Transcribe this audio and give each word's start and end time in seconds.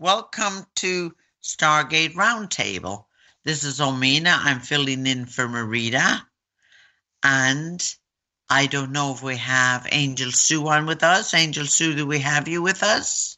Welcome 0.00 0.64
to 0.76 1.14
Stargate 1.42 2.14
Roundtable. 2.14 3.04
This 3.44 3.64
is 3.64 3.80
Omina. 3.80 4.34
I'm 4.34 4.60
filling 4.60 5.06
in 5.06 5.26
for 5.26 5.46
Marita. 5.46 6.22
And 7.22 7.96
I 8.48 8.64
don't 8.64 8.92
know 8.92 9.12
if 9.12 9.22
we 9.22 9.36
have 9.36 9.82
Angelsu 9.82 10.64
on 10.68 10.86
with 10.86 11.02
us. 11.02 11.32
Angelsu, 11.34 11.94
do 11.94 12.06
we 12.06 12.18
have 12.20 12.48
you 12.48 12.62
with 12.62 12.82
us? 12.82 13.36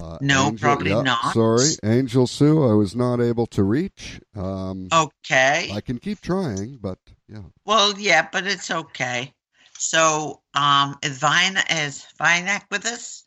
Uh, 0.00 0.16
No, 0.22 0.46
Angel- 0.46 0.58
probably 0.66 0.90
yeah, 0.92 1.02
not. 1.02 1.34
Sorry, 1.34 1.76
Angelsu, 1.84 2.70
I 2.70 2.74
was 2.74 2.96
not 2.96 3.20
able 3.20 3.46
to 3.48 3.62
reach. 3.62 4.18
Um, 4.34 4.88
Okay. 4.90 5.70
I 5.74 5.82
can 5.82 5.98
keep 5.98 6.22
trying, 6.22 6.78
but 6.78 7.00
yeah. 7.28 7.42
Well, 7.66 7.98
yeah, 7.98 8.26
but 8.32 8.46
it's 8.46 8.70
okay. 8.70 9.34
So, 9.76 10.40
um, 10.54 10.96
is 11.02 11.18
Vina 11.18 11.62
is 11.68 12.06
Vinak 12.18 12.62
with 12.70 12.86
us? 12.86 13.21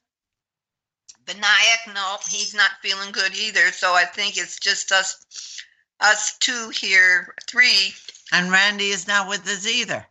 Vinayak, 1.25 1.93
no, 1.93 2.17
he's 2.29 2.53
not 2.53 2.69
feeling 2.81 3.11
good 3.11 3.35
either. 3.35 3.71
So 3.71 3.93
I 3.93 4.03
think 4.05 4.37
it's 4.37 4.59
just 4.59 4.91
us, 4.91 5.61
us 5.99 6.37
two 6.39 6.69
here, 6.73 7.33
three. 7.49 7.93
And 8.31 8.51
Randy 8.51 8.85
is 8.89 9.07
not 9.07 9.29
with 9.29 9.47
us 9.47 9.67
either. 9.67 10.05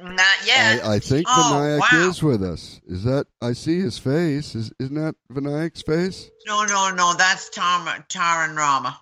Not 0.00 0.46
yet. 0.46 0.84
I, 0.84 0.94
I 0.94 0.98
think 0.98 1.26
Oh, 1.28 1.50
Vinayak 1.54 1.78
wow. 1.80 2.08
is 2.08 2.22
with 2.22 2.42
us. 2.42 2.80
Is 2.86 3.04
that? 3.04 3.26
I 3.40 3.52
see 3.52 3.80
his 3.80 3.96
face. 3.98 4.54
Is 4.56 4.72
isn't 4.80 4.94
that 4.96 5.14
Vinayak's 5.32 5.82
face? 5.82 6.30
No, 6.48 6.64
no, 6.64 6.90
no. 6.90 7.14
That's 7.16 7.48
Tara, 7.50 8.04
Tara 8.08 8.48
and 8.48 8.56
Rama. 8.56 8.98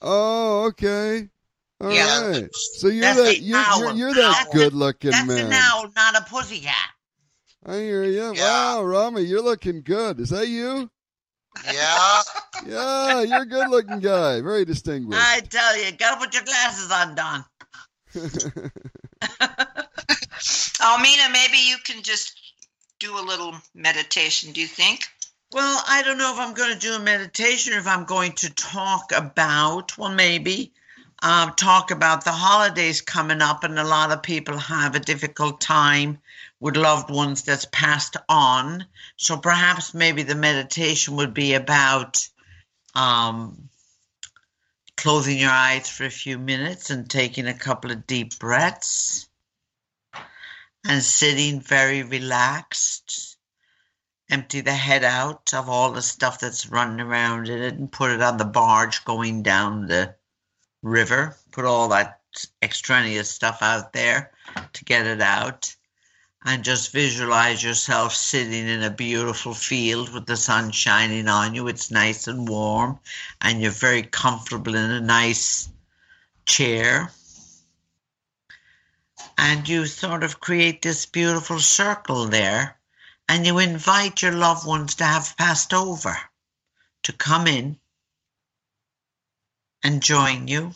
Oh, 0.00 0.66
okay. 0.68 1.28
All 1.80 1.88
right. 1.88 1.94
Yeah. 1.96 2.46
So 2.52 2.86
you're 2.88 3.00
That's 3.02 3.18
that 3.18 3.40
you're, 3.40 3.60
you're, 3.78 3.92
you're 3.94 4.14
that 4.14 4.48
good 4.52 4.74
looking 4.74 5.10
That's 5.10 5.26
man. 5.26 5.46
an 5.46 5.52
owl, 5.52 5.90
not 5.96 6.16
a 6.16 6.24
pussycat. 6.28 6.74
I 7.64 7.74
hear 7.76 8.04
you. 8.04 8.34
Yeah. 8.34 8.76
Wow, 8.76 8.84
Rami, 8.84 9.22
you're 9.22 9.42
looking 9.42 9.82
good. 9.82 10.20
Is 10.20 10.30
that 10.30 10.48
you? 10.48 10.90
Yeah. 11.64 12.22
Yeah, 12.66 13.22
you're 13.22 13.42
a 13.42 13.46
good 13.46 13.68
looking 13.68 14.00
guy. 14.00 14.40
Very 14.40 14.64
distinguished. 14.64 15.22
I 15.22 15.38
tell 15.48 15.76
you, 15.78 15.92
gotta 15.92 16.18
put 16.18 16.34
your 16.34 16.42
glasses 16.42 16.90
on, 16.90 17.14
Don. 17.14 17.44
Omina, 20.80 21.32
maybe 21.32 21.58
you 21.58 21.76
can 21.84 22.02
just 22.02 22.38
do 22.98 23.16
a 23.16 23.22
little 23.22 23.54
meditation. 23.74 24.52
Do 24.52 24.60
you 24.60 24.66
think? 24.66 25.06
Well, 25.52 25.82
I 25.88 26.02
don't 26.02 26.18
know 26.18 26.32
if 26.32 26.38
I'm 26.38 26.52
going 26.52 26.72
to 26.72 26.78
do 26.78 26.94
a 26.94 26.98
meditation 26.98 27.74
or 27.74 27.78
if 27.78 27.86
I'm 27.86 28.04
going 28.04 28.32
to 28.32 28.52
talk 28.54 29.12
about, 29.14 29.96
well, 29.96 30.12
maybe, 30.12 30.72
um, 31.22 31.54
talk 31.54 31.90
about 31.90 32.24
the 32.24 32.32
holidays 32.32 33.00
coming 33.00 33.40
up, 33.40 33.64
and 33.64 33.78
a 33.78 33.84
lot 33.84 34.12
of 34.12 34.22
people 34.22 34.58
have 34.58 34.94
a 34.94 35.00
difficult 35.00 35.60
time 35.60 36.18
with 36.60 36.76
loved 36.76 37.10
ones 37.10 37.42
that's 37.42 37.66
passed 37.70 38.16
on. 38.28 38.86
So 39.16 39.36
perhaps 39.36 39.94
maybe 39.94 40.22
the 40.22 40.34
meditation 40.34 41.16
would 41.16 41.34
be 41.34 41.54
about 41.54 42.28
um, 42.94 43.68
closing 44.96 45.38
your 45.38 45.50
eyes 45.50 45.88
for 45.88 46.04
a 46.04 46.10
few 46.10 46.38
minutes 46.38 46.90
and 46.90 47.08
taking 47.08 47.46
a 47.46 47.54
couple 47.54 47.90
of 47.90 48.06
deep 48.06 48.38
breaths 48.38 49.28
and 50.84 51.02
sitting 51.02 51.60
very 51.60 52.02
relaxed 52.02 53.36
empty 54.30 54.60
the 54.60 54.72
head 54.72 55.04
out 55.04 55.54
of 55.54 55.68
all 55.68 55.92
the 55.92 56.02
stuff 56.02 56.40
that's 56.40 56.68
running 56.68 57.00
around 57.00 57.48
in 57.48 57.62
it 57.62 57.74
and 57.74 57.90
put 57.90 58.10
it 58.10 58.20
on 58.20 58.36
the 58.36 58.44
barge 58.44 59.04
going 59.04 59.42
down 59.42 59.86
the 59.86 60.14
river. 60.82 61.36
Put 61.52 61.64
all 61.64 61.88
that 61.88 62.20
extraneous 62.62 63.30
stuff 63.30 63.62
out 63.62 63.92
there 63.92 64.32
to 64.74 64.84
get 64.84 65.06
it 65.06 65.20
out. 65.20 65.74
And 66.48 66.64
just 66.64 66.92
visualize 66.92 67.62
yourself 67.62 68.14
sitting 68.14 68.66
in 68.66 68.82
a 68.82 68.88
beautiful 68.88 69.52
field 69.52 70.12
with 70.14 70.24
the 70.24 70.36
sun 70.36 70.70
shining 70.70 71.28
on 71.28 71.54
you. 71.54 71.68
It's 71.68 71.90
nice 71.90 72.26
and 72.26 72.48
warm, 72.48 72.98
and 73.42 73.60
you're 73.60 73.70
very 73.70 74.02
comfortable 74.02 74.74
in 74.74 74.90
a 74.90 75.00
nice 75.00 75.68
chair. 76.46 77.12
And 79.36 79.68
you 79.68 79.84
sort 79.84 80.24
of 80.24 80.40
create 80.40 80.80
this 80.80 81.04
beautiful 81.04 81.60
circle 81.60 82.28
there 82.28 82.78
and 83.28 83.46
you 83.46 83.58
invite 83.58 84.22
your 84.22 84.32
loved 84.32 84.66
ones 84.66 84.94
to 84.96 85.04
have 85.04 85.36
passed 85.36 85.74
over 85.74 86.16
to 87.02 87.12
come 87.12 87.46
in 87.46 87.76
and 89.84 90.02
join 90.02 90.48
you 90.48 90.72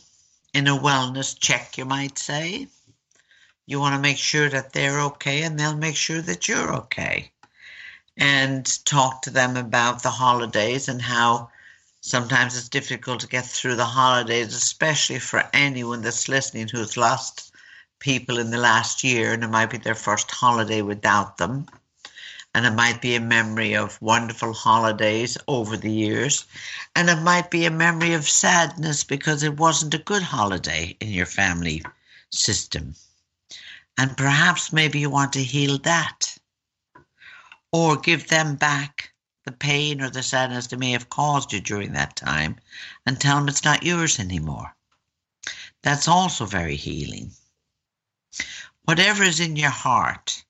in 0.52 0.68
a 0.68 0.76
wellness 0.76 1.38
check, 1.38 1.78
you 1.78 1.86
might 1.86 2.18
say. 2.18 2.68
You 3.66 3.80
want 3.80 3.94
to 3.94 4.00
make 4.00 4.18
sure 4.18 4.48
that 4.48 4.72
they're 4.72 5.00
okay 5.00 5.42
and 5.42 5.58
they'll 5.58 5.76
make 5.76 5.96
sure 5.96 6.20
that 6.20 6.48
you're 6.48 6.74
okay. 6.74 7.30
And 8.16 8.64
talk 8.84 9.22
to 9.22 9.30
them 9.30 9.56
about 9.56 10.02
the 10.02 10.10
holidays 10.10 10.88
and 10.88 11.00
how 11.00 11.50
sometimes 12.00 12.56
it's 12.56 12.68
difficult 12.68 13.20
to 13.20 13.28
get 13.28 13.44
through 13.44 13.76
the 13.76 13.84
holidays, 13.84 14.54
especially 14.54 15.18
for 15.18 15.48
anyone 15.52 16.02
that's 16.02 16.28
listening 16.28 16.68
who's 16.68 16.96
lost 16.96 17.52
people 17.98 18.38
in 18.38 18.50
the 18.50 18.58
last 18.58 19.04
year 19.04 19.32
and 19.32 19.44
it 19.44 19.48
might 19.48 19.70
be 19.70 19.78
their 19.78 19.94
first 19.94 20.30
holiday 20.30 20.82
without 20.82 21.38
them 21.38 21.66
and 22.54 22.66
it 22.66 22.72
might 22.72 23.00
be 23.00 23.14
a 23.14 23.20
memory 23.20 23.74
of 23.74 24.00
wonderful 24.02 24.52
holidays 24.52 25.38
over 25.48 25.76
the 25.76 25.90
years, 25.90 26.44
and 26.94 27.08
it 27.08 27.20
might 27.22 27.50
be 27.50 27.64
a 27.64 27.70
memory 27.70 28.12
of 28.12 28.28
sadness 28.28 29.04
because 29.04 29.42
it 29.42 29.58
wasn't 29.58 29.94
a 29.94 29.98
good 29.98 30.22
holiday 30.22 30.94
in 31.00 31.08
your 31.08 31.26
family 31.26 31.82
system. 32.30 32.94
And 33.98 34.16
perhaps 34.16 34.72
maybe 34.72 35.00
you 35.00 35.10
want 35.10 35.34
to 35.34 35.42
heal 35.42 35.78
that, 35.78 36.36
or 37.72 37.96
give 37.96 38.28
them 38.28 38.56
back 38.56 39.12
the 39.44 39.52
pain 39.52 40.00
or 40.00 40.10
the 40.10 40.22
sadness 40.22 40.68
they 40.68 40.76
may 40.76 40.92
have 40.92 41.08
caused 41.08 41.52
you 41.52 41.60
during 41.60 41.92
that 41.92 42.16
time 42.16 42.56
and 43.06 43.20
tell 43.20 43.36
them 43.36 43.48
it's 43.48 43.64
not 43.64 43.82
yours 43.82 44.18
anymore. 44.18 44.74
That's 45.82 46.08
also 46.08 46.44
very 46.44 46.76
healing. 46.76 47.32
Whatever 48.84 49.24
is 49.24 49.40
in 49.40 49.56
your 49.56 49.70
heart, 49.70 50.44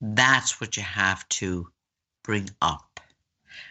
that's 0.00 0.60
what 0.60 0.76
you 0.76 0.82
have 0.82 1.28
to 1.28 1.70
bring 2.22 2.50
up. 2.60 3.00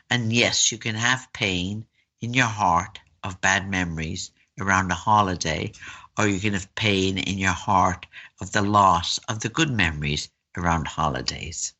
And 0.09 0.31
yes, 0.31 0.71
you 0.71 0.77
can 0.77 0.95
have 0.95 1.33
pain 1.33 1.85
in 2.21 2.33
your 2.33 2.45
heart 2.45 2.99
of 3.23 3.41
bad 3.41 3.69
memories 3.69 4.31
around 4.59 4.91
a 4.91 4.95
holiday, 4.95 5.71
or 6.17 6.27
you 6.27 6.39
can 6.39 6.53
have 6.53 6.73
pain 6.75 7.17
in 7.17 7.37
your 7.37 7.51
heart 7.51 8.05
of 8.39 8.51
the 8.51 8.61
loss 8.61 9.17
of 9.29 9.39
the 9.39 9.49
good 9.49 9.69
memories 9.69 10.29
around 10.57 10.87
holidays. 10.87 11.73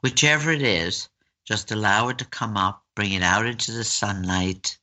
Whichever 0.00 0.50
it 0.50 0.62
is, 0.62 1.08
just 1.44 1.70
allow 1.70 2.08
it 2.08 2.18
to 2.18 2.24
come 2.24 2.56
up, 2.56 2.84
bring 2.94 3.12
it 3.12 3.22
out 3.22 3.46
into 3.46 3.72
the 3.72 3.84
sunlight, 3.84 4.78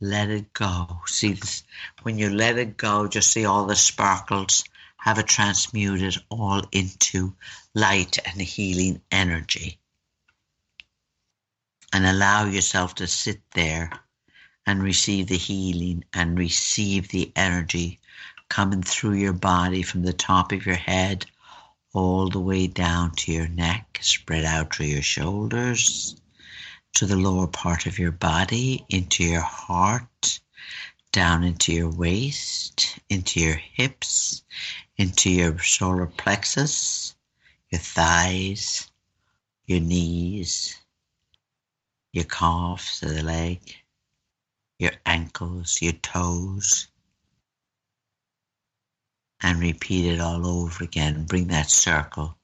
let 0.00 0.30
it 0.30 0.52
go. 0.52 1.00
See, 1.06 1.32
this, 1.32 1.62
when 2.02 2.18
you 2.18 2.30
let 2.30 2.58
it 2.58 2.76
go, 2.76 3.08
just 3.08 3.32
see 3.32 3.44
all 3.44 3.66
the 3.66 3.76
sparkles 3.76 4.64
have 4.98 5.18
it 5.18 5.26
transmuted 5.26 6.16
all 6.28 6.62
into 6.72 7.34
light 7.74 8.18
and 8.26 8.40
healing 8.40 9.00
energy. 9.10 9.78
And 11.92 12.04
allow 12.04 12.44
yourself 12.44 12.96
to 12.96 13.06
sit 13.06 13.40
there 13.52 13.90
and 14.68 14.82
receive 14.82 15.28
the 15.28 15.38
healing 15.38 16.04
and 16.12 16.38
receive 16.38 17.08
the 17.08 17.32
energy 17.34 17.98
coming 18.50 18.82
through 18.82 19.14
your 19.14 19.32
body 19.32 19.82
from 19.82 20.02
the 20.02 20.12
top 20.12 20.52
of 20.52 20.66
your 20.66 20.74
head 20.74 21.24
all 21.94 22.28
the 22.28 22.38
way 22.38 22.66
down 22.66 23.10
to 23.12 23.32
your 23.32 23.48
neck, 23.48 23.98
spread 24.02 24.44
out 24.44 24.74
through 24.74 24.84
your 24.84 25.00
shoulders, 25.00 26.20
to 26.92 27.06
the 27.06 27.16
lower 27.16 27.46
part 27.46 27.86
of 27.86 27.98
your 27.98 28.12
body, 28.12 28.84
into 28.90 29.24
your 29.24 29.40
heart, 29.40 30.38
down 31.12 31.44
into 31.44 31.72
your 31.72 31.90
waist, 31.90 32.98
into 33.08 33.40
your 33.40 33.56
hips, 33.56 34.42
into 34.98 35.30
your 35.30 35.58
solar 35.60 36.06
plexus, 36.06 37.16
your 37.70 37.80
thighs, 37.80 38.90
your 39.64 39.80
knees, 39.80 40.78
your 42.12 42.24
calves 42.24 43.02
of 43.02 43.14
the 43.14 43.22
leg, 43.22 43.60
your 44.78 44.92
ankles, 45.04 45.82
your 45.82 45.92
toes, 45.92 46.86
and 49.42 49.60
repeat 49.60 50.06
it 50.06 50.20
all 50.20 50.46
over 50.46 50.84
again. 50.84 51.24
Bring 51.24 51.48
that 51.48 51.70
circle 51.70 52.36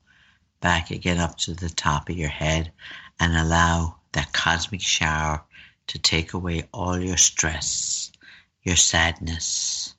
back 0.61 0.91
again 0.91 1.19
up 1.19 1.39
to 1.39 1.55
the 1.55 1.69
top 1.69 2.09
of 2.09 2.17
your 2.17 2.29
head 2.29 2.73
and 3.21 3.37
allow 3.37 3.97
that 4.13 4.33
cosmic 4.33 4.81
shower 4.81 5.45
to 5.87 5.99
take 5.99 6.33
away 6.33 6.69
all 6.73 6.99
your 6.99 7.17
stress, 7.17 8.11
your 8.63 8.77
sadness, 8.77 9.95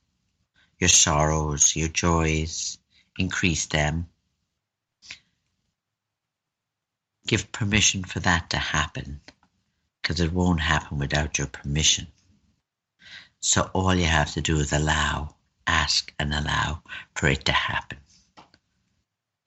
your 0.79 0.89
sorrows, 0.89 1.75
your 1.75 1.87
joys, 1.87 2.77
increase 3.17 3.67
them. 3.67 4.07
Give 7.27 7.51
permission 7.51 8.03
for 8.03 8.19
that 8.21 8.49
to 8.49 8.57
happen 8.57 9.21
because 10.01 10.19
it 10.19 10.33
won't 10.33 10.59
happen 10.59 10.99
without 10.99 11.37
your 11.37 11.47
permission. 11.47 12.07
So 13.39 13.69
all 13.73 13.95
you 13.95 14.05
have 14.05 14.33
to 14.33 14.41
do 14.41 14.57
is 14.57 14.73
allow, 14.73 15.35
ask, 15.67 16.13
and 16.19 16.33
allow 16.33 16.81
for 17.15 17.27
it 17.27 17.45
to 17.45 17.51
happen. 17.51 17.99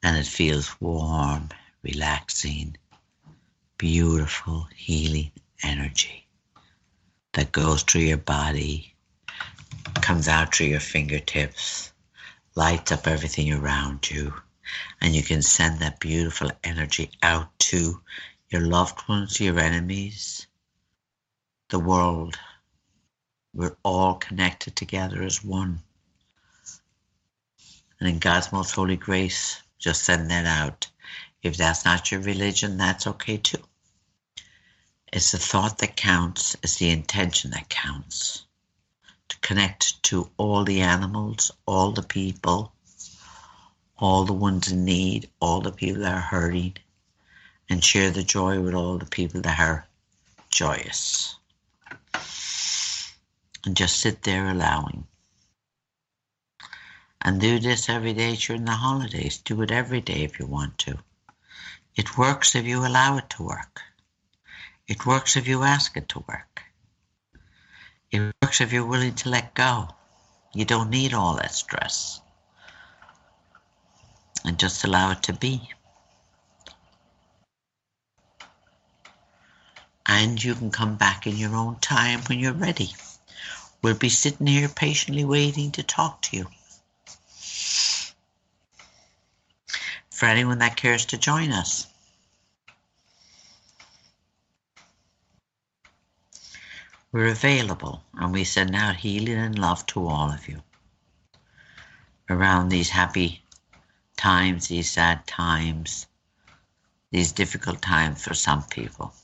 And 0.03 0.17
it 0.17 0.27
feels 0.27 0.81
warm, 0.81 1.49
relaxing, 1.83 2.77
beautiful, 3.77 4.69
healing 4.75 5.33
energy 5.63 6.27
that 7.33 7.53
goes 7.53 7.83
through 7.83 8.03
your 8.03 8.17
body, 8.19 8.95
comes 10.01 10.29
out 10.29 10.55
through 10.55 10.67
your 10.67 10.81
fingertips, 10.81 11.93
lights 12.55 12.91
up 12.91 13.07
everything 13.07 13.53
around 13.53 14.11
you, 14.11 14.33
and 15.01 15.15
you 15.15 15.23
can 15.23 15.43
send 15.43 15.79
that 15.79 16.01
beautiful 16.01 16.51
energy 16.65 17.11
out 17.23 17.57
to 17.59 18.01
your 18.51 18.63
loved 18.63 19.09
ones, 19.09 19.41
your 19.41 19.59
enemies, 19.59 20.47
the 21.69 21.79
world. 21.79 22.39
We're 23.59 23.77
all 23.83 24.15
connected 24.15 24.77
together 24.77 25.21
as 25.25 25.43
one. 25.43 25.81
And 27.99 28.09
in 28.09 28.21
God's 28.21 28.53
most 28.53 28.71
holy 28.71 28.95
grace, 28.95 29.61
just 29.81 30.05
send 30.05 30.31
that 30.31 30.47
out. 30.47 30.89
If 31.43 31.57
that's 31.57 31.85
not 31.85 32.13
your 32.13 32.21
religion, 32.21 32.77
that's 32.77 33.09
okay 33.09 33.37
too. 33.37 33.59
It's 35.13 35.33
the 35.33 35.39
thought 35.39 35.79
that 35.79 35.97
counts, 35.97 36.55
it's 36.63 36.77
the 36.77 36.91
intention 36.91 37.51
that 37.51 37.69
counts. 37.69 38.45
To 39.31 39.39
connect 39.41 40.01
to 40.05 40.31
all 40.37 40.63
the 40.63 40.83
animals, 40.83 41.51
all 41.67 41.91
the 41.91 42.05
people, 42.05 42.73
all 43.97 44.23
the 44.23 44.33
ones 44.33 44.71
in 44.71 44.85
need, 44.85 45.31
all 45.41 45.63
the 45.63 45.73
people 45.73 46.03
that 46.03 46.15
are 46.15 46.21
hurting, 46.21 46.75
and 47.69 47.83
share 47.83 48.13
the 48.13 48.23
joy 48.23 48.61
with 48.61 48.75
all 48.75 48.99
the 48.99 49.07
people 49.07 49.41
that 49.41 49.59
are 49.59 49.85
joyous. 50.49 51.35
And 53.69 53.77
just 53.77 54.01
sit 54.01 54.23
there 54.23 54.49
allowing. 54.49 55.07
And 57.21 57.39
do 57.39 57.59
this 57.59 57.91
every 57.91 58.15
day 58.15 58.35
during 58.35 58.65
the 58.65 58.73
holidays. 58.73 59.37
Do 59.37 59.61
it 59.61 59.71
every 59.71 60.01
day 60.01 60.23
if 60.23 60.39
you 60.39 60.47
want 60.47 60.79
to. 60.79 60.97
It 61.95 62.17
works 62.17 62.55
if 62.55 62.65
you 62.65 62.87
allow 62.87 63.19
it 63.19 63.29
to 63.29 63.43
work. 63.43 63.83
It 64.87 65.05
works 65.05 65.37
if 65.37 65.47
you 65.47 65.65
ask 65.65 65.99
it 65.99 66.09
to 66.09 66.25
work. 66.27 66.63
It 68.11 68.33
works 68.41 68.63
if 68.63 68.73
you're 68.73 68.87
willing 68.87 69.17
to 69.17 69.29
let 69.29 69.53
go. 69.53 69.91
You 70.55 70.65
don't 70.65 70.89
need 70.89 71.13
all 71.13 71.37
that 71.37 71.53
stress. 71.53 72.23
And 74.47 74.59
just 74.59 74.83
allow 74.85 75.11
it 75.11 75.23
to 75.25 75.35
be. 75.35 75.61
And 80.07 80.43
you 80.43 80.55
can 80.55 80.71
come 80.71 80.97
back 80.97 81.27
in 81.27 81.37
your 81.37 81.55
own 81.55 81.77
time 81.81 82.21
when 82.31 82.39
you're 82.39 82.55
ready. 82.55 82.95
We'll 83.83 83.95
be 83.95 84.09
sitting 84.09 84.47
here 84.47 84.69
patiently 84.69 85.25
waiting 85.25 85.71
to 85.73 85.83
talk 85.83 86.23
to 86.23 86.37
you. 86.37 86.47
For 90.11 90.27
anyone 90.27 90.59
that 90.59 90.77
cares 90.77 91.07
to 91.07 91.19
join 91.19 91.53
us. 91.53 91.87
We're 97.13 97.29
available 97.29 98.03
and 98.15 98.33
we 98.33 98.45
send 98.45 98.75
out 98.75 98.97
healing 98.97 99.39
and 99.39 99.59
love 99.59 99.87
to 99.87 100.07
all 100.07 100.31
of 100.31 100.49
you 100.49 100.63
around 102.29 102.69
these 102.69 102.91
happy 102.91 103.43
times, 104.17 104.69
these 104.69 104.91
sad 104.91 105.27
times, 105.27 106.07
these 107.11 107.33
difficult 107.33 107.81
times 107.81 108.23
for 108.23 108.35
some 108.35 108.65
people. 108.65 109.15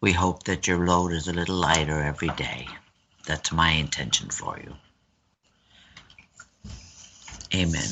We 0.00 0.12
hope 0.12 0.42
that 0.42 0.66
your 0.66 0.84
load 0.84 1.12
is 1.12 1.28
a 1.28 1.32
little 1.32 1.56
lighter 1.56 2.02
every 2.02 2.28
day. 2.30 2.68
That's 3.26 3.52
my 3.52 3.70
intention 3.70 4.28
for 4.30 4.58
you. 4.62 4.74
Amen. 7.54 7.88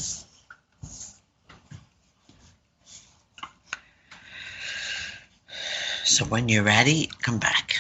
So 6.05 6.25
when 6.25 6.49
you're 6.49 6.64
ready, 6.64 7.08
come 7.23 7.38
back. 7.38 7.76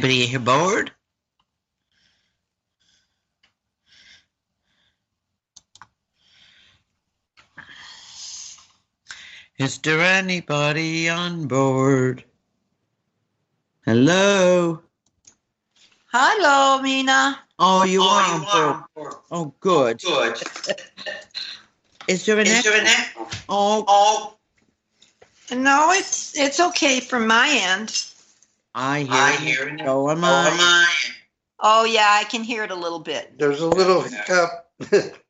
Anybody 0.00 0.24
here 0.24 0.40
bored? 0.40 0.92
Is 9.58 9.76
there 9.80 10.00
anybody 10.00 11.10
on 11.10 11.48
board? 11.48 12.24
Hello? 13.84 14.80
Hello, 16.10 16.80
Mina. 16.80 17.38
Oh, 17.58 17.84
you 17.84 18.00
oh, 18.02 18.08
are 18.08 18.22
on 18.32 18.84
board. 18.96 19.14
Oh, 19.30 19.54
good. 19.60 20.00
Oh, 20.06 20.32
good. 20.32 20.76
Is 22.08 22.24
there 22.24 22.38
an 22.38 22.46
Is 22.46 22.60
echo? 22.60 22.70
there 22.70 22.80
an 22.80 22.86
echo? 22.86 23.28
Oh, 23.50 23.84
Oh, 23.86 25.54
No, 25.54 25.92
it's 25.92 26.34
it's 26.38 26.58
okay 26.58 27.00
from 27.00 27.26
my 27.26 27.50
end. 27.52 28.09
I 28.74 29.00
hear 29.00 29.08
I 29.12 29.32
hear 29.32 29.68
it. 29.68 29.80
So 29.80 30.10
am 30.10 30.24
oh 30.24 30.28
I. 30.28 30.94
Oh 31.60 31.84
yeah, 31.84 32.08
I 32.08 32.24
can 32.24 32.42
hear 32.42 32.64
it 32.64 32.70
a 32.70 32.76
little 32.76 33.00
bit. 33.00 33.38
There's 33.38 33.60
a 33.60 33.66
little 33.68 34.02
hiccup. 34.02 34.70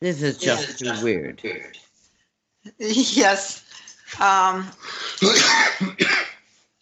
This 0.00 0.22
is 0.22 0.38
just 0.38 0.78
too 0.78 0.92
weird. 1.02 1.40
Weird. 1.42 1.78
yes. 2.78 3.64
Um, 4.20 4.64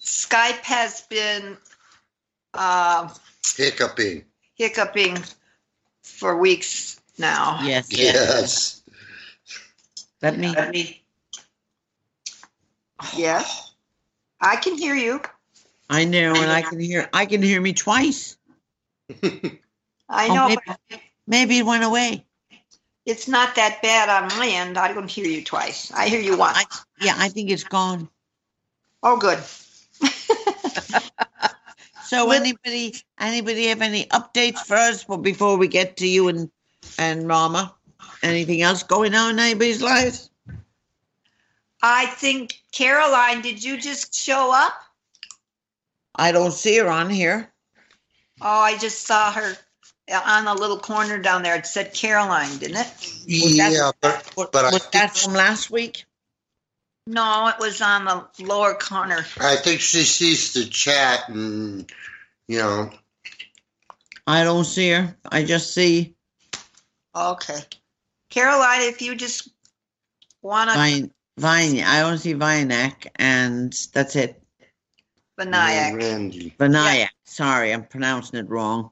Skype 0.00 0.62
has 0.62 1.02
been 1.02 1.56
uh, 2.52 3.08
Hiccuping. 3.56 4.24
hiccuping 4.54 5.18
for 6.02 6.36
weeks 6.36 7.00
now. 7.18 7.58
Yes, 7.62 7.88
yes. 7.90 8.14
Yes. 8.14 8.82
Let 10.22 10.38
me. 10.38 10.48
Let 10.48 10.70
me. 10.72 11.02
Yes. 13.16 13.65
I 14.40 14.56
can 14.56 14.76
hear 14.76 14.94
you. 14.94 15.20
I 15.88 16.04
know, 16.04 16.34
and 16.34 16.50
I 16.50 16.62
can 16.68 16.80
hear. 16.80 17.08
I 17.12 17.26
can 17.26 17.42
hear 17.42 17.60
me 17.60 17.72
twice. 17.72 18.36
I 19.22 20.28
Oh, 20.28 20.34
know, 20.34 20.48
maybe, 20.48 20.60
but 20.66 21.00
maybe 21.26 21.58
it 21.58 21.66
went 21.66 21.84
away. 21.84 22.24
it's 23.05 23.28
not 23.28 23.55
that 23.56 23.81
bad 23.82 24.08
on 24.08 24.36
my 24.38 24.46
end. 24.48 24.76
I 24.78 24.93
don't 24.93 25.10
hear 25.10 25.26
you 25.26 25.43
twice. 25.44 25.93
I 25.93 26.08
hear 26.08 26.20
you 26.20 26.36
once. 26.36 26.58
I- 26.58 27.05
Yeah, 27.05 27.14
I 27.16 27.28
think 27.28 27.50
it's 27.50 27.64
gone. 27.64 28.08
oh, 29.02 29.16
good. 29.16 29.38
So, 32.05 32.31
anybody, 32.31 32.94
anybody 33.19 33.66
have 33.66 33.82
any 33.82 34.05
updates 34.06 34.60
for 34.60 34.76
us? 34.76 35.02
Before 35.22 35.56
we 35.56 35.66
get 35.66 35.96
to 35.96 36.06
you 36.06 36.28
and 36.28 36.48
and 36.98 37.26
Rama, 37.26 37.74
anything 38.22 38.62
else 38.62 38.84
going 38.84 39.12
on 39.16 39.31
in 39.32 39.38
anybody's 39.40 39.82
lives? 39.82 40.31
I 41.82 42.06
think 42.06 42.60
Caroline, 42.72 43.42
did 43.42 43.62
you 43.62 43.76
just 43.78 44.14
show 44.14 44.50
up? 44.52 44.72
I 46.14 46.32
don't 46.32 46.52
see 46.52 46.78
her 46.78 46.88
on 46.88 47.10
here. 47.10 47.52
Oh, 48.40 48.46
I 48.60 48.76
just 48.78 49.06
saw 49.06 49.30
her 49.32 49.56
on 50.24 50.44
the 50.44 50.54
little 50.54 50.78
corner 50.78 51.18
down 51.18 51.42
there. 51.42 51.56
It 51.56 51.66
said 51.66 51.92
Caroline, 51.94 52.56
didn't 52.58 52.76
it? 52.78 52.86
Was 53.42 53.56
that- 53.58 53.72
Yeah, 53.72 53.90
but, 54.00 54.36
Was, 54.36 54.48
I 54.54 54.62
was 54.70 54.78
think, 54.82 54.92
that 54.92 55.16
from 55.16 55.34
last 55.34 55.70
week? 55.70 56.04
No, 57.06 57.48
it 57.48 57.56
was 57.60 57.80
on 57.80 58.04
the 58.04 58.26
lower 58.44 58.74
corner. 58.74 59.24
I 59.38 59.56
think 59.56 59.80
she 59.80 60.02
sees 60.02 60.52
the 60.54 60.64
chat 60.64 61.28
and, 61.28 61.90
you 62.48 62.58
know, 62.58 62.90
I 64.26 64.42
don't 64.42 64.64
see 64.64 64.90
her. 64.90 65.16
I 65.30 65.44
just 65.44 65.72
see 65.72 66.14
Okay. 67.14 67.60
Caroline, 68.28 68.82
if 68.82 69.00
you 69.00 69.14
just 69.14 69.48
want 70.42 70.70
to, 70.70 70.76
Vine, 71.38 71.76
Vine. 71.76 71.84
I 71.84 72.00
don't 72.00 72.19
see 72.19 72.34
Vinak, 72.34 73.06
and 73.16 73.72
that's 73.93 74.16
it. 74.16 74.43
Vinayak. 75.38 76.00
Randy. 76.00 76.55
Vinayak. 76.58 77.08
Sorry, 77.24 77.72
I'm 77.72 77.84
pronouncing 77.84 78.38
it 78.38 78.48
wrong. 78.48 78.90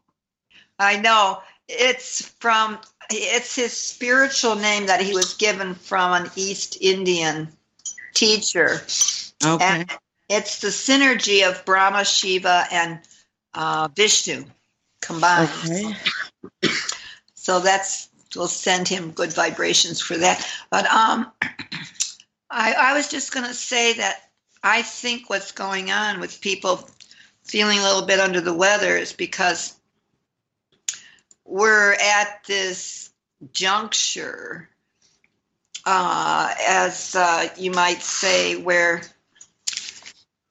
I 0.79 0.99
know. 0.99 1.41
It's 1.69 2.29
from, 2.41 2.79
it's 3.11 3.57
his 3.57 3.73
spiritual 3.73 4.57
name 4.57 4.87
that 4.87 5.01
he 5.01 5.15
was 5.15 5.35
given 5.35 5.75
from 5.75 6.13
an 6.13 6.31
East 6.37 6.77
Indian 6.81 7.49
teacher. 8.13 8.83
Okay. 9.45 9.65
And 9.65 9.91
it's 10.29 10.61
the 10.61 10.69
synergy 10.69 11.49
of 11.49 11.65
Brahma, 11.65 12.05
Shiva, 12.05 12.67
and 12.71 12.99
uh, 13.55 13.89
Vishnu 13.97 14.45
combined. 15.01 15.49
Okay. 15.65 15.97
So 17.35 17.61
that's 17.61 18.09
we'll 18.37 18.49
send 18.49 18.89
him 18.89 19.11
good 19.13 19.33
vibrations 19.33 20.01
for 20.01 20.17
that. 20.17 20.47
But 20.71 20.87
um, 20.87 21.31
I, 22.55 22.73
I 22.73 22.93
was 22.95 23.09
just 23.09 23.33
going 23.33 23.47
to 23.47 23.55
say 23.55 23.95
that 23.95 24.31
I 24.63 24.83
think 24.83 25.29
what's 25.29 25.51
going 25.51 25.91
on 25.91 26.21
with 26.21 26.41
people 26.41 26.89
feeling 27.43 27.79
a 27.79 27.83
little 27.83 28.07
bit 28.07 28.21
under 28.21 28.41
the 28.41 28.55
weather 28.55 28.97
is 28.97 29.13
because 29.13 29.75
we're 31.45 31.95
at 31.95 32.45
this 32.47 33.11
juncture, 33.53 34.69
uh, 35.85 36.55
as 36.65 37.17
uh, 37.17 37.49
you 37.59 37.73
might 37.73 38.03
say, 38.03 38.57
where 38.57 39.03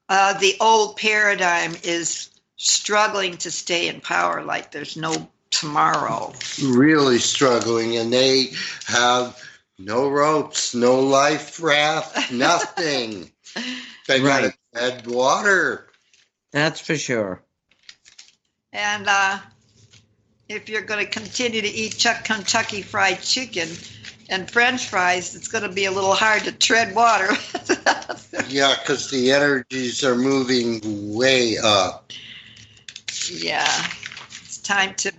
uh, 0.09 0.37
the 0.39 0.55
old 0.59 0.97
paradigm 0.97 1.73
is 1.83 2.29
struggling 2.57 3.37
to 3.37 3.49
stay 3.49 3.87
in 3.87 4.01
power 4.01 4.43
like 4.43 4.71
there's 4.71 4.97
no 4.97 5.29
tomorrow. 5.49 6.33
Really 6.61 7.19
struggling, 7.19 7.95
and 7.95 8.11
they 8.11 8.51
have 8.85 9.41
no 9.79 10.09
ropes, 10.09 10.73
no 10.75 10.99
life 11.01 11.61
raft, 11.61 12.31
nothing. 12.31 13.31
they 14.07 14.19
got 14.19 14.43
Right. 14.43 14.53
to 14.73 14.81
add 14.81 15.07
water. 15.07 15.87
That's 16.51 16.79
for 16.79 16.95
sure. 16.97 17.41
And 18.71 19.07
uh, 19.07 19.39
if 20.49 20.69
you're 20.69 20.81
going 20.81 21.05
to 21.05 21.11
continue 21.11 21.61
to 21.61 21.67
eat 21.67 21.97
Chuck 21.97 22.23
Kentucky 22.23 22.81
Fried 22.81 23.21
Chicken 23.21 23.69
and 24.29 24.49
French 24.49 24.87
fries, 24.87 25.35
it's 25.35 25.47
going 25.47 25.63
to 25.63 25.69
be 25.73 25.85
a 25.85 25.91
little 25.91 26.13
hard 26.13 26.43
to 26.45 26.51
tread 26.51 26.95
water. 26.95 27.29
Yeah, 28.49 28.75
because 28.79 29.09
the 29.11 29.31
energies 29.31 30.03
are 30.03 30.15
moving 30.15 31.15
way 31.15 31.57
up. 31.63 32.11
yeah, 33.31 33.87
it's 34.41 34.57
time 34.57 34.95
to 34.95 35.11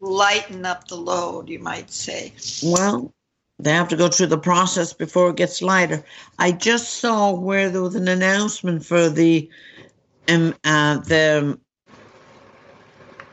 lighten 0.00 0.66
up 0.66 0.86
the 0.88 0.96
load, 0.96 1.48
you 1.48 1.58
might 1.60 1.90
say. 1.90 2.32
Well, 2.62 3.12
they 3.58 3.72
have 3.72 3.88
to 3.88 3.96
go 3.96 4.08
through 4.08 4.26
the 4.26 4.38
process 4.38 4.92
before 4.92 5.30
it 5.30 5.36
gets 5.36 5.62
lighter. 5.62 6.04
I 6.38 6.52
just 6.52 6.94
saw 6.94 7.32
where 7.32 7.70
there 7.70 7.82
was 7.82 7.94
an 7.94 8.08
announcement 8.08 8.84
for 8.84 9.08
the, 9.08 9.48
um, 10.28 10.54
uh, 10.64 10.98
the, 10.98 11.58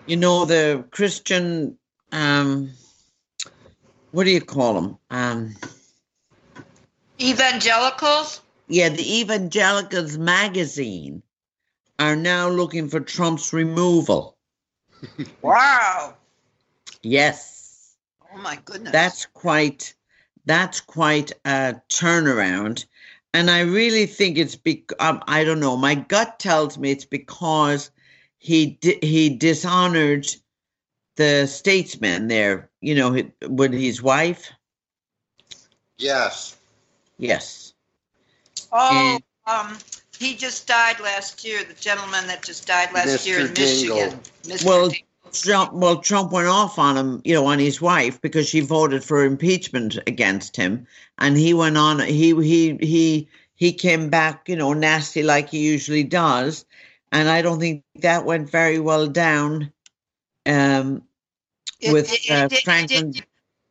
you 0.05 0.15
know, 0.15 0.45
the 0.45 0.85
Christian, 0.91 1.77
um, 2.11 2.71
what 4.11 4.23
do 4.23 4.31
you 4.31 4.41
call 4.41 4.73
them? 4.75 4.97
Um, 5.09 5.55
Evangelicals? 7.19 8.41
yeah, 8.67 8.89
the 8.89 9.19
Evangelicals 9.19 10.17
magazine 10.17 11.21
are 11.99 12.15
now 12.15 12.49
looking 12.49 12.87
for 12.87 12.99
Trump's 12.99 13.53
removal. 13.53 14.37
Wow. 15.41 16.15
Yes. 17.01 17.95
Oh 18.33 18.37
my 18.37 18.57
goodness. 18.63 18.91
that's 18.91 19.25
quite 19.25 19.93
that's 20.45 20.81
quite 20.81 21.31
a 21.45 21.75
turnaround 21.89 22.85
and 23.33 23.49
i 23.49 23.61
really 23.61 24.05
think 24.05 24.37
it's 24.37 24.55
be 24.55 24.83
um, 24.99 25.21
i 25.27 25.43
don't 25.43 25.59
know 25.59 25.77
my 25.77 25.95
gut 25.95 26.39
tells 26.39 26.77
me 26.77 26.91
it's 26.91 27.05
because 27.05 27.91
he 28.37 28.77
di- 28.81 28.99
he 29.01 29.29
dishonored 29.29 30.27
the 31.15 31.45
statesman 31.47 32.27
there 32.27 32.69
you 32.81 32.95
know 32.95 33.13
hi- 33.13 33.31
with 33.47 33.73
his 33.73 34.01
wife 34.01 34.51
Yes. 35.97 36.57
yes 37.17 37.73
oh, 38.73 39.19
um, 39.45 39.77
he 40.17 40.35
just 40.35 40.67
died 40.67 40.99
last 40.99 41.43
year. 41.45 41.63
The 41.63 41.73
gentleman 41.73 42.27
that 42.27 42.43
just 42.43 42.67
died 42.67 42.91
last 42.93 43.25
year 43.27 43.39
in 43.39 43.47
Dingell. 43.47 43.57
Michigan. 43.57 44.19
Mr. 44.43 44.65
Well, 44.65 44.89
Dingell. 44.89 45.03
Trump, 45.33 45.73
well, 45.73 45.97
Trump 45.97 46.31
went 46.31 46.47
off 46.47 46.77
on 46.77 46.95
him, 46.95 47.21
you 47.25 47.33
know, 47.33 47.45
on 47.47 47.59
his 47.59 47.81
wife 47.81 48.21
because 48.21 48.47
she 48.47 48.59
voted 48.59 49.03
for 49.03 49.23
impeachment 49.25 49.97
against 50.07 50.55
him, 50.55 50.85
and 51.17 51.35
he 51.37 51.53
went 51.53 51.77
on. 51.77 51.99
He 51.99 52.35
he 52.35 52.77
he 52.79 53.27
he 53.55 53.73
came 53.73 54.09
back, 54.09 54.47
you 54.47 54.55
know, 54.55 54.73
nasty 54.73 55.23
like 55.23 55.49
he 55.49 55.59
usually 55.59 56.03
does, 56.03 56.65
and 57.11 57.29
I 57.29 57.41
don't 57.41 57.59
think 57.59 57.83
that 57.95 58.25
went 58.25 58.49
very 58.49 58.79
well 58.79 59.07
down. 59.07 59.71
Um, 60.45 61.03
with 61.81 62.11
it- 62.13 62.29
it 62.29 62.53
uh, 62.53 62.57
Franklin. 62.63 63.13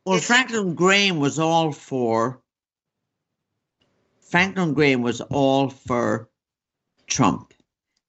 well, 0.05 0.19
Franklin 0.19 0.75
Graham 0.75 1.19
was 1.19 1.39
all 1.39 1.71
for. 1.71 2.39
Franklin 4.21 4.73
Graham 4.73 5.01
was 5.01 5.21
all 5.21 5.69
for 5.69 6.27
Trump, 7.07 7.53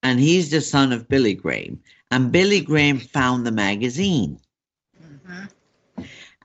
and 0.03 0.19
he's 0.19 0.51
the 0.51 0.61
son 0.61 0.93
of 0.93 1.09
Billy 1.09 1.35
Graham. 1.35 1.81
And 2.15 2.31
Billy 2.31 2.61
Graham 2.61 3.01
found 3.01 3.45
the 3.45 3.51
magazine. 3.51 4.39
Mhm. 5.03 5.49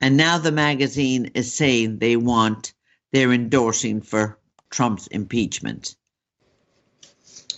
And 0.02 0.18
now 0.18 0.40
the 0.40 0.52
magazine 0.52 1.30
is 1.36 1.54
saying 1.54 2.00
they 2.00 2.16
want, 2.16 2.74
they're 3.12 3.32
endorsing 3.32 4.02
for 4.02 4.40
Trump's 4.72 5.06
impeachment. 5.06 5.96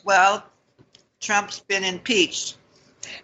Well, 0.04 0.46
Trump's 1.22 1.62
been 1.62 1.86
impeached. 1.86 2.58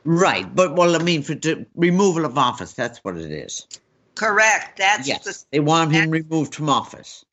Right. 0.05 0.55
But, 0.55 0.77
well, 0.77 0.95
I 0.95 0.99
mean, 0.99 1.21
for 1.21 1.35
the 1.35 1.65
removal 1.75 2.23
of 2.23 2.37
office, 2.37 2.71
that's 2.71 2.99
what 2.99 3.17
it 3.17 3.29
is. 3.29 3.67
Correct. 4.15 4.77
That's 4.77 5.05
yes. 5.05 5.25
the 5.25 5.43
They 5.51 5.59
want 5.59 5.91
him 5.91 6.11
removed 6.11 6.55
from 6.55 6.69
office. 6.69 7.25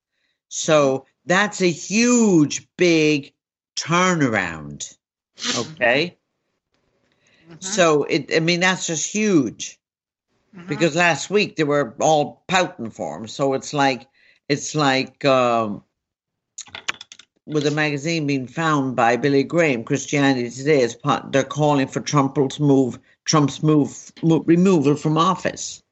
So 0.49 1.07
that's 1.25 1.63
a 1.63 1.71
huge, 1.71 2.67
big 2.77 3.33
turnaround. 3.77 4.97
Okay. 5.57 6.19
Mhm, 7.51 7.59
So 7.61 8.05
it, 8.05 8.35
I 8.35 8.41
mean, 8.41 8.61
that's 8.61 8.87
just 8.87 9.11
huge. 9.13 9.79
mhm. 10.53 10.67
because 10.69 10.95
last 10.97 11.31
week 11.31 11.57
they 11.57 11.65
were 11.65 11.95
all 12.01 12.43
pouting 12.49 12.91
for 12.91 13.17
him. 13.19 13.27
So 13.29 13.55
it's 13.55 13.73
like 13.75 14.09
it's 14.49 14.75
like 14.75 15.25
um, 15.25 15.83
with 17.47 17.65
the 17.65 17.71
magazine 17.71 18.27
being 18.27 18.47
found 18.47 18.97
by 18.97 19.17
Billy 19.17 19.43
Graham, 19.45 19.85
Christianity 19.85 20.51
Today 20.51 20.81
is 20.81 20.95
pot- 20.95 21.33
they're 21.33 21.43
calling 21.45 21.87
for 21.89 22.01
Trump's 22.01 22.59
move, 22.61 22.99
Trump's 23.25 23.63
move, 23.63 24.13
mo- 24.23 24.43
removal 24.47 24.97
from 24.97 25.17
office. 25.19 25.83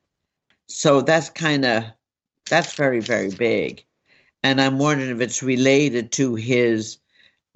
So 0.68 1.00
that's 1.02 1.30
kind 1.30 1.64
of 1.64 1.85
that's 2.49 2.75
very 2.75 3.00
very 3.00 3.30
big, 3.30 3.85
and 4.42 4.61
I'm 4.61 4.78
wondering 4.78 5.11
if 5.11 5.21
it's 5.21 5.42
related 5.42 6.12
to 6.12 6.35
his 6.35 6.99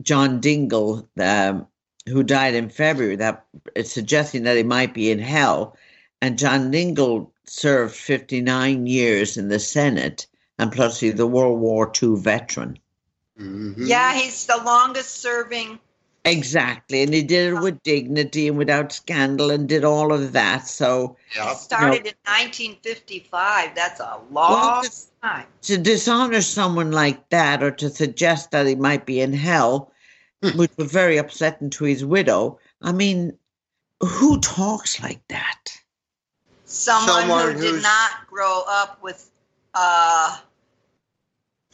John 0.03 0.41
Dingell, 0.41 1.07
um, 1.21 1.67
who 2.09 2.23
died 2.23 2.55
in 2.55 2.69
February. 2.69 3.17
That 3.17 3.45
suggesting 3.85 4.45
that 4.45 4.57
he 4.57 4.63
might 4.63 4.95
be 4.95 5.11
in 5.11 5.19
hell 5.19 5.77
and 6.23 6.39
John 6.39 6.73
Dingell 6.73 7.29
served 7.45 7.95
59 7.95 8.87
years 8.87 9.37
in 9.37 9.49
the 9.49 9.59
Senate, 9.59 10.27
and 10.59 10.73
plus 10.73 10.99
he's 11.01 11.19
a 11.21 11.27
World 11.27 11.61
War 11.61 11.93
II 12.03 12.17
veteran. 12.17 12.79
Mhm. 13.39 13.75
Yeah, 13.79 14.15
he's 14.15 14.47
the 14.47 14.57
longest 14.57 15.21
serving. 15.21 15.79
Exactly, 16.25 17.03
and 17.03 17.15
he 17.15 17.23
did 17.23 17.53
it 17.53 17.61
with 17.61 17.81
dignity 17.85 18.49
and 18.49 18.59
without 18.59 18.93
scandal, 18.93 19.51
and 19.53 19.69
did 19.69 19.85
all 19.85 20.13
of 20.13 20.33
that. 20.33 20.67
So 20.67 21.17
He 21.31 21.39
Yep. 21.39 21.57
started 21.57 22.07
in 22.07 22.15
1955. 22.25 23.75
That's 23.77 24.01
a 24.01 24.19
Well, 24.31 24.51
long 24.51 24.83
this- 24.83 25.09
time. 25.23 25.47
to 25.63 25.77
dishonor 25.79 26.41
someone 26.41 26.91
like 26.91 27.29
that, 27.29 27.63
or 27.63 27.71
to 27.73 27.91
suggest 27.91 28.51
that 28.51 28.67
he 28.67 28.75
might 28.75 29.07
be 29.07 29.21
in 29.21 29.35
hell, 29.35 29.93
which 30.55 30.71
was 30.77 30.91
very 30.91 31.17
upsetting 31.17 31.71
to 31.71 31.85
his 31.85 32.05
widow. 32.05 32.59
I 32.83 32.93
mean, 32.93 33.37
who 34.03 34.41
talks 34.41 35.03
like 35.03 35.27
that? 35.29 35.71
Someone, 36.65 37.09
Someone 37.21 37.53
who 37.55 37.61
did 37.73 37.83
not 37.83 38.27
grow 38.29 38.63
up 38.69 39.03
with 39.03 39.31
uh, 39.75 40.39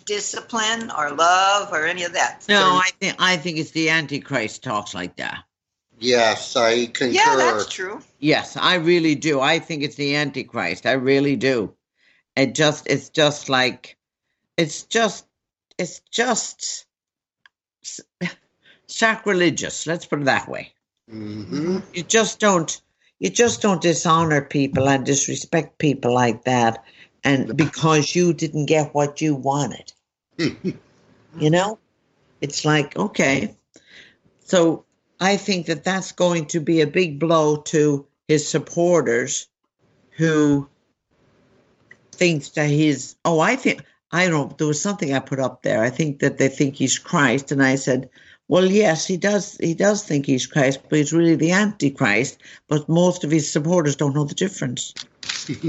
discipline 0.04 0.90
or 0.96 1.10
love 1.12 1.72
or 1.72 1.86
any 1.86 2.04
of 2.04 2.12
that. 2.14 2.44
No, 2.48 2.60
So- 2.60 2.66
I 2.76 2.90
think 3.00 3.16
I 3.18 3.36
think 3.36 3.58
it's 3.58 3.70
the 3.70 3.90
Antichrist 3.90 4.62
talks 4.62 4.94
like 4.94 5.16
that. 5.16 5.44
Yes, 5.98 6.56
I 6.56 6.86
concur. 6.86 7.12
Yeah, 7.14 7.36
that's 7.36 7.68
true. 7.68 8.00
Yes, 8.18 8.56
I 8.56 8.74
really 8.76 9.14
do. 9.14 9.40
I 9.40 9.60
think 9.60 9.84
it's 9.84 9.94
the 9.94 10.16
Antichrist. 10.16 10.84
I 10.84 10.92
really 10.92 11.36
do. 11.36 11.74
It 12.34 12.54
just, 12.56 12.88
it's 12.88 13.08
just 13.08 13.48
like, 13.48 13.96
it's 14.56 14.82
just, 14.82 15.26
it's 15.78 16.00
just 16.10 16.86
s- 17.84 18.00
sacrilegious. 18.94 19.86
Let's 19.86 20.06
put 20.06 20.20
it 20.20 20.24
that 20.26 20.48
way. 20.48 20.72
hmm 21.08 21.78
You 21.92 22.02
just 22.02 22.40
don't, 22.40 22.80
you 23.18 23.30
just 23.30 23.62
don't 23.62 23.82
dishonor 23.82 24.42
people 24.42 24.88
and 24.88 25.04
disrespect 25.04 25.78
people 25.78 26.14
like 26.14 26.44
that, 26.44 26.84
and 27.24 27.56
because 27.56 28.14
you 28.14 28.32
didn't 28.32 28.66
get 28.66 28.94
what 28.94 29.20
you 29.20 29.34
wanted. 29.34 29.92
You 31.38 31.48
know, 31.48 31.78
it's 32.42 32.64
like 32.66 32.94
okay. 32.94 33.56
So 34.44 34.84
I 35.18 35.38
think 35.38 35.66
that 35.66 35.82
that's 35.82 36.12
going 36.12 36.46
to 36.46 36.60
be 36.60 36.82
a 36.82 36.86
big 36.86 37.18
blow 37.18 37.56
to 37.56 38.06
his 38.28 38.46
supporters, 38.46 39.48
who 40.10 40.68
thinks 42.12 42.50
that 42.50 42.68
he's. 42.68 43.16
Oh, 43.24 43.40
I 43.40 43.56
think 43.56 43.82
I 44.10 44.28
don't. 44.28 44.56
There 44.58 44.66
was 44.66 44.80
something 44.80 45.14
I 45.14 45.20
put 45.20 45.40
up 45.40 45.62
there. 45.62 45.82
I 45.82 45.90
think 45.90 46.18
that 46.18 46.38
they 46.38 46.48
think 46.48 46.76
he's 46.76 46.98
Christ, 46.98 47.50
and 47.50 47.62
I 47.62 47.76
said, 47.76 48.10
"Well, 48.52 48.66
yes, 48.66 49.06
he 49.06 49.16
does. 49.16 49.56
He 49.58 49.72
does 49.72 50.04
think 50.04 50.26
he's 50.26 50.46
Christ, 50.46 50.80
but 50.90 50.98
he's 50.98 51.12
really 51.12 51.36
the 51.36 51.52
Antichrist. 51.52 52.36
But 52.68 52.86
most 52.86 53.24
of 53.24 53.30
his 53.30 53.50
supporters 53.50 53.96
don't 53.96 54.14
know 54.14 54.24
the 54.24 54.34
difference." 54.34 54.92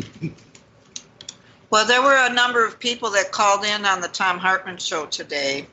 Well, 1.70 1.88
there 1.88 2.04
were 2.04 2.18
a 2.18 2.32
number 2.32 2.64
of 2.64 2.78
people 2.78 3.10
that 3.10 3.32
called 3.32 3.66
in 3.66 3.84
on 3.84 4.02
the 4.02 4.08
Thom 4.08 4.38
Hartmann 4.38 4.78
show 4.78 5.08
today 5.08 5.66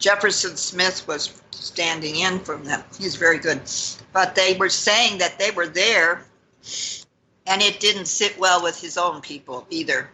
Jefferson 0.00 0.56
Smith 0.56 1.06
was 1.06 1.40
standing 1.52 2.16
in 2.16 2.40
from 2.40 2.64
them. 2.64 2.82
He's 2.98 3.14
very 3.14 3.38
good. 3.38 3.60
But 4.12 4.34
they 4.34 4.56
were 4.56 4.68
saying 4.68 5.18
that 5.18 5.38
they 5.38 5.52
were 5.52 5.68
there 5.68 6.24
and 7.46 7.62
it 7.62 7.78
didn't 7.78 8.06
sit 8.06 8.36
well 8.36 8.62
with 8.64 8.80
his 8.80 8.98
own 8.98 9.20
people 9.20 9.64
either. 9.70 10.10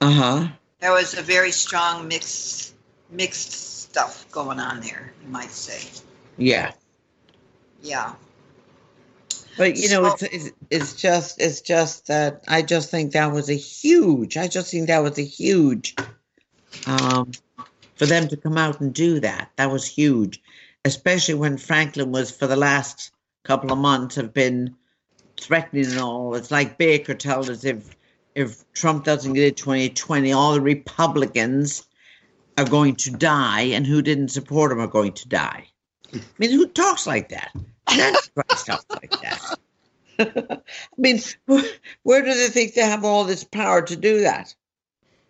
Uh 0.00 0.12
huh. 0.12 0.48
There 0.78 0.92
was 0.92 1.14
a 1.14 1.22
very 1.22 1.50
strong 1.50 2.06
mix, 2.06 2.74
mixed 3.10 3.77
stuff 3.88 4.30
going 4.30 4.60
on 4.60 4.80
there, 4.80 5.12
you 5.24 5.30
might 5.30 5.50
say. 5.50 5.88
Yeah. 6.36 6.72
Yeah. 7.82 8.14
But 9.56 9.76
you 9.76 9.88
know, 9.88 10.04
So- 10.04 10.26
it's, 10.26 10.46
it's 10.46 10.50
it's 10.70 10.94
just 10.94 11.40
it's 11.40 11.60
just 11.60 12.06
that 12.06 12.44
I 12.46 12.62
just 12.62 12.90
think 12.90 13.12
that 13.12 13.32
was 13.32 13.48
a 13.50 13.54
huge. 13.54 14.36
I 14.36 14.46
just 14.46 14.70
think 14.70 14.86
that 14.86 15.02
was 15.02 15.18
a 15.18 15.22
huge. 15.24 15.96
Um, 16.86 17.32
for 17.96 18.06
them 18.06 18.28
to 18.28 18.36
come 18.36 18.56
out 18.56 18.80
and 18.80 18.94
do 18.94 19.18
that, 19.20 19.50
that 19.56 19.70
was 19.70 19.84
huge, 19.86 20.40
especially 20.84 21.34
when 21.34 21.56
Franklin 21.58 22.12
was 22.12 22.30
for 22.30 22.46
the 22.46 22.56
last 22.56 23.10
couple 23.42 23.72
of 23.72 23.78
months 23.78 24.14
have 24.16 24.32
been 24.32 24.76
threatening 25.36 25.86
and 25.86 25.98
all. 25.98 26.34
It's 26.36 26.50
like 26.52 26.78
Baker 26.78 27.14
told 27.14 27.50
us 27.50 27.64
if 27.64 27.96
if 28.36 28.70
Trump 28.74 29.04
doesn't 29.04 29.32
get 29.32 29.44
it 29.44 29.56
2020, 29.56 30.32
all 30.32 30.52
the 30.52 30.60
Republicans 30.60 31.87
are 32.58 32.68
going 32.68 32.96
to 32.96 33.10
die, 33.10 33.62
and 33.62 33.86
who 33.86 34.02
didn't 34.02 34.28
support 34.28 34.72
him 34.72 34.80
are 34.80 34.88
going 34.88 35.12
to 35.12 35.28
die. 35.28 35.66
I 36.12 36.20
mean, 36.38 36.50
who 36.50 36.66
talks 36.66 37.06
like 37.06 37.28
that? 37.28 37.52
That's 37.96 38.30
stuff 38.56 38.84
like 38.90 39.12
that. 39.20 39.58
I 40.18 40.60
mean, 40.96 41.20
where 42.02 42.22
do 42.22 42.34
they 42.34 42.48
think 42.48 42.74
they 42.74 42.82
have 42.82 43.04
all 43.04 43.24
this 43.24 43.44
power 43.44 43.82
to 43.82 43.96
do 43.96 44.20
that? 44.22 44.54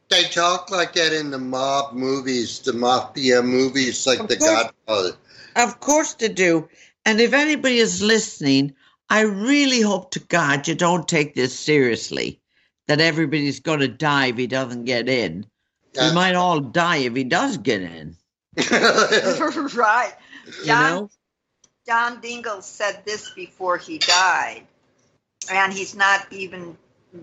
They 0.09 0.25
talk 0.25 0.71
like 0.71 0.95
that 0.95 1.13
in 1.13 1.31
the 1.31 1.39
mob 1.39 1.93
movies, 1.93 2.61
the 2.61 2.73
mafia 2.73 3.43
movies, 3.43 4.07
like 4.07 4.21
Of 4.21 4.29
The 4.29 4.37
course. 4.39 4.63
Godfather. 4.63 5.17
Of 5.57 5.81
course 5.81 6.15
they 6.15 6.29
do. 6.29 6.69
And 7.05 7.21
if 7.21 7.35
anybody 7.35 7.77
is 7.79 8.03
listening, 8.03 8.75
I 9.11 9.21
really 9.23 9.83
hope 9.83 10.13
to 10.13 10.21
God 10.21 10.67
you 10.67 10.75
don't 10.75 11.07
take 11.07 11.35
this 11.35 11.59
seriously. 11.59 12.41
That 12.87 13.03
everybody's 13.03 13.61
going 13.61 13.81
to 13.81 13.89
die 13.89 14.29
if 14.29 14.39
he 14.39 14.47
doesn't 14.47 14.85
get 14.85 15.11
in. 15.11 15.45
We 15.99 16.13
might 16.13 16.35
all 16.35 16.61
die 16.61 16.99
if 16.99 17.15
he 17.15 17.25
does 17.25 17.59
get 17.59 17.83
in. 17.83 18.17
right. 18.57 20.13
You 20.47 20.65
John, 20.65 20.95
know? 20.95 21.11
John 21.87 22.21
Dingell 22.21 22.63
said 22.63 23.03
this 23.05 23.31
before 23.31 23.79
he 23.79 23.99
died, 23.99 24.63
and 25.51 25.73
he's 25.73 25.95
not 25.95 26.27
even 26.33 26.77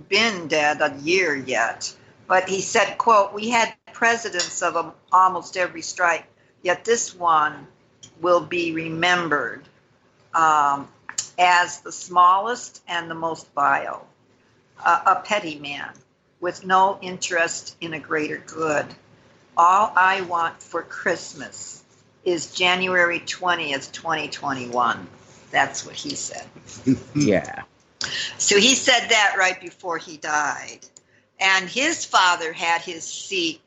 been 0.09 0.47
dead 0.47 0.81
a 0.81 0.97
year 1.01 1.35
yet. 1.35 1.93
But 2.27 2.49
he 2.49 2.61
said, 2.61 2.97
"quote 2.97 3.33
We 3.33 3.49
had 3.49 3.73
presidents 3.93 4.61
of 4.61 4.75
um, 4.75 4.93
almost 5.11 5.57
every 5.57 5.81
stripe, 5.81 6.25
yet 6.61 6.83
this 6.83 7.13
one 7.15 7.67
will 8.21 8.41
be 8.41 8.71
remembered 8.71 9.63
um, 10.33 10.87
as 11.37 11.81
the 11.81 11.91
smallest 11.91 12.81
and 12.87 13.09
the 13.09 13.15
most 13.15 13.51
vile, 13.53 14.07
a, 14.83 15.01
a 15.05 15.21
petty 15.23 15.59
man 15.59 15.93
with 16.45 16.63
no 16.63 16.99
interest 17.01 17.75
in 17.81 17.95
a 17.95 17.99
greater 17.99 18.37
good. 18.37 18.85
All 19.57 19.91
I 19.95 20.21
want 20.21 20.61
for 20.61 20.83
Christmas." 20.83 21.83
is 22.25 22.51
January 22.51 23.19
20th, 23.19 23.91
2021. 23.91 25.07
That's 25.51 25.85
what 25.85 25.95
he 25.95 26.15
said. 26.15 26.45
Yeah. 27.15 27.63
So 28.37 28.59
he 28.59 28.75
said 28.75 29.07
that 29.09 29.35
right 29.39 29.59
before 29.59 29.97
he 29.97 30.17
died. 30.17 30.79
And 31.39 31.67
his 31.67 32.05
father 32.05 32.53
had 32.53 32.81
his 32.81 33.03
seat 33.03 33.61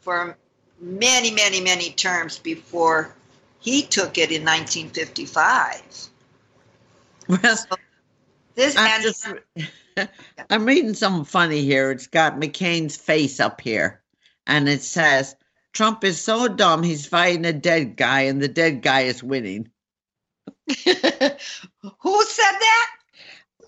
for 0.00 0.36
many, 0.80 1.30
many, 1.30 1.60
many 1.60 1.90
terms 1.90 2.38
before 2.38 3.14
he 3.60 3.82
took 3.82 4.18
it 4.18 4.30
in 4.30 4.44
1955. 4.44 5.82
Well, 7.28 7.38
This 8.54 8.76
I'm 8.76 8.86
and 8.86 9.02
just 9.02 9.26
I'm 10.50 10.64
reading 10.64 10.94
something 10.94 11.24
funny 11.24 11.62
here. 11.62 11.90
It's 11.90 12.06
got 12.06 12.40
McCain's 12.40 12.96
face 12.96 13.40
up 13.40 13.60
here, 13.60 14.02
and 14.46 14.68
it 14.68 14.82
says 14.82 15.36
Trump 15.72 16.04
is 16.04 16.20
so 16.20 16.48
dumb 16.48 16.82
he's 16.82 17.06
fighting 17.06 17.44
a 17.44 17.52
dead 17.52 17.96
guy, 17.96 18.22
and 18.22 18.40
the 18.40 18.48
dead 18.48 18.82
guy 18.82 19.02
is 19.02 19.22
winning. 19.22 19.70
who 20.66 20.76
said 20.76 21.32
that? 22.58 22.90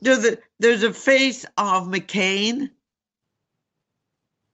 There's 0.00 0.24
a 0.24 0.38
there's 0.58 0.82
a 0.82 0.92
face 0.92 1.44
of 1.56 1.88
McCain, 1.88 2.70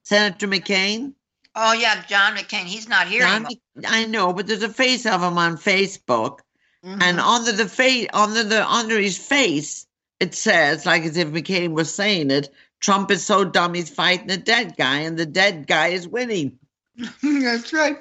Senator 0.03 0.49
McCain. 0.49 1.14
Oh 1.55 1.73
yeah, 1.73 2.05
John 2.07 2.37
McCain. 2.37 2.64
He's 2.64 2.88
not 2.88 3.09
here 3.09 3.23
John 3.23 3.47
I 3.87 4.07
know, 4.07 4.33
but 4.33 4.47
there's 4.47 4.62
a 4.62 4.68
face 4.68 5.07
of 5.07 5.23
him 5.23 5.38
on 5.38 5.57
Facebook, 5.57 6.40
Mhm. 6.85 7.03
and 7.03 7.21
under 7.21 7.53
the 7.53 7.68
face 7.68 8.09
under 8.12 8.45
the 8.45 8.66
under 8.66 8.99
his 8.99 9.18
face 9.18 9.87
it 10.21 10.35
says 10.35 10.87
like 10.87 11.03
as 11.03 11.17
if 11.17 11.29
McCain 11.29 11.73
was 11.73 11.93
saying 11.93 12.31
it. 12.31 12.51
Trump 12.81 13.11
is 13.11 13.25
so 13.25 13.45
dumb 13.45 13.75
he's 13.75 13.91
fighting 13.91 14.31
a 14.31 14.39
dead 14.39 14.75
guy, 14.77 15.01
and 15.01 15.19
the 15.19 15.27
dead 15.27 15.67
guy 15.67 15.89
is 15.89 16.09
winning. 16.09 16.59
That's 17.23 17.73
right. 17.73 17.99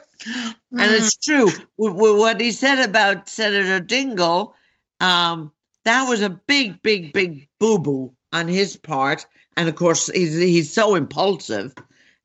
And 0.71 0.91
it's 0.91 1.17
true. 1.17 1.47
W- 1.77 1.95
w- 1.95 2.17
What 2.17 2.39
he 2.39 2.51
said 2.51 2.79
about 2.87 3.27
Senator 3.29 3.83
Dingell, 3.83 4.53
um, 4.99 5.51
that 5.83 6.07
was 6.07 6.21
a 6.21 6.29
big, 6.29 6.81
big, 6.81 7.13
big 7.13 7.47
boo 7.59 7.79
boo 7.79 8.13
on 8.31 8.47
his 8.47 8.77
part. 8.77 9.25
And 9.57 9.67
of 9.67 9.75
course, 9.75 10.07
he's 10.07 10.37
he's 10.37 10.71
so 10.73 10.95
impulsive 10.95 11.73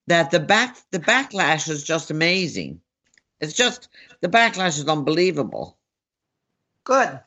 that 0.06 0.30
the 0.30 0.40
back 0.40 0.76
the 0.90 1.00
backlash 1.00 1.68
is 1.68 1.82
just 1.82 2.10
amazing. 2.10 2.80
It's 3.40 3.54
just 3.54 3.88
the 4.20 4.28
backlash 4.28 4.78
is 4.78 4.88
unbelievable. 4.88 5.76
Good. 6.84 7.20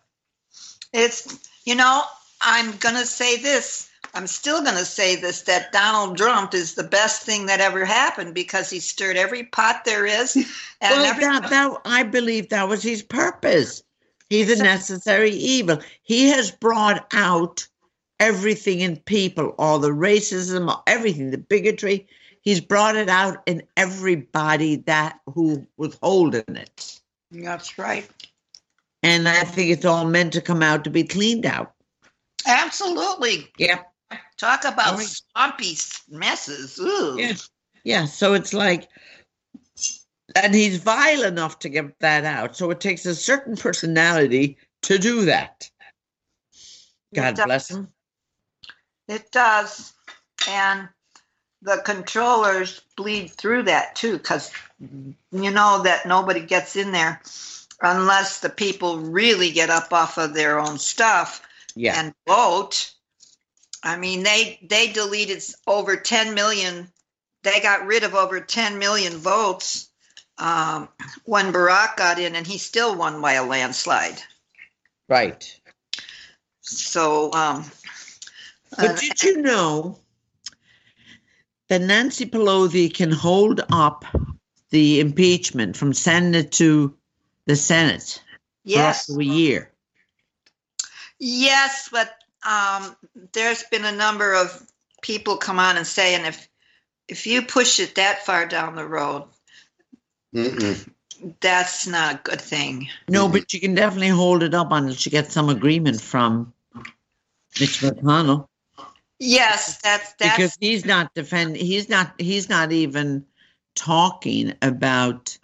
It's, 0.93 1.37
you 1.65 1.75
know, 1.75 2.03
I'm 2.41 2.75
going 2.77 2.95
to 2.95 3.05
say 3.05 3.37
this. 3.37 3.89
I'm 4.13 4.27
still 4.27 4.63
going 4.63 4.77
to 4.77 4.85
say 4.85 5.15
this 5.15 5.43
that 5.43 5.71
Donald 5.71 6.17
Trump 6.17 6.53
is 6.53 6.75
the 6.75 6.83
best 6.83 7.21
thing 7.23 7.47
that 7.47 7.59
ever 7.59 7.85
happened 7.85 8.33
because 8.33 8.69
he 8.69 8.79
stirred 8.79 9.17
every 9.17 9.43
pot 9.43 9.85
there 9.85 10.05
is. 10.05 10.35
And 10.79 10.95
well, 10.95 11.05
every, 11.05 11.23
that, 11.23 11.49
that 11.49 11.81
I 11.85 12.03
believe 12.03 12.49
that 12.49 12.69
was 12.69 12.83
his 12.83 13.01
purpose. 13.01 13.81
He's 14.29 14.51
a 14.51 14.61
necessary 14.61 15.31
evil. 15.31 15.79
He 16.03 16.27
has 16.27 16.51
brought 16.51 17.11
out 17.15 17.67
everything 18.19 18.81
in 18.81 18.97
people, 18.97 19.55
all 19.57 19.79
the 19.79 19.89
racism, 19.89 20.81
everything, 20.85 21.31
the 21.31 21.39
bigotry. 21.39 22.07
He's 22.41 22.61
brought 22.61 22.95
it 22.95 23.09
out 23.09 23.41
in 23.45 23.63
everybody 23.75 24.77
that 24.85 25.19
who 25.33 25.65
was 25.77 25.97
holding 26.01 26.43
it. 26.47 27.01
That's 27.31 27.77
right. 27.77 28.07
And 29.03 29.27
I 29.27 29.43
think 29.43 29.71
it's 29.71 29.85
all 29.85 30.05
meant 30.05 30.33
to 30.33 30.41
come 30.41 30.63
out 30.63 30.83
to 30.83 30.89
be 30.89 31.03
cleaned 31.03 31.45
out. 31.45 31.73
Absolutely. 32.47 33.51
Yeah. 33.57 33.83
Talk 34.37 34.63
about 34.63 34.97
right. 34.97 35.05
swampy 35.05 35.75
messes. 36.09 36.79
Ooh. 36.79 37.17
Yeah. 37.19 37.33
Yeah. 37.83 38.05
So 38.05 38.33
it's 38.33 38.53
like, 38.53 38.87
and 40.35 40.55
he's 40.55 40.77
vile 40.77 41.23
enough 41.23 41.59
to 41.59 41.69
get 41.69 41.99
that 41.99 42.23
out. 42.23 42.55
So 42.55 42.69
it 42.71 42.79
takes 42.79 43.05
a 43.05 43.15
certain 43.15 43.55
personality 43.55 44.57
to 44.83 44.97
do 44.97 45.25
that. 45.25 45.69
God 47.13 47.35
bless 47.35 47.71
him. 47.71 47.89
It 49.07 49.31
does. 49.31 49.93
And 50.49 50.89
the 51.61 51.81
controllers 51.83 52.81
bleed 52.95 53.31
through 53.31 53.63
that 53.63 53.95
too, 53.95 54.17
because 54.17 54.51
you 54.79 55.51
know 55.51 55.81
that 55.83 56.05
nobody 56.05 56.41
gets 56.41 56.75
in 56.75 56.91
there 56.91 57.21
unless 57.81 58.41
the 58.41 58.49
people 58.49 58.99
really 58.99 59.51
get 59.51 59.69
up 59.69 59.91
off 59.91 60.17
of 60.17 60.33
their 60.33 60.59
own 60.59 60.77
stuff 60.77 61.41
Yeah. 61.77 61.99
and 61.99 62.13
vote. 62.27 62.93
I 63.83 63.97
mean, 63.97 64.23
they 64.23 64.59
they 64.63 64.91
deleted 64.91 65.43
over 65.65 65.95
10 65.95 66.33
million. 66.33 66.91
They 67.43 67.59
got 67.61 67.85
rid 67.85 68.03
of 68.03 68.15
over 68.15 68.39
10 68.39 68.79
million 68.79 69.13
votes 69.17 69.89
um, 70.37 70.89
when 71.23 71.53
Barack 71.53 71.97
got 71.97 72.19
in, 72.19 72.35
and 72.35 72.45
he 72.45 72.57
still 72.57 72.95
won 72.95 73.21
by 73.21 73.33
a 73.33 73.45
landslide. 73.45 74.21
Right. 75.07 75.59
So, 76.61 77.31
um, 77.33 77.65
But 78.71 78.91
uh, 78.91 78.95
did 78.95 79.23
you 79.23 79.41
know 79.41 79.99
that 81.69 81.81
Nancy 81.81 82.25
Pelosi 82.25 82.93
can 82.93 83.11
hold 83.11 83.61
up 83.71 84.03
the 84.69 84.99
impeachment 84.99 85.77
from 85.77 85.93
Senate 85.93 86.51
to 86.53 86.95
the 87.45 87.55
Senate 87.55 88.21
yes, 88.63 89.05
for 89.05 89.13
up 89.13 89.19
a 89.21 89.25
year? 89.25 89.71
Yes, 91.19 91.89
but 91.91 92.13
um, 92.47 92.95
there's 93.33 93.63
been 93.63 93.85
a 93.85 93.91
number 93.91 94.33
of 94.33 94.65
people 95.01 95.37
come 95.37 95.59
on 95.59 95.77
and 95.77 95.87
saying 95.87 96.25
if 96.25 96.47
if 97.07 97.25
you 97.25 97.41
push 97.41 97.79
it 97.79 97.95
that 97.95 98.25
far 98.25 98.45
down 98.45 98.75
the 98.75 98.85
road, 98.85 99.25
Mm-mm. 100.35 100.89
that's 101.39 101.87
not 101.87 102.15
a 102.15 102.19
good 102.23 102.41
thing. 102.41 102.89
No, 103.07 103.29
but 103.29 103.53
you 103.53 103.59
can 103.59 103.75
definitely 103.75 104.09
hold 104.09 104.43
it 104.43 104.53
up 104.53 104.71
until 104.71 104.93
you 104.93 105.11
get 105.11 105.31
some 105.31 105.49
agreement 105.49 106.01
from 106.01 106.53
Mitch 107.59 107.79
McConnell 107.79 108.47
Yes, 109.19 109.77
that's 109.77 110.13
because 110.19 110.57
he's 110.59 110.85
not 110.85 111.13
defend. 111.13 111.55
He's 111.55 111.89
not. 111.89 112.13
He's 112.19 112.49
not 112.49 112.71
even 112.71 113.25
talking 113.75 114.53
about 114.61 115.37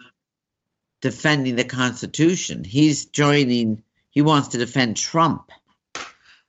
defending 1.02 1.56
the 1.56 1.64
Constitution. 1.64 2.64
He's 2.64 3.06
joining, 3.06 3.84
he 4.12 4.22
wants 4.22 4.50
to 4.50 4.58
defend 4.58 4.98
Trump. 4.98 5.52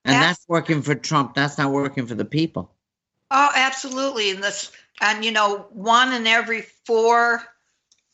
And 0.05 0.15
That's- 0.15 0.37
that's 0.39 0.49
working 0.49 0.83
for 0.83 0.95
Trump. 0.95 1.35
That's 1.35 1.57
not 1.59 1.71
working 1.71 2.07
for 2.07 2.15
the 2.15 2.25
people. 2.25 2.71
Oh, 3.31 3.51
absolutely. 3.55 4.31
And 4.31 4.43
this, 4.43 4.71
and 5.01 5.25
you 5.25 5.33
know, 5.33 5.67
one 5.71 6.13
in 6.13 6.27
every 6.27 6.67
four 6.85 7.43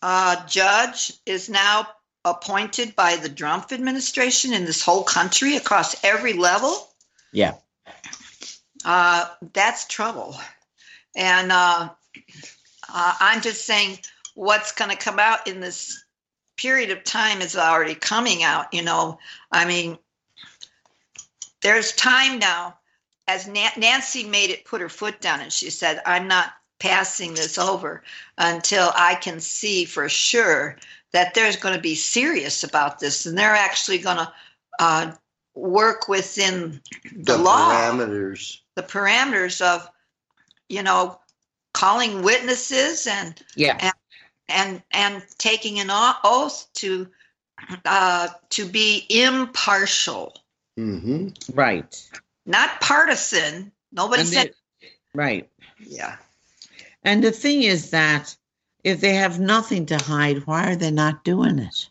uh, 0.03 0.47
judge 0.47 1.13
is 1.27 1.49
now 1.49 1.89
appointed 2.25 2.95
by 2.95 3.17
the 3.17 3.29
Trump 3.29 3.73
administration 3.73 4.53
in 4.53 4.65
this 4.65 4.83
whole 4.83 5.03
country 5.03 5.57
across 5.57 6.03
every 6.05 6.35
level. 6.35 6.89
Yeah. 7.33 7.55
Uh, 8.85 9.27
that's 9.53 9.87
trouble. 9.87 10.37
And 11.17 11.51
uh, 11.51 11.91
uh, 12.89 13.15
I'm 13.21 13.41
just 13.43 13.67
saying 13.67 13.99
what's 14.35 14.73
going 14.73 14.91
to 14.91 14.97
come 14.97 15.19
out 15.19 15.47
in 15.49 15.61
this 15.61 16.03
period 16.57 16.91
of 16.91 17.05
time 17.05 17.41
is 17.41 17.57
already 17.57 17.95
coming 17.95 18.43
out. 18.43 18.73
You 18.73 18.83
know, 18.83 19.19
I 19.51 19.67
mean, 19.67 19.99
there's 21.63 21.93
time 21.93 22.39
now. 22.39 22.77
As 23.29 23.47
Na- 23.47 23.71
Nancy 23.77 24.25
made 24.25 24.51
it 24.51 24.65
put 24.65 24.81
her 24.81 24.89
foot 24.89 25.21
down 25.21 25.41
and 25.41 25.53
she 25.53 25.71
said, 25.71 26.03
I'm 26.05 26.27
not 26.27 26.53
passing 26.81 27.35
this 27.35 27.59
over 27.59 28.03
until 28.39 28.91
I 28.97 29.15
can 29.17 29.39
see 29.41 29.85
for 29.85 30.09
sure 30.09 30.77
that 31.13 31.35
there's 31.35 31.57
going 31.57 31.75
to 31.75 31.81
be 31.81 31.95
serious 31.95 32.65
about 32.65 32.99
this 32.99 33.27
and 33.27 33.37
they're 33.39 33.55
actually 33.55 33.99
going 33.99 34.17
to 34.17 34.33
uh, 34.81 35.13
work 35.55 36.09
within 36.09 36.81
the, 37.15 37.35
The 37.35 37.39
law 37.39 37.71
parameters. 37.71 38.59
the 38.77 38.83
parameters 38.83 39.61
of 39.61 39.89
you 40.69 40.83
know 40.83 41.21
calling 41.75 42.23
witnesses 42.23 43.07
and 43.07 43.41
Yeah. 43.57 43.93
and 44.49 44.83
and 44.93 45.23
taking 45.39 45.79
an 45.81 45.89
oath 46.25 46.67
to 46.75 47.09
uh 47.85 48.29
to 48.51 48.65
be 48.65 49.07
impartial 49.11 50.35
hmm 50.77 51.29
Right. 51.53 52.11
not 52.47 52.81
partisan 52.81 53.73
nobody 53.93 54.21
And 54.23 54.29
said 54.29 54.55
they- 54.81 54.89
right. 55.15 55.51
yeah 55.79 56.17
And 57.03 57.23
the 57.25 57.33
thing 57.33 57.63
is 57.63 57.91
that 57.91 58.37
if 58.85 59.01
they 59.01 59.15
have 59.15 59.39
nothing 59.41 59.87
to 59.87 59.99
hide, 59.99 60.47
why 60.47 60.71
are 60.73 60.77
they 60.77 60.91
not 60.91 61.25
doing 61.25 61.59
it? 61.59 61.89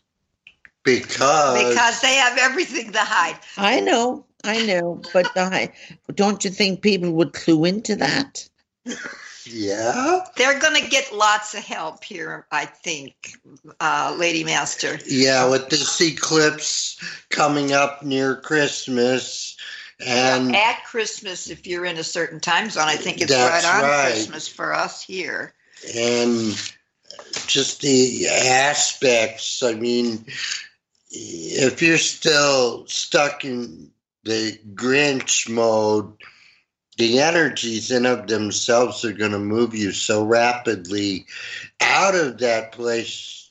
Because, 0.82 1.68
because 1.68 2.00
they 2.00 2.14
have 2.14 2.38
everything 2.38 2.92
to 2.92 3.00
hide 3.00 3.38
I 3.56 3.80
know, 3.80 4.24
I 4.44 4.64
know, 4.66 5.02
but 5.12 5.32
the 5.34 5.44
hi- 5.44 5.72
don't 6.14 6.44
you 6.44 6.50
think 6.50 6.80
people 6.82 7.12
would 7.12 7.32
clue 7.32 7.64
into 7.64 7.96
that? 7.96 8.48
yeah, 9.52 10.20
they're 10.36 10.58
going 10.58 10.82
to 10.82 10.88
get 10.88 11.14
lots 11.14 11.54
of 11.54 11.64
help 11.64 12.04
here 12.04 12.46
i 12.50 12.64
think 12.64 13.32
uh 13.80 14.14
lady 14.18 14.44
master 14.44 14.98
yeah, 15.06 15.48
with 15.48 15.68
this 15.68 16.00
eclipse 16.00 16.98
coming 17.30 17.72
up 17.72 18.02
near 18.02 18.36
Christmas, 18.36 19.56
and 20.04 20.54
at 20.54 20.84
christmas 20.84 21.50
if 21.50 21.66
you're 21.66 21.84
in 21.84 21.98
a 21.98 22.04
certain 22.04 22.40
time 22.40 22.70
zone 22.70 22.88
i 22.88 22.96
think 22.96 23.20
it's 23.20 23.32
right 23.32 23.64
on 23.64 23.82
right. 23.82 24.12
christmas 24.12 24.48
for 24.48 24.72
us 24.72 25.02
here 25.02 25.52
and 25.96 26.56
just 27.46 27.80
the 27.80 28.28
aspects. 28.28 29.62
I 29.62 29.74
mean, 29.74 30.24
if 31.10 31.82
you're 31.82 31.98
still 31.98 32.86
stuck 32.86 33.44
in 33.44 33.90
the 34.24 34.58
Grinch 34.74 35.48
mode, 35.48 36.12
the 37.00 37.18
energies 37.18 37.90
in 37.90 38.04
of 38.04 38.26
themselves 38.26 39.06
are 39.06 39.12
going 39.14 39.30
to 39.32 39.38
move 39.38 39.74
you 39.74 39.90
so 39.90 40.22
rapidly 40.22 41.24
out 41.80 42.14
of 42.14 42.36
that 42.38 42.72
place. 42.72 43.50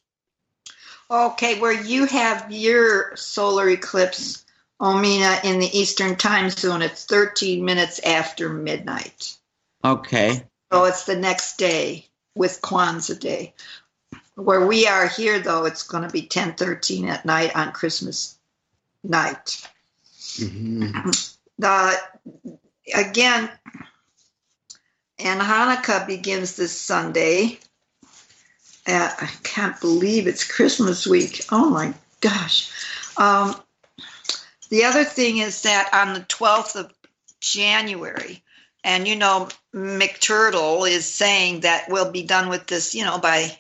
Okay, 1.10 1.60
where 1.60 1.74
you 1.74 2.06
have 2.06 2.52
your 2.52 3.16
solar 3.16 3.68
eclipse, 3.68 4.46
Omina, 4.80 5.44
in 5.44 5.58
the 5.60 5.76
Eastern 5.76 6.16
time 6.16 6.52
zone, 6.52 6.84
it's 6.84 7.06
13 7.06 7.66
minutes 7.66 8.00
after 8.06 8.50
midnight. 8.50 9.36
Okay. 9.84 10.44
So 10.72 10.84
it's 10.84 11.06
the 11.06 11.16
next 11.16 11.58
day 11.58 12.06
with 12.36 12.62
Kwanzaa 12.62 13.20
Day. 13.20 13.56
Where 14.36 14.68
we 14.68 14.86
are 14.86 15.08
here, 15.08 15.40
though, 15.40 15.66
it's 15.66 15.82
going 15.82 16.04
to 16.04 16.14
be 16.14 16.22
10 16.22 16.54
13 16.54 17.10
at 17.10 17.26
night 17.26 17.56
on 17.56 17.72
Christmas 17.72 18.38
night. 19.04 19.68
Mhm. 20.38 21.36
Uh, 21.64 21.96
again, 22.94 23.50
and 25.18 25.42
Hanukkah 25.42 26.08
begins 26.08 26.56
this 26.56 26.72
Sunday. 26.72 27.60
Uh, 28.88 29.12
I 29.20 29.30
can't 29.44 29.80
believe 29.82 30.28
it's 30.28 30.50
Christmas 30.50 31.06
week. 31.06 31.46
Oh 31.52 31.70
my 31.70 31.94
gosh. 32.22 32.72
Um, 33.18 33.56
the 34.70 34.86
other 34.86 35.04
thing 35.04 35.38
is 35.38 35.64
that 35.64 35.90
on 35.94 36.14
the 36.14 36.22
12th 36.22 36.76
of 36.76 36.94
January, 37.42 38.44
and 38.84 39.08
you 39.08 39.16
know, 39.16 39.50
McTurtle 39.74 40.90
is 40.90 41.06
saying 41.06 41.62
that 41.62 41.90
we'll 41.90 42.12
be 42.12 42.24
done 42.24 42.50
with 42.50 42.68
this, 42.68 42.96
you 42.96 43.04
know, 43.04 43.20
by 43.20 43.58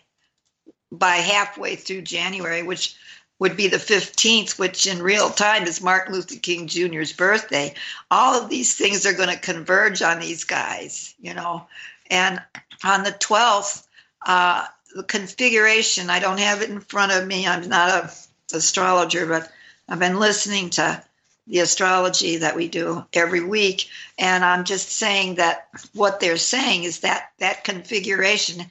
by 0.91 1.15
halfway 1.15 1.75
through 1.75 2.01
January, 2.01 2.63
which 2.63 2.95
would 3.39 3.56
be 3.56 3.69
the 3.69 3.78
15th, 3.78 4.60
which 4.60 4.86
in 4.86 5.02
real 5.02 5.30
time 5.30 5.63
is 5.63 5.82
Martin 5.82 6.13
Luther 6.13 6.36
King 6.36 6.67
Jr.'s 6.67 7.13
birthday. 7.13 7.73
All 8.12 8.41
of 8.41 8.49
these 8.49 8.75
things 8.75 9.06
are 9.06 9.13
going 9.13 9.30
to 9.30 9.39
converge 9.39 10.02
on 10.02 10.19
these 10.19 10.43
guys, 10.43 11.15
you 11.21 11.34
know. 11.34 11.65
And 12.10 12.41
on 12.84 13.04
the 13.04 13.12
12th, 13.12 13.88
uh, 14.25 14.65
the 14.93 15.04
configuration, 15.04 16.10
I 16.10 16.19
don't 16.19 16.39
have 16.39 16.62
it 16.62 16.69
in 16.69 16.82
front 16.82 17.13
of 17.13 17.25
me. 17.25 17.47
I'm 17.47 17.67
not 17.69 17.89
a 17.89 18.12
astrologer, 18.56 19.25
but 19.25 19.49
I've 19.88 19.99
been 19.99 20.19
listening 20.19 20.71
to 20.71 21.02
the 21.47 21.60
astrology 21.60 22.38
that 22.38 22.56
we 22.56 22.67
do 22.67 23.06
every 23.13 23.43
week. 23.43 23.88
And 24.17 24.43
I'm 24.43 24.65
just 24.65 24.89
saying 24.89 25.36
that 25.36 25.67
what 25.93 26.19
they're 26.19 26.38
saying 26.38 26.84
is 26.84 26.99
that 26.99 27.32
that 27.39 27.63
configuration, 27.63 28.65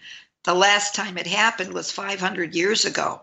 the 0.45 0.55
last 0.55 0.95
time 0.95 1.17
it 1.17 1.27
happened 1.27 1.73
was 1.73 1.91
500 1.91 2.55
years 2.55 2.85
ago 2.85 3.23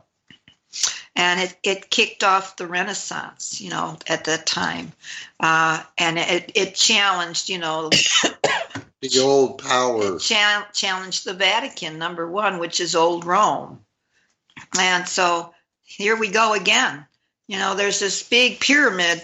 and 1.16 1.40
it, 1.40 1.56
it 1.64 1.90
kicked 1.90 2.24
off 2.24 2.58
the 2.58 2.68
renaissance 2.68 3.62
you 3.62 3.70
know 3.70 3.98
at 4.08 4.26
that 4.26 4.46
time. 4.46 4.92
Uh, 5.40 5.82
and 5.98 6.18
it, 6.18 6.52
it 6.56 6.76
challenged 6.76 7.50
you 7.50 7.58
know 7.58 7.90
The 9.02 9.20
old 9.20 9.62
power. 9.64 10.16
it 10.16 10.20
cha- 10.20 10.68
challenged 10.74 11.26
the 11.26 11.34
vatican 11.34 11.98
number 11.98 12.30
one 12.30 12.60
which 12.60 12.80
is 12.80 12.96
old 12.96 13.26
rome. 13.26 13.80
And 14.80 15.08
so 15.08 15.54
here 15.84 16.16
we 16.16 16.30
go 16.30 16.54
again. 16.54 17.06
You 17.48 17.58
know 17.58 17.76
there's 17.76 18.00
this 18.00 18.28
big 18.28 18.60
pyramid 18.60 19.22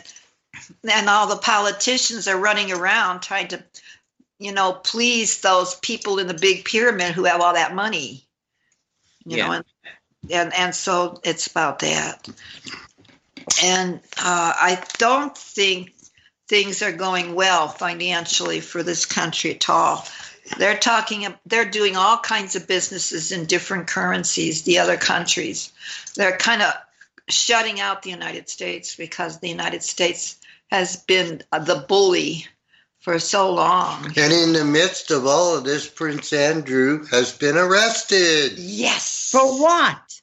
and 0.89 1.09
all 1.09 1.27
the 1.27 1.37
politicians 1.37 2.27
are 2.27 2.37
running 2.37 2.71
around 2.71 3.21
trying 3.21 3.47
to 3.49 3.63
you 4.39 4.51
know 4.51 4.73
please 4.73 5.41
those 5.41 5.75
people 5.75 6.19
in 6.19 6.27
the 6.27 6.33
big 6.33 6.65
pyramid 6.65 7.13
who 7.13 7.25
have 7.25 7.41
all 7.41 7.53
that 7.53 7.75
money. 7.75 8.23
You 9.25 9.37
know 9.37 9.51
and 9.51 9.65
and 10.31 10.53
and 10.53 10.73
so 10.75 11.19
it's 11.23 11.47
about 11.47 11.79
that. 11.79 12.27
And 13.63 13.95
uh, 14.17 14.53
i 14.55 14.83
don't 14.97 15.37
think 15.37 15.93
things 16.47 16.81
are 16.81 16.91
going 16.91 17.33
well 17.33 17.69
financially 17.69 18.59
for 18.59 18.83
this 18.83 19.05
country 19.05 19.55
at 19.55 19.69
all. 19.69 20.05
They're 20.57 20.77
talking 20.77 21.25
they're 21.45 21.69
doing 21.69 21.95
all 21.95 22.17
kinds 22.17 22.55
of 22.55 22.67
businesses 22.67 23.31
in 23.31 23.45
different 23.45 23.87
currencies 23.87 24.63
the 24.63 24.79
other 24.79 24.97
countries. 24.97 25.71
They're 26.15 26.37
kind 26.37 26.61
of 26.61 26.73
shutting 27.29 27.79
out 27.79 28.01
the 28.01 28.09
united 28.09 28.49
states 28.49 28.95
because 28.95 29.39
the 29.39 29.47
united 29.47 29.81
states 29.83 30.37
has 30.69 30.97
been 30.97 31.41
uh, 31.51 31.59
the 31.59 31.85
bully 31.87 32.47
for 33.01 33.17
so 33.19 33.51
long. 33.53 34.05
And 34.15 34.31
in 34.31 34.53
the 34.53 34.65
midst 34.65 35.11
of 35.11 35.25
all 35.25 35.57
of 35.57 35.63
this, 35.63 35.87
Prince 35.87 36.31
Andrew 36.33 37.05
has 37.07 37.31
been 37.33 37.57
arrested. 37.57 38.53
yes. 38.57 39.29
For 39.31 39.59
what? 39.59 40.20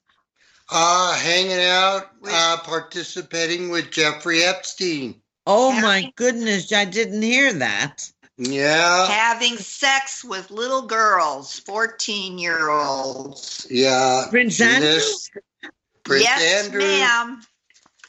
Uh, 0.71 1.15
hanging 1.17 1.61
out, 1.61 2.11
uh, 2.29 2.59
participating 2.63 3.71
with 3.71 3.91
Jeffrey 3.91 4.43
Epstein. 4.45 5.15
Oh 5.47 5.73
Yeah. 5.73 5.81
my 5.81 6.13
goodness, 6.17 6.71
I 6.73 6.85
didn't 6.85 7.23
hear 7.23 7.53
that. 7.55 8.11
Yeah, 8.37 9.07
having 9.09 9.57
sex 9.57 10.23
with 10.23 10.51
little 10.51 10.83
girls 10.83 11.59
14 11.61 12.39
year 12.39 12.69
olds 12.71 13.67
yeah. 13.71 14.27
Prince 14.31 14.61
And 14.61 14.71
Andrew? 14.85 14.89
this- 14.91 15.31
Prince 16.05 16.23
yes 16.25 16.65
Andrew. 16.65 16.81
ma'am 16.81 17.43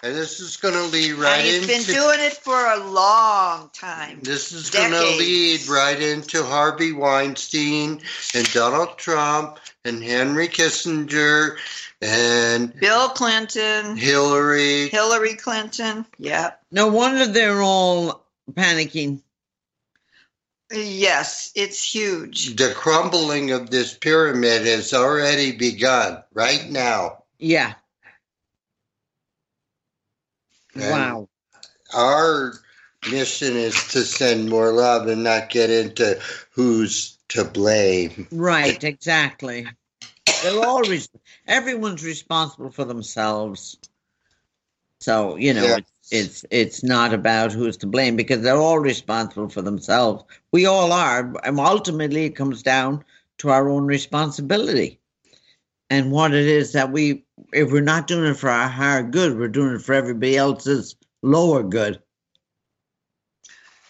And 0.04 0.16
this 0.16 0.40
is 0.40 0.56
going 0.58 0.76
to 0.76 0.84
lead 0.84 1.14
right 1.14 1.40
and 1.40 1.48
he's 1.48 1.70
into. 1.70 1.94
been 1.94 1.96
doing 2.04 2.20
it 2.20 2.34
for 2.38 2.56
a 2.74 2.78
long 2.78 3.70
time 3.74 4.20
this 4.22 4.52
is 4.52 4.70
going 4.70 4.92
to 4.92 5.02
lead 5.18 5.66
right 5.68 6.00
into 6.00 6.44
Harvey 6.46 6.92
Weinstein 6.92 8.00
and 8.36 8.54
Donald 8.54 8.98
Trump 9.00 9.58
and 9.84 10.04
Henry 10.04 10.48
Kissinger 10.48 11.58
and 12.02 12.74
bill 12.80 13.10
clinton 13.10 13.98
Hillary. 13.98 14.88
hillary 14.90 15.34
clinton 15.36 16.06
yeah 16.18 16.52
No 16.72 16.88
wonder 16.88 17.26
they're 17.28 17.62
all 17.62 18.26
panicking. 18.54 19.22
yes 20.72 21.52
it's 21.56 21.84
huge 21.84 22.56
The 22.56 22.74
crumbling 22.74 23.52
of 23.52 23.70
this 23.70 23.94
pyramid 23.98 24.66
has 24.66 24.94
already 24.94 25.52
begun 25.52 26.24
right 26.34 26.66
now. 26.70 27.24
Yeah. 27.38 27.74
And 30.76 30.92
Wow. 30.92 31.30
Our 31.94 32.54
mission 33.12 33.56
is 33.58 33.74
to 33.94 34.04
send 34.04 34.50
more 34.50 34.72
love 34.72 35.08
and 35.08 35.24
not 35.24 35.50
get 35.50 35.70
into 35.70 36.20
who's 36.52 37.18
to 37.30 37.44
blame. 37.46 38.28
Right, 38.32 38.84
exactly. 38.84 39.68
They're 40.44 40.66
all 40.66 40.82
res- 40.82 41.10
everyone's 41.48 42.04
responsible 42.04 42.72
for 42.72 42.86
themselves. 42.86 43.78
So, 45.00 45.36
you 45.38 45.54
know, 45.54 45.64
Yeah. 45.64 45.78
it's 45.78 45.92
it's 46.12 46.46
it's 46.50 46.84
not 46.84 47.14
about 47.14 47.52
who's 47.54 47.78
to 47.78 47.88
blame 47.88 48.16
because 48.16 48.42
they're 48.42 48.58
all 48.58 48.80
responsible 48.80 49.50
for 49.50 49.62
themselves. 49.62 50.24
We 50.52 50.66
all 50.66 50.92
are. 50.92 51.34
And 51.44 51.60
ultimately 51.60 52.26
it 52.26 52.36
comes 52.36 52.64
down 52.64 53.04
to 53.40 53.50
our 53.50 53.70
own 53.70 53.86
responsibility. 53.86 55.00
And 55.90 56.12
what 56.12 56.34
it 56.34 56.46
is 56.48 56.74
that 56.74 56.92
we 56.92 57.24
if 57.54 57.72
we're 57.72 57.82
not 57.82 58.08
doing 58.08 58.30
it 58.32 58.38
for 58.38 58.50
our 58.50 58.68
higher 58.68 59.04
good, 59.04 59.38
we're 59.38 59.48
doing 59.48 59.76
it 59.76 59.82
for 59.82 59.94
everybody 59.94 60.36
else's 60.38 60.96
lower 61.22 61.64
good. 61.64 62.02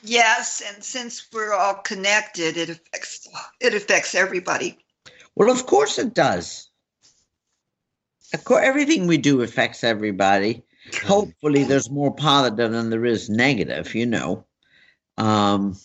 Yes, 0.01 0.61
and 0.65 0.83
since 0.83 1.27
we're 1.33 1.53
all 1.53 1.75
connected, 1.75 2.55
it 2.57 2.69
affects 2.69 3.27
it 3.59 3.73
affects 3.73 4.15
everybody. 4.15 4.77
Well, 5.39 5.49
of 5.49 5.65
course 5.65 5.97
it 5.97 6.13
does. 6.13 6.69
Of 8.33 8.43
course, 8.43 8.61
everything 8.63 9.07
we 9.07 9.17
do 9.17 9.41
affects 9.41 9.85
everybody. 9.85 10.63
Hopefully, 11.05 11.63
there's 11.63 11.89
more 11.89 12.13
positive 12.13 12.71
than 12.71 12.89
there 12.89 13.05
is 13.05 13.29
negative. 13.29 13.95
You 13.95 14.05
know. 14.05 14.45
Um. 15.17 15.77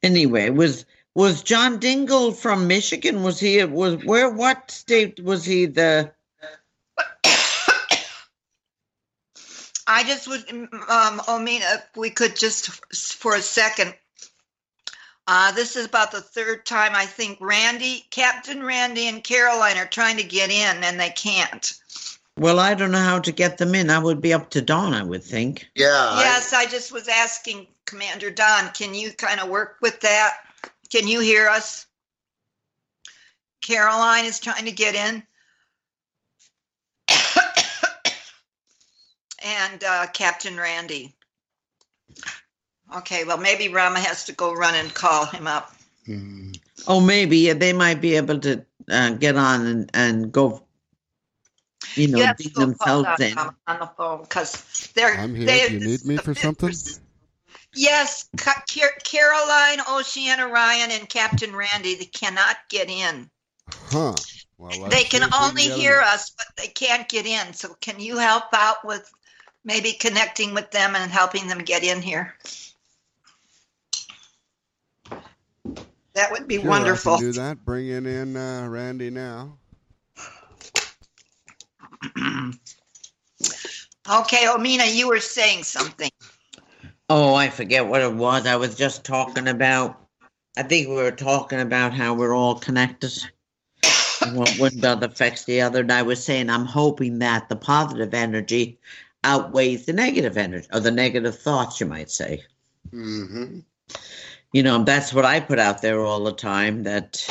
Anyway, 0.00 0.50
was 0.50 0.86
was 1.14 1.42
John 1.42 1.80
Dingell 1.80 2.36
from 2.36 2.68
Michigan? 2.68 3.24
Was 3.24 3.40
he? 3.40 3.64
Was 3.64 4.04
where? 4.04 4.30
What 4.30 4.70
state 4.70 5.18
was 5.20 5.44
he? 5.44 5.66
The 5.66 6.12
I 9.84 10.04
just 10.04 10.28
would, 10.28 10.48
um, 10.48 11.18
Omina, 11.26 11.74
if 11.74 11.96
we 11.96 12.10
could 12.10 12.36
just 12.36 12.70
for 12.94 13.34
a 13.34 13.42
second. 13.42 13.94
Uh, 15.28 15.52
this 15.52 15.76
is 15.76 15.86
about 15.86 16.10
the 16.10 16.20
third 16.20 16.66
time 16.66 16.92
I 16.94 17.06
think 17.06 17.38
Randy, 17.40 18.04
Captain 18.10 18.62
Randy, 18.62 19.06
and 19.08 19.22
Caroline 19.22 19.76
are 19.78 19.86
trying 19.86 20.16
to 20.16 20.24
get 20.24 20.50
in 20.50 20.82
and 20.82 20.98
they 20.98 21.10
can't. 21.10 21.72
well, 22.36 22.58
I 22.58 22.74
don't 22.74 22.90
know 22.90 22.98
how 22.98 23.20
to 23.20 23.30
get 23.32 23.58
them 23.58 23.74
in. 23.74 23.88
I 23.90 23.98
would 24.00 24.20
be 24.20 24.32
up 24.32 24.50
to 24.50 24.60
Don, 24.60 24.94
I 24.94 25.02
would 25.04 25.22
think. 25.22 25.68
Yeah. 25.76 25.86
I- 25.90 26.22
Yes, 26.24 26.52
I 26.52 26.66
just 26.66 26.90
was 26.92 27.06
asking 27.08 27.68
Commander 27.86 28.30
Don, 28.30 28.70
can 28.72 28.94
you 28.94 29.12
kind 29.12 29.38
of 29.38 29.48
work 29.48 29.76
with 29.80 30.00
that? 30.00 30.38
Can 30.90 31.06
you 31.06 31.20
hear 31.20 31.48
us? 31.48 31.86
Caroline 33.62 34.24
is 34.24 34.40
trying 34.40 34.64
to 34.64 34.72
get 34.72 34.94
in. 34.96 35.22
and 39.44 39.84
uh, 39.84 40.06
Captain 40.12 40.56
Randy. 40.56 41.14
Okay, 42.98 43.24
well, 43.24 43.38
maybe 43.38 43.68
Rama 43.68 44.00
has 44.00 44.24
to 44.24 44.32
go 44.32 44.52
run 44.52 44.74
and 44.74 44.92
call 44.92 45.26
him 45.26 45.46
up. 45.46 45.74
Hmm. 46.06 46.52
Oh, 46.86 47.00
maybe 47.00 47.38
yeah, 47.38 47.54
they 47.54 47.72
might 47.72 48.00
be 48.00 48.16
able 48.16 48.38
to 48.40 48.64
uh, 48.90 49.10
get 49.10 49.36
on 49.36 49.66
and, 49.66 49.90
and 49.94 50.32
go. 50.32 50.62
You 51.94 52.08
know, 52.08 52.18
Yes, 52.18 52.36
dig 52.38 52.54
themselves 52.54 53.20
in. 53.20 53.36
on 53.36 53.54
on 53.66 53.78
the 53.80 53.86
phone 53.96 54.22
because 54.22 54.90
they're. 54.94 55.14
I'm 55.14 55.34
here. 55.34 55.46
they- 55.46 55.68
Do 55.68 55.74
you 55.74 55.80
need 55.80 56.04
me 56.04 56.16
for 56.16 56.34
something? 56.34 56.74
Yes, 57.74 58.28
Ca- 58.36 58.62
Car- 58.72 58.98
Caroline, 59.04 59.80
Oceana 59.88 60.46
Ryan, 60.48 60.90
and 60.90 61.08
Captain 61.08 61.54
Randy. 61.54 61.94
They 61.94 62.04
cannot 62.04 62.56
get 62.68 62.90
in. 62.90 63.30
Huh. 63.90 64.14
Well, 64.58 64.88
they 64.90 65.04
can 65.04 65.32
only 65.34 65.62
hear 65.62 65.98
in. 65.98 66.04
us, 66.04 66.30
but 66.30 66.46
they 66.56 66.68
can't 66.68 67.08
get 67.08 67.26
in. 67.26 67.52
So 67.54 67.74
can 67.80 67.98
you 67.98 68.18
help 68.18 68.44
out 68.52 68.84
with 68.84 69.10
maybe 69.64 69.92
connecting 69.92 70.54
with 70.54 70.70
them 70.70 70.94
and 70.94 71.10
helping 71.10 71.48
them 71.48 71.58
get 71.58 71.82
in 71.82 72.00
here? 72.02 72.34
That 76.14 76.30
would 76.32 76.46
be 76.46 76.58
Sure, 76.58 76.68
wonderful. 76.68 77.14
I 77.14 77.16
can 77.18 77.32
do 77.32 77.32
that. 77.40 77.64
Bringing 77.64 78.06
in 78.06 78.36
uh, 78.36 78.68
Randy 78.68 79.10
now. 79.10 79.56
okay, 82.16 82.52
Omina, 84.46 84.94
you 84.94 85.08
were 85.08 85.20
saying 85.20 85.64
something. 85.64 86.10
Oh, 87.08 87.34
I 87.34 87.48
forget 87.48 87.86
what 87.86 88.02
it 88.02 88.14
was. 88.14 88.46
I 88.46 88.56
was 88.56 88.74
just 88.76 89.04
talking 89.04 89.48
about. 89.48 89.98
I 90.56 90.62
think 90.62 90.88
we 90.88 90.94
were 90.94 91.10
talking 91.10 91.60
about 91.60 91.94
how 91.94 92.14
we're 92.14 92.34
all 92.34 92.58
connected. 92.58 93.12
and 94.20 94.36
What 94.36 94.50
one 94.58 94.78
does 94.80 95.02
affects 95.02 95.44
the 95.44 95.62
other. 95.62 95.80
And 95.80 95.92
I 95.92 96.02
was 96.02 96.22
saying 96.22 96.50
I'm 96.50 96.66
hoping 96.66 97.18
that 97.20 97.48
the 97.48 97.56
positive 97.56 98.12
energy 98.12 98.78
outweighs 99.24 99.86
the 99.86 99.92
negative 99.94 100.36
energy, 100.36 100.66
or 100.72 100.80
the 100.80 100.90
negative 100.90 101.38
thoughts, 101.38 101.80
you 101.80 101.86
might 101.86 102.10
say. 102.10 102.44
hmm 102.90 103.60
You 104.52 104.62
know, 104.62 104.84
that's 104.84 105.14
what 105.14 105.24
I 105.24 105.40
put 105.40 105.58
out 105.58 105.80
there 105.82 106.00
all 106.00 106.24
the 106.24 106.32
time. 106.32 106.82
That 106.82 107.24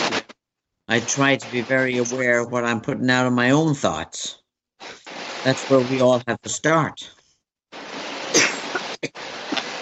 I 0.87 0.99
try 0.99 1.35
to 1.35 1.51
be 1.51 1.61
very 1.61 1.97
aware 1.97 2.39
of 2.39 2.51
what 2.51 2.65
I'm 2.65 2.81
putting 2.81 3.09
out 3.09 3.27
of 3.27 3.33
my 3.33 3.51
own 3.51 3.75
thoughts. 3.75 4.39
That's 5.43 5.69
where 5.69 5.81
we 5.81 6.01
all 6.01 6.21
have 6.27 6.41
to 6.41 6.49
start. 6.49 7.09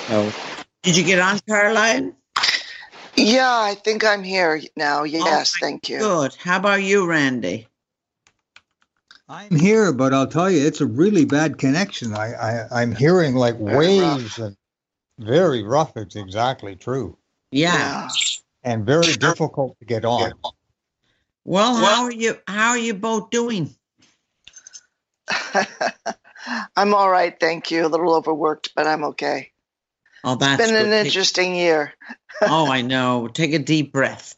So, 0.07 0.31
did 0.83 0.97
you 0.97 1.03
get 1.03 1.19
on, 1.19 1.39
Caroline? 1.47 2.15
Yeah, 3.15 3.49
I 3.51 3.75
think 3.75 4.03
I'm 4.03 4.23
here 4.23 4.61
now. 4.75 5.01
Oh, 5.01 5.03
yes, 5.03 5.53
my 5.61 5.67
thank 5.67 5.89
you. 5.89 5.99
Good. 5.99 6.35
How 6.35 6.57
about 6.57 6.83
you, 6.83 7.05
Randy? 7.05 7.67
I'm 9.27 9.55
here, 9.55 9.93
but 9.93 10.13
I'll 10.13 10.25
tell 10.25 10.49
you, 10.49 10.65
it's 10.65 10.81
a 10.81 10.87
really 10.87 11.25
bad 11.25 11.59
connection. 11.59 12.15
I, 12.15 12.33
I 12.33 12.81
I'm 12.81 12.95
hearing 12.95 13.35
like 13.35 13.59
Very 13.59 13.99
rough. 13.99 14.17
waves 14.17 14.39
and 14.39 14.57
very 15.19 15.61
rough. 15.61 15.95
It's 15.95 16.15
exactly 16.15 16.75
true, 16.75 17.15
Yeah. 17.51 18.09
and 18.63 18.85
very 18.85 19.13
difficult 19.13 19.77
to 19.79 19.85
get 19.85 20.05
on. 20.05 20.33
Well, 21.45 21.73
Well- 21.73 21.75
how 21.85 22.03
are 22.03 22.11
you? 22.11 22.37
How 22.47 22.69
are 22.71 22.77
you 22.77 22.93
both 22.93 23.29
doing? 23.29 23.75
I'm 26.75 26.93
all 26.93 27.09
right, 27.09 27.37
thank 27.39 27.71
you. 27.71 27.85
A 27.85 27.87
little 27.87 28.13
overworked, 28.13 28.73
but 28.75 28.87
I'm 28.87 29.03
okay. 29.05 29.51
Oh, 30.23 30.35
that's 30.35 30.65
Been 30.65 30.75
an 30.75 30.83
good. 30.85 30.89
Take- 30.91 31.05
interesting 31.07 31.55
year. 31.55 31.93
oh, 32.41 32.69
I 32.71 32.81
know. 32.81 33.27
Take 33.27 33.53
a 33.53 33.59
deep 33.59 33.91
breath. 33.91 34.35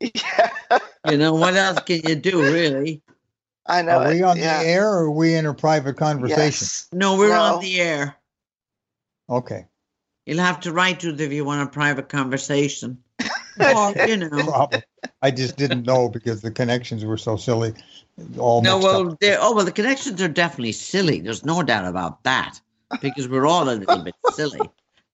Yeah, 0.00 0.50
You 1.10 1.18
know 1.18 1.34
what 1.34 1.54
else 1.54 1.80
can 1.80 2.00
you 2.04 2.16
do, 2.16 2.42
really? 2.42 3.02
I 3.66 3.82
know. 3.82 3.98
Are 3.98 4.08
we 4.08 4.22
on 4.22 4.36
yeah. 4.38 4.62
the 4.62 4.68
air 4.68 4.88
or 4.88 5.04
are 5.04 5.10
we 5.10 5.34
in 5.34 5.46
a 5.46 5.54
private 5.54 5.96
conversation? 5.96 6.40
Yes. 6.44 6.88
No, 6.92 7.16
we're 7.16 7.36
on 7.36 7.60
the 7.60 7.80
air. 7.80 8.16
Okay. 9.28 9.66
You'll 10.26 10.38
have 10.38 10.60
to 10.60 10.72
write 10.72 11.00
to 11.00 11.14
us 11.14 11.20
if 11.20 11.32
you 11.32 11.44
want 11.44 11.62
a 11.62 11.72
private 11.72 12.08
conversation. 12.08 12.98
or, 13.60 13.92
you 14.06 14.16
know. 14.16 14.28
Problem. 14.28 14.82
I 15.22 15.30
just 15.30 15.56
didn't 15.56 15.84
know 15.84 16.08
because 16.08 16.42
the 16.42 16.50
connections 16.50 17.04
were 17.04 17.16
so 17.16 17.36
silly. 17.36 17.72
All 18.38 18.60
No, 18.60 18.78
well, 18.78 19.16
they're- 19.20 19.38
oh 19.40 19.54
well, 19.54 19.64
the 19.64 19.72
connections 19.72 20.20
are 20.20 20.28
definitely 20.28 20.72
silly. 20.72 21.20
There's 21.20 21.44
no 21.44 21.62
doubt 21.62 21.86
about 21.86 22.22
that 22.24 22.60
because 23.00 23.28
we're 23.28 23.46
all 23.46 23.68
a 23.68 23.76
little 23.76 24.02
bit 24.02 24.14
silly. 24.32 24.60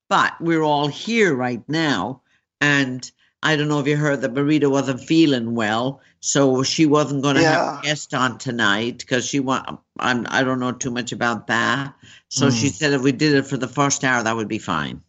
But 0.09 0.41
we're 0.41 0.63
all 0.63 0.89
here 0.89 1.35
right 1.35 1.63
now, 1.69 2.23
and 2.61 3.11
I 3.43 3.57
don't 3.57 3.69
know 3.69 3.81
if 3.81 3.87
you 3.87 3.97
heard 3.97 4.21
that 4.21 4.35
Marita 4.35 4.71
wasn't 4.71 5.01
feeling 5.01 5.55
well, 5.55 6.01
so 6.21 6.63
she 6.63 6.87
wasn't 6.87 7.23
going 7.23 7.37
to 7.37 7.43
have 7.43 7.55
Yeah. 7.55 7.79
a 7.81 7.83
guest 7.83 8.15
on 8.15 8.39
tonight 8.39 8.99
because 8.99 9.27
she 9.27 9.41
want. 9.41 9.81
I'm. 9.99 10.27
I 10.31 10.45
don't 10.45 10.61
know 10.61 10.73
too 10.73 10.91
much 10.93 11.11
about 11.13 11.49
that. 11.49 11.93
So 12.29 12.51
she 12.51 12.69
Hmm. 12.69 12.75
said 12.75 12.93
if 12.93 13.03
we 13.03 13.13
did 13.13 13.35
it 13.35 13.47
for 13.47 13.57
the 13.57 13.69
first 13.69 14.05
hour, 14.05 14.23
that 14.23 14.37
would 14.37 14.49
be 14.49 14.59
fine. 14.59 15.03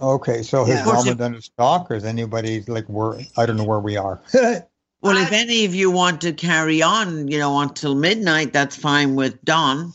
Okay, 0.00 0.42
so 0.42 0.64
has 0.64 0.78
Yeah. 0.80 0.84
Mama 0.92 1.14
done 1.14 1.34
a 1.34 1.42
stock 1.42 1.90
or 1.90 1.94
is 1.94 2.04
anybody 2.04 2.62
like 2.68 2.86
where 2.86 3.18
I 3.36 3.46
don't 3.46 3.56
know 3.56 3.64
where 3.64 3.80
we 3.80 3.96
are. 3.96 4.20
Well, 5.02 5.16
if 5.16 5.32
any 5.32 5.64
of 5.64 5.74
you 5.74 5.90
want 5.90 6.20
to 6.20 6.34
carry 6.34 6.82
on, 6.82 7.26
you 7.28 7.38
know, 7.38 7.58
until 7.60 7.94
midnight, 7.94 8.52
that's 8.52 8.76
fine 8.76 9.14
with 9.14 9.42
Don. 9.46 9.94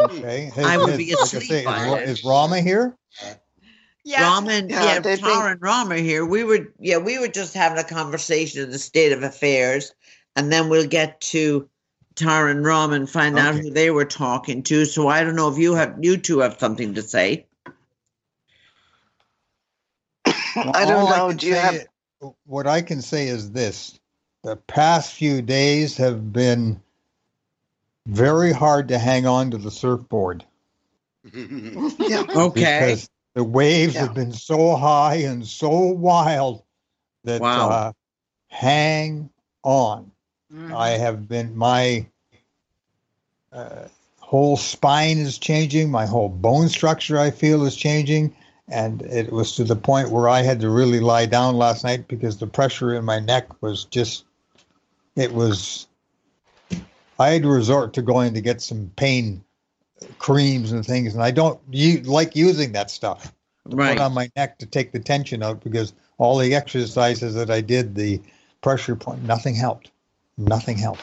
okay. 0.00 0.50
Has- 0.54 0.64
I 0.64 0.78
would 0.78 0.88
has- 0.88 0.96
be 0.96 1.10
like 1.10 1.20
I 1.20 1.22
asleep 1.24 1.42
say, 1.50 1.58
is, 1.58 1.64
by 1.66 1.84
Ra- 1.86 1.94
then. 1.96 2.08
is 2.08 2.24
Rama 2.24 2.60
here? 2.62 2.96
Yes. 4.04 4.20
Ramen, 4.22 4.68
Yeah, 4.70 4.84
yeah, 4.84 4.98
they've 5.00 5.18
Tara 5.20 5.42
been- 5.42 5.52
and 5.52 5.62
Ram 5.62 5.92
are 5.92 5.96
here. 5.96 6.24
We 6.26 6.42
were, 6.44 6.72
yeah, 6.80 6.96
we 6.98 7.18
were 7.18 7.28
just 7.28 7.54
having 7.54 7.78
a 7.78 7.84
conversation 7.84 8.62
of 8.62 8.72
the 8.72 8.78
state 8.78 9.12
of 9.12 9.22
affairs, 9.22 9.94
and 10.34 10.50
then 10.52 10.68
we'll 10.68 10.88
get 10.88 11.20
to 11.20 11.68
Tara 12.16 12.50
and 12.50 12.64
Ram 12.64 12.92
and 12.92 13.08
find 13.08 13.38
out 13.38 13.54
who 13.54 13.70
they 13.70 13.90
were 13.90 14.04
talking 14.04 14.62
to. 14.64 14.84
So 14.84 15.08
I 15.08 15.22
don't 15.22 15.36
know 15.36 15.48
if 15.50 15.56
you 15.58 15.74
have, 15.74 15.94
you 16.00 16.16
two 16.16 16.40
have 16.40 16.58
something 16.58 16.94
to 16.94 17.02
say. 17.02 17.46
I 20.24 20.84
don't 20.84 20.92
All 20.92 21.08
know. 21.08 21.28
can 21.28 21.36
Do 21.38 21.46
you 21.46 21.54
have? 21.54 21.74
is- 21.74 21.86
What 22.44 22.66
I 22.66 22.82
can 22.82 23.02
say 23.02 23.28
is 23.28 23.50
this: 23.52 23.98
the 24.42 24.56
past 24.56 25.14
few 25.14 25.42
days 25.42 25.96
have 25.96 26.32
been 26.32 26.80
very 28.06 28.52
hard 28.52 28.88
to 28.88 28.98
hang 28.98 29.26
on 29.26 29.50
to 29.52 29.58
the 29.58 29.70
surfboard 29.70 30.44
Yeah. 31.32 32.24
Okay. 32.28 32.50
because 32.88 33.08
the 33.34 33.44
waves 33.44 33.94
Yeah. 33.94 34.02
have 34.02 34.14
been 34.14 34.32
so 34.32 34.76
high 34.76 35.16
and 35.16 35.46
so 35.46 35.70
wild 35.70 36.62
that 37.24 37.42
Wow. 37.42 37.68
uh, 37.70 37.92
hang 38.48 39.30
on. 39.62 40.10
Mhm. 40.52 40.74
I 40.76 40.90
have 40.90 41.28
been 41.28 41.56
my 41.56 42.06
uh, 43.52 43.88
whole 44.20 44.56
spine 44.56 45.18
is 45.18 45.38
changing. 45.38 45.90
My 45.90 46.06
whole 46.06 46.28
bone 46.28 46.68
structure, 46.68 47.18
I 47.18 47.30
feel, 47.30 47.64
is 47.64 47.76
changing. 47.76 48.34
And 48.68 49.02
it 49.02 49.32
was 49.32 49.54
to 49.56 49.64
the 49.64 49.76
point 49.76 50.10
where 50.10 50.28
I 50.28 50.42
had 50.42 50.60
to 50.60 50.70
really 50.70 51.00
lie 51.00 51.26
down 51.26 51.56
last 51.56 51.84
night 51.84 52.08
because 52.08 52.38
the 52.38 52.46
pressure 52.46 52.94
in 52.94 53.04
my 53.04 53.18
neck 53.18 53.62
was 53.62 53.84
just, 53.84 54.24
it 55.16 55.32
was, 55.32 55.86
I 57.18 57.30
had 57.30 57.42
to 57.42 57.48
resort 57.48 57.92
to 57.94 58.02
going 58.02 58.34
to 58.34 58.40
get 58.40 58.62
some 58.62 58.90
pain 58.96 59.44
creams 60.18 60.72
and 60.72 60.84
things. 60.84 61.14
And 61.14 61.22
I 61.22 61.30
don't 61.30 61.60
u- 61.70 62.00
like 62.02 62.36
using 62.36 62.72
that 62.72 62.90
stuff 62.90 63.32
Right. 63.64 63.96
put 63.96 64.02
on 64.02 64.12
my 64.12 64.30
neck 64.36 64.58
to 64.58 64.66
take 64.66 64.92
the 64.92 64.98
tension 64.98 65.42
out 65.42 65.62
because 65.62 65.92
all 66.18 66.36
the 66.38 66.54
exercises 66.54 67.34
that 67.34 67.50
I 67.50 67.60
did, 67.60 67.94
the 67.94 68.20
pressure 68.60 68.96
point, 68.96 69.22
nothing 69.22 69.54
helped. 69.54 69.90
Nothing 70.36 70.76
helped. 70.78 71.02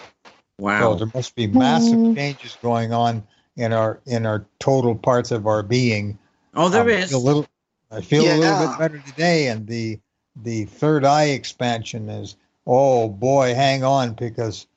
Wow. 0.60 0.80
So 0.80 0.96
there 0.96 1.12
must 1.14 1.36
be 1.36 1.48
massive 1.48 2.16
changes 2.16 2.58
going 2.62 2.92
on 2.92 3.24
in 3.56 3.72
our 3.74 4.00
in 4.06 4.26
our 4.26 4.46
total 4.60 4.96
parts 4.96 5.32
of 5.32 5.48
our 5.48 5.64
being. 5.64 6.18
Oh, 6.54 6.70
there 6.70 6.82
Um, 6.82 6.90
is. 6.90 7.12
a 7.14 7.18
little, 7.18 7.48
I 7.92 8.02
feel 8.02 8.24
a 8.26 8.36
little 8.36 8.68
bit 8.68 8.78
better 8.78 9.00
today, 9.00 9.48
and 9.48 9.68
the 9.68 10.00
the 10.44 10.66
third 10.66 11.06
eye 11.06 11.26
expansion 11.26 12.10
is. 12.10 12.36
Oh 12.68 13.10
boy, 13.10 13.56
hang 13.56 13.84
on 13.84 14.14
because 14.14 14.68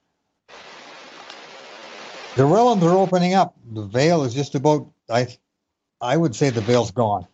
the 2.34 2.44
realms 2.46 2.82
are 2.84 2.96
opening 2.96 3.34
up. 3.34 3.56
The 3.72 3.82
veil 3.82 4.24
is 4.24 4.34
just 4.34 4.54
about. 4.54 4.88
I 5.10 5.28
I 6.00 6.16
would 6.16 6.34
say 6.34 6.50
the 6.50 6.60
veil's 6.60 6.90
gone. 6.90 7.26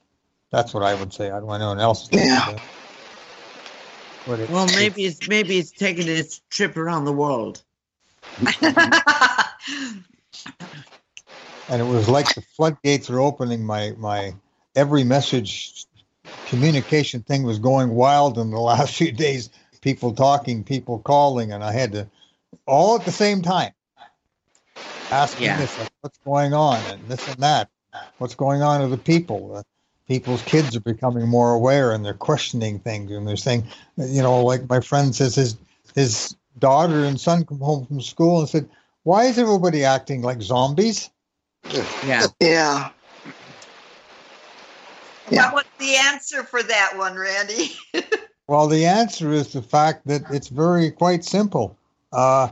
That's 0.51 0.75
what 0.75 0.83
I 0.83 0.95
would 0.95 1.13
say. 1.13 1.27
I 1.27 1.39
don't 1.41 1.47
know 1.49 1.55
anyone 1.55 1.81
else. 1.81 2.09
thinks 2.09 2.25
Yeah. 2.25 2.59
But 4.27 4.41
it- 4.41 4.51
Well, 4.51 4.67
maybe 4.75 5.05
it's 5.05 5.27
maybe 5.29 5.59
it's 5.59 5.71
taking 5.71 6.09
its 6.09 6.41
trip 6.51 6.77
around 6.77 7.05
the 7.05 7.13
world. 7.13 7.63
and 11.69 11.81
it 11.81 11.85
was 11.85 12.09
like 12.09 12.35
the 12.35 12.43
floodgates 12.57 13.11
are 13.11 13.21
opening. 13.21 13.65
My 13.65 13.93
my 13.99 14.35
every 14.75 15.05
message 15.05 15.87
communication 16.47 17.23
thing 17.23 17.43
was 17.43 17.59
going 17.59 17.91
wild 17.91 18.39
in 18.39 18.51
the 18.51 18.61
last 18.73 18.95
few 18.97 19.13
days. 19.13 19.51
People 19.81 20.13
talking, 20.13 20.65
people 20.65 20.99
calling, 20.99 21.53
and 21.53 21.63
I 21.63 21.73
had 21.73 21.93
to 21.93 22.09
all 22.67 22.97
at 22.97 23.05
the 23.05 23.13
same 23.13 23.43
time 23.43 23.73
asking 25.11 25.45
Yeah. 25.47 25.59
this, 25.59 25.79
like, 25.79 25.89
what's 26.01 26.19
going 26.25 26.55
on, 26.55 26.87
and 26.87 27.09
this 27.09 27.27
and 27.27 27.39
that. 27.39 27.69
What's 28.19 28.35
going 28.35 28.63
on 28.63 28.81
with 28.83 28.91
the 28.91 28.99
people? 28.99 29.57
Uh, 29.57 29.63
people's 30.07 30.43
kids 30.43 30.77
are 30.77 30.81
becoming 30.81 31.29
more 31.29 31.53
aware, 31.53 31.93
and 31.93 32.05
they're 32.05 32.15
questioning 32.15 32.79
things, 32.79 33.11
and 33.11 33.27
they're 33.27 33.37
saying, 33.37 33.67
you 33.97 34.23
know, 34.23 34.43
like 34.43 34.69
my 34.69 34.81
friend 34.81 35.15
says, 35.15 35.35
his 35.35 35.57
his 35.95 36.37
daughter 36.59 37.05
and 37.05 37.21
son 37.21 37.45
come 37.45 37.61
home 37.61 37.87
from 37.87 38.01
school 38.01 38.41
and 38.41 38.49
said, 38.49 38.69
"Why 39.05 39.25
is 39.25 39.39
everybody 39.39 39.85
acting 39.85 40.23
like 40.23 40.43
zombies?" 40.43 41.11
Yeah. 42.05 42.27
yeah. 42.41 42.91
Yeah. 45.31 45.53
What 45.53 45.57
was 45.57 45.65
the 45.79 45.95
answer 45.97 46.43
for 46.43 46.63
that 46.63 46.97
one, 46.97 47.15
Randy? 47.15 47.73
Well, 48.49 48.67
the 48.67 48.87
answer 48.87 49.31
is 49.31 49.53
the 49.53 49.61
fact 49.61 50.07
that 50.07 50.23
it's 50.31 50.49
very 50.49 50.91
quite 50.91 51.23
simple. 51.23 51.77
Uh, 52.15 52.49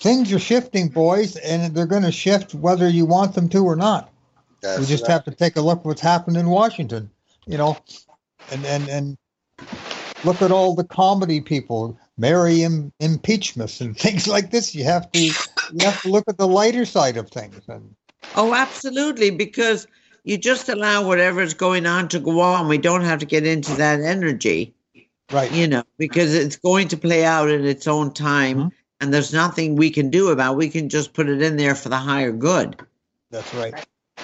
things 0.00 0.32
are 0.32 0.38
shifting, 0.38 0.88
boys, 0.88 1.36
and 1.36 1.74
they're 1.74 1.86
going 1.86 2.02
to 2.02 2.12
shift 2.12 2.54
whether 2.54 2.88
you 2.88 3.04
want 3.04 3.34
them 3.34 3.48
to 3.50 3.64
or 3.64 3.76
not. 3.76 4.12
That's 4.62 4.80
we 4.80 4.86
just 4.86 5.04
right. 5.04 5.12
have 5.12 5.24
to 5.24 5.30
take 5.30 5.56
a 5.56 5.60
look 5.60 5.84
what's 5.84 6.00
happened 6.00 6.36
in 6.36 6.48
Washington, 6.48 7.10
you 7.46 7.58
know, 7.58 7.82
and 8.52 8.64
and 8.66 8.88
and 8.88 9.16
look 10.24 10.42
at 10.42 10.52
all 10.52 10.74
the 10.74 10.84
comedy 10.84 11.40
people, 11.40 11.98
Mary 12.18 12.62
Im- 12.62 12.92
impeachments 13.00 13.80
and 13.80 13.96
things 13.98 14.26
like 14.26 14.50
this. 14.50 14.74
You 14.74 14.84
have 14.84 15.10
to 15.12 15.18
you 15.18 15.84
have 15.84 16.00
to 16.02 16.08
look 16.08 16.24
at 16.28 16.38
the 16.38 16.48
lighter 16.48 16.84
side 16.84 17.16
of 17.16 17.30
things. 17.30 17.62
And 17.68 17.94
Oh, 18.36 18.54
absolutely. 18.54 19.30
Because 19.30 19.86
you 20.24 20.36
just 20.36 20.68
allow 20.68 21.06
whatever 21.06 21.40
is 21.40 21.54
going 21.54 21.86
on 21.86 22.08
to 22.08 22.20
go 22.20 22.40
on. 22.40 22.68
We 22.68 22.78
don't 22.78 23.02
have 23.02 23.20
to 23.20 23.26
get 23.26 23.46
into 23.46 23.72
that 23.76 24.00
energy, 24.00 24.74
right, 25.30 25.50
you 25.50 25.66
know, 25.66 25.84
because 25.98 26.34
it's 26.34 26.56
going 26.56 26.88
to 26.88 26.96
play 26.96 27.24
out 27.24 27.50
in 27.50 27.64
its 27.64 27.86
own 27.86 28.12
time. 28.12 28.58
Mhm. 28.58 28.72
And 29.00 29.12
there's 29.12 29.32
nothing 29.32 29.76
we 29.76 29.90
can 29.90 30.10
do 30.10 30.28
about. 30.28 30.52
it. 30.54 30.58
We 30.58 30.68
can 30.68 30.88
just 30.88 31.14
put 31.14 31.28
it 31.28 31.42
in 31.42 31.56
there 31.56 31.74
for 31.74 31.88
the 31.88 31.98
higher 31.98 32.32
good. 32.32 32.76
that's 33.30 33.54
right. 33.54 33.74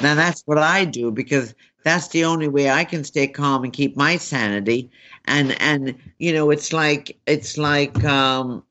Now 0.01 0.15
that's 0.15 0.43
what 0.47 0.59
I 0.59 0.85
do 0.85 1.11
because 1.11 1.55
that's 1.85 2.09
the 2.09 2.25
only 2.25 2.49
way 2.49 2.71
I 2.71 2.85
can 2.85 3.05
stay 3.05 3.29
calm 3.29 3.65
and 3.65 3.73
keep 3.73 3.97
my 3.97 4.17
sanity. 4.17 4.91
And 5.27 5.61
and 5.63 5.97
you 6.19 6.33
know, 6.35 6.51
it's 6.51 6.73
like 6.73 7.19
it's 7.27 7.57
like 7.57 8.05
um 8.05 8.65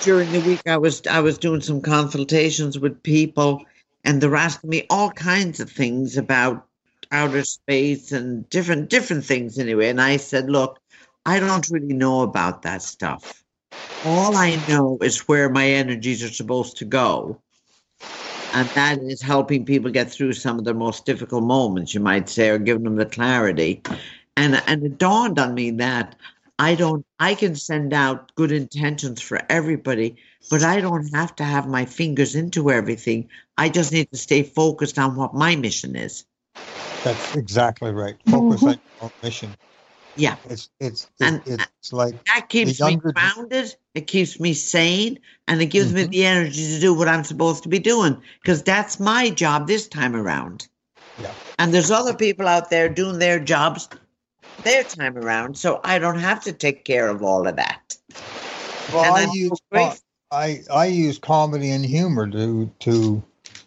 during 0.00 0.30
the 0.32 0.40
week 0.40 0.62
I 0.66 0.76
was 0.78 1.02
I 1.06 1.20
was 1.20 1.38
doing 1.38 1.60
some 1.60 1.80
consultations 1.80 2.78
with 2.78 3.02
people 3.02 3.64
and 4.04 4.20
they're 4.20 4.36
asking 4.36 4.70
me 4.70 4.86
all 4.90 5.10
kinds 5.10 5.60
of 5.60 5.70
things 5.70 6.16
about 6.16 6.66
outer 7.10 7.44
space 7.44 8.12
and 8.12 8.48
different 8.50 8.90
different 8.90 9.24
things 9.24 9.58
anyway. 9.58 9.88
And 9.90 10.00
I 10.00 10.16
said, 10.18 10.50
look, 10.50 10.80
I 11.26 11.40
don't 11.40 11.68
really 11.70 11.94
know 11.94 12.22
about 12.22 12.62
that 12.62 12.82
stuff. 12.82 13.43
All 14.02 14.36
I 14.36 14.56
know 14.56 14.98
is 15.00 15.28
where 15.28 15.48
my 15.48 15.66
energies 15.66 16.22
are 16.22 16.28
supposed 16.28 16.78
to 16.78 16.84
go 16.84 17.40
and 18.54 18.72
that 18.74 19.02
is 19.02 19.20
helping 19.20 19.64
people 19.64 19.90
get 19.90 20.10
through 20.10 20.32
some 20.32 20.58
of 20.58 20.64
their 20.64 20.74
most 20.74 21.04
difficult 21.04 21.42
moments, 21.42 21.92
you 21.92 22.00
might 22.00 22.28
say, 22.28 22.50
or 22.50 22.58
giving 22.58 22.84
them 22.84 22.96
the 22.96 23.04
clarity. 23.04 23.82
And 24.36 24.62
and 24.66 24.84
it 24.84 24.96
dawned 24.96 25.38
on 25.38 25.54
me 25.54 25.72
that 25.72 26.14
I 26.58 26.76
don't 26.76 27.04
I 27.18 27.34
can 27.34 27.56
send 27.56 27.92
out 27.92 28.32
good 28.36 28.52
intentions 28.52 29.20
for 29.20 29.40
everybody, 29.48 30.16
but 30.50 30.62
I 30.62 30.80
don't 30.80 31.12
have 31.14 31.34
to 31.36 31.44
have 31.44 31.66
my 31.66 31.84
fingers 31.84 32.36
into 32.36 32.70
everything. 32.70 33.28
I 33.58 33.68
just 33.68 33.92
need 33.92 34.10
to 34.12 34.16
stay 34.16 34.44
focused 34.44 35.00
on 35.00 35.16
what 35.16 35.34
my 35.34 35.56
mission 35.56 35.96
is. 35.96 36.24
That's 37.02 37.34
exactly 37.34 37.90
right. 37.90 38.16
Focus 38.28 38.60
mm-hmm. 38.60 38.68
on 38.68 38.74
your 38.74 39.02
own 39.02 39.10
mission. 39.20 39.54
Yeah. 40.16 40.36
It's 40.48 40.70
it's 40.80 41.08
And- 41.20 41.42
it's, 41.46 41.64
it's 41.80 41.92
like 41.92 42.24
That 42.26 42.48
keeps 42.48 42.80
me 42.80 42.96
grounded, 42.96 43.74
it 43.94 44.06
keeps 44.06 44.38
me 44.38 44.54
sane, 44.54 45.18
and 45.48 45.60
it 45.60 45.66
gives 45.66 45.92
me 45.92 46.04
Mhm. 46.04 46.10
the 46.10 46.24
energy 46.24 46.66
to 46.74 46.80
do 46.80 46.94
what 46.94 47.08
I'm 47.08 47.24
supposed 47.24 47.62
to 47.64 47.68
be 47.68 47.78
doing 47.78 48.20
because 48.40 48.62
that's 48.62 49.00
my 49.00 49.30
job 49.30 49.66
this 49.66 49.88
time 49.88 50.14
around. 50.14 50.68
Yeah. 51.20 51.32
And 51.58 51.72
there's 51.72 51.90
other 51.90 52.14
people 52.14 52.46
out 52.48 52.70
there 52.70 52.88
doing 52.88 53.18
their 53.18 53.38
jobs 53.40 53.88
their 54.62 54.84
time 54.84 55.16
around, 55.18 55.58
so 55.58 55.80
I 55.84 55.98
don't 55.98 56.18
have 56.18 56.42
to 56.44 56.52
take 56.52 56.84
care 56.84 57.08
of 57.08 57.22
all 57.22 57.46
of 57.46 57.56
that. 57.56 57.96
well, 58.92 59.04
And 59.16 59.30
I 59.30 59.32
use. 59.34 59.58
I 60.30 60.62
I 60.72 60.86
use 60.86 61.18
comedy 61.18 61.70
and 61.70 61.84
humor 61.84 62.28
to 62.30 62.70
to 62.80 63.22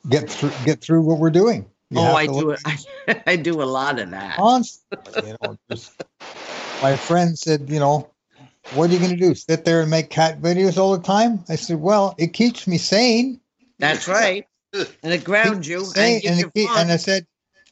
get 0.09 0.29
through 0.29 0.51
get 0.65 0.81
through 0.81 1.01
what 1.01 1.19
we're 1.19 1.29
doing. 1.29 1.65
You 1.89 1.99
oh, 1.99 2.13
I 2.15 2.25
do 2.27 2.49
it. 2.51 2.59
I, 2.65 2.77
I 3.27 3.35
do 3.37 3.61
a 3.61 3.63
lot 3.63 3.99
of 3.99 4.09
that. 4.11 4.35
constantly. 4.35 5.29
You 5.29 5.37
know, 5.41 5.57
just, 5.71 5.91
my 6.81 6.95
friend 6.97 7.37
said, 7.37 7.69
you 7.69 7.79
know, 7.79 8.09
what 8.73 8.89
are 8.89 8.93
you 8.93 8.99
going 8.99 9.11
to 9.11 9.17
do? 9.17 9.33
Sit 9.35 9.65
there 9.65 9.81
and 9.81 9.89
make 9.89 10.09
cat 10.09 10.41
videos 10.41 10.77
all 10.77 10.95
the 10.97 11.03
time? 11.03 11.43
I 11.49 11.55
said, 11.55 11.79
well, 11.79 12.15
it 12.17 12.33
keeps 12.33 12.67
me 12.67 12.77
sane. 12.77 13.39
That's 13.79 14.07
right. 14.07 14.45
And 15.03 15.13
it 15.13 15.23
grounds 15.23 15.67
you 15.67 15.83
Sane, 15.85 16.17
and 16.17 16.25
and, 16.25 16.39
you 16.39 16.45
it 16.47 16.53
keep- 16.53 16.69
and 16.77 16.91
I 16.91 16.97
said, 16.97 17.25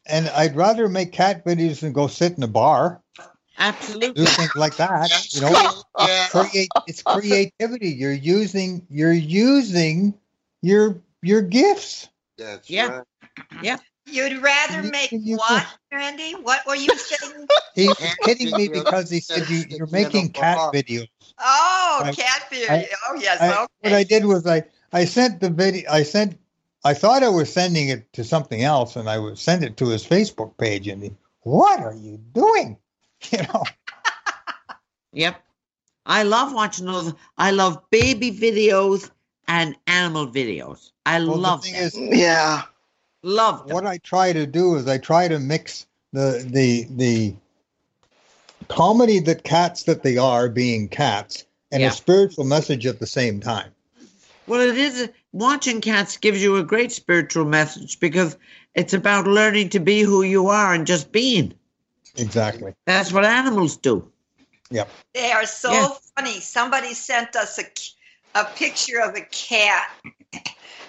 and 0.05 0.29
I'd 0.29 0.55
rather 0.55 0.87
make 0.87 1.11
cat 1.11 1.45
videos 1.45 1.81
than 1.81 1.93
go 1.93 2.07
sit 2.07 2.37
in 2.37 2.43
a 2.43 2.47
bar, 2.47 3.01
Absolutely. 3.57 4.07
do 4.07 4.13
Absolutely. 4.13 4.25
things 4.25 4.55
like 4.55 4.77
that. 4.77 5.11
You 5.31 5.41
know, 5.41 5.83
Yeah. 6.07 6.27
create 6.29 6.69
it's 6.87 7.01
creativity. 7.01 7.89
You're 7.89 8.13
using 8.13 8.85
you're 8.89 9.11
using 9.13 10.13
your 10.61 11.01
your 11.21 11.41
gifts. 11.41 12.07
That's 12.37 12.69
Yeah. 12.69 13.01
right. 13.61 13.79
You'd 14.07 14.41
rather 14.41 14.81
You- 14.83 14.91
make 14.91 15.09
you- 15.11 15.37
what, 15.37 15.65
Randy? 15.91 16.33
What 16.33 16.65
were 16.67 16.75
you 16.75 16.89
saying? 16.97 17.47
He 17.75 17.87
was 17.87 17.97
kidding 18.23 18.55
me 18.55 18.69
because 18.69 19.09
he 19.09 19.19
said 19.19 19.49
you, 19.49 19.65
you're 19.69 19.87
making 19.87 20.29
cat 20.29 20.57
videos. 20.73 21.09
Oh, 21.39 22.01
I- 22.05 22.13
cat 22.13 22.43
beer. 22.49 22.67
I- 22.69 22.87
oh, 23.09 23.15
yes. 23.19 23.41
I, 23.41 23.49
okay. 23.49 23.65
What 23.81 23.93
I 23.93 24.03
did 24.03 24.25
was 24.25 24.45
I 24.47 24.63
I 24.93 25.03
sent 25.05 25.41
the 25.41 25.49
video. 25.49 25.89
I 25.91 26.03
sent. 26.03 26.39
I 26.85 26.93
thought 26.93 27.23
I 27.23 27.29
was 27.29 27.51
sending 27.51 27.89
it 27.89 28.13
to 28.13 28.23
something 28.23 28.61
else, 28.63 28.95
and 28.95 29.09
I 29.09 29.17
would 29.17 29.37
send 29.39 29.63
it 29.63 29.75
to 29.77 29.87
his 29.89 30.05
Facebook 30.05 30.55
page. 30.57 30.87
And 30.87 31.03
he, 31.03 31.11
what 31.41 31.79
are 31.81 31.95
you 31.95 32.17
doing? 32.33 32.77
You 33.31 33.39
know, 33.43 33.63
Yep. 35.13 35.41
I 36.05 36.23
love 36.23 36.53
watching 36.53 36.85
those. 36.85 37.13
I 37.37 37.51
love 37.51 37.81
baby 37.89 38.31
videos 38.31 39.09
and 39.47 39.75
animal 39.87 40.27
videos. 40.27 40.91
I 41.05 41.19
well, 41.19 41.37
love 41.37 41.63
the 41.63 41.69
thing 41.71 42.03
them. 42.03 42.13
is, 42.13 42.19
Yeah. 42.19 42.61
Love 43.25 43.67
them. 43.67 43.73
what 43.73 43.85
I 43.85 43.97
try 43.97 44.31
to 44.33 44.45
do 44.45 44.75
is 44.75 44.87
I 44.87 44.97
try 44.99 45.27
to 45.27 45.39
mix 45.39 45.85
the 46.13 46.47
the 46.49 46.87
the 46.89 47.35
comedy 48.67 49.19
that 49.19 49.43
cats 49.43 49.83
that 49.83 50.03
they 50.03 50.17
are 50.17 50.47
being 50.49 50.87
cats 50.87 51.45
and 51.71 51.81
Yeah. 51.81 51.89
a 51.89 51.91
spiritual 51.91 52.45
message 52.45 52.85
at 52.85 52.99
the 52.99 53.07
same 53.07 53.39
time. 53.39 53.71
Well, 54.47 54.61
it 54.61 54.77
is 54.77 55.09
watching 55.33 55.81
cats 55.81 56.17
gives 56.17 56.41
you 56.41 56.57
a 56.57 56.63
great 56.63 56.91
spiritual 56.91 57.45
message 57.45 57.99
because 57.99 58.37
it's 58.75 58.93
about 58.93 59.25
learning 59.27 59.69
to 59.69 59.79
be 59.79 60.01
who 60.01 60.21
you 60.21 60.47
are 60.49 60.73
and 60.73 60.85
just 60.85 61.11
being. 61.11 61.53
Exactly. 62.15 62.73
That's 62.85 63.11
what 63.11 63.25
animals 63.25 63.77
do. 63.77 64.09
Yep. 64.69 64.89
They 65.13 65.31
are 65.31 65.45
so 65.45 65.71
Yeah. 65.71 65.87
funny. 66.15 66.39
Somebody 66.39 66.93
sent 66.93 67.35
us 67.35 67.57
a, 67.57 67.63
a 68.35 68.43
picture 68.43 68.99
of 68.99 69.15
a 69.15 69.21
cat, 69.21 69.87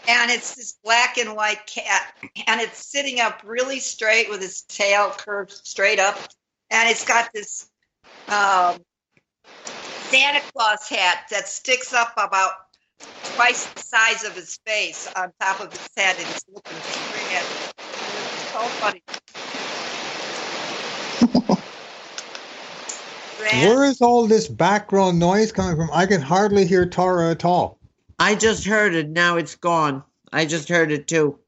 and 0.09 0.30
it's 0.30 0.55
this 0.57 0.78
black 0.84 1.16
and 1.16 1.34
white 1.36 1.64
cat, 1.66 2.12
and 2.47 2.61
it's 2.61 2.84
sitting 2.84 3.20
up 3.20 3.40
really 3.44 3.78
straight 3.78 4.28
with 4.28 4.42
its 4.42 4.62
tail 4.62 5.12
curved 5.16 5.53
straight 5.53 6.01
up, 6.01 6.18
and 6.70 6.90
it's 6.90 7.05
got 7.05 7.30
this 7.32 7.70
um, 8.28 8.80
Santa 10.11 10.40
Claus 10.53 10.88
hat 10.88 11.26
that 11.30 11.49
sticks 11.49 11.92
up 11.92 12.12
about 12.16 12.53
twice 13.34 13.66
the 13.66 13.80
size 13.80 14.24
of 14.24 14.34
his 14.34 14.59
face 14.66 15.09
on 15.16 15.32
top 15.40 15.61
of 15.61 15.70
his 15.72 15.88
head, 15.97 16.16
and 16.18 16.26
he's 16.26 16.44
looking 16.53 16.76
straight 16.78 17.36
at 17.36 17.42
it. 17.42 17.74
It's 17.78 18.53
so 18.53 18.61
funny. 18.80 19.03
Where 23.53 23.84
is 23.84 24.01
all 24.01 24.26
this 24.26 24.49
background 24.49 25.18
noise 25.18 25.53
coming 25.53 25.76
from? 25.76 25.90
I 25.92 26.07
can 26.07 26.20
hardly 26.20 26.66
hear 26.66 26.86
Tara 26.86 27.30
at 27.30 27.44
all. 27.44 27.78
I 28.18 28.34
just 28.34 28.64
heard 28.64 28.94
it. 28.94 29.11
Now 29.11 29.36
it's 29.36 29.55
gone. 29.55 30.03
I 30.32 30.47
just 30.47 30.68
heard 30.68 30.90
it 30.90 31.07
too. 31.07 31.38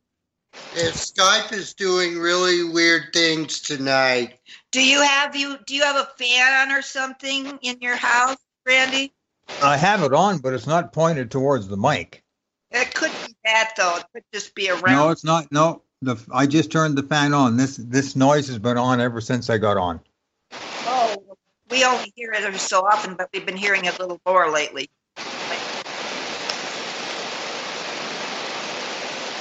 Yeah, 0.77 0.91
Skype 0.91 1.53
is 1.53 1.75
doing 1.75 2.19
really 2.19 2.65
weird 2.65 3.13
things 3.13 3.61
tonight. 3.61 4.39
Do 4.71 4.85
you 4.85 5.01
have 5.03 5.37
you 5.37 5.57
do 5.67 5.75
you 5.75 5.83
have 5.83 5.97
a 5.97 6.09
fan 6.19 6.73
or 6.73 6.83
something 6.83 7.59
in 7.63 7.79
your 7.81 7.97
house, 7.97 8.39
Randy? 8.67 9.13
I 9.63 9.77
have 9.77 10.03
it 10.03 10.13
on, 10.13 10.39
but 10.39 10.55
it's 10.55 10.67
not 10.67 10.93
pointed 10.93 11.31
towards 11.31 11.69
the 11.69 11.77
mic. 11.77 12.23
It 12.71 12.95
could 12.95 13.13
be 13.27 13.35
that 13.45 13.73
though. 13.77 13.97
It 13.97 14.05
could 14.13 14.25
just 14.33 14.55
be 14.55 14.71
around. 14.71 14.97
No, 14.97 15.11
it's 15.11 15.25
not. 15.25 15.51
No, 15.51 15.83
the 16.03 16.17
I 16.33 16.47
just 16.47 16.71
turned 16.71 16.97
the 16.97 17.03
fan 17.03 17.35
on. 17.35 17.57
This 17.57 17.77
this 17.77 18.15
noise 18.15 18.49
has 18.49 18.59
been 18.59 18.79
on 18.79 19.01
ever 19.01 19.21
since 19.21 19.49
I 19.51 19.59
got 19.59 19.77
on. 19.77 20.01
Oh, 20.53 20.98
we 21.71 21.85
only 21.85 22.13
hear 22.17 22.33
it 22.33 22.61
so 22.61 22.81
often, 22.81 23.15
but 23.15 23.29
we've 23.33 23.45
been 23.45 23.57
hearing 23.57 23.85
it 23.85 23.99
a 23.99 24.03
little 24.03 24.21
more 24.27 24.51
lately. 24.51 24.89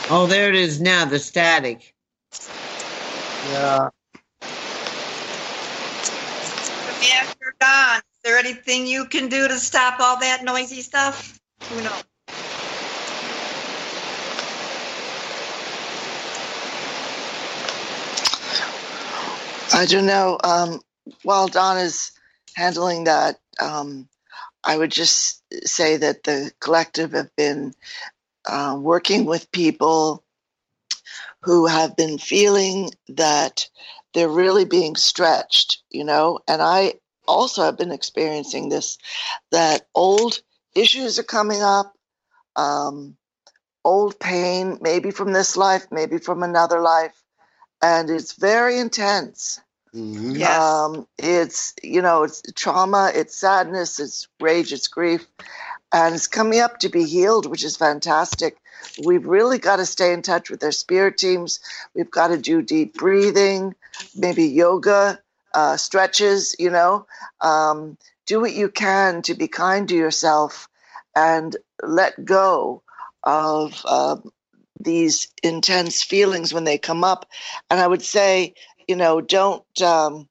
Oh, 0.09 0.25
there 0.25 0.49
it 0.49 0.55
is 0.55 0.79
now, 0.79 1.05
the 1.05 1.19
static. 1.19 1.93
Yeah. 3.49 3.89
Man, 7.01 7.27
you're 7.41 7.55
gone. 7.59 7.97
Is 7.97 8.21
there 8.23 8.37
anything 8.37 8.87
you 8.87 9.05
can 9.05 9.27
do 9.27 9.47
to 9.47 9.57
stop 9.57 9.99
all 9.99 10.19
that 10.19 10.43
noisy 10.43 10.81
stuff? 10.81 11.39
Who 11.69 11.81
knows? 11.81 12.03
I 19.73 19.85
don't 19.85 20.05
know. 20.05 20.37
Um, 20.43 20.81
while 21.23 21.47
Don 21.47 21.77
is 21.77 22.11
handling 22.57 23.03
that, 23.03 23.39
um, 23.61 24.09
I 24.63 24.75
would 24.75 24.91
just 24.91 25.43
say 25.67 25.97
that 25.97 26.23
the 26.23 26.51
collective 26.59 27.11
have 27.11 27.33
been 27.35 27.75
uh, 28.47 28.75
working 28.81 29.25
with 29.25 29.51
people 29.51 30.23
who 31.43 31.67
have 31.67 31.95
been 31.95 32.17
feeling 32.17 32.89
that 33.09 33.69
they're 34.13 34.27
really 34.27 34.65
being 34.65 34.95
stretched, 34.95 35.83
you 35.91 36.03
know, 36.03 36.39
and 36.47 36.59
I 36.59 36.95
also 37.27 37.61
have 37.63 37.77
been 37.77 37.91
experiencing 37.91 38.69
this 38.69 38.97
that 39.51 39.85
old 39.93 40.41
issues 40.73 41.19
are 41.19 41.23
coming 41.23 41.61
up, 41.61 41.93
um, 42.55 43.15
old 43.85 44.19
pain, 44.19 44.79
maybe 44.81 45.11
from 45.11 45.31
this 45.31 45.55
life, 45.55 45.85
maybe 45.91 46.17
from 46.17 46.41
another 46.41 46.81
life, 46.81 47.21
and 47.83 48.09
it's 48.09 48.33
very 48.33 48.79
intense. 48.79 49.59
Mhm. 49.95 50.37
Yes. 50.37 50.59
Um, 50.59 51.07
it's 51.17 51.73
you 51.83 52.01
know, 52.01 52.23
it's 52.23 52.41
trauma, 52.55 53.11
it's 53.13 53.35
sadness, 53.35 53.99
it's 53.99 54.27
rage, 54.39 54.73
it's 54.73 54.87
grief, 54.87 55.27
and 55.93 56.15
it's 56.15 56.27
coming 56.27 56.59
up 56.59 56.79
to 56.79 56.89
be 56.89 57.05
healed, 57.05 57.45
which 57.47 57.63
is 57.63 57.77
fantastic. 57.77 58.57
We've 59.03 59.25
really 59.25 59.57
got 59.59 59.77
to 59.77 59.85
stay 59.85 60.13
in 60.13 60.21
touch 60.21 60.49
with 60.49 60.63
our 60.63 60.71
spirit 60.71 61.17
teams. 61.17 61.59
We've 61.95 62.11
got 62.11 62.27
to 62.29 62.37
do 62.37 62.61
deep 62.61 62.95
breathing, 62.95 63.75
maybe 64.15 64.45
yoga, 64.45 65.19
uh, 65.53 65.77
stretches. 65.77 66.55
You 66.59 66.69
know, 66.71 67.07
um, 67.41 67.97
do 68.25 68.39
what 68.41 68.53
you 68.53 68.69
can 68.69 69.21
to 69.23 69.33
be 69.35 69.47
kind 69.47 69.87
to 69.89 69.95
yourself 69.95 70.69
and 71.15 71.55
let 71.83 72.23
go 72.25 72.83
of 73.23 73.81
uh, 73.85 74.17
these 74.79 75.27
intense 75.43 76.03
feelings 76.03 76.53
when 76.53 76.63
they 76.65 76.77
come 76.77 77.03
up. 77.03 77.27
And 77.71 77.79
I 77.79 77.87
would 77.87 78.03
say, 78.03 78.53
you 78.87 78.95
know, 78.95 79.21
don't 79.21 79.63
um, 79.81 80.27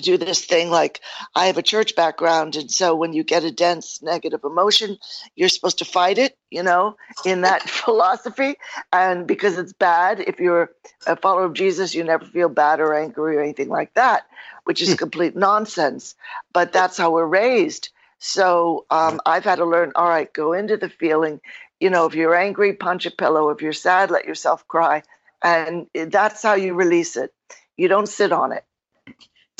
do 0.00 0.16
this 0.16 0.44
thing 0.44 0.70
like 0.70 1.00
I 1.34 1.46
have 1.46 1.58
a 1.58 1.62
church 1.62 1.96
background. 1.96 2.56
And 2.56 2.70
so 2.70 2.94
when 2.94 3.12
you 3.12 3.24
get 3.24 3.44
a 3.44 3.50
dense 3.50 4.02
negative 4.02 4.44
emotion, 4.44 4.98
you're 5.34 5.48
supposed 5.48 5.78
to 5.78 5.84
fight 5.84 6.18
it, 6.18 6.36
you 6.50 6.62
know, 6.62 6.96
in 7.24 7.42
that 7.42 7.62
philosophy. 7.68 8.56
And 8.92 9.26
because 9.26 9.58
it's 9.58 9.72
bad, 9.72 10.20
if 10.20 10.38
you're 10.38 10.70
a 11.06 11.16
follower 11.16 11.44
of 11.44 11.54
Jesus, 11.54 11.94
you 11.94 12.04
never 12.04 12.24
feel 12.24 12.48
bad 12.48 12.80
or 12.80 12.94
angry 12.94 13.36
or 13.36 13.42
anything 13.42 13.68
like 13.68 13.94
that, 13.94 14.26
which 14.64 14.82
is 14.82 14.94
complete 14.94 15.36
nonsense. 15.36 16.14
But 16.52 16.72
that's 16.72 16.96
how 16.96 17.12
we're 17.12 17.26
raised. 17.26 17.90
So 18.18 18.86
um, 18.90 19.20
I've 19.24 19.44
had 19.44 19.56
to 19.56 19.64
learn 19.64 19.92
all 19.94 20.08
right, 20.08 20.32
go 20.32 20.52
into 20.52 20.76
the 20.76 20.88
feeling. 20.88 21.40
You 21.80 21.90
know, 21.90 22.06
if 22.06 22.14
you're 22.14 22.34
angry, 22.34 22.72
punch 22.72 23.06
a 23.06 23.10
pillow. 23.10 23.50
If 23.50 23.62
you're 23.62 23.72
sad, 23.72 24.10
let 24.10 24.24
yourself 24.24 24.66
cry. 24.66 25.02
And 25.40 25.86
that's 25.94 26.42
how 26.42 26.54
you 26.54 26.74
release 26.74 27.16
it. 27.16 27.32
You 27.78 27.88
don't 27.88 28.08
sit 28.08 28.32
on 28.32 28.52
it. 28.52 28.64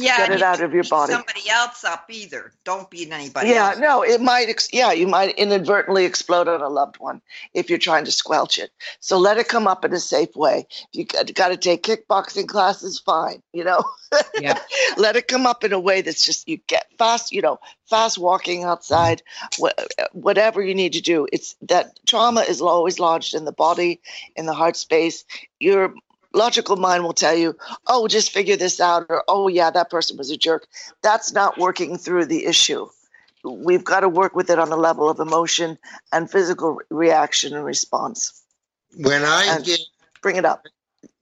Yeah. 0.01 0.17
Get 0.19 0.31
it 0.31 0.43
out 0.43 0.61
of 0.61 0.73
your 0.73 0.85
body. 0.85 1.13
Somebody 1.13 1.51
else 1.51 1.83
up 1.83 2.07
either. 2.09 2.53
Don't 2.63 2.89
beat 2.89 3.11
anybody 3.11 3.51
yeah, 3.51 3.71
else. 3.71 3.79
no, 3.79 4.03
it 4.03 4.21
might. 4.21 4.49
Ex- 4.49 4.73
yeah, 4.73 4.93
you 4.93 5.09
might 5.09 5.37
inadvertently 5.37 6.05
explode 6.05 6.47
on 6.47 6.61
a 6.63 6.69
loved 6.69 6.99
one 6.99 7.21
if 7.53 7.69
you're 7.69 7.81
trying 7.81 8.05
to 8.05 8.13
squelch 8.13 8.61
it. 8.61 8.71
So 9.01 9.19
let 9.19 9.39
it 9.39 9.49
come 9.49 9.67
up 9.67 9.85
in 9.85 9.93
a 9.93 9.99
safe 9.99 10.37
way. 10.37 10.69
If 10.71 10.87
you 10.93 11.05
got, 11.05 11.35
got 11.35 11.49
to 11.49 11.57
take 11.57 11.83
kickboxing 11.83 12.47
classes, 12.47 13.01
fine. 13.01 13.43
You 13.53 13.65
know, 13.65 13.83
Yeah. 14.39 14.59
let 14.97 15.17
it 15.17 15.27
come 15.27 15.47
up 15.47 15.65
in 15.65 15.73
a 15.73 15.81
way 15.81 16.03
that's 16.03 16.25
just 16.25 16.49
you 16.49 16.59
get 16.69 16.87
fast. 16.97 17.33
You 17.33 17.43
know, 17.43 17.59
fast 17.91 18.19
walking 18.19 18.63
outside, 18.63 19.23
wha- 19.59 19.73
whatever 20.13 20.63
you 20.63 20.77
need 20.77 20.93
to 20.93 21.01
do. 21.01 21.27
It's 21.33 21.57
that 21.63 21.99
trauma 22.07 22.43
is 22.43 22.61
always 22.61 23.01
lodged 23.01 23.35
in 23.35 23.45
the 23.45 23.53
body, 23.53 24.01
in 24.37 24.47
the 24.47 24.55
heart 24.55 24.77
space. 24.77 25.25
Your 25.59 25.93
logical 26.33 26.77
mind 26.77 27.05
will 27.05 27.13
tell 27.13 27.35
you, 27.35 27.57
"Oh, 27.87 28.09
just 28.09 28.33
figure 28.33 28.57
this 28.57 28.81
out," 28.81 29.07
or 29.09 29.25
"Oh, 29.29 29.49
yeah, 29.49 29.71
that 29.71 29.91
person 29.91 30.17
was 30.17 30.31
a 30.31 30.37
jerk." 30.37 30.67
That's 31.03 31.33
not 31.33 31.59
working 31.59 31.99
through 31.99 32.27
the 32.27 32.47
issue 32.47 32.89
we've 33.45 33.85
got 33.85 34.01
to 34.01 34.09
work 34.09 34.35
with 34.35 34.51
it 34.51 34.59
on 34.59 34.73
a 34.73 34.77
level 34.77 35.09
of 35.09 35.21
emotion 35.21 35.79
and 36.13 36.31
physical 36.31 36.81
reaction 36.91 37.55
and 37.55 37.65
response. 37.65 38.43
When 38.97 39.23
I 39.25 39.45
And- 39.57 39.65
get 39.65 39.81
Bring 40.21 40.35
it 40.35 40.45
up. 40.45 40.67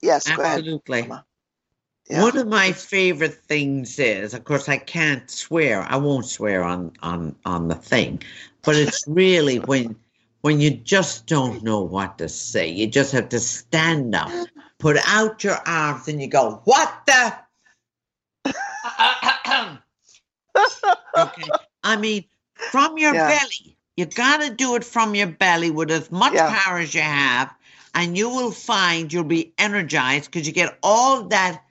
Yes, 0.00 0.26
go 0.26 0.40
ahead. 0.42 0.60
Absolutely. 0.60 1.10
Yeah. 2.08 2.22
One 2.22 2.38
of 2.38 2.46
my 2.46 2.72
favorite 2.72 3.34
things 3.46 3.98
is, 3.98 4.32
of 4.32 4.44
course, 4.44 4.70
I 4.70 4.78
can't 4.78 5.30
swear. 5.30 5.82
I 5.82 5.96
won't 5.96 6.24
swear 6.24 6.64
on 6.64 6.92
on 7.02 7.36
on 7.44 7.68
the 7.68 7.74
thing, 7.74 8.22
but 8.62 8.74
it's 8.74 9.04
really 9.06 9.58
when 9.58 9.96
when 10.40 10.60
you 10.60 10.70
just 10.70 11.26
don't 11.26 11.62
know 11.62 11.80
what 11.82 12.16
to 12.18 12.28
say. 12.30 12.68
You 12.68 12.86
just 12.86 13.12
have 13.12 13.28
to 13.30 13.38
stand 13.38 14.14
up, 14.14 14.30
put 14.78 14.96
out 15.06 15.44
your 15.44 15.56
arms, 15.66 16.08
and 16.08 16.20
you 16.20 16.28
go, 16.28 16.60
"What 16.64 16.92
the?" 17.06 17.34
okay. 21.16 21.50
I 21.84 21.96
mean, 21.96 22.24
from 22.54 22.98
your 22.98 23.14
Yeah. 23.14 23.28
belly. 23.28 23.76
You 23.96 24.04
got 24.04 24.42
to 24.42 24.50
do 24.50 24.74
it 24.76 24.84
from 24.84 25.14
your 25.14 25.26
belly 25.28 25.70
with 25.70 25.90
as 25.90 26.10
much 26.12 26.34
Yeah. 26.34 26.50
power 26.52 26.78
as 26.78 26.94
you 26.94 27.00
have, 27.00 27.52
and 27.94 28.16
you 28.16 28.28
will 28.28 28.50
find 28.50 29.10
you'll 29.10 29.24
be 29.24 29.52
energized 29.56 30.30
because 30.30 30.46
you 30.46 30.52
get 30.52 30.78
all 30.82 31.22
that 31.28 31.62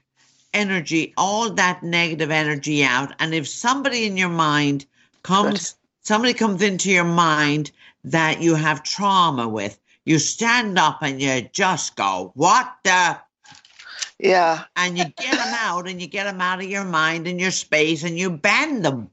energy, 0.54 1.14
all 1.18 1.52
that 1.52 1.84
negative 1.84 2.32
energy 2.32 2.84
out. 2.84 3.14
And 3.20 3.36
if 3.36 3.48
somebody 3.48 4.06
in 4.06 4.18
your 4.18 4.30
mind 4.30 4.86
comes, 5.22 5.76
somebody 6.02 6.34
comes 6.34 6.64
into 6.64 6.90
your 6.92 7.04
mind 7.04 7.72
that 8.06 8.42
you 8.42 8.56
have 8.56 8.82
trauma 8.84 9.48
with, 9.48 9.80
you 10.06 10.20
stand 10.20 10.78
up 10.78 11.00
and 11.02 11.22
you 11.22 11.42
just 11.52 11.96
go, 11.96 12.32
What 12.36 12.74
the? 12.84 13.18
Yeah, 14.20 14.64
And 14.78 14.98
you 14.98 15.06
get 15.06 15.38
them 15.38 15.54
out 15.54 15.88
and 15.88 16.02
you 16.02 16.08
get 16.08 16.24
them 16.24 16.40
out 16.42 16.60
of 16.64 16.70
your 16.70 16.86
mind 16.86 17.28
and 17.28 17.40
your 17.40 17.52
space 17.52 18.04
and 18.04 18.18
you 18.18 18.30
ban 18.30 18.82
them. 18.82 19.10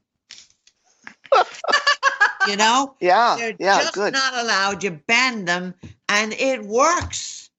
you 2.47 2.55
know? 2.55 2.95
yeah, 3.01 3.35
They're 3.37 3.53
yeah, 3.59 3.79
just 3.79 3.93
good. 3.93 4.13
not 4.13 4.33
allowed. 4.35 4.83
You 4.83 4.91
ban 4.91 5.45
them 5.45 5.73
and 6.07 6.33
it 6.33 6.63
works. 6.63 7.49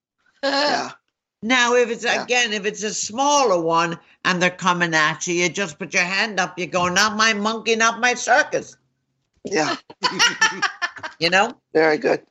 yeah, 0.43 0.91
Now, 1.43 1.75
if 1.75 1.91
it's 1.91 2.05
Yeah. 2.05 2.23
again, 2.23 2.53
if 2.55 2.65
it's 2.65 2.83
a 2.83 2.95
smaller 2.95 3.61
one 3.61 3.99
and 4.25 4.41
they're 4.41 4.51
coming 4.51 4.95
at 4.95 5.27
you, 5.27 5.35
you 5.35 5.49
just 5.51 5.79
put 5.79 5.93
your 5.93 6.05
hand 6.05 6.41
up. 6.41 6.59
You 6.59 6.67
go, 6.67 6.89
not 6.89 7.17
my 7.17 7.35
monkey, 7.35 7.77
not 7.77 8.01
my 8.01 8.15
circus. 8.15 8.77
yeah, 9.45 9.77
You 11.19 11.31
know 11.31 11.53
very 11.75 11.99
good. 11.99 12.23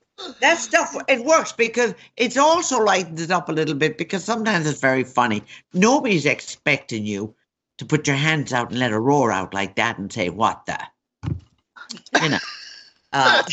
That 0.41 0.57
stuff. 0.57 0.95
It 1.07 1.23
works 1.25 1.51
because 1.51 1.93
it's 2.17 2.37
also 2.37 2.79
lightens 2.79 3.21
it 3.21 3.31
up 3.31 3.49
a 3.49 3.53
little 3.53 3.75
bit 3.75 3.97
because 3.97 4.23
sometimes 4.23 4.67
it's 4.67 4.79
very 4.79 5.03
funny. 5.03 5.43
Nobody's 5.73 6.25
expecting 6.25 7.05
you 7.05 7.33
to 7.77 7.85
put 7.85 8.07
your 8.07 8.15
hands 8.15 8.53
out 8.53 8.69
and 8.69 8.79
let 8.79 8.91
a 8.91 8.99
roar 8.99 9.31
out 9.31 9.53
like 9.53 9.75
that 9.75 9.97
and 9.97 10.11
say, 10.11 10.29
"What 10.29 10.65
the?" 10.65 10.79
You 12.21 12.29
know. 12.29 12.39
Uh, 13.15 13.43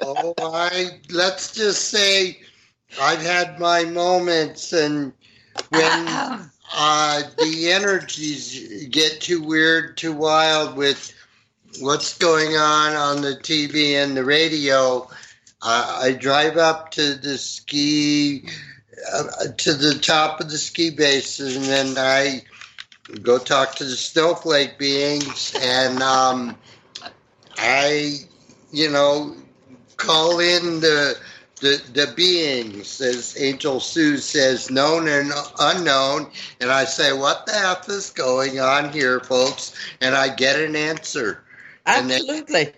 oh, 0.00 0.32
I 0.38 0.98
let's 1.10 1.52
just 1.52 1.90
say 1.90 2.40
I've 2.98 3.20
had 3.20 3.60
my 3.60 3.84
moments, 3.84 4.72
and 4.72 5.12
when 5.68 6.08
uh, 6.74 7.22
the 7.36 7.70
energies 7.70 8.86
get 8.86 9.20
too 9.20 9.42
weird, 9.42 9.98
too 9.98 10.14
wild 10.14 10.74
with 10.74 11.12
what's 11.80 12.16
going 12.18 12.56
on 12.56 12.94
on 12.94 13.22
the 13.22 13.36
TV 13.36 13.92
and 14.02 14.16
the 14.16 14.24
radio, 14.24 15.08
uh, 15.62 16.00
I 16.02 16.12
drive 16.12 16.56
up 16.56 16.90
to 16.92 17.14
the 17.14 17.38
ski, 17.38 18.48
uh, 19.12 19.24
to 19.56 19.74
the 19.74 19.98
top 20.00 20.40
of 20.40 20.50
the 20.50 20.58
ski 20.58 20.90
bases, 20.90 21.56
and 21.56 21.64
then 21.64 21.98
I 21.98 22.42
go 23.22 23.38
talk 23.38 23.74
to 23.76 23.84
the 23.84 23.96
snowflake 23.96 24.78
beings, 24.78 25.54
and 25.60 26.02
um, 26.02 26.56
I, 27.56 28.16
you 28.72 28.90
know, 28.90 29.34
call 29.96 30.40
in 30.40 30.80
the 30.80 31.18
the, 31.60 31.82
the 31.94 32.12
beings, 32.14 33.00
as 33.00 33.34
Angelsu 33.34 34.18
says, 34.18 34.70
known 34.70 35.08
and 35.08 35.32
unknown. 35.58 36.30
And 36.60 36.70
I 36.70 36.84
say, 36.84 37.14
What 37.14 37.46
the 37.46 37.54
F 37.54 37.88
is 37.88 38.10
going 38.10 38.60
on 38.60 38.92
here, 38.92 39.20
folks? 39.20 39.74
And 40.02 40.14
I 40.14 40.34
get 40.34 40.60
an 40.60 40.76
answer. 40.76 41.42
And 41.86 42.10
they- 42.10 42.16
absolutely. 42.16 42.72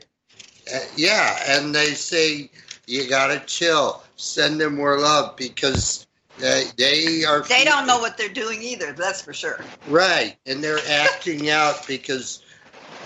Uh, 0.74 0.78
yeah. 0.96 1.38
And 1.48 1.74
they 1.74 1.94
say, 1.94 2.50
You 2.86 3.09
got 3.09 3.28
to 3.28 3.40
chill. 3.46 4.02
Send 4.16 4.61
them 4.61 4.76
more 4.76 4.98
love 4.98 5.36
because 5.36 6.06
they, 6.38 6.64
they 6.76 7.24
are. 7.24 7.42
They 7.42 7.64
don't 7.64 7.86
know 7.86 7.98
what 7.98 8.16
they're 8.16 8.28
doing 8.28 8.62
either. 8.62 8.92
That's 8.92 9.20
for 9.22 9.32
sure. 9.32 9.64
Right. 9.86 10.36
And 10.46 10.62
they're 10.62 10.80
acting 10.88 11.50
out 11.50 11.86
because 11.86 12.42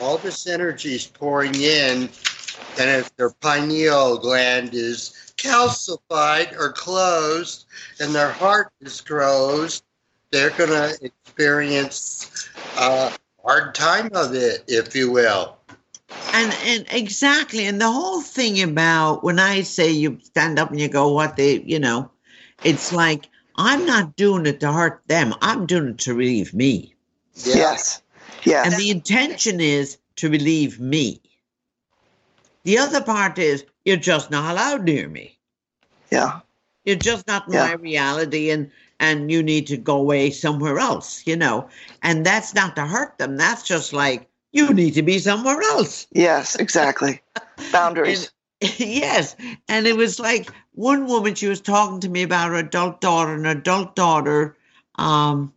all 0.01 0.19
this 0.19 0.47
energy 0.47 0.95
is 0.95 1.07
pouring 1.07 1.55
in. 1.55 2.09
And 2.79 2.91
if 2.91 3.15
their 3.17 3.31
pineal 3.31 4.19
gland 4.19 4.75
is 4.75 5.33
calcified 5.37 6.57
or 6.59 6.73
closed 6.73 7.67
and 8.01 8.15
their 8.15 8.33
heart 8.33 8.73
is 8.81 9.01
closed, 9.01 9.85
they're 10.31 10.51
going 10.51 10.71
to 10.71 10.99
experience 11.03 12.49
a 12.79 13.13
hard 13.45 13.75
time 13.75 14.11
of 14.15 14.35
it, 14.35 14.65
if 14.69 14.95
you 14.97 15.11
will. 15.11 15.57
And 16.33 16.53
and 16.67 16.87
exactly, 16.91 17.67
and 17.67 17.81
the 17.81 17.91
whole 17.91 18.23
thing 18.23 18.63
about 18.63 19.23
when 19.25 19.39
I 19.39 19.63
say 19.63 19.91
you 19.91 20.19
stand 20.23 20.59
up 20.59 20.71
and 20.71 20.81
you 20.81 20.89
go, 20.89 21.13
what 21.13 21.37
they, 21.37 21.61
you 21.61 21.79
know, 21.79 22.11
it's 22.65 22.93
like 22.93 23.29
I'm 23.57 23.85
not 23.85 24.17
doing 24.17 24.47
it 24.47 24.61
to 24.61 24.73
hurt 24.73 25.03
them. 25.09 25.35
I'm 25.43 25.67
doing 25.67 25.89
it 25.91 25.99
to 26.01 26.15
relieve 26.15 26.55
me, 26.55 26.95
Yes. 27.35 28.03
Yes. 28.45 28.67
and 28.67 28.75
the 28.81 28.91
intention 28.91 29.61
is 29.61 29.99
to 30.17 30.31
relieve 30.31 30.81
me. 30.81 31.21
The 32.65 32.79
other 32.79 33.03
part 33.03 33.39
is 33.39 33.65
you're 33.85 33.97
just 33.97 34.31
not 34.31 34.51
allowed 34.53 34.85
near 34.85 35.09
me. 35.09 35.39
yeah. 36.11 36.41
You're 36.85 36.97
just 36.97 37.27
not 37.27 37.47
in 37.49 37.55
Yeah. 37.55 37.67
my 37.69 37.73
reality, 37.75 38.51
and 38.51 38.71
and 39.01 39.31
you 39.31 39.43
need 39.43 39.67
to 39.69 39.77
go 39.77 39.97
away 39.99 40.31
somewhere 40.31 40.79
else, 40.79 41.27
you 41.27 41.37
know. 41.37 41.69
And 42.03 42.25
that's 42.27 42.55
not 42.55 42.77
to 42.77 42.87
hurt 42.87 43.19
them. 43.19 43.37
That's 43.37 43.63
just 43.63 43.93
like 43.93 44.29
you 44.53 44.73
need 44.75 44.95
to 44.95 45.03
be 45.03 45.19
somewhere 45.19 45.61
else. 45.61 46.07
Yes. 46.13 46.57
Exactly. 46.57 47.21
Boundaries. 47.73 48.31
yes. 48.61 49.35
And 49.69 49.87
it 49.87 49.97
was 49.97 50.21
like 50.21 50.51
one 50.73 51.07
woman, 51.07 51.35
she 51.35 51.49
was 51.49 51.61
talking 51.61 52.01
to 52.01 52.09
me 52.09 52.23
about 52.23 52.51
her 52.51 52.57
adult 52.57 53.01
daughter, 53.01 53.35
and 53.35 53.45
her 53.45 53.53
adult 53.53 53.97
daughter 53.97 54.57
um, 54.97 55.53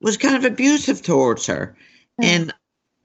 was 0.00 0.16
kind 0.16 0.36
of 0.36 0.44
abusive 0.44 1.02
towards 1.02 1.46
her. 1.46 1.76
And 2.20 2.52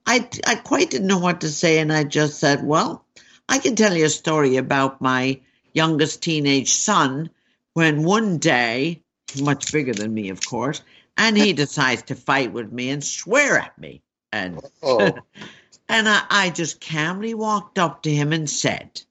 I, 0.06 0.28
I 0.46 0.56
quite 0.56 0.92
didn't 0.92 1.08
know 1.08 1.20
what 1.20 1.42
to 1.42 1.50
say. 1.50 1.80
And 1.80 1.92
I 1.94 2.04
just 2.04 2.40
said, 2.40 2.64
Well, 2.64 3.06
I 3.48 3.60
can 3.60 3.76
tell 3.76 3.96
you 3.96 4.06
a 4.06 4.10
story 4.10 4.58
about 4.58 5.02
my 5.02 5.40
youngest 5.74 6.22
teenage 6.22 6.72
son 6.72 7.30
when 7.74 8.04
one 8.04 8.38
day, 8.38 9.02
much 9.42 9.72
bigger 9.72 9.94
than 9.94 10.14
me, 10.14 10.30
of 10.30 10.46
course, 10.46 10.82
and 11.18 11.38
he 11.38 11.54
decides 11.64 12.04
to 12.04 12.16
fight 12.16 12.52
with 12.52 12.72
me 12.72 12.90
and 12.90 13.04
swear 13.04 13.58
at 13.58 13.78
me. 13.80 14.02
And 14.32 14.62
Oh, 14.84 15.18
and 15.90 16.08
I, 16.08 16.24
I 16.30 16.50
just 16.50 16.82
calmly 16.82 17.34
walked 17.34 17.80
up 17.80 18.04
to 18.04 18.14
him 18.14 18.32
and 18.32 18.50
said, 18.50 19.02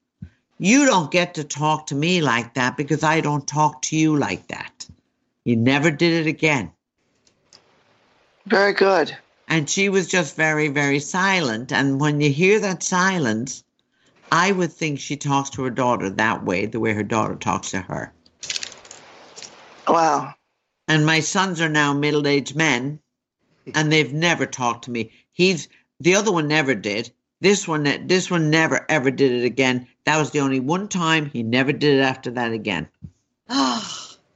You 0.57 0.85
don't 0.85 1.11
get 1.11 1.33
to 1.35 1.43
talk 1.43 1.87
to 1.87 1.95
me 1.95 2.21
like 2.21 2.53
that 2.53 2.77
because 2.77 3.03
I 3.03 3.21
don't 3.21 3.47
talk 3.47 3.81
to 3.83 3.97
you 3.97 4.17
like 4.17 4.47
that. 4.47 4.87
He 5.45 5.55
never 5.55 5.91
did 5.91 6.25
it 6.25 6.29
again. 6.29 6.71
Very 8.45 8.73
good. 8.73 9.15
And 9.47 9.69
she 9.69 9.89
was 9.89 10.07
just 10.07 10.35
very, 10.35 10.67
very 10.67 10.99
silent. 10.99 11.71
And 11.71 11.99
when 11.99 12.21
you 12.21 12.29
hear 12.29 12.59
that 12.59 12.83
silence, 12.83 13.63
I 14.31 14.51
would 14.51 14.71
think 14.71 14.99
she 14.99 15.17
talks 15.17 15.49
to 15.51 15.63
her 15.63 15.69
daughter 15.69 16.09
that 16.09 16.45
way, 16.45 16.65
the 16.65 16.79
way 16.79 16.93
her 16.93 17.03
daughter 17.03 17.35
talks 17.35 17.71
to 17.71 17.79
her. 17.79 18.13
Wow. 19.87 20.35
And 20.87 21.05
my 21.05 21.19
sons 21.19 21.61
are 21.61 21.69
now 21.69 21.93
middle 21.93 22.27
aged 22.27 22.55
men, 22.55 22.99
and 23.73 23.91
they've 23.91 24.13
never 24.13 24.45
talked 24.45 24.85
to 24.85 24.91
me. 24.91 25.11
He's 25.31 25.67
the 25.99 26.15
other 26.15 26.31
one 26.31 26.47
never 26.47 26.75
did. 26.75 27.11
This 27.41 27.67
one, 27.67 27.83
this 28.07 28.29
one 28.29 28.49
never 28.49 28.85
ever 28.89 29.11
did 29.11 29.31
it 29.31 29.45
again. 29.45 29.87
That 30.05 30.17
was 30.17 30.31
the 30.31 30.41
only 30.41 30.59
one 30.59 30.87
time 30.87 31.29
he 31.29 31.43
never 31.43 31.71
did 31.71 31.99
it 31.99 32.01
after 32.01 32.31
that 32.31 32.51
again. 32.51 32.87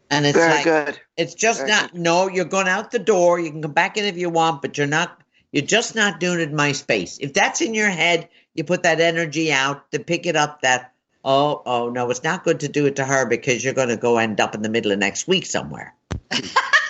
And 0.09 0.27
it's 0.27 0.37
Very 0.37 0.51
like 0.51 0.63
good. 0.63 0.99
it's 1.17 1.33
just 1.33 1.61
Very 1.61 1.71
not. 1.71 1.95
No, 1.95 2.29
you're 2.29 2.45
going 2.45 2.67
out 2.67 2.91
the 2.91 2.99
door. 2.99 3.39
You 3.39 3.49
can 3.49 3.63
come 3.63 3.71
back 3.71 3.97
in 3.97 4.05
if 4.05 4.15
you 4.15 4.29
want, 4.29 4.61
but 4.61 4.77
you're 4.77 4.85
not. 4.85 5.19
You're 5.51 5.65
just 5.65 5.95
not 5.95 6.19
doing 6.19 6.39
it 6.39 6.49
in 6.49 6.55
my 6.55 6.71
space. 6.71 7.17
If 7.19 7.33
that's 7.33 7.61
in 7.61 7.73
your 7.73 7.89
head, 7.89 8.29
you 8.53 8.63
put 8.63 8.83
that 8.83 9.01
energy 9.01 9.51
out 9.51 9.91
to 9.91 9.99
pick 9.99 10.27
it 10.27 10.35
up. 10.35 10.61
That 10.61 10.93
oh 11.25 11.63
oh 11.65 11.89
no, 11.89 12.11
it's 12.11 12.23
not 12.23 12.43
good 12.43 12.59
to 12.59 12.67
do 12.67 12.85
it 12.85 12.95
to 12.97 13.05
her 13.05 13.25
because 13.25 13.63
you're 13.63 13.73
going 13.73 13.89
to 13.89 13.97
go 13.97 14.19
end 14.19 14.39
up 14.39 14.53
in 14.53 14.61
the 14.61 14.69
middle 14.69 14.91
of 14.91 14.99
next 14.99 15.27
week 15.27 15.47
somewhere. 15.47 15.95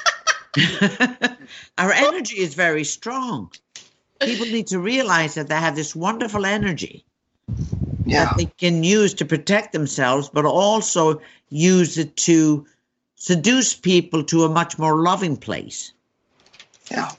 Our 1.77 1.91
energy 1.91 2.37
is 2.39 2.53
very 2.53 2.83
strong. 2.83 3.51
People 4.19 4.45
need 4.45 4.67
to 4.67 4.79
realize 4.79 5.33
that 5.35 5.47
they 5.49 5.55
have 5.55 5.75
this 5.75 5.95
wonderful 5.95 6.45
energy 6.45 7.03
Yeah. 8.05 8.25
that 8.25 8.37
they 8.37 8.45
can 8.45 8.83
use 8.83 9.13
to 9.15 9.25
protect 9.25 9.73
themselves, 9.73 10.29
but 10.29 10.45
also 10.45 11.21
use 11.49 11.97
it 11.97 12.15
to 12.17 12.65
seduce 13.15 13.73
people 13.75 14.23
to 14.25 14.43
a 14.43 14.49
much 14.49 14.77
more 14.77 15.01
loving 15.01 15.37
place. 15.37 15.93
Yeah. 16.91 17.11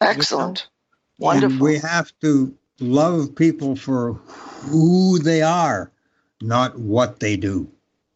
Excellent. 0.00 0.66
Yeah. 1.18 1.30
And 1.32 1.42
Wonderful. 1.42 1.66
we 1.66 1.78
have 1.78 2.12
to 2.20 2.54
love 2.80 3.34
people 3.34 3.76
for 3.76 4.14
who 4.68 5.18
they 5.18 5.42
are, 5.42 5.90
not 6.42 6.78
what 6.78 7.20
they 7.20 7.36
do. 7.36 7.68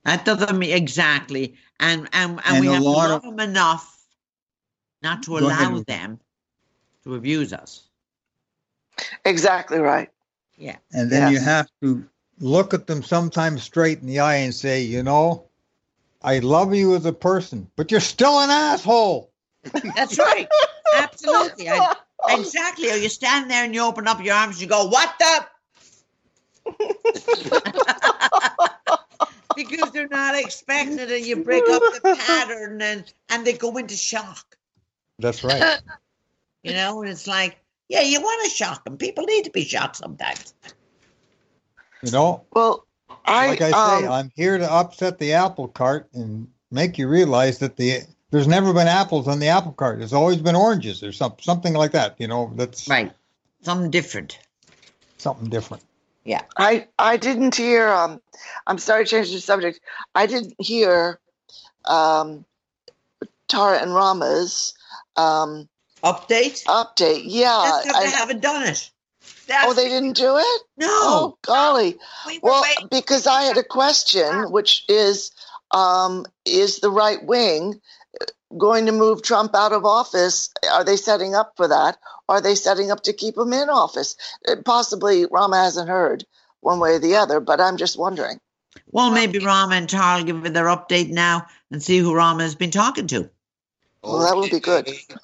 That 0.04 0.24
doesn't 0.24 0.58
mean 0.58 0.72
exactly, 0.74 1.54
and 1.80 2.08
and, 2.12 2.40
and, 2.44 2.56
And 2.56 2.60
we 2.60 2.66
have 2.72 2.82
to 2.82 2.88
love 2.88 3.10
of- 3.10 3.22
them 3.22 3.40
enough 3.40 3.94
not 5.02 5.22
to 5.24 5.38
allow 5.38 5.74
ahead. 5.74 5.86
them 5.86 6.20
to 7.04 7.14
abuse 7.14 7.52
us. 7.52 7.84
Exactly 9.24 9.78
right. 9.78 10.10
Yeah. 10.56 10.76
And 10.92 11.10
then 11.10 11.32
you 11.32 11.38
have 11.38 11.68
to 11.82 12.04
look 12.40 12.74
at 12.74 12.86
them 12.88 13.02
sometimes 13.02 13.62
straight 13.62 14.00
in 14.00 14.06
the 14.06 14.18
eye 14.18 14.36
and 14.36 14.52
say, 14.54 14.82
you 14.82 15.02
know, 15.04 15.44
I 16.22 16.40
love 16.40 16.74
you 16.74 16.96
as 16.96 17.06
a 17.06 17.12
person, 17.12 17.70
but 17.76 17.92
you're 17.92 18.00
still 18.00 18.40
an 18.40 18.50
asshole. 18.50 19.30
That's 19.94 20.18
right, 20.18 20.48
absolutely, 20.96 21.68
I, 21.68 21.94
exactly. 22.28 22.90
Or 22.90 22.96
you 22.96 23.08
stand 23.08 23.50
there 23.50 23.64
and 23.64 23.74
you 23.74 23.82
open 23.82 24.08
up 24.08 24.22
your 24.24 24.34
arms 24.34 24.56
and 24.56 24.62
you 24.62 24.68
go, 24.68 24.86
"What 24.88 25.14
the." 25.18 25.46
because 29.66 29.90
they're 29.90 30.08
not 30.08 30.34
expecting 30.34 30.98
it, 30.98 31.10
and 31.10 31.24
you 31.24 31.36
break 31.36 31.68
up 31.68 31.82
the 31.82 32.16
pattern, 32.16 32.80
and 32.80 33.12
and 33.28 33.46
they 33.46 33.52
go 33.52 33.76
into 33.76 33.96
shock. 33.96 34.56
That's 35.18 35.44
right. 35.44 35.80
You 36.62 36.72
know, 36.72 37.02
and 37.02 37.10
it's 37.10 37.26
like, 37.26 37.58
yeah, 37.88 38.02
you 38.02 38.20
want 38.20 38.44
to 38.44 38.50
shock 38.50 38.84
them. 38.84 38.96
People 38.96 39.24
need 39.24 39.44
to 39.44 39.50
be 39.50 39.64
shocked 39.64 39.96
sometimes. 39.96 40.54
you 42.02 42.10
know, 42.10 42.44
Well, 42.52 42.86
I, 43.24 43.46
like 43.46 43.60
I 43.60 43.70
say, 43.70 44.04
um, 44.04 44.12
I'm 44.12 44.32
here 44.34 44.58
to 44.58 44.70
upset 44.70 45.18
the 45.18 45.34
apple 45.34 45.68
cart 45.68 46.08
and 46.14 46.48
make 46.70 46.98
you 46.98 47.08
realize 47.08 47.58
that 47.58 47.76
the 47.76 48.00
there's 48.30 48.48
never 48.48 48.72
been 48.72 48.88
apples 48.88 49.26
on 49.26 49.38
the 49.38 49.48
apple 49.48 49.72
cart. 49.72 49.98
There's 49.98 50.12
always 50.12 50.38
been 50.38 50.56
oranges 50.56 51.02
or 51.02 51.12
some, 51.12 51.34
something 51.40 51.72
like 51.72 51.92
that. 51.92 52.16
You 52.18 52.28
know, 52.28 52.52
that's 52.54 52.88
Right. 52.88 53.12
Something 53.62 53.90
different. 53.90 54.38
something 55.16 55.48
different. 55.48 55.82
I 56.56 56.86
I 56.98 57.16
didn't 57.16 57.54
hear. 57.56 57.88
Um, 57.88 58.20
I'm 58.66 58.78
sorry 58.78 59.04
to 59.04 59.10
change 59.10 59.32
the 59.32 59.40
subject. 59.40 59.80
I 60.14 60.26
didn't 60.26 60.54
hear 60.58 61.18
um, 61.84 62.44
Tara 63.48 63.78
and 63.80 63.94
Rama's 63.94 64.74
um, 65.16 65.68
Update? 66.02 66.64
update. 66.64 67.22
Yeah. 67.24 67.80
Because 67.82 68.00
they 68.02 68.08
I- 68.08 68.18
haven't 68.18 68.40
done 68.40 68.62
it. 68.68 68.90
That's 69.46 69.66
oh, 69.68 69.74
they 69.74 69.88
didn't 69.88 70.16
do 70.16 70.36
it. 70.36 70.62
No. 70.76 70.86
Oh, 70.90 71.38
golly. 71.42 71.96
we 72.26 72.38
Well, 72.42 72.62
waiting. 72.62 72.88
because 72.90 73.26
I 73.26 73.42
had 73.42 73.56
a 73.56 73.64
question, 73.64 74.50
which 74.50 74.84
is, 74.88 75.32
um, 75.70 76.24
is 76.46 76.80
the 76.80 76.90
right 76.90 77.22
wing 77.24 77.80
going 78.56 78.86
to 78.86 78.92
move 78.92 79.22
Trump 79.22 79.54
out 79.54 79.72
of 79.72 79.84
office. 79.84 80.50
Are 80.70 80.84
they 80.84 80.96
setting 80.96 81.34
up 81.34 81.52
for 81.56 81.68
that? 81.68 81.96
Are 82.28 82.40
they 82.40 82.54
setting 82.54 82.90
up 82.90 83.02
to 83.04 83.12
keep 83.12 83.36
him 83.36 83.52
in 83.52 83.70
office? 83.70 84.16
Uh, 84.46 84.56
Possibly 84.64 85.26
Rama 85.26 85.56
hasn't 85.56 85.88
heard 85.88 86.24
one 86.60 86.78
way 86.78 86.94
or 86.94 86.98
the 86.98 87.16
other, 87.16 87.40
but 87.40 87.60
I'm 87.60 87.76
just 87.76 87.98
wondering. 87.98 88.40
Well, 88.90 89.10
maybe 89.10 89.38
Rama 89.38 89.76
and 89.76 89.88
Charles 89.88 90.24
give 90.24 90.44
it 90.44 90.54
their 90.54 90.66
update 90.66 91.10
now 91.10 91.46
and 91.70 91.82
see 91.82 91.98
who 91.98 92.14
Rama 92.14 92.42
has 92.42 92.54
been 92.54 92.70
talking 92.70 93.06
to. 93.08 93.30
Well, 94.02 94.20
that 94.20 94.36
would 94.36 94.50
be 94.50 94.60
good. 94.60 94.88
Okay. 94.88 95.16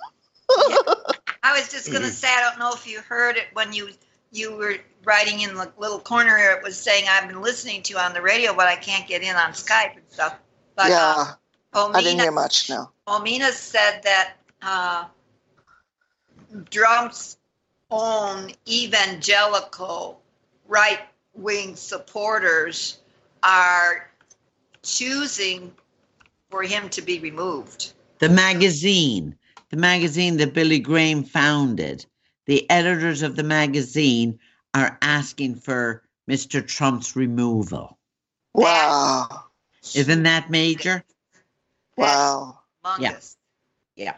I 1.43 1.59
was 1.59 1.71
just 1.71 1.93
gonna 1.93 2.11
say 2.11 2.29
I 2.29 2.41
don't 2.41 2.59
know 2.59 2.73
if 2.75 2.87
you 2.87 3.01
heard 3.01 3.37
it 3.37 3.47
when 3.53 3.73
you 3.73 3.91
you 4.33 4.57
were 4.57 4.77
writing 5.05 5.41
in 5.41 5.55
the 5.55 5.71
little 5.79 6.01
corner 6.01 6.37
here. 6.37 6.53
It 6.53 6.65
was 6.65 6.77
saying 6.77 7.05
I've 7.09 7.29
been 7.29 7.43
listening 7.43 7.83
to 7.83 7.93
you 7.93 7.99
on 7.99 8.15
the 8.15 8.23
radio, 8.23 8.55
but 8.55 8.67
I 8.67 8.77
can't 8.77 9.07
get 9.07 9.23
in 9.23 9.37
on 9.37 9.53
Skype 9.53 9.95
and 9.95 10.03
stuff. 10.09 10.37
But 10.75 10.89
yeah, 10.89 11.35
uh, 11.73 11.91
I 11.95 12.03
didn't 12.03 12.21
hear 12.21 12.33
much. 12.33 12.69
No. 12.69 12.91
Omina 13.07 13.51
said 13.53 14.01
that 14.03 14.35
uh, 14.63 15.05
Trump's 16.71 17.37
own 17.91 18.53
evangelical 18.69 20.21
right 20.67 21.01
wing 21.35 21.77
supporters 21.77 22.99
are 23.43 24.11
choosing 24.83 25.73
for 26.51 26.63
him 26.63 26.89
to 26.91 27.03
be 27.03 27.19
removed. 27.19 27.93
The 28.19 28.29
magazine, 28.29 29.37
the 29.71 29.77
magazine 29.77 30.37
that 30.39 30.55
Billy 30.55 30.79
Graham 30.79 31.25
founded, 31.25 32.07
the 32.47 32.69
editors 32.71 33.23
of 33.23 33.37
the 33.37 33.43
magazine 33.43 34.39
are 34.75 34.99
asking 35.03 35.57
for 35.57 36.03
Mr. 36.29 36.67
Trump's 36.67 37.17
removal. 37.17 37.99
Wow. 38.55 39.45
Isn't 39.95 40.23
that 40.23 40.51
major? 40.51 41.05
Wow. 41.97 42.61
Humongous. 42.85 43.37
Yeah. 43.97 44.17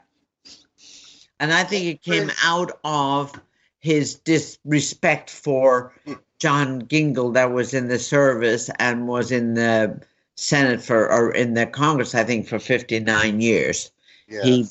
And 1.39 1.53
I 1.53 1.65
think 1.65 1.87
it 1.87 2.03
came 2.03 2.31
out 2.43 2.79
of 2.85 3.39
his 3.79 4.15
disrespect 4.15 5.31
for 5.31 5.93
John 6.39 6.83
Dingell 6.83 7.35
that 7.35 7.53
was 7.53 7.75
in 7.75 7.89
the 7.89 7.99
service 7.99 8.71
and 8.79 9.07
was 9.07 9.31
in 9.31 9.55
the 9.55 10.01
Senate 10.37 10.83
for 10.83 11.11
or 11.11 11.33
in 11.33 11.55
the 11.55 11.67
Congress, 11.67 12.15
I 12.15 12.25
think, 12.25 12.47
for 12.47 12.59
59 12.59 13.41
years. 13.41 13.91
Yeah. 14.29 14.43
He 14.43 14.67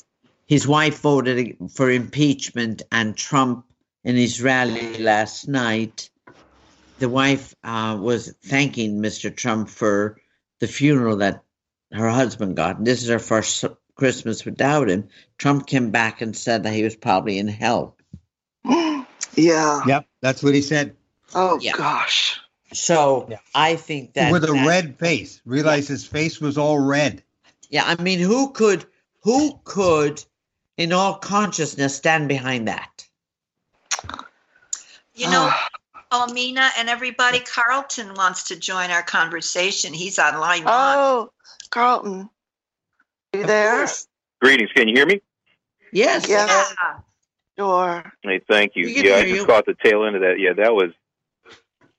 his 0.46 0.66
wife 0.66 1.00
voted 1.00 1.56
for 1.72 1.90
impeachment 1.90 2.82
and 2.92 3.16
Trump 3.16 3.64
in 4.04 4.14
his 4.14 4.40
rally 4.40 4.98
last 4.98 5.48
night. 5.48 6.08
The 7.00 7.08
wife 7.08 7.54
uh, 7.64 7.98
was 8.00 8.32
thanking 8.44 9.02
Mr. 9.02 9.34
Trump 9.34 9.68
for 9.68 10.20
the 10.60 10.68
funeral 10.68 11.16
that 11.16 11.42
her 11.92 12.08
husband 12.08 12.56
got. 12.56 12.84
This 12.84 13.02
is 13.02 13.08
her 13.08 13.18
first 13.18 13.64
Christmas 13.96 14.44
without 14.44 14.88
him. 14.88 15.08
Trump 15.38 15.66
came 15.66 15.90
back 15.90 16.20
and 16.20 16.36
said 16.36 16.62
that 16.62 16.72
he 16.74 16.82
was 16.84 16.94
probably 16.96 17.38
in 17.38 17.48
hell. 17.48 17.96
Yeah. 19.34 19.82
Yep, 19.86 20.06
that's 20.22 20.42
what 20.42 20.54
he 20.54 20.62
said. 20.62 20.96
Oh 21.34 21.58
Yeah. 21.60 21.72
gosh. 21.76 22.40
So 22.72 23.26
Yeah. 23.28 23.36
I 23.54 23.76
think 23.76 24.14
that 24.14 24.32
With 24.32 24.44
a 24.44 24.52
that- 24.52 24.66
red 24.66 24.98
face. 24.98 25.42
Realize 25.44 25.86
his 25.88 26.06
face 26.06 26.40
was 26.40 26.56
all 26.56 26.78
red. 26.78 27.22
Yeah, 27.68 27.84
I 27.84 28.00
mean, 28.00 28.18
who 28.18 28.52
could, 28.52 28.86
who 29.22 29.60
could, 29.64 30.24
in 30.78 30.92
all 30.92 31.14
consciousness, 31.16 31.96
stand 31.96 32.28
behind 32.28 32.68
that? 32.68 33.06
You 35.14 35.28
know, 35.30 35.50
Oh. 35.52 35.66
Omina 36.28 36.70
and 36.78 36.88
everybody, 36.88 37.40
Carlton 37.40 38.14
wants 38.14 38.44
to 38.44 38.56
join 38.56 38.90
our 38.90 39.02
conversation. 39.02 39.92
He's 39.92 40.18
online. 40.18 40.62
Oh, 40.64 41.30
Carlton. 41.70 42.30
Are 43.36 43.40
you 43.40 43.46
there? 43.46 43.86
Greetings. 44.40 44.70
Can 44.74 44.88
you 44.88 44.96
hear 44.96 45.04
me? 45.06 45.20
Yes. 45.92 46.26
Yeah. 46.28 46.46
Yeah. 46.46 46.98
Sure. 47.58 48.12
Hey, 48.22 48.40
thank 48.48 48.72
you. 48.76 48.86
We 48.86 48.94
can 48.94 49.04
Yeah, 49.04 49.14
I 49.16 49.22
just 49.22 49.34
you. 49.34 49.46
caught 49.46 49.66
the 49.66 49.76
tail 49.82 50.04
end 50.06 50.16
of 50.16 50.22
that. 50.22 50.38
Yeah, 50.38 50.54
that 50.54 50.74
was 50.74 50.90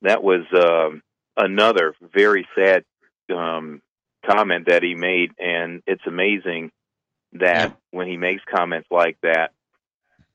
that 0.02 0.24
was 0.24 0.42
um, 0.54 1.04
another 1.36 1.94
very 2.14 2.48
sad 2.56 2.86
um, 3.34 3.82
comment 4.26 4.68
that 4.68 4.82
he 4.84 4.96
made, 4.96 5.32
and 5.40 5.84
it's 5.86 6.06
amazing 6.08 6.72
that 7.34 7.70
Yep. 7.70 7.80
when 7.92 8.08
he 8.08 8.18
makes 8.18 8.42
comments 8.50 8.88
like 8.90 9.18
that, 9.22 9.52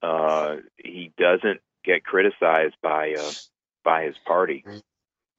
uh, 0.03 0.57
he 0.77 1.13
doesn't 1.19 1.61
get 1.85 2.05
criticized 2.05 2.75
by 2.81 3.15
uh, 3.19 3.31
by 3.85 4.05
his 4.05 4.17
party. 4.25 4.65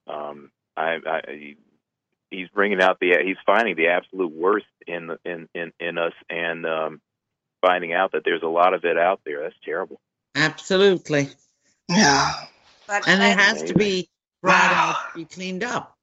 Um, 0.06 0.50
I, 0.76 0.98
I, 1.06 1.20
he- 1.28 1.56
he's 2.30 2.48
bringing 2.48 2.80
out 2.80 2.98
the 3.00 3.16
he's 3.24 3.36
finding 3.46 3.76
the 3.76 3.88
absolute 3.88 4.32
worst 4.32 4.66
in 4.86 5.06
the, 5.08 5.18
in, 5.24 5.48
in 5.54 5.72
in 5.80 5.98
us, 5.98 6.12
and 6.30 6.66
um, 6.66 7.00
finding 7.60 7.92
out 7.92 8.12
that 8.12 8.22
there's 8.24 8.42
a 8.42 8.46
lot 8.48 8.74
of 8.74 8.84
it 8.84 8.98
out 8.98 9.20
there. 9.24 9.42
That's 9.42 9.56
terrible. 9.64 10.00
Absolutely. 10.34 11.28
Yeah. 11.88 12.32
But 12.86 13.08
And 13.08 13.22
it 13.22 13.38
I- 13.38 13.42
has 13.42 13.62
to 13.64 13.74
be 13.74 14.08
brought 14.42 14.70
Wow. 14.70 14.96
out, 15.06 15.14
be 15.14 15.24
cleaned 15.24 15.64
up. 15.64 15.96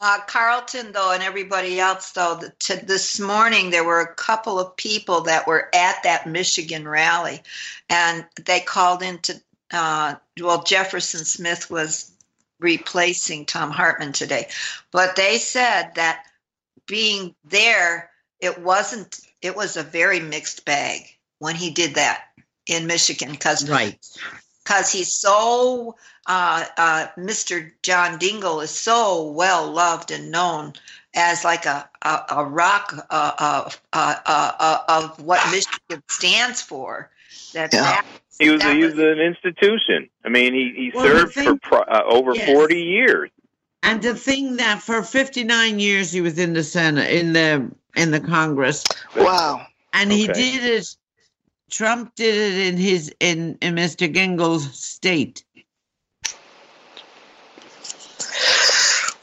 uh, 0.00 0.18
Carlton, 0.28 0.92
though, 0.92 1.12
and 1.12 1.22
everybody 1.24 1.80
else, 1.80 2.12
though, 2.12 2.40
to 2.60 2.76
this 2.86 3.18
morning 3.18 3.70
there 3.70 3.82
were 3.84 4.00
a 4.00 4.14
couple 4.14 4.58
of 4.60 4.76
people 4.76 5.22
that 5.22 5.46
were 5.46 5.68
at 5.74 6.02
that 6.04 6.26
Michigan 6.26 6.86
rally, 6.86 7.42
and 7.90 8.24
they 8.44 8.60
called 8.60 9.02
into. 9.02 9.40
Uh, 9.72 10.14
well, 10.40 10.62
Jefferson 10.62 11.24
Smith 11.26 11.70
was 11.70 12.10
replacing 12.60 13.46
Thom 13.46 13.70
Hartmann 13.70 14.12
today, 14.12 14.48
but 14.90 15.16
they 15.16 15.38
said 15.38 15.92
that 15.94 16.24
being 16.86 17.34
there, 17.44 18.10
it 18.40 18.60
wasn't. 18.60 19.20
It 19.42 19.54
was 19.54 19.76
a 19.76 19.82
very 19.82 20.20
mixed 20.20 20.64
bag 20.64 21.02
when 21.38 21.54
he 21.54 21.70
did 21.70 21.94
that 21.94 22.24
in 22.66 22.86
Michigan 22.86 23.30
because 23.30 23.68
Right. 23.68 23.98
because 24.64 24.92
he's 24.92 25.12
so 25.12 25.96
uh, 26.26 26.64
uh, 26.76 27.06
Mr. 27.16 27.72
John 27.82 28.18
Dingell 28.18 28.62
is 28.62 28.70
so 28.70 29.30
well 29.30 29.70
loved 29.70 30.10
and 30.10 30.30
known 30.30 30.74
as 31.14 31.44
like 31.44 31.66
a 31.66 31.88
a, 32.02 32.20
a 32.30 32.44
rock 32.44 32.94
uh, 33.10 33.32
uh, 33.38 33.70
uh, 33.92 34.14
uh, 34.26 34.52
uh, 34.58 34.78
of 34.88 35.20
what 35.24 35.44
Michigan 35.50 36.02
stands 36.08 36.60
for. 36.60 37.10
That, 37.54 37.72
Yeah. 37.72 37.82
that 37.82 38.06
He 38.38 38.50
was 38.50 38.62
that 38.62 38.76
he 38.76 38.84
was 38.84 38.94
was- 38.94 39.02
an 39.04 39.20
institution. 39.20 40.08
I 40.24 40.28
mean, 40.28 40.54
he 40.54 40.72
he 40.76 40.92
Well, 40.94 41.04
served 41.06 41.34
thing- 41.34 41.46
for 41.46 41.56
pro, 41.58 41.78
uh, 41.80 42.02
over 42.06 42.34
Yes. 42.34 42.46
forty 42.52 42.82
years. 42.82 43.30
And 43.82 44.02
to 44.02 44.12
think 44.14 44.58
that 44.58 44.82
for 44.82 45.02
59 45.04 45.78
years 45.78 46.10
he 46.10 46.20
was 46.20 46.36
in 46.38 46.52
the 46.52 46.64
Senate, 46.64 47.10
in 47.12 47.32
the 47.32 47.70
in 47.96 48.10
the 48.10 48.20
Congress, 48.20 48.84
Wow. 49.16 49.66
and 49.92 50.10
he 50.12 50.26
did 50.26 50.64
it. 50.64 50.86
Trump 51.70 52.14
did 52.14 52.34
it 52.34 52.66
in 52.68 52.76
his 52.76 53.14
in, 53.20 53.58
in 53.60 53.74
Mr. 53.74 54.12
Dingell's 54.12 54.72
state. 54.78 55.44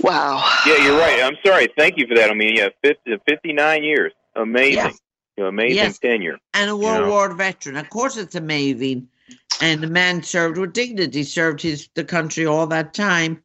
Wow. 0.02 0.48
Yeah, 0.66 0.78
you're 0.84 0.98
right. 1.00 1.22
I'm 1.24 1.38
sorry. 1.46 1.68
Thank 1.78 1.98
you 1.98 2.06
for 2.08 2.16
that. 2.16 2.30
I 2.30 2.34
mean, 2.34 2.56
yeah, 2.56 2.70
50, 2.84 3.18
59 3.28 3.84
years. 3.84 4.14
Amazing. 4.36 4.74
Yes. 4.76 5.00
You 5.38 5.44
know, 5.44 5.50
amazing 5.50 5.76
Yes. 5.78 6.00
tenure. 6.00 6.38
and 6.54 6.70
a 6.70 6.76
World 6.78 7.02
know. 7.02 7.10
War 7.10 7.34
veteran. 7.34 7.76
Of 7.78 7.90
course, 7.90 8.16
it's 8.18 8.36
amazing. 8.36 9.10
And 9.62 9.82
the 9.82 9.88
man 9.88 10.24
served 10.24 10.58
with 10.58 10.74
dignity, 10.74 11.24
served 11.24 11.62
his 11.62 11.90
the 11.94 12.04
country 12.04 12.46
all 12.46 12.68
that 12.68 12.94
time. 12.94 13.42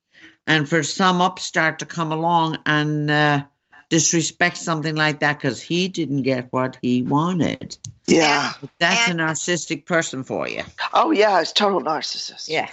And 0.46 0.68
for 0.68 0.82
some 0.82 1.20
upstart 1.20 1.78
to 1.80 1.86
come 1.86 2.12
along 2.12 2.58
and 2.66 3.10
uh, 3.10 3.44
disrespect 3.88 4.56
something 4.56 4.94
like 4.96 5.20
that 5.20 5.38
because 5.38 5.60
he 5.60 5.88
didn't 5.88 6.22
get 6.22 6.48
what 6.50 6.78
he 6.82 7.02
wanted, 7.02 7.76
Yeah. 8.06 8.52
that's 8.78 9.08
And- 9.08 9.20
a 9.20 9.24
narcissistic 9.24 9.84
person 9.86 10.22
for 10.24 10.48
you. 10.48 10.62
Oh, 10.92 11.10
yeah. 11.10 11.40
It's 11.40 11.52
total 11.52 11.80
narcissist. 11.80 12.48
Yeah. 12.48 12.68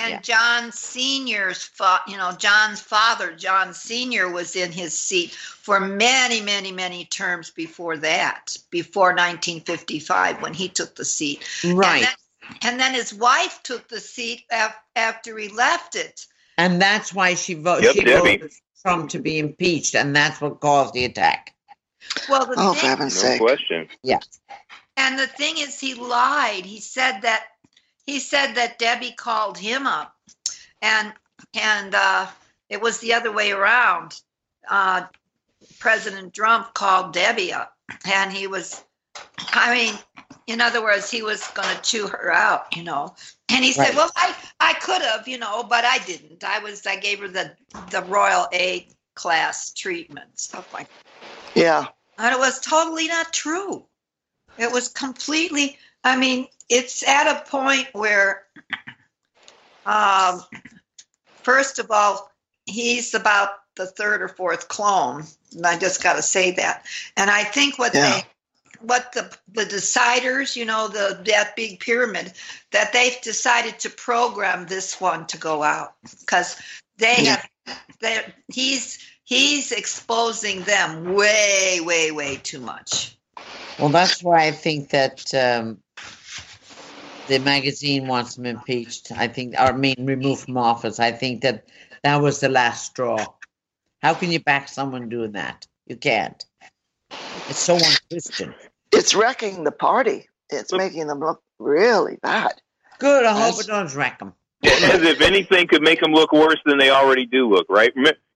And 0.00 0.10
Yeah. 0.12 0.20
John 0.20 0.72
Senior's 0.72 1.62
fa- 1.62 2.00
you 2.08 2.16
know 2.16 2.32
John's 2.32 2.80
father 2.80 3.32
John 3.32 3.74
Senior 3.74 4.28
was 4.30 4.56
in 4.56 4.72
his 4.72 4.96
seat 4.98 5.32
for 5.32 5.78
many 5.80 6.40
many 6.40 6.72
many 6.72 7.04
terms 7.04 7.50
before 7.50 7.96
that 7.98 8.56
before 8.70 9.12
1955 9.14 10.40
when 10.42 10.54
he 10.54 10.68
took 10.68 10.96
the 10.96 11.04
seat 11.04 11.44
Right. 11.64 11.96
and 11.96 12.04
then, 12.04 12.58
and 12.62 12.80
then 12.80 12.94
his 12.94 13.12
wife 13.14 13.60
took 13.62 13.88
the 13.88 14.00
seat 14.00 14.44
af- 14.50 14.76
after 14.96 15.36
he 15.38 15.48
left 15.48 15.94
it 15.96 16.26
And 16.58 16.80
that's 16.80 17.14
why 17.14 17.34
she, 17.34 17.54
vo- 17.54 17.78
Yep, 17.78 17.94
she 17.94 18.04
voted 18.04 18.52
Trump 18.82 19.10
to 19.10 19.18
be 19.18 19.38
impeached, 19.38 19.94
and 19.94 20.14
that's 20.16 20.40
what 20.40 20.60
caused 20.60 20.94
the 20.94 21.04
attack. 21.04 21.54
well 22.28 22.46
the 22.46 22.54
Oh, 22.56 22.72
for 22.74 22.80
thing, 22.80 22.88
heaven's 22.90 23.14
No 23.14 23.20
sake. 23.22 23.40
question. 23.40 23.88
and 24.96 25.18
the 25.18 25.26
thing 25.26 25.58
is 25.58 25.78
he 25.80 25.94
lied 25.94 26.64
he 26.66 26.80
said 26.80 27.20
that 27.22 27.44
he 28.10 28.18
said 28.18 28.54
that 28.54 28.78
Debbie 28.78 29.12
called 29.12 29.56
him 29.56 29.86
up 29.86 30.16
and 30.82 31.12
and 31.54 31.94
uh, 31.94 32.26
it 32.68 32.80
was 32.80 32.98
the 32.98 33.14
other 33.14 33.32
way 33.32 33.52
around 33.52 34.20
uh, 34.68 35.04
President 35.78 36.34
Trump 36.34 36.74
called 36.74 37.12
Debbie 37.12 37.52
up 37.52 37.72
and 38.04 38.32
he 38.32 38.46
was 38.46 38.82
I 39.38 39.74
mean 39.74 39.94
in 40.46 40.60
other 40.60 40.82
words 40.82 41.10
he 41.10 41.22
was 41.22 41.46
going 41.48 41.74
to 41.74 41.82
chew 41.82 42.08
her 42.08 42.32
out 42.32 42.76
you 42.76 42.82
know 42.82 43.14
and 43.48 43.64
he 43.64 43.72
said 43.72 43.94
well 43.94 44.10
I 44.16 44.34
I 44.58 44.72
could 44.74 45.02
have 45.02 45.28
you 45.28 45.38
know 45.38 45.62
but 45.62 45.84
I 45.84 45.98
didn't 45.98 46.42
I 46.42 46.58
was 46.58 46.86
I 46.86 46.96
gave 46.96 47.20
her 47.20 47.28
the 47.28 47.52
the 47.90 48.02
royal 48.02 48.48
A 48.52 48.88
class 49.14 49.72
treatment 49.72 50.38
stuff 50.38 50.72
like 50.72 50.88
That. 50.88 51.60
Yeah. 51.60 51.86
And 52.18 52.34
it 52.34 52.38
was 52.38 52.60
totally 52.60 53.06
not 53.08 53.32
true. 53.32 53.84
It 54.58 54.70
was 54.70 54.88
completely, 54.88 55.78
I 56.04 56.16
mean, 56.16 56.46
it's 56.68 57.06
at 57.06 57.26
a 57.26 57.48
point 57.48 57.88
where, 57.92 58.44
um, 59.84 60.42
first 61.42 61.78
of 61.78 61.90
all, 61.90 62.30
he's 62.66 63.14
about 63.14 63.50
the 63.76 63.86
third 63.86 64.22
or 64.22 64.28
fourth 64.28 64.68
clone. 64.68 65.24
And 65.56 65.66
I 65.66 65.78
just 65.78 66.02
got 66.02 66.14
to 66.14 66.22
say 66.22 66.52
that. 66.52 66.84
And 67.16 67.30
I 67.30 67.44
think 67.44 67.78
what 67.78 67.92
Yeah. 67.92 68.20
they, 68.20 68.22
what 68.80 69.12
the 69.12 69.36
the 69.52 69.64
deciders, 69.64 70.56
you 70.56 70.64
know, 70.64 70.88
the 70.88 71.20
that 71.26 71.54
big 71.54 71.80
pyramid, 71.80 72.32
that 72.72 72.92
they've 72.92 73.20
decided 73.20 73.78
to 73.80 73.90
program 73.90 74.66
this 74.66 75.00
one 75.00 75.26
to 75.26 75.36
go 75.36 75.62
out 75.62 75.94
because 76.20 76.56
they 76.96 77.24
Yeah. 77.24 77.42
have, 77.66 77.80
they 78.00 78.34
he's 78.48 78.98
he's 79.24 79.70
exposing 79.72 80.62
them 80.62 81.12
way, 81.12 81.80
way, 81.82 82.10
way 82.10 82.36
too 82.36 82.60
much. 82.60 83.18
Well, 83.78 83.90
that's 83.90 84.22
why 84.22 84.46
I 84.46 84.50
think 84.50 84.90
that 84.90 85.34
um, 85.34 85.78
the 87.30 87.38
magazine 87.38 88.06
wants 88.06 88.36
him 88.36 88.44
impeached. 88.46 89.10
I 89.12 89.28
think, 89.28 89.54
or 89.54 89.58
I 89.60 89.72
mean, 89.72 89.94
removed 89.98 90.42
from 90.44 90.56
office. 90.56 90.98
I 91.00 91.12
think 91.12 91.40
that 91.42 91.66
that 92.02 92.20
was 92.20 92.40
the 92.40 92.48
last 92.48 92.86
straw. 92.86 93.24
How 94.02 94.14
can 94.14 94.30
you 94.32 94.40
back 94.40 94.68
someone 94.68 95.08
doing 95.08 95.32
that? 95.32 95.66
You 95.86 95.96
can't. 95.96 96.44
It's 97.48 97.58
so 97.58 97.74
unchristian. 97.74 98.54
It's 98.92 99.14
wrecking 99.14 99.64
the 99.64 99.72
party. 99.72 100.28
It's 100.50 100.72
Look- 100.72 100.80
making 100.80 101.06
them 101.06 101.20
look 101.20 101.42
really 101.58 102.18
bad. 102.22 102.52
Good. 102.98 103.24
I 103.24 103.30
hope 103.32 103.38
That's- 103.38 103.60
it 103.60 103.66
doesn't 103.68 103.98
wreck 103.98 104.18
them. 104.18 104.34
As 104.62 105.02
if 105.02 105.20
anything 105.22 105.68
could 105.68 105.80
make 105.82 106.00
them 106.00 106.12
look 106.12 106.32
worse 106.32 106.60
than 106.66 106.76
they 106.78 106.90
already 106.90 107.24
do 107.24 107.48
look, 107.48 107.66
right? 107.70 107.92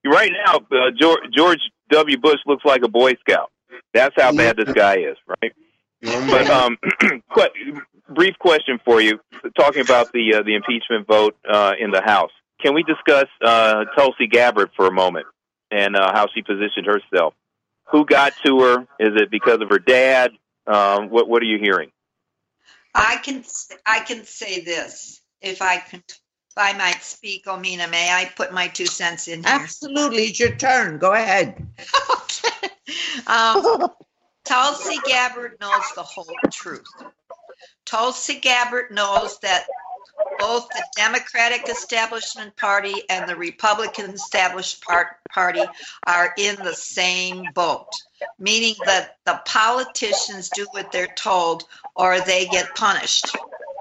Right 0.06 0.32
now, 0.46 0.56
uh, 0.72 0.90
George, 0.98 1.20
George 1.36 1.60
W. 1.90 2.16
Bush 2.16 2.40
looks 2.46 2.64
like 2.64 2.82
a 2.82 2.88
Boy 2.88 3.14
Scout. 3.20 3.50
That's 3.92 4.14
how 4.20 4.32
bad 4.32 4.56
this 4.56 4.72
guy 4.72 4.96
is, 4.96 5.16
right? 5.42 5.52
But 6.02 6.48
um, 6.48 6.76
que- 7.34 7.80
brief 8.08 8.38
question 8.38 8.78
for 8.84 9.00
you, 9.00 9.20
talking 9.56 9.82
about 9.82 10.12
the 10.12 10.36
uh, 10.36 10.42
the 10.42 10.54
impeachment 10.54 11.06
vote 11.06 11.36
uh, 11.48 11.72
in 11.78 11.90
the 11.90 12.02
House. 12.02 12.32
Can 12.60 12.74
we 12.74 12.82
discuss 12.82 13.26
uh, 13.42 13.84
Tulsi 13.96 14.26
Gabbard 14.26 14.70
for 14.76 14.86
a 14.86 14.92
moment 14.92 15.26
and 15.70 15.96
uh, 15.96 16.12
how 16.12 16.26
she 16.34 16.42
positioned 16.42 16.86
herself? 16.86 17.34
Who 17.90 18.06
got 18.06 18.32
to 18.44 18.60
her? 18.60 18.80
Is 18.98 19.20
it 19.20 19.30
because 19.30 19.60
of 19.60 19.68
her 19.68 19.78
dad? 19.78 20.32
Um, 20.66 21.10
what 21.10 21.28
What 21.28 21.42
are 21.42 21.46
you 21.46 21.58
hearing? 21.58 21.90
I 22.94 23.16
can 23.16 23.44
I 23.84 24.00
can 24.00 24.24
say 24.24 24.60
this 24.60 25.20
if 25.40 25.60
I 25.60 25.78
can 25.78 26.02
if 26.56 26.62
I 26.62 26.72
might 26.74 27.02
speak, 27.02 27.46
Omina, 27.46 27.90
may 27.90 28.12
I 28.12 28.30
put 28.36 28.52
my 28.52 28.68
two 28.68 28.86
cents 28.86 29.26
in 29.26 29.42
here? 29.42 29.52
Absolutely. 29.52 30.26
It's 30.26 30.38
your 30.38 30.54
turn. 30.54 30.98
Go 30.98 31.12
ahead. 31.12 31.66
okay. 32.10 32.68
Um, 33.26 33.88
Tulsi 34.44 34.98
Gabbard 35.04 35.56
knows 35.60 35.82
the 35.96 36.04
whole 36.04 36.36
truth. 36.52 36.86
Tulsi 37.84 38.40
Gabbard 38.40 38.90
knows 38.90 39.38
that 39.40 39.66
both 40.38 40.68
the 40.68 40.84
Democratic 40.96 41.68
Establishment 41.68 42.56
Party 42.56 43.02
and 43.08 43.28
the 43.28 43.36
Republican 43.36 44.10
Established 44.10 44.82
Par- 44.82 45.18
Party 45.32 45.64
are 46.06 46.34
in 46.38 46.56
the 46.56 46.74
same 46.74 47.44
boat, 47.54 47.88
meaning 48.38 48.74
that 48.84 49.16
the 49.24 49.40
politicians 49.44 50.50
do 50.54 50.66
what 50.72 50.92
they're 50.92 51.14
told 51.16 51.64
or 51.96 52.20
they 52.20 52.46
get 52.46 52.74
punished 52.74 53.36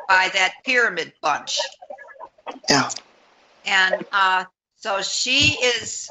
by 0.08 0.30
that 0.34 0.54
pyramid 0.66 1.14
bunch. 1.22 1.60
Yeah. 2.70 2.90
And 3.66 4.06
uh, 4.12 4.46
so 4.76 5.02
she 5.02 5.58
is 5.62 6.10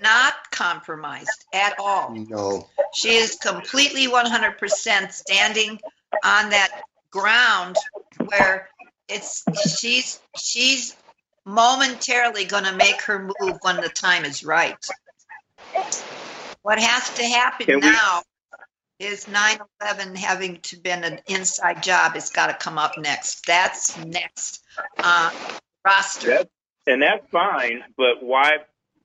not 0.00 0.34
compromised 0.50 1.46
at 1.52 1.74
all. 1.78 2.14
No. 2.14 2.68
She 2.94 3.14
is 3.14 3.36
completely 3.36 4.06
100% 4.06 5.12
standing 5.12 5.80
on 6.24 6.50
that 6.50 6.82
ground 7.12 7.76
where 8.26 8.68
it's 9.08 9.44
she's 9.78 10.20
she's 10.36 10.96
momentarily 11.44 12.44
going 12.44 12.64
to 12.64 12.74
make 12.74 13.00
her 13.02 13.30
move 13.40 13.58
when 13.62 13.80
the 13.80 13.88
time 13.88 14.24
is 14.24 14.44
right. 14.44 14.76
What 16.62 16.78
has 16.78 17.14
to 17.14 17.24
happen 17.24 17.66
Can 17.66 17.80
we- 17.80 17.90
now 17.90 18.22
is 18.98 19.26
9/11 19.26 20.16
having 20.16 20.60
to 20.60 20.76
been 20.76 21.04
an 21.04 21.20
inside 21.26 21.82
job. 21.82 22.12
It's 22.16 22.30
got 22.30 22.46
to 22.46 22.54
come 22.54 22.78
up 22.78 22.96
next. 22.98 23.46
That's 23.46 23.96
next 23.98 24.62
uh, 24.98 25.30
roster. 25.84 26.28
That's, 26.28 26.50
and 26.86 27.02
that's 27.02 27.28
fine, 27.30 27.84
but 27.96 28.22
why? 28.22 28.58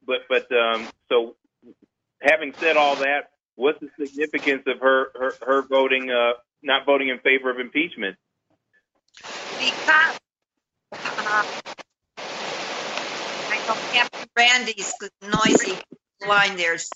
But 0.05 0.22
but 0.30 0.51
um, 0.51 0.88
so 1.10 1.36
having 2.22 2.53
said 2.60 2.78
all 2.78 2.95
that, 2.97 3.32
what's 3.55 3.80
the 3.80 3.89
significance 3.99 4.64
of 4.68 4.80
her 4.80 5.08
her, 5.16 5.34
her 5.45 5.62
voting 5.64 6.12
uh, 6.12 6.34
not 6.64 6.86
voting 6.86 7.10
in 7.10 7.20
favor 7.20 7.49
of 7.49 7.60
impeachment? 7.60 8.16
Because 9.60 10.20
uh, 10.93 11.45
I 13.49 13.64
know 13.68 13.76
Captain 13.93 14.28
Randy's 14.38 14.93
noisy 15.22 15.78
line 16.28 16.58
there's 16.58 16.89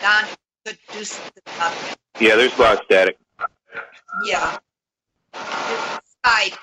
Don 0.00 0.24
could 0.64 0.78
do 0.92 1.04
something 1.04 1.42
about. 1.56 1.74
Yeah, 2.20 2.36
there's 2.36 2.56
a 2.56 2.60
lot 2.60 2.78
of 2.78 2.84
static. 2.84 3.16
Yeah. 4.26 4.58
Skype. 5.34 6.58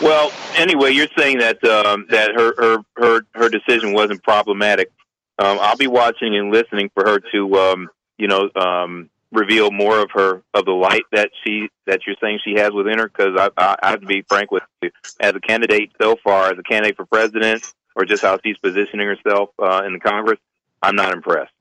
Well, 0.00 0.30
anyway, 0.56 0.92
you're 0.92 1.08
saying 1.16 1.38
that 1.38 1.62
um, 1.64 2.06
that 2.10 2.30
her, 2.34 2.54
her 2.56 2.82
her 2.96 3.22
her 3.34 3.48
decision 3.48 3.92
wasn't 3.92 4.22
problematic. 4.22 4.92
Um, 5.38 5.58
I'll 5.60 5.76
be 5.76 5.86
watching 5.86 6.36
and 6.36 6.52
listening 6.52 6.90
for 6.94 7.04
her 7.04 7.20
to 7.32 7.54
um, 7.54 7.88
you 8.16 8.28
know 8.28 8.50
um, 8.56 9.10
reveal 9.32 9.70
more 9.70 9.98
of 9.98 10.10
her 10.12 10.42
of 10.54 10.64
the 10.64 10.72
light 10.72 11.04
that 11.12 11.30
she 11.44 11.68
that 11.86 12.00
you're 12.06 12.16
saying 12.20 12.40
she 12.44 12.54
has 12.58 12.72
within 12.72 12.98
her. 12.98 13.08
Because 13.08 13.38
I, 13.38 13.50
I, 13.56 13.76
I 13.82 13.90
have 13.90 14.00
to 14.00 14.06
be 14.06 14.22
frank 14.22 14.50
with 14.50 14.62
you, 14.82 14.90
as 15.20 15.34
a 15.34 15.40
candidate 15.40 15.92
so 16.00 16.16
far, 16.22 16.50
as 16.50 16.58
a 16.58 16.62
candidate 16.62 16.96
for 16.96 17.06
president, 17.06 17.72
or 17.94 18.04
just 18.04 18.22
how 18.22 18.38
she's 18.44 18.58
positioning 18.58 19.06
herself 19.06 19.50
uh, 19.58 19.82
in 19.86 19.92
the 19.92 20.00
Congress, 20.00 20.38
I'm 20.82 20.96
not 20.96 21.12
impressed. 21.12 21.52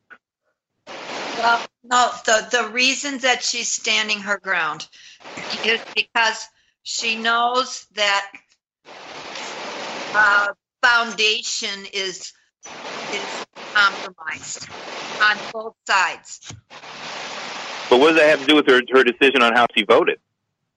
Well, 0.88 1.67
no, 1.84 2.11
the, 2.25 2.47
the 2.51 2.69
reason 2.69 3.19
that 3.19 3.43
she's 3.43 3.71
standing 3.71 4.19
her 4.19 4.39
ground 4.39 4.88
is 5.65 5.82
because 5.95 6.47
she 6.82 7.15
knows 7.15 7.86
that 7.93 8.32
uh, 10.15 10.47
foundation 10.82 11.86
is 11.93 12.34
is 13.13 13.45
compromised 13.78 14.67
on 15.21 15.38
both 15.53 15.75
sides. 15.88 16.53
But 17.89 17.99
what 17.99 18.09
does 18.09 18.17
that 18.17 18.30
have 18.30 18.39
to 18.39 18.45
do 18.45 18.55
with 18.55 18.67
her 18.67 18.82
her 18.91 19.03
decision 19.03 19.41
on 19.41 19.53
how 19.53 19.67
she 19.75 19.84
voted? 19.84 20.19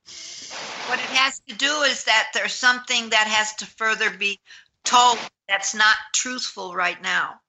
What 0.05 0.99
it 0.99 1.11
has 1.17 1.41
to 1.49 1.55
do 1.55 1.83
is 1.83 2.05
that 2.05 2.29
there's 2.35 2.53
something 2.53 3.11
that 3.11 3.27
has 3.27 3.55
to 3.57 3.67
further 3.67 4.11
be 4.11 4.39
told 4.85 5.19
that's 5.49 5.75
not 5.75 5.97
truthful 6.15 6.75
right 6.75 7.01
now. 7.03 7.41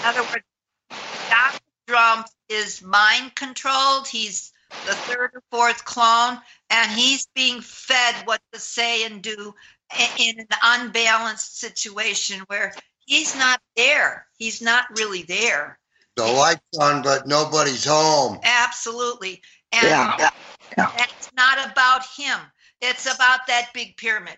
In 0.00 0.04
other 0.04 0.22
words, 0.22 0.44
Donald 1.30 1.60
Trump 1.88 2.26
is 2.48 2.82
mind 2.82 3.34
controlled. 3.34 4.08
He's 4.08 4.52
the 4.86 4.94
third 4.94 5.30
or 5.34 5.42
fourth 5.50 5.84
clone, 5.84 6.38
and 6.70 6.90
he's 6.90 7.26
being 7.34 7.60
fed 7.60 8.14
what 8.24 8.40
to 8.52 8.58
say 8.58 9.04
and 9.04 9.22
do 9.22 9.54
in 10.18 10.40
an 10.40 10.46
unbalanced 10.62 11.58
situation 11.58 12.40
where 12.46 12.72
he's 13.06 13.34
not 13.36 13.60
there. 13.76 14.26
He's 14.38 14.60
not 14.60 14.84
really 14.98 15.22
there. 15.22 15.78
The 16.16 16.24
lights 16.24 16.78
on, 16.78 17.02
but 17.02 17.26
nobody's 17.26 17.84
home. 17.84 18.38
Absolutely. 18.42 19.42
And 19.72 19.86
Yeah. 19.86 20.30
Yeah. 20.76 20.90
And 20.98 21.10
it's 21.18 21.30
not 21.36 21.70
about 21.70 22.02
him. 22.16 22.38
It's 22.80 23.06
about 23.06 23.46
that 23.46 23.68
big 23.72 23.96
pyramid. 23.96 24.36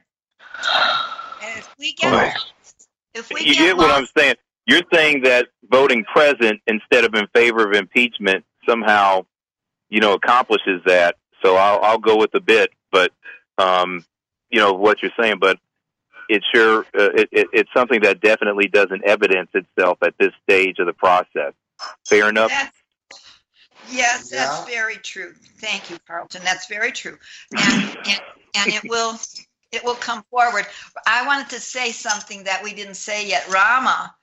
And 1.43 1.59
if 1.59 1.75
we 1.79 1.95
get 1.95 2.13
Boy. 2.13 2.33
if 3.15 3.31
we 3.31 3.41
You 3.41 3.55
get, 3.55 3.59
get 3.59 3.77
what 3.77 3.91
I'm 3.91 4.03
lost, 4.03 4.13
saying? 4.17 4.35
You're 4.67 4.83
saying 4.93 5.23
that 5.23 5.49
voting 5.71 6.05
present 6.05 6.61
instead 6.67 7.05
of 7.05 7.15
in 7.15 7.27
favor 7.35 7.67
of 7.67 7.75
impeachment 7.75 8.45
somehow, 8.69 9.25
you 9.89 10.01
know, 10.01 10.15
accomplishes 10.15 10.83
that. 10.85 11.17
So 11.43 11.57
I'll 11.57 11.81
I'll 11.83 11.99
go 11.99 12.17
with 12.17 12.33
the 12.33 12.41
bit, 12.41 12.71
but 12.93 13.13
um, 13.57 14.05
you 14.51 14.61
know 14.61 14.73
what 14.73 15.03
you're 15.03 15.13
saying, 15.19 15.39
but 15.41 15.59
it 16.29 16.43
sure 16.55 16.81
uh, 16.99 17.11
it, 17.15 17.29
it, 17.33 17.49
it's 17.53 17.71
something 17.75 18.01
that 18.03 18.21
definitely 18.21 18.69
doesn't 18.69 19.05
evidence 19.05 19.51
itself 19.55 19.99
at 20.03 20.15
this 20.19 20.33
stage 20.43 20.79
of 20.79 20.87
the 20.87 20.93
process. 20.93 21.53
Fair 22.07 22.29
enough. 22.29 22.51
that's, 22.51 22.77
yes, 23.91 24.31
that's 24.31 24.65
very 24.69 24.97
true. 24.97 25.33
Thank 25.61 25.91
you, 25.91 25.99
Carlton. 26.07 26.43
That's 26.45 26.67
very 26.67 26.93
true. 26.93 27.19
And, 27.57 27.97
and 28.07 28.21
and 28.55 28.73
it 28.73 28.83
will 28.89 29.19
it 29.73 29.85
will 29.85 29.95
come 29.95 30.25
forward. 30.31 30.67
I 31.07 31.27
wanted 31.27 31.51
to 31.51 31.61
say 31.61 31.93
something 31.93 32.45
that 32.45 32.63
we 32.63 32.75
didn't 32.75 32.95
say 32.95 33.27
yet. 33.27 33.49
Rama 33.49 34.15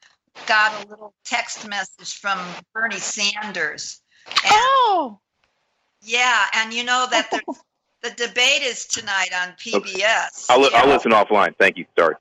got 0.47 0.85
a 0.85 0.87
little 0.89 1.13
text 1.23 1.67
message 1.67 2.19
from 2.19 2.39
Bernie 2.73 2.97
Sanders. 2.97 4.01
And 4.27 4.51
Oh, 4.51 5.19
yeah, 6.01 6.45
and 6.53 6.73
you 6.73 6.83
know 6.83 7.07
that 7.09 7.31
the, 7.31 7.41
the 8.05 8.27
debate 8.27 8.61
is 8.61 8.85
tonight 8.85 9.29
on 9.35 9.53
PBS. 9.53 10.45
I'll 10.49 10.59
li- 10.61 10.71
I'll 10.73 10.87
listen 10.87 11.11
offline. 11.11 11.55
Thank 11.57 11.77
you. 11.77 11.85
Sorry. 11.97 12.15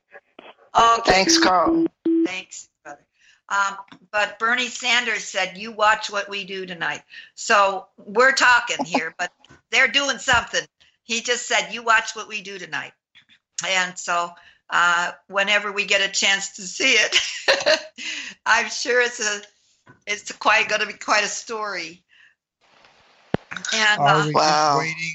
Okay. 0.77 1.11
Thanks, 1.11 1.37
Carl. 1.37 1.85
Thanks, 2.25 2.69
brother. 2.83 3.05
Um, 3.49 3.77
but 4.11 4.39
Bernie 4.39 4.67
Sanders 4.67 5.23
said, 5.23 5.57
"You 5.57 5.71
watch 5.71 6.09
what 6.09 6.27
we 6.27 6.43
do 6.43 6.65
tonight." 6.65 7.03
So 7.35 7.87
we're 7.97 8.31
talking 8.33 8.83
here, 8.83 9.13
but 9.17 9.31
they're 9.69 9.87
doing 9.87 10.17
something. 10.17 10.65
He 11.03 11.21
just 11.21 11.47
said, 11.47 11.69
"You 11.71 11.83
watch 11.83 12.15
what 12.15 12.27
we 12.27 12.41
do 12.41 12.57
tonight," 12.57 12.93
and 13.67 13.97
so 13.97 14.31
uh, 14.71 15.11
whenever 15.27 15.71
we 15.71 15.85
get 15.85 16.01
a 16.01 16.11
chance 16.11 16.55
to 16.55 16.63
see 16.63 16.93
it, 16.93 17.15
I'm 18.45 18.69
sure 18.69 19.01
it's 19.01 19.19
a 19.19 19.41
it's 20.07 20.31
quite 20.31 20.67
going 20.67 20.81
to 20.81 20.87
be 20.87 20.93
quite 20.93 21.23
a 21.23 21.27
story. 21.27 22.03
And 23.73 24.01
Are 24.01 24.21
uh, 24.21 24.25
we 24.27 24.33
Wow. 24.33 24.41
just 24.41 24.77
waiting? 24.79 25.13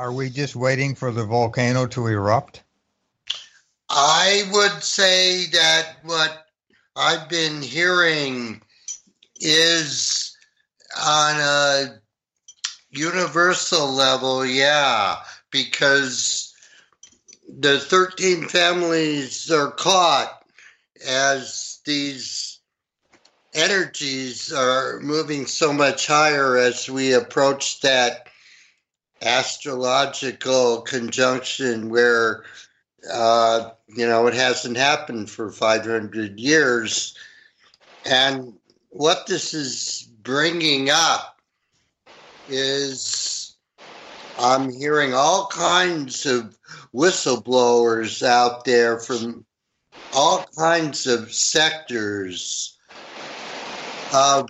Are 0.00 0.14
we 0.14 0.30
just 0.30 0.56
waiting 0.56 0.94
for 0.94 1.12
the 1.12 1.26
volcano 1.26 1.86
to 1.88 2.06
erupt? 2.06 2.62
I 3.90 4.48
would 4.50 4.82
say 4.82 5.44
that 5.48 5.96
what 6.04 6.46
I've 6.96 7.28
been 7.28 7.60
hearing 7.60 8.62
is 9.36 10.34
on 10.98 11.36
a 11.36 12.00
universal 12.88 13.90
level, 13.90 14.46
yeah, 14.46 15.16
because 15.50 16.54
the 17.46 17.78
13 17.78 18.48
families 18.48 19.50
are 19.50 19.70
caught 19.70 20.46
as 21.06 21.80
these 21.84 22.58
energies 23.52 24.50
are 24.50 24.98
moving 25.00 25.44
so 25.44 25.74
much 25.74 26.06
higher 26.06 26.56
as 26.56 26.88
we 26.88 27.12
approach 27.12 27.82
that 27.82 28.29
astrological 29.22 30.82
conjunction 30.82 31.88
where 31.90 32.44
uh, 33.08 33.70
you 33.88 34.06
know, 34.06 34.26
it 34.26 34.34
hasn't 34.34 34.76
happened 34.76 35.30
for 35.30 35.50
500 35.50 36.38
years. 36.38 37.16
And 38.04 38.54
what 38.90 39.26
this 39.26 39.54
is 39.54 40.08
bringing 40.22 40.90
up 40.90 41.38
is 42.48 43.56
I'm 44.38 44.72
hearing 44.72 45.14
all 45.14 45.46
kinds 45.48 46.26
of 46.26 46.56
whistleblowers 46.94 48.22
out 48.26 48.64
there 48.64 48.98
from 48.98 49.44
all 50.14 50.44
kinds 50.56 51.06
of 51.06 51.32
sectors 51.32 52.76
of 54.12 54.48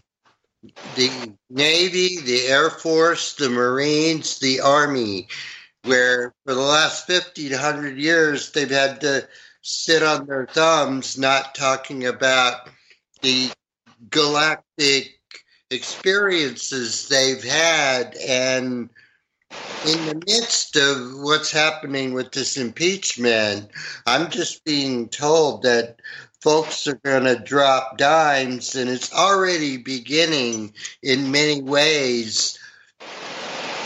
the 0.94 1.34
Navy, 1.48 2.20
the 2.20 2.46
Air 2.46 2.70
Force, 2.70 3.34
the 3.34 3.48
Marines, 3.48 4.38
the 4.38 4.61
Army, 4.61 5.28
where 5.84 6.34
for 6.44 6.54
the 6.54 6.61
last 6.61 7.06
50 7.06 7.48
to 7.48 7.54
100 7.54 7.98
years 7.98 8.52
they've 8.52 8.70
had 8.70 9.00
to 9.00 9.26
sit 9.62 10.02
on 10.02 10.26
their 10.26 10.46
thumbs 10.46 11.18
not 11.18 11.54
talking 11.54 12.06
about 12.06 12.68
the 13.22 13.50
galactic 14.11 15.14
experiences 15.70 17.08
they've 17.08 17.44
had. 17.44 18.14
And 18.16 18.90
in 19.86 20.06
the 20.06 20.22
midst 20.26 20.76
of 20.76 21.20
what's 21.20 21.50
happening 21.50 22.12
with 22.12 22.30
this 22.32 22.56
impeachment 22.56 23.70
i'm 24.06 24.30
just 24.30 24.64
being 24.64 25.08
told 25.08 25.62
that 25.62 26.00
folks 26.41 26.86
are 26.86 27.01
going 27.05 27.24
to 27.24 27.36
drop 27.36 27.99
dimes 27.99 28.74
and 28.74 28.88
it's 28.88 29.12
already 29.12 29.76
beginning 29.76 30.72
in 31.03 31.30
many 31.30 31.61
ways 31.61 32.59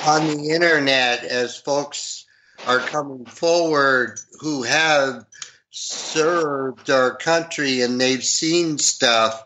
on 0.07 0.27
the 0.27 0.51
internet 0.51 1.25
as 1.25 1.57
folks 1.57 2.27
are 2.67 2.79
coming 2.79 3.25
forward 3.25 4.21
who 4.41 4.63
have 4.63 5.27
served 5.71 6.91
our 6.91 7.17
country 7.17 7.83
and 7.83 8.01
they've 8.01 8.25
seen 8.25 8.79
stuff. 8.79 9.45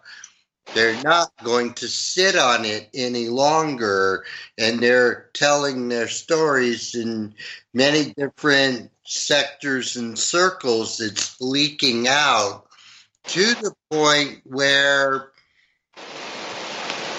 They're 0.75 1.03
not 1.03 1.33
going 1.43 1.73
to 1.75 1.89
sit 1.89 2.37
on 2.37 2.67
it 2.67 2.91
any 2.93 3.29
longer, 3.31 4.27
and 4.59 4.81
they're 4.81 5.31
telling 5.33 5.89
their 5.89 6.09
stories 6.09 6.95
in 6.95 7.35
many 7.73 8.13
different 8.13 8.91
sectors 9.03 9.97
and 9.97 10.19
circles. 10.19 11.01
It's 11.01 11.41
leaking 11.41 12.07
out 12.07 12.68
to 13.29 13.55
the 13.55 13.75
point 13.91 14.41
where 14.45 15.31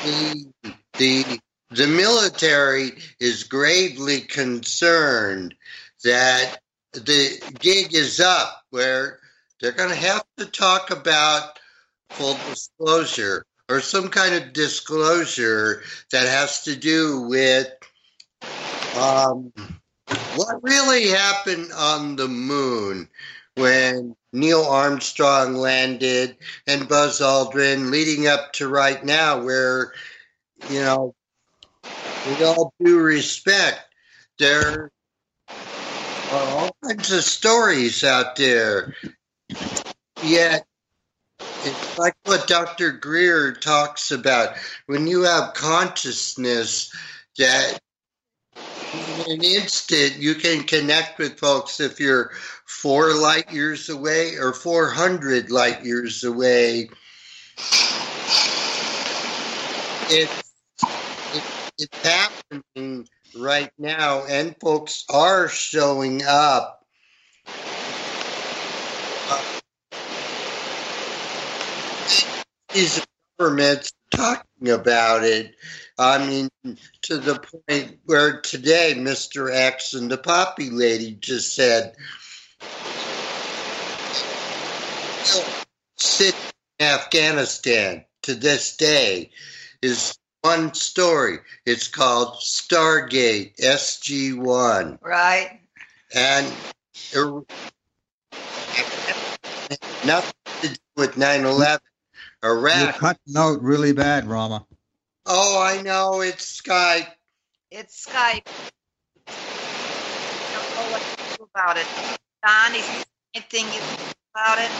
the 0.03 0.45
the 0.97 1.39
the 1.71 1.87
military 1.87 2.93
is 3.19 3.43
gravely 3.43 4.21
concerned 4.21 5.53
that 6.03 6.57
the 6.93 7.53
gig 7.59 7.93
is 7.93 8.19
up 8.19 8.63
where 8.71 9.19
they're 9.61 9.71
going 9.71 9.89
to 9.89 9.95
have 9.95 10.23
to 10.37 10.45
talk 10.47 10.89
about 10.89 11.59
full 12.09 12.33
disclosure 12.49 13.45
or 13.69 13.79
some 13.79 14.09
kind 14.09 14.33
of 14.33 14.51
disclosure 14.51 15.83
that 16.11 16.27
has 16.27 16.63
to 16.63 16.75
do 16.75 17.21
with 17.21 17.67
um, 18.97 19.53
what 20.35 20.63
really 20.63 21.09
happened 21.09 21.71
on 21.71 22.15
the 22.15 22.27
moon 22.27 23.07
when 23.55 24.15
Neil 24.31 24.63
Armstrong 24.63 25.55
landed 25.55 26.37
and 26.67 26.87
Buzz 26.87 27.19
Aldrin, 27.19 27.91
leading 27.91 28.27
up 28.27 28.53
to 28.53 28.67
right 28.67 29.03
now, 29.03 29.43
where, 29.43 29.93
you 30.69 30.81
know, 30.81 31.15
with 31.83 32.41
all 32.43 32.73
due 32.83 32.99
respect, 32.99 33.81
there 34.37 34.91
are 35.49 36.57
all 36.57 36.75
kinds 36.83 37.11
of 37.11 37.23
stories 37.23 38.03
out 38.03 38.35
there. 38.35 38.95
Yet, 40.23 40.65
it's 41.39 41.97
like 41.97 42.15
what 42.23 42.47
Dr. 42.47 42.91
Greer 42.91 43.53
talks 43.53 44.11
about. 44.11 44.55
When 44.85 45.07
you 45.07 45.23
have 45.23 45.53
consciousness 45.53 46.93
that 47.37 47.79
in 49.19 49.31
an 49.31 49.43
instant 49.43 50.17
you 50.17 50.35
can 50.35 50.63
connect 50.63 51.19
with 51.19 51.39
folks 51.39 51.79
if 51.79 51.99
you're 51.99 52.31
four 52.65 53.13
light 53.13 53.51
years 53.51 53.89
away 53.89 54.35
or 54.35 54.53
400 54.53 55.51
light 55.51 55.83
years 55.83 56.23
away. 56.23 56.89
It's, 60.11 60.53
it, 61.35 61.43
it's 61.77 62.03
happening 62.03 63.07
right 63.37 63.71
now, 63.77 64.25
and 64.25 64.55
folks 64.59 65.05
are 65.09 65.47
showing 65.47 66.23
up. 66.25 66.85
Uh, 69.29 69.43
these 72.73 73.05
governments 73.37 73.91
talking 74.11 74.69
about 74.69 75.23
it. 75.23 75.55
I 75.99 76.25
mean, 76.25 76.49
to 77.01 77.17
the 77.17 77.35
point 77.35 77.99
where 78.05 78.39
today 78.39 78.93
Mr. 78.95 79.53
X 79.53 79.93
and 79.93 80.09
the 80.09 80.17
Poppy 80.17 80.69
lady 80.69 81.11
just 81.11 81.53
said, 81.53 81.93
sit 85.97 86.35
in 86.79 86.85
Afghanistan 86.85 88.05
to 88.21 88.33
this 88.33 88.77
day 88.77 89.31
is 89.81 90.17
one 90.41 90.73
story. 90.73 91.39
It's 91.65 91.89
called 91.89 92.35
Stargate 92.35 93.57
SG1. 93.57 94.99
right. 95.01 95.59
And 96.15 96.47
it, 97.11 97.45
nothing 100.05 100.33
to 100.61 100.67
do 100.69 100.75
with 100.95 101.17
9 101.17 101.45
11. 101.45 101.81
You're 102.41 102.57
Iraq. 102.57 102.95
cutting 102.95 103.37
out 103.37 103.61
really 103.61 103.91
bad, 103.91 104.25
Rama. 104.25 104.65
Oh, 105.31 105.61
I 105.61 105.79
know. 105.83 106.21
It's 106.21 106.59
Skype. 106.59 107.05
It's 107.69 108.07
Skype. 108.07 108.41
I 109.27 109.31
don't 110.53 110.75
know 110.75 110.91
what 110.91 111.01
to 111.01 111.37
do 111.37 111.47
about 111.53 111.77
it. 111.77 111.85
Don, 112.43 112.73
is 112.73 112.87
there 112.87 113.05
anything 113.35 113.65
you 113.65 113.79
can 113.79 113.97
do 113.97 114.03
about 114.33 114.57
it? 114.57 114.71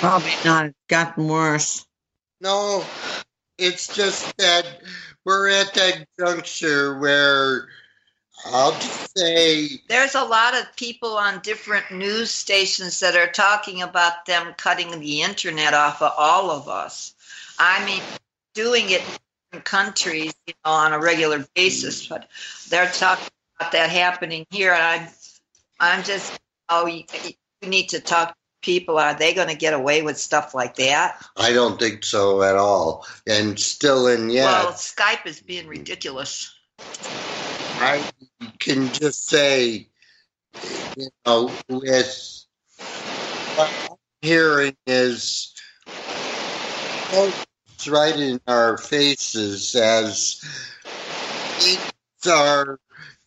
Probably 0.00 0.32
not. 0.46 0.64
It's 0.64 0.78
gotten 0.88 1.28
worse. 1.28 1.84
No, 2.40 2.82
it's 3.58 3.94
just 3.94 4.34
that 4.38 4.64
we're 5.26 5.50
at 5.50 5.74
that 5.74 6.06
juncture 6.18 6.98
where 6.98 7.68
I'll 8.46 8.72
just 8.72 9.16
say, 9.16 9.80
There's 9.88 10.14
a 10.14 10.24
lot 10.24 10.54
of 10.54 10.74
people 10.76 11.16
on 11.16 11.40
different 11.40 11.90
news 11.90 12.30
stations 12.30 13.00
that 13.00 13.16
are 13.16 13.30
talking 13.30 13.82
about 13.82 14.26
them 14.26 14.54
cutting 14.56 14.98
the 15.00 15.22
internet 15.22 15.74
off 15.74 16.02
of 16.02 16.12
all 16.16 16.50
of 16.50 16.68
us. 16.68 17.14
I 17.58 17.84
mean, 17.84 18.02
doing 18.54 18.90
it 18.90 19.02
in 19.52 19.60
countries, 19.60 20.34
you 20.46 20.54
know, 20.64 20.72
on 20.72 20.92
a 20.92 21.00
regular 21.00 21.46
basis, 21.54 22.06
but 22.06 22.28
they're 22.68 22.90
talking 22.90 23.28
about 23.58 23.72
that 23.72 23.90
happening 23.90 24.46
here. 24.50 24.72
And 24.72 24.82
I'm, 24.82 25.08
I'm 25.80 26.04
just, 26.04 26.38
oh, 26.68 26.86
you, 26.86 27.04
you 27.62 27.68
need 27.68 27.90
to 27.90 28.00
talk 28.00 28.30
to 28.30 28.34
people. 28.62 28.98
Are 28.98 29.14
they 29.14 29.32
going 29.32 29.48
to 29.48 29.54
get 29.54 29.74
away 29.74 30.02
with 30.02 30.18
stuff 30.18 30.54
like 30.54 30.76
that? 30.76 31.24
I 31.36 31.52
don't 31.52 31.78
think 31.78 32.04
so 32.04 32.42
at 32.42 32.56
all. 32.56 33.06
And 33.26 33.58
still 33.58 34.08
in 34.08 34.30
yeah. 34.30 34.64
Well, 34.64 34.72
Skype 34.72 35.26
is 35.26 35.40
being 35.40 35.68
ridiculous. 35.68 36.52
I 37.78 38.04
can 38.58 38.88
just 38.88 39.28
say, 39.28 39.88
you 40.96 41.08
know, 41.26 41.50
with 41.68 42.44
what 43.56 43.70
I'm 43.90 43.96
hearing 44.22 44.76
is 44.86 45.54
it's 47.12 47.88
right 47.88 48.16
in 48.16 48.40
our 48.46 48.78
faces 48.78 49.74
as 49.74 50.40
things 51.58 51.92
are 52.26 52.78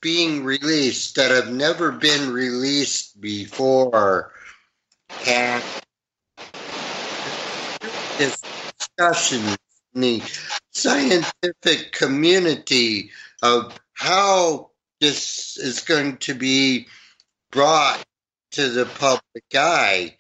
being 0.01 0.43
released 0.43 1.15
that 1.15 1.31
have 1.31 1.51
never 1.51 1.91
been 1.91 2.31
released 2.31 3.19
before. 3.19 4.31
And 5.27 5.63
this 8.17 8.41
discussion 8.77 9.57
in 9.93 10.01
the 10.01 10.23
scientific 10.71 11.91
community 11.91 13.11
of 13.41 13.77
how 13.97 14.69
this 15.01 15.57
is 15.57 15.81
going 15.81 16.17
to 16.17 16.35
be 16.35 16.87
brought 17.51 18.01
to 18.51 18.69
the 18.69 18.85
public 18.85 19.43
eye. 19.55 20.15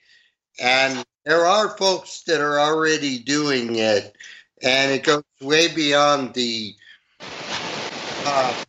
And 0.59 1.05
there 1.25 1.45
are 1.45 1.77
folks 1.77 2.23
that 2.23 2.41
are 2.41 2.59
already 2.59 3.19
doing 3.19 3.75
it, 3.75 4.15
and 4.63 4.91
it 4.91 5.03
goes 5.03 5.23
way 5.39 5.67
beyond 5.73 6.33
the 6.33 6.73
uh, 8.25 8.63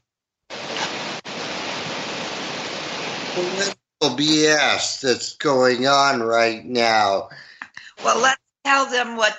political 3.34 3.76
BS 4.02 5.00
that's 5.00 5.36
going 5.36 5.86
on 5.86 6.20
right 6.20 6.62
now. 6.62 7.30
Well, 8.04 8.20
let's 8.20 8.40
tell 8.64 8.84
them 8.90 9.16
what 9.16 9.34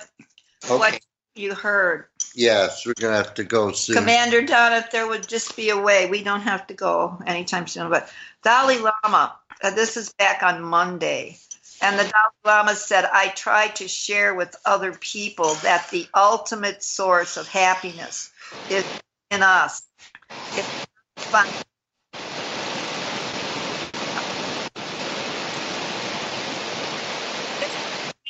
what 0.68 0.94
Okay. 0.94 1.00
You 1.36 1.56
heard. 1.56 2.06
Yes, 2.36 2.86
we're 2.86 2.94
going 2.94 3.14
to 3.14 3.18
have 3.18 3.34
to 3.36 3.44
go 3.44 3.72
soon. 3.72 3.96
Commander 3.96 4.42
Don, 4.42 4.74
if 4.74 4.92
there 4.92 5.08
would 5.08 5.28
just 5.28 5.56
be 5.56 5.70
a 5.70 5.78
way, 5.78 6.10
we 6.10 6.24
don't 6.24 6.42
have 6.42 6.68
to 6.68 6.74
go 6.74 7.20
anytime 7.26 7.68
soon. 7.68 7.90
But 7.90 8.12
Dalai 8.44 8.78
Lama, 8.78 9.36
uh, 9.64 9.72
this 9.72 9.98
is 9.98 10.14
back 10.14 10.44
on 10.44 10.62
Monday, 10.62 11.38
and 11.82 11.98
the 11.98 12.04
Dalai 12.04 12.14
Lama 12.46 12.76
said, 12.76 13.06
"I 13.06 13.30
try 13.30 13.70
to 13.70 13.88
share 13.88 14.36
with 14.36 14.56
other 14.66 14.94
people 14.94 15.56
that 15.56 15.90
the 15.90 16.08
ultimate 16.14 16.84
source 16.84 17.38
of 17.38 17.48
happiness 17.48 18.32
is 18.70 18.86
in 19.32 19.44
us. 19.44 19.82
It's 20.30 20.88
fun. 21.18 21.48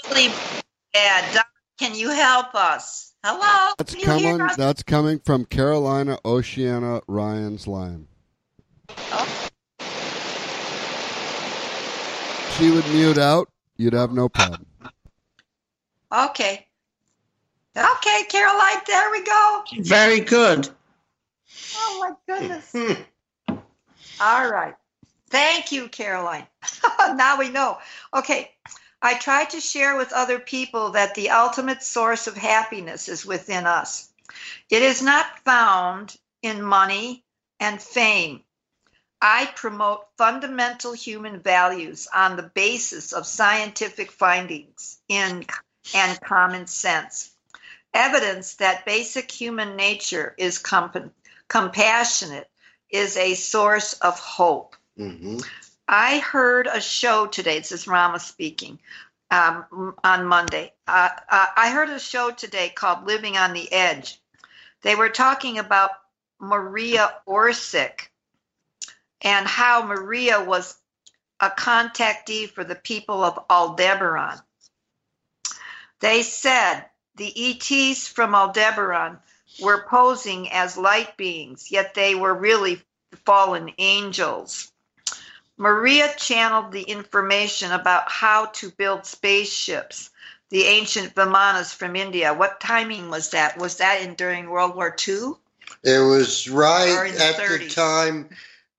Really 0.10 0.34
bad. 0.94 1.34
Don, 1.34 1.44
can 1.80 1.96
you 1.96 2.10
help 2.10 2.54
us? 2.56 3.14
Hello? 3.24 3.74
That's 3.78 3.96
Can 3.96 4.02
you 4.02 4.18
hear 4.18 4.38
coming. 4.38 4.50
us? 4.50 4.58
That's 4.58 4.84
coming 4.84 5.20
from 5.20 5.46
Caroline 5.46 6.16
Oceana 6.26 7.02
Ryan's 7.08 7.68
line. 7.68 8.08
She 12.58 12.70
would 12.70 12.86
mute 12.88 13.18
out. 13.18 13.48
You'd 13.78 13.94
have 13.94 14.12
no 14.12 14.28
problem. 14.28 14.66
Okay. 16.12 16.66
Okay, 17.78 18.24
Caroline, 18.28 18.82
there 18.86 19.12
we 19.12 19.24
go. 19.24 19.64
Very 19.80 20.20
good. 20.20 20.68
Oh 21.76 22.00
my 22.28 22.36
goodness. 22.38 22.74
Hmm. 23.50 23.56
All 24.22 24.52
right. 24.52 24.76
Thank 25.30 25.72
you, 25.72 25.88
Caroline. 25.88 26.46
now 27.16 27.38
we 27.38 27.50
know. 27.50 27.78
Okay. 28.14 28.52
I 29.02 29.16
try 29.16 29.46
to 29.46 29.62
share 29.62 29.96
with 29.96 30.12
other 30.12 30.40
people 30.40 30.92
that 30.92 31.16
the 31.16 31.30
ultimate 31.30 31.84
source 31.84 32.28
of 32.28 32.36
happiness 32.36 33.08
is 33.08 33.26
within 33.26 33.66
us. 33.66 34.10
It 34.70 34.82
is 34.82 35.02
not 35.02 35.40
found 35.46 36.18
in 36.42 36.62
money 36.62 37.24
and 37.60 37.82
fame. 37.82 38.44
I 39.22 39.48
promote 39.56 40.08
fundamental 40.18 40.94
human 40.94 41.42
values 41.42 42.08
on 42.14 42.36
the 42.36 42.44
basis 42.44 43.12
of 43.14 43.28
scientific 43.28 44.12
findings 44.12 45.00
in 45.08 45.46
and 45.94 46.22
common 46.22 46.68
sense. 46.68 47.32
Evidence 47.94 48.56
that 48.56 48.86
basic 48.86 49.32
human 49.32 49.76
nature 49.76 50.36
is 50.38 50.58
comp- 50.58 51.14
compassionate 51.48 52.50
is 52.90 53.18
a 53.18 53.34
source 53.34 53.94
of 53.94 54.20
hope. 54.20 54.76
Mhm. 54.98 55.44
I 55.92 56.20
heard 56.20 56.68
a 56.68 56.80
show 56.80 57.26
today. 57.26 57.58
This 57.58 57.72
is 57.72 57.88
Rama 57.88 58.20
speaking 58.20 58.78
um, 59.32 59.96
on 60.04 60.28
Monday. 60.28 60.72
Uh, 60.88 61.10
uh, 61.28 61.48
I 61.58 61.72
heard 61.72 61.90
a 61.90 62.00
show 62.00 62.30
today 62.30 62.70
called 62.70 63.08
Living 63.08 63.38
on 63.38 63.54
the 63.54 63.74
Edge. 63.74 64.22
They 64.84 64.94
were 64.94 65.10
talking 65.10 65.58
about 65.58 65.90
Maria 66.40 67.12
Orsic 67.28 68.10
and 69.22 69.48
how 69.48 69.82
Maria 69.82 70.44
was 70.44 70.78
a 71.40 71.50
contactee 71.50 72.52
for 72.52 72.64
the 72.64 72.76
people 72.76 73.24
of 73.24 73.44
Aldebaran. 73.50 74.38
They 76.02 76.22
said 76.22 76.86
the 77.16 77.34
ETs 77.36 78.08
from 78.08 78.36
Aldebaran 78.36 79.18
were 79.60 79.88
posing 79.90 80.52
as 80.52 80.78
light 80.78 81.18
beings, 81.18 81.72
yet 81.72 81.96
they 81.96 82.14
were 82.14 82.36
really 82.36 82.80
fallen 83.26 83.72
angels. 83.80 84.72
Maria 85.60 86.10
channeled 86.16 86.72
the 86.72 86.84
information 86.84 87.74
about 87.74 88.10
how 88.10 88.46
to 88.46 88.72
build 88.72 89.06
spaceships, 89.06 90.10
the 90.50 90.64
ancient 90.64 91.14
Vimanas 91.14 91.74
from 91.74 91.98
India. 91.98 92.34
What 92.34 92.62
timing 92.62 93.10
was 93.10 93.32
that? 93.32 93.58
Was 93.58 93.76
that 93.76 94.02
in 94.02 94.16
during 94.16 94.50
World 94.50 94.74
War 94.74 94.96
II? 95.08 95.34
It 95.84 96.00
was 96.00 96.50
right 96.50 97.12
the 97.14 97.24
at 97.24 97.36
the 97.38 97.68
time. 97.68 98.30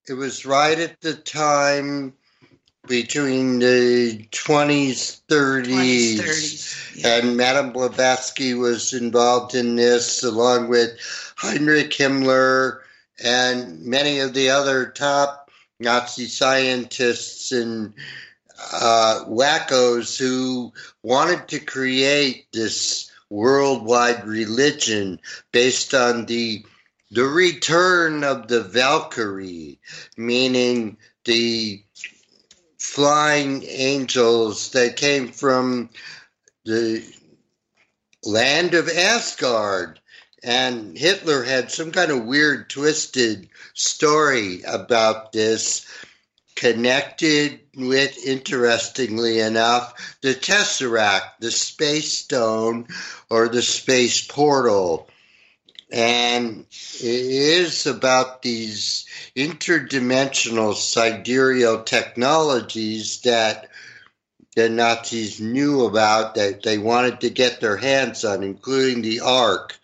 It 0.09 0.15
was 0.15 0.47
right 0.47 0.79
at 0.79 0.99
the 1.03 1.13
time 1.13 2.15
between 2.89 3.59
the 3.59 4.27
20s, 4.33 5.21
30s. 5.29 5.67
20s, 5.67 6.17
30s. 6.17 6.97
Yeah. 6.97 7.17
And 7.19 7.37
Madame 7.37 7.73
Blavatsky 7.75 8.55
was 8.55 8.95
involved 8.95 9.55
in 9.55 9.77
this, 9.77 10.25
along 10.25 10.69
with 10.69 10.99
Heinrich 11.37 11.91
Himmler 11.91 12.81
and 13.23 13.85
many 13.85 14.21
of 14.21 14.33
the 14.33 14.49
other 14.49 14.87
top 14.87 15.50
Nazi 15.81 16.27
scientists 16.27 17.53
and 17.53 17.95
uh, 18.73 19.25
wackos 19.27 20.19
who 20.19 20.73
wanted 21.03 21.49
to 21.49 21.59
create 21.59 22.47
this 22.53 23.11
worldwide 23.31 24.27
religion 24.27 25.19
based 25.53 25.95
on 25.95 26.27
the 26.27 26.65
the 27.13 27.25
return 27.25 28.23
of 28.23 28.47
the 28.47 28.63
Valkyrie, 28.63 29.81
meaning 30.17 30.97
the 31.25 31.83
flying 32.79 33.65
angels 33.65 34.71
that 34.71 34.97
came 34.97 35.29
from 35.33 35.91
the 36.65 37.05
land 38.25 38.75
of 38.75 38.89
Asgard. 38.89 40.00
And 40.43 40.97
Hitler 40.97 41.43
had 41.43 41.71
some 41.71 41.93
kind 41.93 42.11
of 42.11 42.25
weird, 42.25 42.71
twisted 42.71 43.49
story 43.75 44.63
about 44.63 45.33
this, 45.33 45.87
connected 46.55 47.61
with, 47.77 48.17
interestingly 48.27 49.41
enough, 49.41 50.17
the 50.23 50.35
Tesseract, 50.35 51.41
the 51.41 51.51
space 51.51 52.13
stone, 52.13 52.87
or 53.29 53.49
the 53.49 53.63
space 53.63 54.27
portal. 54.27 55.09
And 55.93 56.67
it 56.71 57.05
is 57.05 57.87
about 57.87 58.43
these 58.43 59.07
interdimensional 59.37 60.75
sidereal 60.75 61.83
technologies 61.83 63.21
that 63.23 63.69
the 64.55 64.69
Nazis 64.69 65.41
knew 65.41 65.85
about 65.85 66.35
that 66.35 66.63
they 66.63 66.79
wanted 66.79 67.21
to 67.21 67.31
get 67.31 67.61
their 67.61 67.77
hands 67.77 68.25
on, 68.25 68.43
including 68.43 69.03
the 69.03 69.21
Ark 69.21 69.80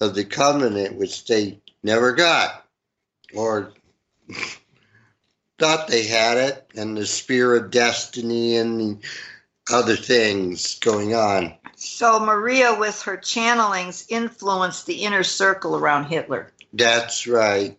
of 0.00 0.14
the 0.14 0.24
Covenant, 0.24 0.96
which 0.96 1.24
they 1.24 1.60
never 1.82 2.12
got, 2.12 2.64
or 3.34 3.72
thought 5.58 5.88
they 5.88 6.06
had 6.06 6.36
it, 6.36 6.70
and 6.76 6.96
the 6.96 7.06
Spear 7.06 7.56
of 7.56 7.70
Destiny 7.70 8.56
and 8.56 8.80
the 8.80 8.98
other 9.70 9.96
things 9.96 10.78
going 10.78 11.14
on. 11.14 11.54
So 11.76 12.18
Maria, 12.18 12.78
with 12.78 13.02
her 13.02 13.16
channelings, 13.16 14.06
influenced 14.08 14.86
the 14.86 15.04
inner 15.04 15.22
circle 15.22 15.76
around 15.76 16.06
Hitler. 16.06 16.52
That's 16.72 17.26
right. 17.26 17.78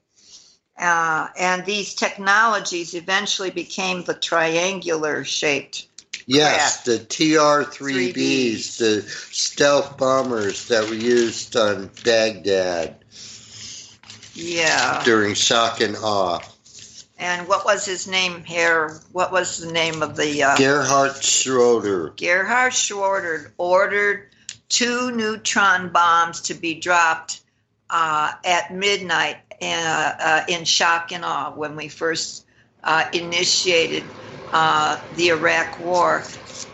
Uh, 0.77 1.27
and 1.37 1.65
these 1.65 1.93
technologies 1.93 2.93
eventually 2.93 3.49
became 3.49 4.03
the 4.03 4.13
triangular 4.13 5.25
shaped. 5.25 5.88
Yes, 6.31 6.83
the 6.83 6.99
TR 6.99 7.65
3Bs, 7.65 8.13
3Bs. 8.13 8.77
the 8.77 9.01
stealth 9.31 9.97
bombers 9.97 10.67
that 10.67 10.87
were 10.87 10.93
used 10.93 11.55
on 11.55 11.89
Baghdad 12.03 12.97
Yeah. 14.35 15.01
during 15.03 15.33
shock 15.33 15.81
and 15.81 15.97
awe. 15.97 16.39
And 17.17 17.47
what 17.47 17.65
was 17.65 17.83
his 17.83 18.07
name 18.07 18.43
here? 18.43 19.01
What 19.11 19.31
was 19.31 19.57
the 19.57 19.71
name 19.71 20.03
of 20.03 20.15
the 20.15 20.43
uh, 20.43 20.55
Gerhard 20.57 21.15
Schroeder. 21.23 22.09
Gerhard 22.15 22.75
Schroeder 22.75 23.51
ordered 23.57 24.29
two 24.69 25.09
neutron 25.09 25.89
bombs 25.89 26.41
to 26.41 26.53
be 26.53 26.75
dropped 26.75 27.41
uh, 27.89 28.33
at 28.45 28.71
midnight 28.71 29.37
uh, 29.63 29.65
uh, 29.65 30.45
in 30.47 30.63
shock 30.63 31.11
and 31.11 31.25
awe 31.25 31.51
when 31.55 31.75
we 31.75 31.87
first 31.87 32.45
uh, 32.83 33.05
initiated 33.13 34.03
uh, 34.53 35.01
the 35.15 35.29
Iraq 35.29 35.79
War. 35.79 36.23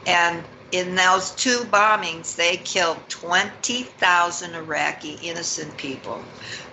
And 0.05 0.43
in 0.71 0.95
those 0.95 1.31
two 1.31 1.59
bombings, 1.71 2.35
they 2.35 2.57
killed 2.57 2.97
20,000 3.09 4.53
Iraqi 4.55 5.17
innocent 5.21 5.75
people. 5.77 6.23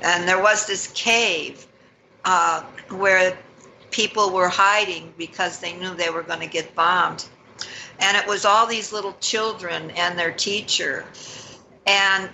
And 0.03 0.29
there 0.29 0.43
was 0.43 0.67
this 0.67 0.89
cave 0.89 1.67
uh, 2.25 2.63
where 2.91 3.37
people 3.91 4.31
were 4.31 4.49
hiding 4.49 5.13
because 5.17 5.59
they 5.59 5.75
knew 5.75 5.95
they 5.95 6.11
were 6.11 6.23
going 6.23 6.41
to 6.41 6.47
get 6.47 6.75
bombed. 6.75 7.25
And 8.01 8.17
it 8.17 8.27
was 8.27 8.45
all 8.45 8.67
these 8.67 8.93
little 8.93 9.15
children 9.21 9.91
and 9.93 10.19
their 10.19 10.33
teacher. 10.33 11.05
And 11.87 12.31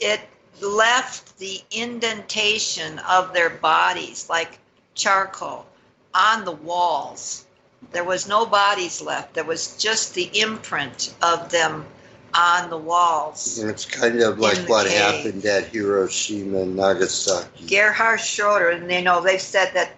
it 0.00 0.20
left 0.60 1.38
the 1.38 1.60
indentation 1.70 2.98
of 3.00 3.32
their 3.32 3.50
bodies 3.50 4.28
like 4.28 4.58
charcoal 4.94 5.66
on 6.14 6.44
the 6.44 6.52
walls. 6.52 7.45
There 7.92 8.04
was 8.04 8.28
no 8.28 8.46
bodies 8.46 9.00
left. 9.00 9.34
There 9.34 9.44
was 9.44 9.76
just 9.76 10.14
the 10.14 10.30
imprint 10.38 11.14
of 11.22 11.50
them 11.50 11.86
on 12.34 12.70
the 12.70 12.76
walls. 12.76 13.58
And 13.58 13.70
it's 13.70 13.84
kind 13.84 14.20
of 14.20 14.38
like 14.38 14.58
what 14.68 14.86
cave. 14.86 14.98
happened 14.98 15.44
at 15.46 15.68
Hiroshima 15.68 16.62
and 16.62 16.76
Nagasaki. 16.76 17.66
Gerhard 17.66 18.20
Schroeder, 18.20 18.70
and 18.70 18.90
they 18.90 19.02
know 19.02 19.22
they've 19.22 19.40
said 19.40 19.72
that 19.74 19.96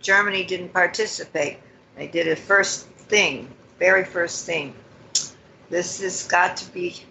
Germany 0.00 0.44
didn't 0.44 0.72
participate. 0.72 1.58
They 1.96 2.06
did 2.06 2.26
it 2.26 2.38
first 2.38 2.86
thing, 2.86 3.48
very 3.78 4.04
first 4.04 4.46
thing. 4.46 4.74
This 5.70 6.00
has 6.02 6.26
got 6.26 6.56
to 6.58 6.72
be 6.72 7.02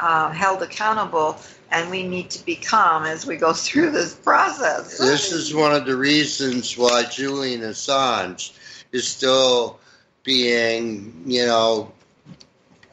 uh, 0.00 0.30
held 0.30 0.62
accountable, 0.62 1.36
and 1.70 1.90
we 1.90 2.06
need 2.06 2.30
to 2.30 2.44
be 2.44 2.56
calm 2.56 3.04
as 3.04 3.26
we 3.26 3.36
go 3.36 3.52
through 3.66 3.90
this 3.90 4.14
process. 4.14 4.98
This 4.98 5.32
is 5.32 5.54
one 5.54 5.74
of 5.74 5.86
the 5.86 5.96
reasons 5.96 6.76
why 6.76 7.04
Julian 7.04 7.60
Assange 7.62 8.52
is 8.96 9.06
still 9.06 9.78
being, 10.24 11.22
you 11.26 11.46
know, 11.46 11.92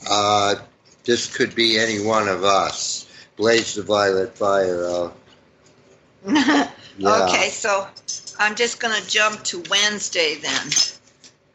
uh, 0.09 0.55
this 1.05 1.35
could 1.35 1.55
be 1.55 1.79
any 1.79 2.05
one 2.05 2.27
of 2.27 2.43
us. 2.43 3.07
Blaze 3.37 3.75
the 3.75 3.81
violet 3.81 4.37
fire. 4.37 4.85
Uh, 4.85 5.09
yeah. 6.97 7.23
Okay, 7.23 7.49
so 7.49 7.87
I'm 8.37 8.55
just 8.55 8.79
going 8.79 9.01
to 9.01 9.09
jump 9.09 9.43
to 9.45 9.63
Wednesday 9.69 10.35
then, 10.35 10.67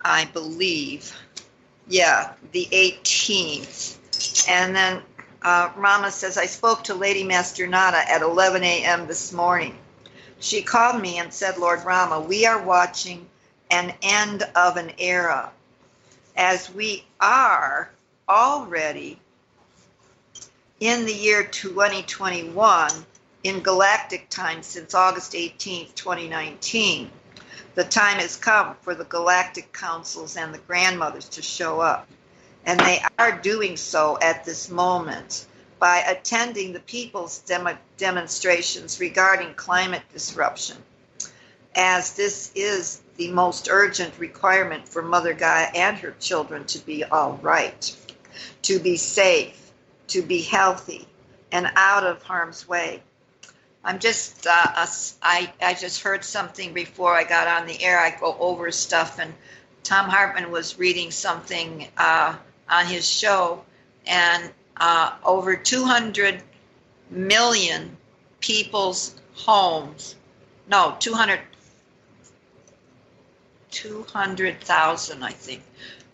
I 0.03 0.25
believe. 0.25 1.15
Yeah, 1.87 2.33
the 2.53 2.67
18th. 2.73 4.49
And 4.49 4.75
then 4.75 5.03
uh, 5.43 5.71
Rama 5.77 6.11
says, 6.11 6.37
I 6.37 6.47
spoke 6.47 6.85
to 6.85 6.95
Lady 6.95 7.23
Master 7.23 7.67
Nada 7.67 7.99
at 8.11 8.23
11 8.23 8.65
a.m. 8.65 9.07
this 9.07 9.33
morning. 9.33 9.79
She 10.41 10.63
called 10.63 11.01
me 11.01 11.19
and 11.19 11.33
said, 11.33 11.59
Lord 11.59 11.85
Rama, 11.85 12.21
we 12.21 12.47
are 12.47 12.63
watching 12.63 13.27
an 13.71 13.95
end 14.03 14.43
of 14.55 14.77
an 14.77 14.93
era 14.99 15.51
as 16.37 16.73
we 16.73 17.05
are 17.21 17.91
already 18.29 19.19
in 20.81 21.05
the 21.05 21.13
year 21.13 21.45
2021 21.45 22.91
in 23.45 23.61
galactic 23.61 24.29
time 24.29 24.63
since 24.63 24.95
August 24.95 25.33
18th, 25.33 25.95
2019. 25.95 27.11
The 27.75 27.85
time 27.85 28.19
has 28.19 28.37
come 28.37 28.77
for 28.83 28.95
the 28.95 29.05
galactic 29.05 29.73
councils 29.73 30.37
and 30.37 30.53
the 30.53 30.59
grandmothers 30.59 31.29
to 31.31 31.43
show 31.43 31.81
up. 31.81 32.09
And 32.65 32.79
they 32.81 33.03
are 33.19 33.39
doing 33.39 33.77
so 33.77 34.19
at 34.21 34.45
this 34.45 34.69
moment 34.69 35.47
by 35.79 35.99
attending 35.99 36.73
the 36.73 36.81
people's 36.81 37.39
demo- 37.41 37.79
demonstrations 37.97 39.01
regarding 39.01 39.55
climate 39.55 40.03
disruption, 40.13 40.77
as 41.75 42.15
this 42.15 42.51
is 42.55 43.01
the 43.19 43.31
most 43.33 43.69
urgent 43.71 44.15
requirement 44.19 44.89
for 44.89 45.03
Mother 45.03 45.35
Gaia 45.35 45.69
and 45.75 45.99
her 45.99 46.15
children 46.21 46.65
to 46.67 46.79
be 46.79 47.05
all 47.05 47.39
right, 47.43 47.95
to 48.63 48.79
be 48.79 48.97
safe, 48.97 49.73
to 50.09 50.23
be 50.23 50.41
healthy, 50.41 51.07
and 51.53 51.71
out 51.77 52.05
of 52.07 52.23
harm's 52.23 52.69
way. 52.69 53.03
I'm 53.85 53.99
just, 53.99 54.47
uh, 54.47 54.73
us- 54.77 55.17
I, 55.23 55.53
I 55.61 55.75
just 55.75 56.03
heard 56.03 56.25
something 56.25 56.73
before 56.73 57.15
I 57.15 57.25
got 57.25 57.49
on 57.49 57.67
the 57.67 57.83
air. 57.83 57.99
I 57.99 58.11
go 58.19 58.37
over 58.39 58.71
stuff, 58.71 59.19
and 59.19 59.35
Thom 59.83 60.09
Hartmann 60.09 60.51
was 60.53 60.79
reading 60.79 61.11
something 61.11 61.89
uh, 61.99 62.37
on 62.71 62.87
his 62.87 63.09
show, 63.09 63.65
and 64.07 64.51
uh, 64.77 65.15
over 65.25 65.57
200 65.57 66.43
million 67.11 67.97
people's 68.41 69.17
homes, 69.35 70.17
no, 70.69 70.97
200, 71.01 71.41
200,000, 73.71 75.23
I 75.23 75.33
think, 75.33 75.63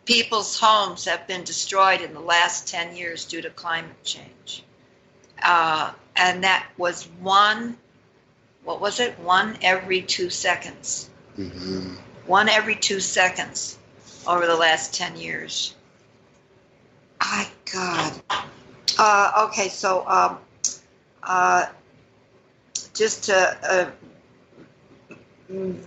people's 0.04 0.58
homes 0.58 1.04
have 1.06 1.26
been 1.26 1.44
destroyed 1.44 2.00
in 2.00 2.12
the 2.14 2.20
last 2.20 2.68
10 2.68 2.96
years 2.96 3.24
due 3.24 3.42
to 3.42 3.50
climate 3.50 4.02
change. 4.04 4.64
Uh, 5.42 5.92
and 6.16 6.44
that 6.44 6.66
was 6.76 7.04
one, 7.20 7.76
what 8.64 8.80
was 8.80 9.00
it? 9.00 9.18
One 9.18 9.58
every 9.62 10.02
two 10.02 10.30
seconds. 10.30 11.10
Mhm. 11.38 11.96
One 12.26 12.48
every 12.48 12.76
two 12.76 13.00
seconds 13.00 13.78
over 14.26 14.46
the 14.46 14.56
last 14.56 14.94
10 14.94 15.16
years. 15.16 15.74
My 17.20 17.48
God. 17.72 18.22
Uh, 18.98 19.48
okay, 19.48 19.68
so 19.68 20.06
um, 20.06 20.38
uh, 21.22 21.66
just 22.92 23.24
to 23.24 23.58
uh, 23.68 23.90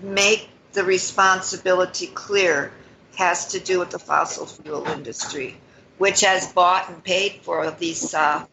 make 0.01 0.49
the 0.77 0.83
responsibility 0.83 2.05
clear, 2.05 2.71
has 3.15 3.47
to 3.47 3.59
do 3.59 3.79
with 3.79 3.89
the 3.89 3.97
fossil 3.97 4.45
fuel 4.45 4.85
industry, 4.85 5.57
which 5.97 6.21
has 6.21 6.53
bought 6.53 6.87
and 6.87 7.03
paid 7.03 7.41
for 7.41 7.71
these 7.71 8.13
uh, 8.13 8.45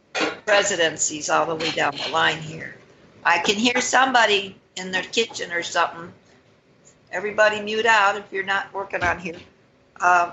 presidencies 0.46 1.28
all 1.28 1.44
the 1.44 1.54
way 1.54 1.70
down 1.72 1.94
the 1.94 2.10
line 2.10 2.38
here. 2.38 2.76
I 3.26 3.40
can 3.40 3.56
hear 3.56 3.78
somebody 3.82 4.56
in 4.76 4.90
their 4.90 5.02
kitchen 5.02 5.52
or 5.52 5.62
something. 5.62 6.10
Everybody 7.12 7.60
mute 7.60 7.84
out 7.84 8.16
if 8.16 8.32
you're 8.32 8.42
not 8.42 8.72
working 8.72 9.02
on 9.02 9.18
here. 9.18 9.36
Uh, 10.00 10.32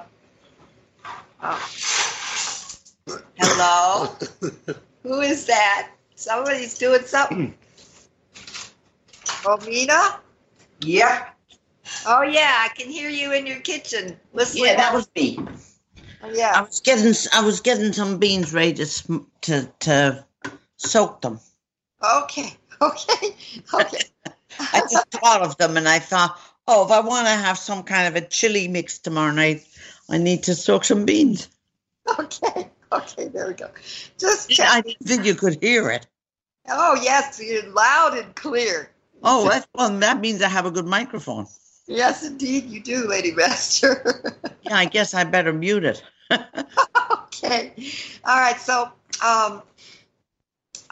oh. 1.44 1.70
Hello? 3.38 4.16
Who 5.04 5.20
is 5.20 5.46
that? 5.48 5.90
Somebody's 6.16 6.78
doing 6.78 7.04
something. 7.04 7.54
Romina? 9.44 10.20
Yeah, 10.80 11.28
Oh, 12.06 12.22
yeah, 12.24 12.66
I 12.66 12.70
can 12.76 12.90
hear 12.90 13.10
you 13.10 13.34
in 13.34 13.46
your 13.46 13.60
kitchen 13.60 14.18
listening. 14.34 14.66
yeah, 14.66 14.78
that 14.78 14.94
was 14.94 15.10
me. 15.16 15.40
Oh, 16.24 16.30
I 16.30 16.34
yeah. 16.34 16.62
was 16.62 16.82
getting 16.82 17.14
I 17.34 17.44
was 17.44 17.62
getting 17.62 17.94
some 17.94 18.20
beans 18.20 18.54
ready 18.54 18.74
to 18.74 19.26
to 19.42 19.72
to 19.80 20.26
soak 20.78 21.22
them. 21.22 21.40
Okay, 22.04 22.56
okay, 22.82 23.36
okay. 23.74 24.00
I 24.60 24.82
just 24.82 25.12
thought 25.12 25.42
of 25.42 25.58
them 25.58 25.78
and 25.78 25.88
I 25.88 26.00
thought, 26.00 26.40
oh, 26.68 26.86
if 26.86 26.92
I 26.92 27.00
want 27.00 27.28
to 27.28 27.34
have 27.34 27.58
some 27.58 27.84
kind 27.84 28.08
of 28.08 28.22
a 28.22 28.26
chili 28.28 28.68
mix 28.68 29.00
tomorrow 29.00 29.32
night, 29.32 29.66
I 30.10 30.18
need 30.18 30.44
to 30.44 30.56
soak 30.56 30.84
some 30.84 31.06
beans. 31.06 31.50
Okay, 32.20 32.70
okay, 32.92 33.28
there 33.28 33.48
we 33.48 33.54
go. 33.54 33.70
Just 34.18 34.58
Yeah, 34.58 34.70
I 34.70 34.82
didn't 34.82 35.08
think 35.08 35.26
you 35.26 35.36
could 35.36 35.62
hear 35.62 35.90
it. 35.90 36.08
Oh 36.70 37.00
yes, 37.02 37.42
you're 37.44 37.68
loud 37.70 38.18
and 38.18 38.36
clear. 38.36 38.92
Oh, 39.24 39.48
that's 39.48 39.68
well. 39.74 39.90
That 40.00 40.20
means 40.20 40.42
I 40.42 40.50
have 40.50 40.66
a 40.66 40.72
good 40.72 40.86
microphone. 40.86 41.48
Yes, 41.92 42.26
indeed, 42.26 42.70
you 42.70 42.80
do, 42.80 43.06
Lady 43.08 43.34
Master. 43.34 44.38
Yeah, 44.64 44.78
I 44.78 44.86
guess 44.86 45.16
I 45.16 45.24
better 45.24 45.52
mute 45.52 45.84
it. 45.84 46.04
okay, 46.32 47.74
all 48.24 48.38
right. 48.40 48.60
So, 48.60 48.84
um, 49.26 49.64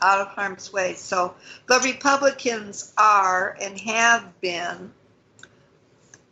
out 0.01 0.21
of 0.21 0.27
harm's 0.29 0.73
way. 0.73 0.95
So, 0.95 1.35
the 1.67 1.79
Republicans 1.83 2.91
are 2.97 3.55
and 3.61 3.79
have 3.79 4.41
been. 4.41 4.91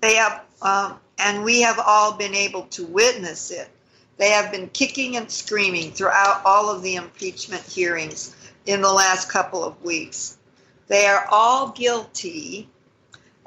They 0.01 0.15
have, 0.15 0.43
um, 0.63 0.99
and 1.19 1.43
we 1.43 1.61
have 1.61 1.79
all 1.79 2.17
been 2.17 2.33
able 2.33 2.63
to 2.69 2.85
witness 2.85 3.51
it. 3.51 3.69
They 4.17 4.31
have 4.31 4.51
been 4.51 4.69
kicking 4.69 5.15
and 5.15 5.29
screaming 5.29 5.91
throughout 5.91 6.41
all 6.43 6.75
of 6.75 6.81
the 6.81 6.95
impeachment 6.95 7.61
hearings 7.61 8.35
in 8.65 8.81
the 8.81 8.91
last 8.91 9.29
couple 9.29 9.63
of 9.63 9.79
weeks. 9.83 10.39
They 10.87 11.05
are 11.05 11.27
all 11.29 11.69
guilty 11.69 12.67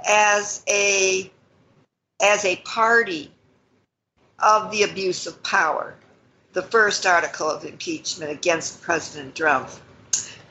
as 0.06 0.62
a 0.68 1.30
as 2.22 2.44
a 2.44 2.56
party 2.56 3.32
of 4.38 4.70
the 4.70 4.82
abuse 4.82 5.26
of 5.26 5.42
power. 5.42 5.94
The 6.52 6.62
first 6.62 7.06
article 7.06 7.48
of 7.48 7.64
impeachment 7.64 8.30
against 8.30 8.82
President 8.82 9.34
Trump. 9.34 9.70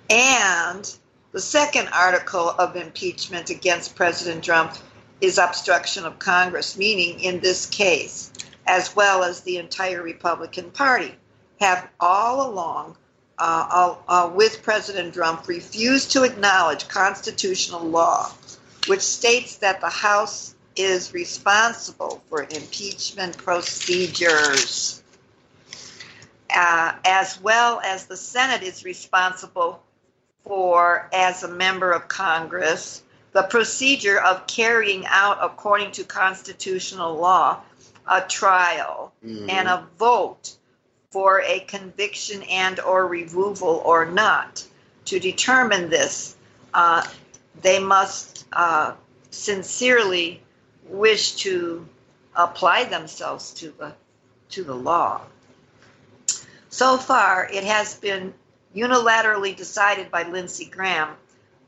And 0.09 0.91
the 1.31 1.41
second 1.41 1.89
article 1.93 2.49
of 2.49 2.75
impeachment 2.75 3.49
against 3.49 3.95
President 3.95 4.43
Trump 4.43 4.75
is 5.21 5.37
obstruction 5.37 6.05
of 6.05 6.17
Congress, 6.17 6.77
meaning 6.77 7.19
in 7.19 7.39
this 7.39 7.65
case, 7.65 8.31
as 8.65 8.95
well 8.95 9.23
as 9.23 9.41
the 9.41 9.57
entire 9.57 10.01
Republican 10.01 10.71
Party, 10.71 11.13
have 11.59 11.87
all 11.99 12.49
along, 12.49 12.95
uh, 13.37 13.95
uh, 14.07 14.31
with 14.33 14.63
President 14.63 15.13
Trump, 15.13 15.47
refused 15.47 16.11
to 16.11 16.23
acknowledge 16.23 16.87
constitutional 16.87 17.81
law, 17.81 18.31
which 18.89 19.01
states 19.01 19.57
that 19.57 19.81
the 19.81 19.89
House 19.89 20.55
is 20.75 21.13
responsible 21.13 22.21
for 22.29 22.43
impeachment 22.43 23.37
procedures. 23.37 25.03
uh, 26.51 26.93
as 27.05 27.39
well 27.41 27.79
as 27.85 28.07
the 28.07 28.17
Senate 28.17 28.63
is 28.63 28.83
responsible 28.83 29.83
for, 30.43 31.07
as 31.13 31.43
a 31.43 31.47
member 31.47 31.91
of 31.91 32.07
Congress, 32.07 33.03
the 33.33 33.43
procedure 33.43 34.19
of 34.19 34.47
carrying 34.47 35.05
out, 35.05 35.37
according 35.43 35.91
to 35.91 36.03
constitutional 36.03 37.15
law, 37.15 37.61
a 38.07 38.21
trial 38.21 39.13
Mhm. 39.23 39.51
and 39.51 39.67
a 39.67 39.85
vote 39.99 40.55
for 41.11 41.41
a 41.41 41.59
conviction 41.61 42.41
and 42.43 42.79
or 42.79 43.05
removal 43.05 43.83
or 43.85 44.05
not. 44.07 44.63
To 45.05 45.19
determine 45.19 45.89
this, 45.91 46.35
uh, 46.73 47.05
they 47.61 47.79
must 47.79 48.45
uh, 48.53 48.93
sincerely 49.31 50.41
wish 50.85 51.35
to 51.35 51.87
apply 52.35 52.85
themselves 52.85 53.53
to 53.53 53.71
the 53.77 53.93
to 54.49 54.63
the 54.63 54.75
law. 54.75 55.21
So 56.69 56.97
far, 56.97 57.47
it 57.51 57.63
has 57.63 57.95
been 57.95 58.33
unilaterally 58.75 59.55
decided 59.55 60.09
by 60.11 60.23
Lindsey 60.23 60.65
Graham, 60.65 61.09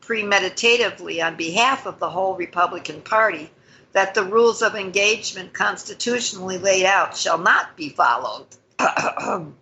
premeditatively 0.02 1.24
on 1.24 1.36
behalf 1.36 1.86
of 1.86 2.00
the 2.00 2.10
whole 2.10 2.36
Republican 2.36 3.02
Party, 3.02 3.52
that 3.94 4.14
the 4.14 4.24
rules 4.24 4.62
of 4.62 4.76
engagement 4.76 5.54
constitutionally 5.54 6.58
laid 6.58 6.86
out 6.86 7.16
shall 7.16 7.38
not 7.38 7.76
be 7.76 7.90
followed. 7.90 8.48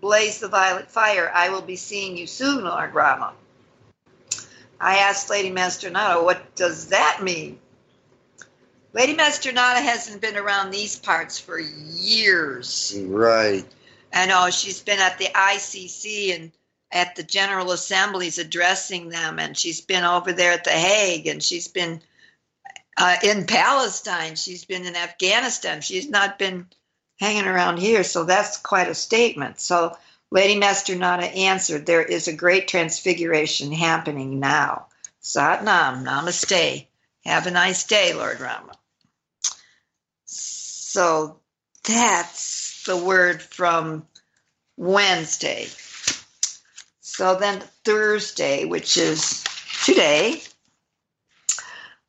Blaze 0.00 0.40
the 0.40 0.48
violet 0.48 0.90
fire. 0.90 1.30
I 1.32 1.50
will 1.50 1.62
be 1.62 1.76
seeing 1.76 2.16
you 2.16 2.26
soon, 2.26 2.64
Lord 2.64 2.94
Rama. 2.94 3.34
I 4.80 4.98
asked 4.98 5.28
Lady 5.28 5.50
Master 5.50 5.90
Nada, 5.90 6.22
what 6.22 6.54
does 6.54 6.88
that 6.88 7.20
mean? 7.22 7.58
Lady 8.92 9.14
Master 9.14 9.52
Nada 9.52 9.80
hasn't 9.80 10.20
been 10.20 10.36
around 10.36 10.70
these 10.70 10.96
parts 10.96 11.38
for 11.38 11.58
years. 11.58 12.98
Right. 13.06 13.64
I 14.12 14.26
know 14.26 14.50
she's 14.50 14.80
been 14.80 14.98
at 14.98 15.18
the 15.18 15.26
ICC 15.26 16.34
and 16.34 16.52
at 16.90 17.14
the 17.14 17.22
General 17.22 17.70
Assemblies 17.70 18.38
addressing 18.38 19.10
them, 19.10 19.38
and 19.38 19.56
she's 19.56 19.80
been 19.80 20.02
over 20.02 20.32
there 20.32 20.52
at 20.52 20.64
The 20.64 20.70
Hague, 20.70 21.28
and 21.28 21.40
she's 21.40 21.68
been 21.68 22.00
uh, 22.96 23.16
in 23.22 23.46
Palestine, 23.46 24.34
she's 24.34 24.64
been 24.64 24.84
in 24.84 24.94
Afghanistan. 24.94 25.80
She's 25.80 26.10
not 26.10 26.38
been 26.38 26.66
hanging 27.18 27.46
around 27.46 27.78
here, 27.78 28.04
so 28.04 28.24
that's 28.24 28.58
quite 28.58 28.88
a 28.88 28.94
statement. 28.94 29.58
So 29.60 29.96
Lady 30.32 30.58
Master 30.58 30.94
Nada 30.94 31.26
answered, 31.26 31.86
There 31.86 32.04
is 32.04 32.28
a 32.28 32.32
great 32.32 32.68
transfiguration 32.68 33.72
happening 33.72 34.38
now. 34.38 34.86
Sat 35.20 35.64
Nam, 35.64 36.04
Namaste. 36.04 36.86
Have 37.24 37.46
a 37.46 37.50
nice 37.50 37.84
day, 37.84 38.14
Lord 38.14 38.40
Rama. 38.40 38.72
So 40.24 41.40
that's 41.84 42.84
the 42.84 42.96
word 42.96 43.42
from 43.42 44.06
Wednesday. 44.76 45.68
So 47.00 47.34
then 47.34 47.60
Thursday, 47.84 48.64
which 48.64 48.96
is 48.96 49.44
today, 49.84 50.40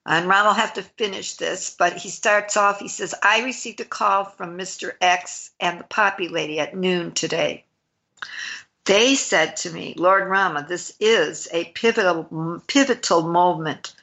and 0.05 0.27
Ron 0.27 0.45
will 0.45 0.53
have 0.53 0.73
to 0.75 0.83
finish 0.83 1.35
this, 1.35 1.75
but 1.77 1.97
he 1.97 2.09
starts 2.09 2.55
off, 2.55 2.79
he 2.79 2.87
says, 2.87 3.13
I 3.21 3.43
received 3.43 3.81
a 3.81 3.85
call 3.85 4.25
from 4.25 4.57
Mr. 4.57 4.93
X 5.01 5.51
and 5.59 5.79
the 5.79 5.83
Poppy 5.83 6.27
Lady 6.27 6.59
at 6.59 6.75
noon 6.75 7.11
today. 7.11 7.65
They 8.85 9.15
said 9.15 9.57
to 9.57 9.69
me, 9.69 9.93
Lord 9.97 10.27
Rama, 10.27 10.65
this 10.67 10.93
is 10.99 11.47
a 11.51 11.65
pivotal, 11.65 12.61
pivotal 12.67 13.21
moment 13.23 13.93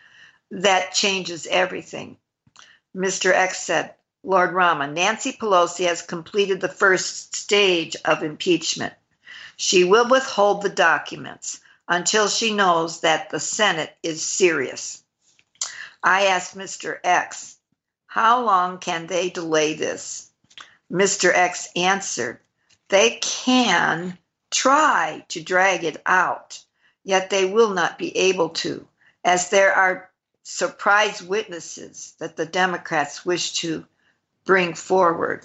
that 0.50 0.94
changes 0.94 1.46
everything. 1.46 2.16
Mr. 2.96 3.32
X 3.32 3.60
said, 3.62 3.94
Lord 4.22 4.52
Rama, 4.52 4.86
Nancy 4.86 5.32
Pelosi 5.32 5.86
has 5.86 6.02
completed 6.02 6.60
the 6.60 6.68
first 6.68 7.34
stage 7.36 7.96
of 8.04 8.22
impeachment. 8.22 8.94
She 9.56 9.84
will 9.84 10.08
withhold 10.08 10.62
the 10.62 10.68
documents 10.68 11.60
until 11.88 12.28
she 12.28 12.52
knows 12.54 13.00
that 13.00 13.30
the 13.30 13.40
Senate 13.40 13.96
is 14.02 14.22
serious. 14.22 15.02
I 16.02 16.26
asked 16.26 16.56
Mr. 16.56 16.98
X, 17.02 17.56
how 18.06 18.44
long 18.44 18.78
can 18.78 19.06
they 19.06 19.30
delay 19.30 19.74
this? 19.74 20.30
Mr. 20.90 21.32
X 21.34 21.68
answered, 21.76 22.40
they 22.88 23.18
can 23.20 24.18
try 24.50 25.24
to 25.28 25.42
drag 25.42 25.84
it 25.84 26.00
out, 26.06 26.62
yet 27.04 27.30
they 27.30 27.44
will 27.44 27.70
not 27.70 27.98
be 27.98 28.16
able 28.16 28.50
to, 28.50 28.86
as 29.24 29.50
there 29.50 29.74
are 29.74 30.10
surprise 30.42 31.22
witnesses 31.22 32.14
that 32.18 32.36
the 32.36 32.46
Democrats 32.46 33.26
wish 33.26 33.52
to 33.60 33.84
bring 34.44 34.72
forward 34.72 35.44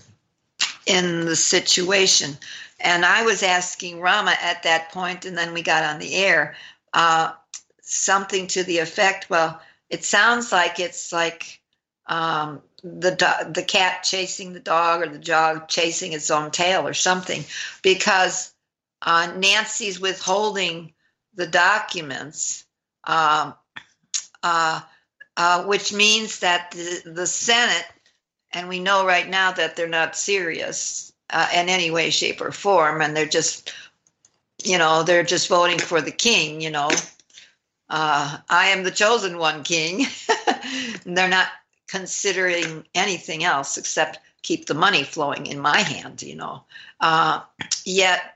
in 0.86 1.26
the 1.26 1.36
situation. 1.36 2.38
And 2.80 3.06
I 3.06 3.24
was 3.24 3.44
asking 3.44 3.99
Rama 3.99 4.36
at 4.41 4.64
that 4.64 4.91
point, 4.91 5.26
and 5.26 5.38
then 5.38 5.53
we 5.53 5.61
got 5.61 5.84
on 5.84 5.99
the 5.99 6.15
air, 6.15 6.56
uh, 6.94 7.34
something 7.82 8.48
to 8.48 8.64
the 8.64 8.80
effect, 8.80 9.30
well, 9.30 9.61
it 9.90 10.03
sounds 10.03 10.52
like 10.52 10.80
it's 10.80 11.11
like 11.11 11.61
um, 12.07 12.61
the 12.84 13.11
do- 13.11 13.51
the 13.51 13.64
cat 13.64 14.03
chasing 14.03 14.53
the 14.53 14.60
dog 14.60 15.01
or 15.01 15.07
the 15.07 15.18
dog 15.18 15.68
chasing 15.69 16.14
its 16.14 16.30
own 16.30 16.51
tail 16.51 16.88
or 16.88 16.93
something, 16.93 17.43
because 17.81 18.53
uh, 19.01 19.34
Nancy's 19.38 19.99
withholding 19.99 20.93
the 21.35 21.47
documents, 21.47 22.65
um, 23.05 23.53
uh, 24.43 24.81
uh, 25.38 25.64
which 25.64 25.93
means 25.93 26.39
that 26.39 26.72
the, 26.72 27.01
the 27.05 27.27
Senate, 27.27 27.85
and 28.51 28.69
we 28.69 28.80
know 28.80 29.05
right 29.05 29.27
now 29.27 29.51
that 29.51 29.76
they're 29.76 29.88
not 29.88 30.15
serious 30.15 31.14
uh, 31.30 31.49
in 31.55 31.69
any 31.69 31.89
way, 31.89 32.10
shape, 32.10 32.41
or 32.41 32.51
form, 32.51 33.01
and 33.01 33.15
they're 33.15 33.26
just, 33.26 33.73
you 34.64 34.77
know, 34.77 35.03
they're 35.03 35.23
just 35.23 35.47
voting 35.47 35.80
for 35.80 36.01
the 36.01 36.11
king, 36.11 36.61
you 36.61 36.69
know. 36.69 36.89
Uh, 37.89 38.38
I 38.49 38.68
am 38.68 38.84
the 38.84 38.91
chosen 38.91 39.38
one, 39.38 39.64
king. 39.64 40.05
they're 41.05 41.30
not 41.30 41.47
considering 41.94 42.84
anything 42.95 43.44
else 43.44 43.78
except 43.78 44.18
keep 44.41 44.65
the 44.65 44.74
money 44.74 45.03
flowing 45.03 45.45
in 45.45 45.60
my 45.60 45.78
hand, 45.78 46.24
you 46.24 46.36
know. 46.36 46.64
Uh, 46.99 47.40
yet 47.86 48.34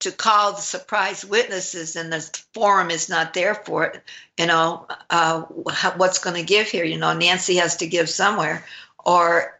to 0.00 0.12
call 0.12 0.52
the 0.52 0.60
surprise 0.60 1.24
witnesses 1.24 1.96
and 1.96 2.12
the 2.12 2.20
forum 2.52 2.90
is 2.90 3.08
not 3.08 3.32
there 3.32 3.54
for 3.54 3.86
it, 3.86 4.02
you 4.38 4.44
know, 4.44 4.86
uh, 5.08 5.40
what's 5.96 6.18
going 6.18 6.36
to 6.36 6.42
give 6.42 6.68
here? 6.68 6.84
You 6.84 6.98
know, 6.98 7.14
Nancy 7.14 7.56
has 7.56 7.78
to 7.78 7.86
give 7.86 8.10
somewhere, 8.10 8.66
or 9.02 9.58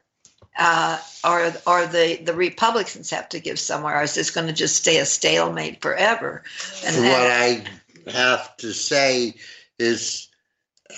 uh, 0.59 0.99
or 1.25 1.51
or 1.66 1.87
the 1.87 2.20
the 2.23 2.35
Republicans 2.35 3.09
have 3.11 3.31
to 3.31 3.41
give 3.41 3.59
somewhere. 3.59 3.99
Or 3.99 4.03
is 4.03 4.15
this 4.15 4.31
going 4.31 4.49
to 4.49 4.53
just 4.53 4.77
stay 4.77 4.99
a 4.99 5.07
stalemate 5.07 5.81
forever? 5.81 6.43
And 6.85 6.97
what 6.97 7.31
I 7.33 7.65
have 8.11 8.55
to 8.59 8.75
say 8.75 9.37
is 9.79 10.27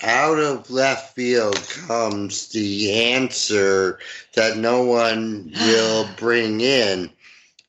out 0.03 0.39
of 0.39 0.69
left 0.69 1.15
field 1.15 1.55
comes 1.87 2.47
the 2.49 3.13
answer 3.13 3.99
that 4.33 4.57
no 4.57 4.83
one 4.83 5.51
will 5.53 6.07
bring 6.17 6.61
in. 6.61 7.11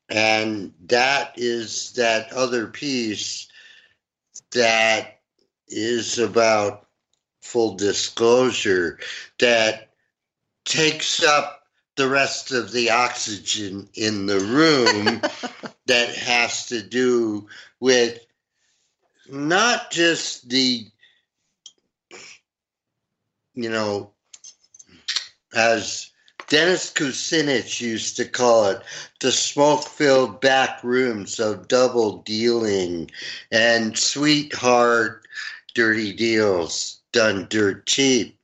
And 0.09 0.73
that 0.87 1.33
is 1.37 1.93
that 1.93 2.33
other 2.33 2.67
piece 2.67 3.49
that 4.53 5.21
is 5.69 6.19
about 6.19 6.87
full 7.41 7.75
disclosure 7.75 8.99
that 9.39 9.91
takes 10.65 11.23
up 11.23 11.67
the 11.97 12.09
rest 12.09 12.53
of 12.53 12.73
the 12.73 12.91
oxygen 12.91 13.89
in 13.95 14.27
the 14.27 14.41
room 14.41 15.21
that 15.87 16.15
has 16.15 16.67
to 16.67 16.83
do 16.83 17.47
with 17.81 18.25
not 19.29 19.91
just 19.91 20.49
the 20.49 20.87
you 23.55 23.71
know 23.71 24.11
as 25.55 26.11
Dennis 26.49 26.93
Kucinich 26.93 27.81
used 27.81 28.17
to 28.17 28.27
call 28.27 28.67
it 28.67 28.83
the 29.21 29.33
smoke 29.33 29.85
filled 29.85 30.41
back 30.41 30.83
rooms 30.85 31.41
of 31.41 31.69
double 31.69 32.19
dealing 32.19 33.11
and 33.51 33.97
sweetheart 33.97 35.27
dirty 35.75 36.13
deals 36.13 37.01
done 37.13 37.47
dirt 37.49 37.87
cheap. 37.87 38.39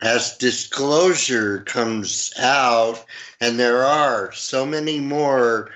As 0.00 0.36
disclosure 0.36 1.60
comes 1.60 2.32
out, 2.38 3.04
and 3.40 3.58
there 3.58 3.84
are 3.84 4.32
so 4.32 4.66
many 4.66 4.98
more 4.98 5.70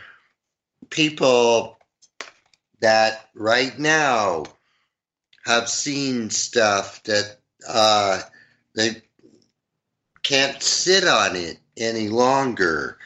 people 0.90 1.78
that 2.80 3.28
right 3.34 3.78
now 3.78 4.46
have 5.44 5.68
seen 5.68 6.30
stuff 6.30 7.02
that 7.04 7.38
uh, 7.68 8.20
they 8.76 9.02
can't 10.22 10.62
sit 10.62 11.06
on 11.08 11.34
it 11.34 11.58
any 11.76 12.08
longer. 12.08 12.98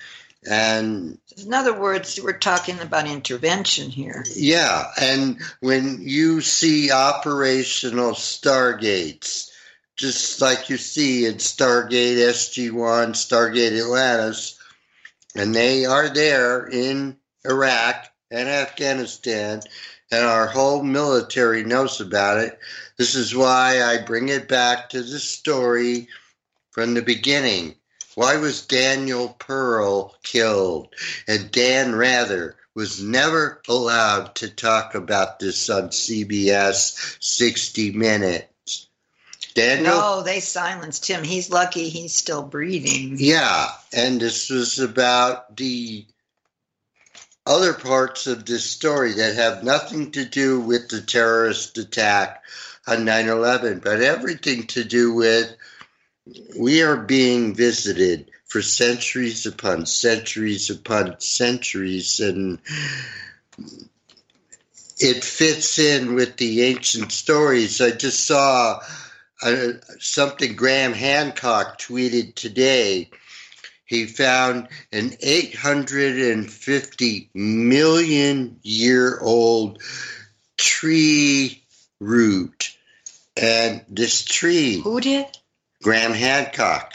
And 0.49 1.19
in 1.37 1.55
other 1.55 1.79
words, 1.79 2.19
we're 2.23 2.39
talking 2.39 2.81
about 2.81 3.07
intervention 3.07 3.91
here. 3.91 4.25
Yeah, 4.35 4.85
and 5.01 5.39
when 5.61 5.99
you 6.01 6.41
see 6.41 6.91
operational 6.91 8.13
stargates, 8.13 9.51
just 9.97 10.41
like 10.41 10.71
you 10.71 10.79
see 10.79 11.27
in 11.27 11.35
Stargate 11.35 12.17
SG1, 12.17 13.11
Stargate 13.11 13.79
Atlantis, 13.79 14.59
and 15.35 15.55
they 15.55 15.85
are 15.85 16.09
there 16.09 16.67
in 16.67 17.19
Iraq 17.45 18.07
and 18.31 18.49
Afghanistan, 18.49 19.61
and 20.11 20.25
our 20.25 20.47
whole 20.47 20.83
military 20.83 21.65
knows 21.65 22.01
about 22.01 22.39
it. 22.39 22.59
This 22.97 23.15
is 23.15 23.35
why 23.35 23.83
I 23.83 24.03
bring 24.03 24.29
it 24.29 24.49
back 24.49 24.91
to 24.91 25.03
the 25.03 25.19
story 25.19 26.09
from 26.71 26.95
the 26.95 27.03
beginning. 27.03 27.77
Why 28.15 28.37
was 28.37 28.67
Daniel 28.67 29.31
Pearl 29.39 30.17
killed? 30.23 30.89
And 31.29 31.51
Dan 31.51 31.95
Rather 31.95 32.57
was 32.75 33.03
never 33.03 33.63
allowed 33.69 34.35
to 34.37 34.49
talk 34.49 34.95
about 34.95 35.39
this 35.39 35.71
on 35.71 35.89
CBS 35.91 37.17
60 37.21 37.93
Minutes. 37.93 38.89
Daniel 39.55 39.85
No, 39.85 40.23
they 40.23 40.41
silenced 40.41 41.07
him. 41.07 41.25
He's 41.25 41.51
lucky 41.51 41.89
he's 41.89 42.15
still 42.15 42.43
breathing. 42.43 43.17
Yeah, 43.19 43.69
and 43.93 44.21
this 44.21 44.51
was 44.51 44.79
about 44.79 45.57
the 45.57 46.07
other 47.47 47.73
parts 47.73 48.27
of 48.27 48.45
this 48.45 48.65
story 48.65 49.15
that 49.15 49.35
have 49.37 49.65
nothing 49.65 50.13
to 50.13 50.25
do 50.25 50.61
with 50.61 50.89
the 50.89 51.01
terrorist 51.01 51.79
attack 51.79 52.43
on 52.87 53.05
9 53.05 53.29
11, 53.29 53.81
but 53.81 54.01
everything 54.01 54.67
to 54.67 54.85
do 54.85 55.15
with 55.15 55.57
we 56.59 56.83
are 56.83 56.97
being 56.97 57.55
visited 57.55 58.31
for 58.47 58.63
centuries 58.63 59.47
upon 59.47 59.87
centuries 59.87 60.71
upon 60.71 61.19
centuries, 61.21 62.21
and 62.21 62.59
it 64.99 65.25
fits 65.25 65.79
in 65.79 66.15
with 66.15 66.37
the 66.37 66.63
ancient 66.63 67.13
stories. 67.13 67.81
I 67.81 67.93
just 67.93 68.27
saw 68.27 68.81
uh, 69.43 69.69
something 69.99 70.57
Graham 70.57 70.93
Hancock 70.93 71.79
tweeted 71.79 72.35
today. 72.35 73.11
He 73.91 74.07
found 74.07 74.69
an 74.93 75.17
850 75.21 77.31
million 77.35 78.61
year 78.63 79.19
old 79.21 79.83
tree 80.57 81.61
root. 82.01 82.77
And 83.37 83.85
this 83.89 84.25
tree, 84.25 84.81
Who 84.81 85.01
did? 85.01 85.27
Graham 85.83 86.13
Hancock, 86.13 86.93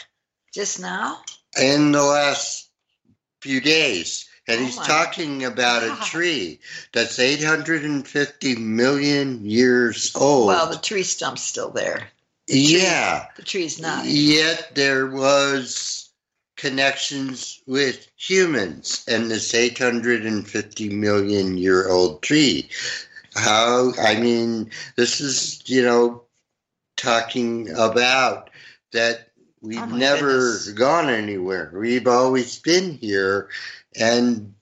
Just 0.54 0.80
now? 0.80 1.20
in 1.60 1.92
the 1.92 2.02
last 2.02 2.70
few 3.42 3.60
days. 3.60 4.26
And 4.48 4.62
Oh 4.62 4.64
he's 4.64 4.76
talking 4.78 5.44
about 5.44 5.82
a 5.82 6.02
tree 6.02 6.60
that's 6.94 7.18
850 7.18 8.56
million 8.56 9.44
years 9.44 10.12
old. 10.16 10.46
Well, 10.46 10.70
the 10.70 10.78
tree 10.78 11.02
stump's 11.02 11.42
still 11.42 11.68
there. 11.70 12.08
yeah. 12.46 13.26
The 13.36 13.42
tree's 13.42 13.78
not. 13.78 14.06
Yet 14.06 14.74
there 14.74 15.06
was 15.08 16.05
connections 16.56 17.62
with 17.66 18.08
humans 18.16 19.04
and 19.08 19.30
this 19.30 19.54
850 19.54 20.88
million 20.90 21.58
year 21.58 21.88
old 21.88 22.22
tree. 22.22 22.68
How, 23.34 23.92
I 24.00 24.18
mean, 24.18 24.70
this 24.96 25.20
is, 25.20 25.62
you 25.68 25.82
know, 25.82 26.22
talking 26.96 27.70
about 27.70 28.50
that 28.92 29.28
we've 29.60 29.78
Oh 29.78 29.86
never 29.86 30.28
goodness. 30.28 30.72
gone 30.72 31.10
anywhere. 31.10 31.70
We've 31.74 32.06
always 32.06 32.58
been 32.58 32.92
here 32.98 33.48
and 33.98 34.54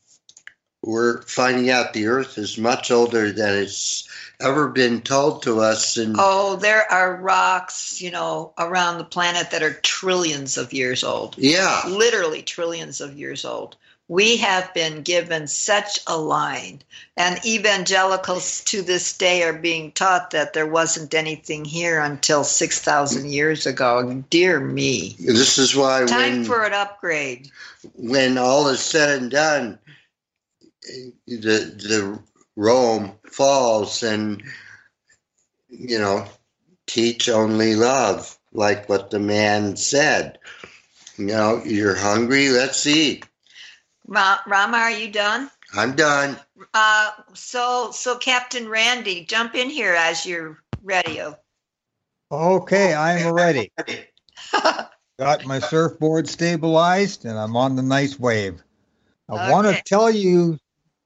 we're 0.83 1.23
finding 1.23 1.71
out 1.71 1.93
the 1.93 2.07
earth 2.07 2.37
is 2.37 2.59
much 2.59 2.91
older 2.91 3.33
than 3.33 3.55
it's 3.55 4.09
ever 4.41 4.69
been 4.69 5.01
told 5.01 5.43
to 5.43 5.61
us 5.61 5.97
and 5.97 6.17
Oh, 6.19 6.57
there 6.57 6.91
are 6.91 7.17
rocks, 7.17 8.01
you 8.01 8.11
know, 8.11 8.53
around 8.59 8.99
the 8.99 9.05
planet 9.05 9.51
that 9.51 9.63
are 9.63 9.75
trillions 9.75 10.57
of 10.57 10.73
years 10.73 11.05
old. 11.05 11.37
yeah 11.39 11.83
Literally 11.89 12.43
trillions 12.43 13.01
of 13.01 13.17
years 13.17 13.45
old. 13.45 13.77
We 14.07 14.37
have 14.37 14.75
been 14.75 15.01
given 15.01 15.47
such 15.47 15.99
a 16.07 16.19
line, 16.19 16.83
and 17.17 17.41
evangelicals 17.47 18.61
to 18.65 18.83
this 18.83 19.17
day 19.17 19.43
are 19.45 19.55
being 19.55 19.93
taught 19.93 20.31
that 20.33 20.53
there 20.53 20.67
wasn't 20.67 21.15
anything 21.15 21.65
here 21.65 22.01
until 22.01 22.45
6,000 22.45 23.31
years 23.31 23.65
ago. 23.65 24.23
Dear 24.29 24.61
me. 24.61 25.17
this 25.19 25.57
is 25.57 25.75
why 25.75 26.05
Time 26.05 26.41
when 26.41 26.45
for 26.45 26.65
an 26.65 26.75
upgrade. 26.75 27.51
when 27.95 28.37
all 28.37 28.69
is 28.69 28.81
said 28.81 29.23
and 29.23 29.31
done, 29.31 29.79
the 31.27 31.33
the 31.37 32.19
Rome 32.57 33.13
falls, 33.31 34.03
and 34.03 34.43
you 35.69 35.99
know, 35.99 36.27
teach 36.87 37.29
only 37.29 37.75
love, 37.75 38.39
like 38.53 38.89
what 38.89 39.11
the 39.11 39.19
man 39.19 39.77
said. 39.77 40.39
You 41.17 41.27
know, 41.27 41.63
you're 41.65 41.97
hungry, 41.97 42.49
let's 42.51 42.87
eat. 42.87 43.27
Ra- 44.07 44.41
Rama, 44.47 44.79
are 44.79 44.91
you 44.91 45.11
done? 45.11 45.51
I'm 45.75 45.97
done. 45.97 46.37
Uh, 46.73 47.11
so, 47.33 47.91
so 47.93 48.17
Captain 48.17 48.69
Randy, 48.69 49.25
jump 49.25 49.55
in 49.55 49.71
here 49.71 49.95
as 49.95 50.27
you're 50.27 50.59
ready. 50.83 51.21
Okay, 52.31 52.95
I'm 52.95 53.33
ready. 53.33 53.73
Got 55.19 55.47
my 55.47 55.61
surfboard 55.61 56.29
stabilized 56.29 57.25
and 57.25 57.39
I'm 57.39 57.57
on 57.57 57.77
the 57.77 57.83
nice 57.83 58.19
wave. 58.19 58.63
I 59.29 59.51
want 59.51 59.69
to 59.69 59.83
tell 59.85 60.11
you 60.11 60.59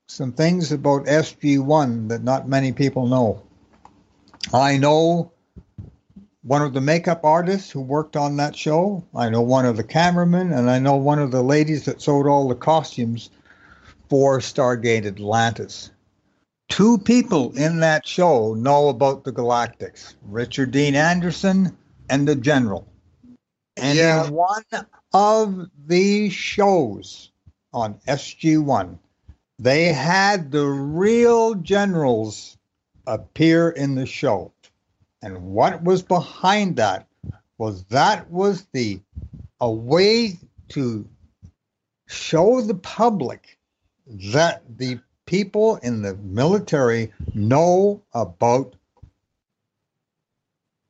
some 0.08 0.32
things 0.32 0.72
about 0.72 1.04
SG1 1.04 2.08
that 2.08 2.24
not 2.24 2.48
many 2.48 2.72
people 2.72 3.06
know. 3.06 3.42
I 4.52 4.78
know 4.78 5.30
one 6.42 6.62
of 6.62 6.72
the 6.72 6.80
makeup 6.80 7.24
artists 7.24 7.70
who 7.70 7.82
worked 7.82 8.16
on 8.16 8.36
that 8.38 8.56
show. 8.56 9.04
I 9.14 9.28
know 9.28 9.42
one 9.42 9.66
of 9.66 9.76
the 9.76 9.84
cameramen, 9.84 10.52
and 10.52 10.70
I 10.70 10.78
know 10.78 10.96
one 10.96 11.18
of 11.18 11.30
the 11.30 11.42
ladies 11.42 11.84
that 11.84 12.00
sewed 12.00 12.26
all 12.26 12.48
the 12.48 12.54
costumes 12.54 13.28
for 14.08 14.38
Stargate 14.38 15.04
Atlantis. 15.04 15.90
Two 16.70 16.96
people 16.96 17.52
in 17.56 17.80
that 17.80 18.06
show 18.06 18.54
know 18.54 18.88
about 18.88 19.24
the 19.24 19.32
Galactics 19.32 20.14
Richard 20.26 20.70
Dean 20.70 20.94
Anderson 20.94 21.76
and 22.08 22.26
the 22.26 22.36
General. 22.36 22.86
And 23.76 23.98
Yeah. 23.98 24.26
in 24.26 24.32
one 24.32 24.64
of 25.12 25.68
these 25.86 26.32
shows 26.32 27.30
on 27.74 27.98
SG1, 28.06 28.98
they 29.58 29.92
had 29.92 30.50
the 30.50 30.66
real 30.66 31.54
generals 31.54 32.56
appear 33.06 33.70
in 33.70 33.94
the 33.94 34.06
show. 34.06 34.52
And 35.22 35.42
what 35.42 35.82
was 35.82 36.02
behind 36.02 36.76
that 36.76 37.06
was 37.56 37.84
that 37.84 38.30
was 38.30 38.66
the 38.72 39.00
a 39.60 39.70
way 39.70 40.38
to 40.68 41.08
show 42.06 42.60
the 42.60 42.74
public 42.74 43.58
that 44.32 44.62
the 44.78 45.00
people 45.26 45.76
in 45.76 46.02
the 46.02 46.14
military 46.14 47.12
know 47.34 48.00
about 48.14 48.76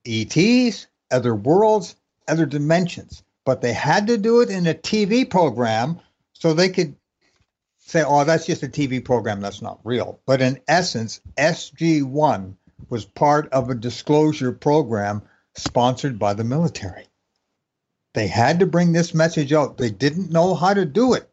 ETs, 0.07 0.87
other 1.11 1.35
worlds, 1.35 1.97
other 2.29 2.47
dimensions. 2.47 3.23
But 3.45 3.63
they 3.63 3.73
had 3.73 4.07
to 4.09 4.19
do 4.19 4.43
it 4.43 4.51
in 4.51 4.67
a 4.67 4.75
TV 4.75 5.29
program 5.29 5.99
so 6.35 6.53
they 6.53 6.69
could 6.69 6.95
say, 7.89 8.05
oh, 8.07 8.25
that's 8.25 8.47
just 8.47 8.63
a 8.63 8.69
TV 8.69 9.03
program, 9.03 9.41
that's 9.41 9.63
not 9.63 9.81
real. 9.83 10.21
But 10.27 10.43
in 10.43 10.61
essence, 10.69 11.21
SG1 11.39 12.55
was 12.91 13.05
part 13.07 13.49
of 13.51 13.71
a 13.71 13.75
disclosure 13.75 14.53
program 14.53 15.23
sponsored 15.57 16.19
by 16.19 16.35
the 16.35 16.45
military. 16.45 17.07
They 18.13 18.27
had 18.27 18.61
to 18.61 18.67
bring 18.67 18.93
this 18.93 19.15
message 19.15 19.53
out. 19.53 19.79
They 19.79 19.91
didn't 19.91 20.31
know 20.31 20.55
how 20.55 20.75
to 20.75 20.85
do 20.85 21.15
it. 21.15 21.31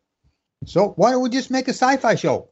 So 0.66 0.94
why 0.96 1.12
don't 1.12 1.24
we 1.24 1.30
just 1.30 1.52
make 1.52 1.68
a 1.68 1.72
sci 1.72 1.98
fi 1.98 2.16
show? 2.16 2.50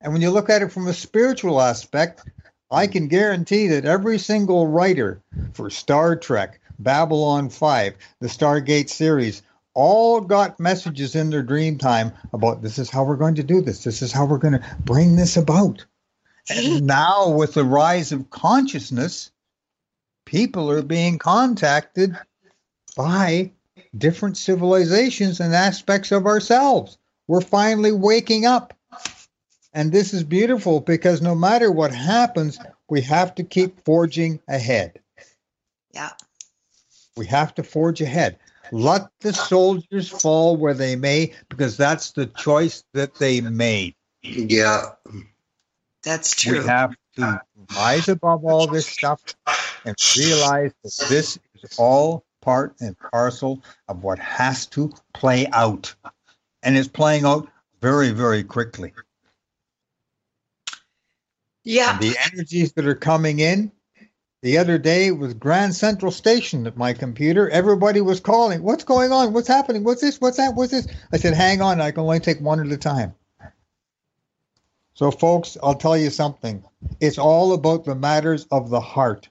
And 0.00 0.12
when 0.12 0.22
you 0.22 0.30
look 0.30 0.48
at 0.48 0.62
it 0.62 0.72
from 0.72 0.88
a 0.88 0.94
spiritual 0.94 1.60
aspect, 1.60 2.22
I 2.70 2.86
can 2.86 3.08
guarantee 3.08 3.68
that 3.68 3.84
every 3.84 4.18
single 4.18 4.66
writer 4.66 5.22
for 5.52 5.68
Star 5.68 6.16
Trek, 6.16 6.60
Babylon 6.78 7.50
5, 7.50 7.94
the 8.20 8.28
Stargate 8.28 8.88
series, 8.88 9.42
all 9.74 10.20
got 10.20 10.60
messages 10.60 11.14
in 11.14 11.30
their 11.30 11.42
dream 11.42 11.78
time 11.78 12.12
about 12.32 12.62
this 12.62 12.78
is 12.78 12.90
how 12.90 13.04
we're 13.04 13.16
going 13.16 13.36
to 13.36 13.42
do 13.42 13.60
this. 13.60 13.84
This 13.84 14.02
is 14.02 14.12
how 14.12 14.26
we're 14.26 14.38
going 14.38 14.58
to 14.58 14.76
bring 14.84 15.16
this 15.16 15.36
about. 15.36 15.84
And 16.50 16.86
now, 16.86 17.30
with 17.30 17.54
the 17.54 17.64
rise 17.64 18.12
of 18.12 18.30
consciousness, 18.30 19.30
people 20.26 20.70
are 20.70 20.82
being 20.82 21.18
contacted 21.18 22.18
by 22.96 23.52
different 23.96 24.36
civilizations 24.36 25.40
and 25.40 25.54
aspects 25.54 26.12
of 26.12 26.26
ourselves. 26.26 26.98
We're 27.28 27.40
finally 27.40 27.92
waking 27.92 28.44
up. 28.44 28.74
And 29.72 29.92
this 29.92 30.12
is 30.12 30.24
beautiful 30.24 30.80
because 30.80 31.22
no 31.22 31.34
matter 31.34 31.70
what 31.70 31.94
happens, 31.94 32.58
we 32.90 33.00
have 33.02 33.34
to 33.36 33.44
keep 33.44 33.82
forging 33.84 34.40
ahead. 34.48 35.00
Yeah. 35.94 36.10
We 37.16 37.26
have 37.26 37.54
to 37.54 37.62
forge 37.62 38.00
ahead. 38.00 38.38
Let 38.72 39.10
the 39.20 39.34
soldiers 39.34 40.08
fall 40.08 40.56
where 40.56 40.72
they 40.72 40.96
may, 40.96 41.34
because 41.50 41.76
that's 41.76 42.12
the 42.12 42.26
choice 42.26 42.82
that 42.94 43.14
they 43.16 43.42
made. 43.42 43.94
Yeah. 44.22 44.92
That's 46.02 46.34
true. 46.34 46.62
We 46.62 46.66
have 46.66 46.96
to 47.16 47.42
rise 47.76 48.08
above 48.08 48.44
all 48.46 48.66
this 48.66 48.86
stuff 48.86 49.20
and 49.84 49.94
realize 50.16 50.72
that 50.82 51.06
this 51.08 51.38
is 51.62 51.78
all 51.78 52.24
part 52.40 52.74
and 52.80 52.96
parcel 52.98 53.62
of 53.88 54.02
what 54.02 54.18
has 54.18 54.66
to 54.68 54.90
play 55.12 55.46
out. 55.52 55.94
And 56.62 56.76
it's 56.76 56.88
playing 56.88 57.26
out 57.26 57.48
very, 57.80 58.10
very 58.10 58.42
quickly. 58.42 58.94
Yeah. 61.62 61.92
And 61.92 62.00
the 62.00 62.16
energies 62.32 62.72
that 62.72 62.86
are 62.86 62.94
coming 62.94 63.38
in. 63.38 63.70
The 64.42 64.58
other 64.58 64.76
day 64.76 65.06
it 65.06 65.18
was 65.18 65.34
Grand 65.34 65.74
Central 65.74 66.10
Station 66.10 66.66
at 66.66 66.76
my 66.76 66.92
computer. 66.92 67.48
Everybody 67.48 68.00
was 68.00 68.18
calling. 68.18 68.64
What's 68.64 68.82
going 68.82 69.12
on? 69.12 69.32
What's 69.32 69.46
happening? 69.46 69.84
What's 69.84 70.00
this? 70.00 70.20
What's 70.20 70.38
that? 70.38 70.56
What's 70.56 70.72
this? 70.72 70.88
I 71.12 71.16
said, 71.18 71.34
hang 71.34 71.62
on. 71.62 71.80
I 71.80 71.92
can 71.92 72.02
only 72.02 72.18
take 72.18 72.40
one 72.40 72.58
at 72.58 72.72
a 72.72 72.76
time. 72.76 73.14
So, 74.94 75.12
folks, 75.12 75.56
I'll 75.62 75.76
tell 75.76 75.96
you 75.96 76.10
something. 76.10 76.64
It's 77.00 77.18
all 77.18 77.52
about 77.52 77.84
the 77.84 77.94
matters 77.94 78.46
of 78.50 78.68
the 78.68 78.80
heart. 78.80 79.28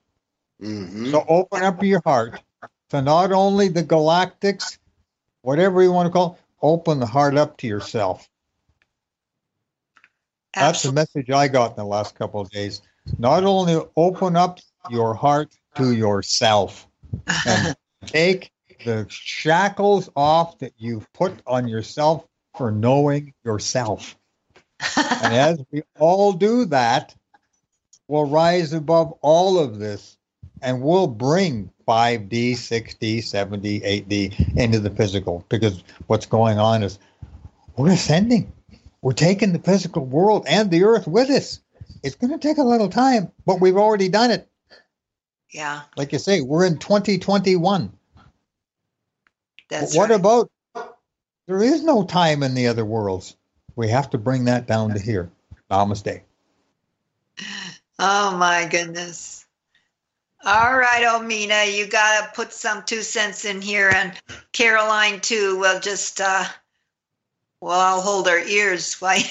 hmm 0.61 1.11
So 1.11 1.25
open 1.27 1.61
up 1.61 1.83
your 1.83 2.01
heart 2.05 2.41
to 2.89 3.01
not 3.01 3.33
only 3.33 3.67
the 3.67 3.83
galactics, 3.83 4.77
whatever 5.41 5.83
you 5.83 5.91
want 5.91 6.07
to 6.07 6.13
call 6.13 6.33
it, 6.35 6.41
open 6.61 6.99
the 6.99 7.05
heart 7.05 7.35
up 7.37 7.57
to 7.57 7.67
yourself. 7.67 8.29
That's 10.53 10.83
the 10.83 10.93
message 10.93 11.29
I 11.29 11.49
got 11.49 11.71
in 11.71 11.75
the 11.77 11.85
last 11.85 12.15
couple 12.15 12.39
of 12.39 12.49
days. 12.49 12.81
Not 13.17 13.43
only 13.43 13.79
open 13.97 14.35
up 14.35 14.59
your 14.89 15.13
heart 15.13 15.55
to 15.75 15.91
yourself 15.91 16.87
and 17.45 17.75
take 18.05 18.51
the 18.85 19.05
shackles 19.09 20.09
off 20.15 20.59
that 20.59 20.73
you've 20.77 21.11
put 21.13 21.33
on 21.45 21.67
yourself 21.67 22.27
for 22.57 22.71
knowing 22.71 23.33
yourself. 23.43 24.17
And 24.97 25.35
as 25.35 25.63
we 25.71 25.83
all 25.99 26.33
do 26.33 26.65
that, 26.65 27.13
we'll 28.07 28.25
rise 28.25 28.73
above 28.73 29.13
all 29.21 29.59
of 29.59 29.77
this 29.77 30.17
and 30.61 30.81
we'll 30.81 31.07
bring 31.07 31.71
5D, 31.87 32.53
6D, 32.53 33.19
7D, 33.19 34.07
8D 34.07 34.57
into 34.57 34.79
the 34.79 34.89
physical 34.89 35.45
because 35.49 35.83
what's 36.07 36.25
going 36.25 36.57
on 36.57 36.83
is 36.83 36.97
we're 37.77 37.91
ascending. 37.91 38.51
We're 39.01 39.13
taking 39.13 39.53
the 39.53 39.59
physical 39.59 40.05
world 40.05 40.45
and 40.47 40.69
the 40.69 40.83
earth 40.83 41.07
with 41.07 41.29
us. 41.29 41.59
It's 42.03 42.15
going 42.15 42.31
to 42.31 42.39
take 42.39 42.57
a 42.57 42.63
little 42.63 42.89
time, 42.89 43.31
but 43.45 43.61
we've 43.61 43.77
already 43.77 44.09
done 44.09 44.31
it. 44.31 44.47
Yeah. 45.51 45.81
Like 45.97 46.11
you 46.11 46.19
say, 46.19 46.41
we're 46.41 46.65
in 46.65 46.77
2021. 46.77 47.91
That's 49.69 49.95
what 49.95 50.09
right. 50.09 50.19
about 50.19 50.51
there 51.47 51.63
is 51.63 51.83
no 51.83 52.03
time 52.03 52.43
in 52.43 52.53
the 52.53 52.67
other 52.67 52.85
worlds? 52.85 53.35
We 53.75 53.89
have 53.89 54.09
to 54.11 54.17
bring 54.17 54.45
that 54.45 54.67
down 54.67 54.93
to 54.93 54.99
here. 54.99 55.31
Namaste. 55.69 56.21
Oh 57.99 58.37
my 58.37 58.67
goodness. 58.69 59.45
All 60.43 60.75
right, 60.75 61.03
Omina, 61.03 61.77
you 61.77 61.85
got 61.85 62.21
to 62.21 62.31
put 62.33 62.51
some 62.51 62.83
two 62.83 63.03
cents 63.03 63.45
in 63.45 63.61
here, 63.61 63.89
and 63.89 64.13
Caroline 64.53 65.21
too. 65.21 65.59
We'll 65.59 65.79
just, 65.79 66.19
uh, 66.19 66.45
well, 67.59 67.79
I'll 67.79 68.01
hold 68.01 68.27
our 68.27 68.39
ears. 68.39 68.95
Why? 68.99 69.23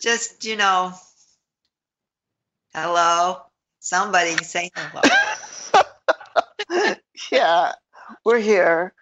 just, 0.00 0.44
you 0.44 0.56
know, 0.56 0.92
hello. 2.74 3.47
Somebody 3.88 4.36
say 4.44 4.70
hello. 4.76 5.00
yeah, 7.32 7.72
we're 8.22 8.38
here. 8.38 8.92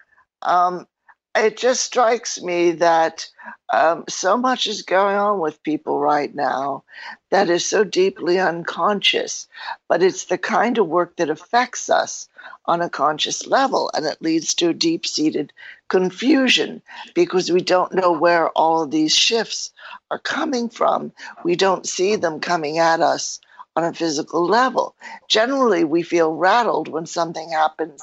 Um, 0.42 0.86
it 1.34 1.56
just 1.56 1.82
strikes 1.82 2.40
me 2.40 2.70
that 2.70 3.28
um, 3.72 4.04
so 4.08 4.36
much 4.36 4.68
is 4.68 4.82
going 4.82 5.16
on 5.16 5.40
with 5.40 5.60
people 5.64 5.98
right 5.98 6.32
now 6.32 6.84
that 7.30 7.50
is 7.50 7.66
so 7.66 7.82
deeply 7.82 8.38
unconscious, 8.38 9.48
but 9.88 10.04
it's 10.04 10.26
the 10.26 10.38
kind 10.38 10.78
of 10.78 10.86
work 10.86 11.16
that 11.16 11.30
affects 11.30 11.90
us 11.90 12.28
on 12.66 12.80
a 12.80 12.88
conscious 12.88 13.44
level, 13.44 13.90
and 13.92 14.06
it 14.06 14.22
leads 14.22 14.54
to 14.54 14.68
a 14.68 14.72
deep 14.72 15.04
seated 15.04 15.52
confusion 15.88 16.80
because 17.12 17.50
we 17.50 17.60
don't 17.60 17.92
know 17.92 18.12
where 18.12 18.50
all 18.50 18.86
these 18.86 19.12
shifts 19.12 19.72
are 20.12 20.20
coming 20.20 20.68
from. 20.68 21.10
We 21.42 21.56
don't 21.56 21.88
see 21.88 22.14
them 22.14 22.38
coming 22.38 22.78
at 22.78 23.00
us 23.00 23.40
on 23.76 23.84
a 23.84 23.92
physical 23.92 24.44
level. 24.46 24.96
Generally, 25.28 25.84
we 25.84 26.02
feel 26.02 26.34
rattled 26.34 26.88
when 26.88 27.06
something 27.06 27.50
happens, 27.50 28.02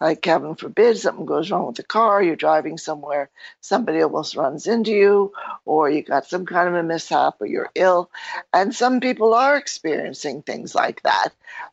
like 0.00 0.24
heaven 0.24 0.54
forbid, 0.54 0.98
something 0.98 1.24
goes 1.24 1.50
wrong 1.50 1.66
with 1.66 1.76
the 1.76 1.82
car, 1.82 2.22
you're 2.22 2.36
driving 2.36 2.76
somewhere, 2.76 3.30
somebody 3.60 4.02
almost 4.02 4.36
runs 4.36 4.66
into 4.66 4.90
you, 4.90 5.32
or 5.64 5.88
you 5.88 6.02
got 6.02 6.26
some 6.26 6.44
kind 6.44 6.68
of 6.68 6.74
a 6.74 6.82
mishap, 6.82 7.36
or 7.40 7.46
you're 7.46 7.70
ill. 7.74 8.10
And 8.52 8.74
some 8.74 9.00
people 9.00 9.32
are 9.32 9.56
experiencing 9.56 10.42
things 10.42 10.74
like 10.74 11.02
that. 11.02 11.30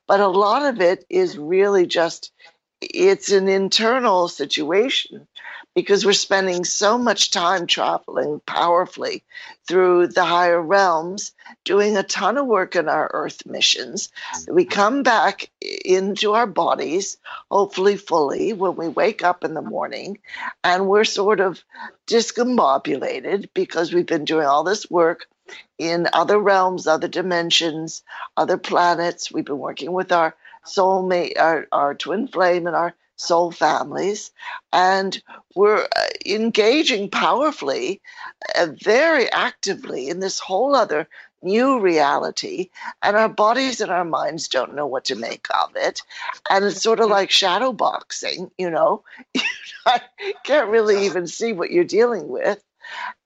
But 0.07 0.21
a 0.21 0.27
lot 0.27 0.65
of 0.65 0.79
it 0.79 1.05
is 1.09 1.37
really 1.37 1.85
just 1.85 2.31
it's 2.81 3.31
an 3.31 3.47
internal 3.47 4.27
situation 4.27 5.27
because 5.73 6.05
we're 6.05 6.13
spending 6.13 6.65
so 6.65 6.97
much 6.97 7.31
time 7.31 7.65
traveling 7.65 8.41
powerfully 8.45 9.23
through 9.67 10.07
the 10.07 10.25
higher 10.25 10.61
realms, 10.61 11.31
doing 11.63 11.95
a 11.95 12.03
ton 12.03 12.37
of 12.37 12.45
work 12.45 12.75
in 12.75 12.89
our 12.89 13.09
earth 13.13 13.45
missions. 13.45 14.09
Mm-hmm. 14.33 14.55
We 14.55 14.65
come 14.65 15.03
back 15.03 15.49
into 15.85 16.33
our 16.33 16.47
bodies, 16.47 17.17
hopefully 17.49 17.95
fully, 17.95 18.51
when 18.51 18.75
we 18.75 18.89
wake 18.89 19.23
up 19.23 19.45
in 19.45 19.53
the 19.53 19.61
morning, 19.61 20.17
and 20.63 20.87
we're 20.87 21.05
sort 21.05 21.39
of 21.39 21.63
discombobulated 22.07 23.49
because 23.53 23.93
we've 23.93 24.05
been 24.05 24.25
doing 24.25 24.45
all 24.45 24.63
this 24.63 24.89
work 24.91 25.27
in 25.77 26.07
other 26.13 26.37
realms, 26.37 26.87
other 26.87 27.07
dimensions, 27.07 28.03
other 28.35 28.57
planets. 28.57 29.31
We've 29.31 29.45
been 29.45 29.57
working 29.57 29.93
with 29.93 30.11
our 30.11 30.35
soulmate, 30.65 31.39
our, 31.39 31.67
our 31.71 31.93
twin 31.95 32.27
flame, 32.27 32.67
and 32.67 32.75
our 32.75 32.93
soul 33.15 33.51
families. 33.51 34.31
And 34.73 35.21
we're 35.55 35.83
uh, 35.83 36.07
engaging 36.25 37.09
powerfully, 37.09 38.01
uh, 38.55 38.67
very 38.81 39.31
actively 39.31 40.09
in 40.09 40.19
this 40.19 40.39
whole 40.39 40.75
other 40.75 41.07
new 41.43 41.79
reality. 41.79 42.69
And 43.01 43.15
our 43.15 43.29
bodies 43.29 43.81
and 43.81 43.91
our 43.91 44.05
minds 44.05 44.47
don't 44.47 44.75
know 44.75 44.87
what 44.87 45.05
to 45.05 45.15
make 45.15 45.47
of 45.63 45.75
it. 45.75 46.01
And 46.49 46.65
it's 46.65 46.81
sort 46.81 46.99
of 46.99 47.09
like 47.09 47.31
shadow 47.31 47.71
boxing, 47.73 48.51
you 48.57 48.69
know, 48.69 49.03
I 49.85 50.01
can't 50.43 50.69
really 50.69 51.05
even 51.05 51.27
see 51.27 51.53
what 51.53 51.71
you're 51.71 51.83
dealing 51.83 52.27
with. 52.27 52.63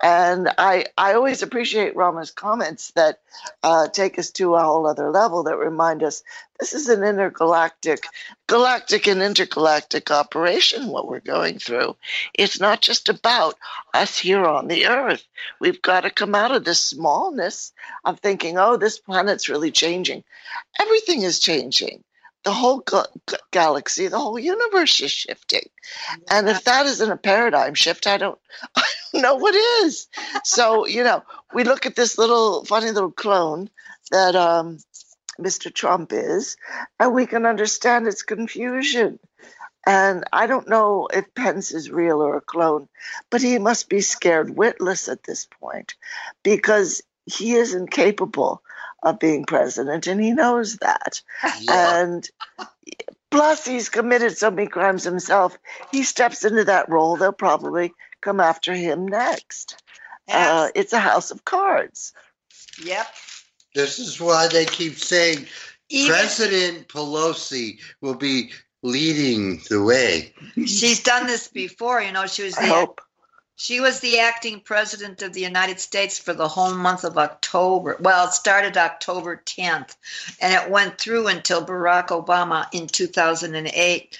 And 0.01 0.49
I, 0.57 0.85
I 0.97 1.13
always 1.13 1.41
appreciate 1.41 1.95
Rama's 1.95 2.31
comments 2.31 2.91
that 2.91 3.19
uh, 3.63 3.87
take 3.87 4.19
us 4.19 4.31
to 4.31 4.55
a 4.55 4.61
whole 4.61 4.87
other 4.87 5.09
level 5.09 5.43
that 5.43 5.57
remind 5.57 6.03
us 6.03 6.23
this 6.59 6.73
is 6.73 6.89
an 6.89 7.03
intergalactic, 7.03 8.05
galactic 8.47 9.07
and 9.07 9.21
intergalactic 9.21 10.11
operation, 10.11 10.87
what 10.87 11.07
we're 11.07 11.19
going 11.19 11.59
through. 11.59 11.95
It's 12.33 12.59
not 12.59 12.81
just 12.81 13.09
about 13.09 13.55
us 13.93 14.17
here 14.17 14.45
on 14.45 14.67
the 14.67 14.85
earth. 14.87 15.25
We've 15.59 15.81
got 15.81 16.01
to 16.01 16.09
come 16.09 16.35
out 16.35 16.55
of 16.55 16.63
this 16.63 16.79
smallness 16.79 17.73
of 18.03 18.19
thinking, 18.19 18.57
oh, 18.57 18.77
this 18.77 18.99
planet's 18.99 19.49
really 19.49 19.71
changing. 19.71 20.23
Everything 20.79 21.23
is 21.23 21.39
changing. 21.39 22.03
The 22.45 22.53
whole 22.53 22.80
ga- 22.80 23.07
ga- 23.26 23.38
galaxy, 23.51 24.07
the 24.07 24.19
whole 24.19 24.39
universe 24.39 25.01
is 25.01 25.11
shifting. 25.11 25.69
And 26.30 26.47
if 26.47 26.63
that 26.65 26.85
isn't 26.85 27.11
a 27.11 27.17
paradigm 27.17 27.73
shift, 27.73 28.07
I 28.07 28.17
don't, 28.17 28.39
I 28.76 28.84
don't 29.11 29.23
know 29.23 29.35
what 29.35 29.55
is. 29.55 30.07
So, 30.43 30.85
you 30.88 31.03
know, 31.03 31.23
we 31.53 31.63
look 31.63 31.85
at 31.85 31.95
this 31.95 32.17
little 32.17 32.63
funny 32.65 32.91
little 32.91 33.11
clone 33.11 33.69
that 34.11 34.35
um, 34.35 34.77
Mr. 35.39 35.73
Trump 35.73 36.13
is, 36.13 36.55
and 36.99 37.13
we 37.13 37.26
can 37.26 37.45
understand 37.45 38.07
its 38.07 38.23
confusion. 38.23 39.19
And 39.88 40.23
I 40.34 40.47
don't 40.47 40.69
know 40.69 41.07
if 41.13 41.34
Pence 41.35 41.72
is 41.72 41.91
real 41.91 42.22
or 42.22 42.38
a 42.38 42.41
clone, 42.41 42.88
but 43.30 43.41
he 43.41 43.59
must 43.59 43.89
be 43.89 44.01
scared 44.01 44.55
witless 44.55 45.07
at 45.07 45.23
this 45.23 45.47
point 45.59 45.95
because 46.43 47.01
he 47.26 47.53
is 47.53 47.73
incapable 47.73 48.61
of 49.06 49.19
being 49.19 49.45
president, 49.45 50.07
and 50.07 50.19
he 50.22 50.34
knows 50.34 50.77
that. 50.77 51.22
Yeah. 51.61 52.02
And 52.02 52.30
plus, 53.32 53.65
he's 53.65 53.88
committed 53.90 54.38
so 54.38 54.52
many 54.52 54.68
crimes 54.68 55.03
himself. 55.03 55.57
He 55.91 56.03
steps 56.03 56.44
into 56.44 56.65
that 56.65 56.90
role, 56.90 57.15
they'll 57.15 57.32
probably 57.32 57.94
come 58.22 58.40
after 58.40 58.73
him 58.73 59.07
next. 59.07 59.82
Uh, 60.27 60.69
it's 60.76 60.91
a 60.91 60.99
house 60.99 61.32
of 61.32 61.45
cards. 61.45 62.14
yep. 62.84 63.07
This 63.76 63.99
is 63.99 64.19
why 64.19 64.48
they 64.48 64.65
keep 64.65 64.98
saying 64.98 65.45
Even, 65.90 66.15
President 66.15 66.88
Pelosi 66.88 67.80
will 68.02 68.15
be 68.15 68.52
leading 68.82 69.61
the 69.69 69.84
way. 69.84 70.34
she's 70.56 71.03
done 71.03 71.27
this 71.27 71.48
before. 71.48 72.02
You 72.02 72.11
know, 72.11 72.26
she 72.26 72.44
was 72.44 72.57
I 72.57 72.68
the 72.68 72.73
hope. 72.73 73.02
She 73.57 73.80
was 73.80 74.02
the 74.02 74.19
acting 74.19 74.60
president 74.60 75.22
of 75.22 75.32
the 75.32 75.41
United 75.41 75.80
States 75.80 76.19
for 76.19 76.34
the 76.34 76.48
whole 76.48 76.73
month 76.73 77.06
of 77.06 77.18
October. 77.18 77.95
Well, 77.99 78.27
it 78.27 78.34
started 78.34 78.76
October 78.76 79.41
10th, 79.45 79.95
and 80.41 80.53
it 80.53 80.69
went 80.69 80.99
through 80.99 81.27
until 81.27 81.65
Barack 81.65 82.07
Obama 82.07 82.68
in 82.73 82.88
2008, 82.88 84.19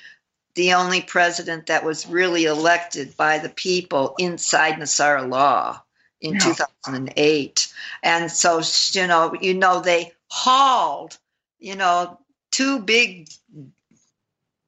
the 0.56 0.74
only 0.74 1.02
president 1.02 1.66
that 1.66 1.84
was 1.84 2.08
really 2.08 2.46
elected 2.46 3.18
by 3.18 3.40
the 3.40 3.50
people 3.50 4.16
inside 4.18 4.76
NESARA 4.76 5.30
law 5.30 5.82
in 6.22 6.36
Yeah. 6.36 6.40
2008. 6.40 7.74
And 8.04 8.32
so, 8.32 8.62
you 8.94 9.06
know, 9.06 9.34
you 9.42 9.54
know, 9.54 9.82
they 9.82 10.14
hauled, 10.30 11.18
you 11.60 11.76
know, 11.76 12.20
two 12.52 12.80
big, 12.80 13.28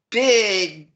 big 0.10 0.90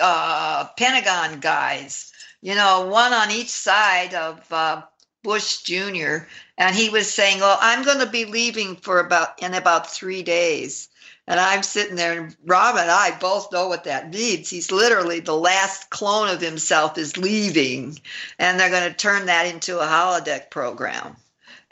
uh, 0.00 0.66
Pentagon 0.76 1.38
guys 1.38 2.12
you 2.40 2.54
know, 2.54 2.86
one 2.86 3.12
on 3.12 3.30
each 3.30 3.50
side 3.50 4.14
of 4.14 4.52
uh, 4.52 4.82
Bush 5.22 5.62
Jr. 5.62 6.26
And 6.58 6.74
he 6.74 6.88
was 6.88 7.12
saying, 7.12 7.40
"Well, 7.40 7.58
I'm 7.60 7.84
going 7.84 8.00
to 8.00 8.06
be 8.06 8.24
leaving 8.24 8.76
for 8.76 9.00
about 9.00 9.42
in 9.42 9.54
about 9.54 9.90
three 9.90 10.22
days." 10.22 10.88
And 11.28 11.40
I'm 11.40 11.64
sitting 11.64 11.96
there, 11.96 12.22
and 12.22 12.36
Rob 12.44 12.76
and 12.76 12.88
I 12.88 13.18
both 13.18 13.50
know 13.50 13.66
what 13.66 13.84
that 13.84 14.12
means. 14.12 14.48
He's 14.48 14.70
literally 14.70 15.18
the 15.18 15.36
last 15.36 15.90
clone 15.90 16.28
of 16.28 16.40
himself 16.40 16.96
is 16.98 17.16
leaving, 17.16 17.98
and 18.38 18.60
they're 18.60 18.70
going 18.70 18.88
to 18.88 18.96
turn 18.96 19.26
that 19.26 19.46
into 19.46 19.80
a 19.80 19.86
holodeck 19.86 20.50
program. 20.50 21.16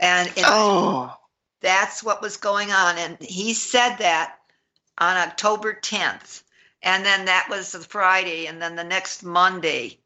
And 0.01 0.29
in 0.37 0.45
Oh, 0.45 1.17
that's 1.65 2.03
what 2.03 2.21
was 2.21 2.37
going 2.37 2.71
on. 2.73 2.99
And 2.99 3.17
he 3.21 3.55
said 3.55 3.97
that 3.97 4.37
on 4.99 5.17
October 5.17 5.73
10th. 5.73 6.43
And 6.83 7.05
then 7.05 7.25
that 7.25 7.49
was 7.49 7.73
the 7.73 7.81
Friday. 7.81 8.47
And 8.47 8.61
then 8.61 8.77
the 8.77 8.85
next 8.85 9.23
Monday, 9.23 9.99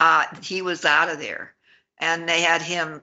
uh, 0.00 0.24
he 0.42 0.62
was 0.62 0.84
out 0.84 1.10
of 1.10 1.18
there. 1.18 1.54
And 1.98 2.28
they 2.28 2.40
had 2.40 2.62
him 2.62 3.02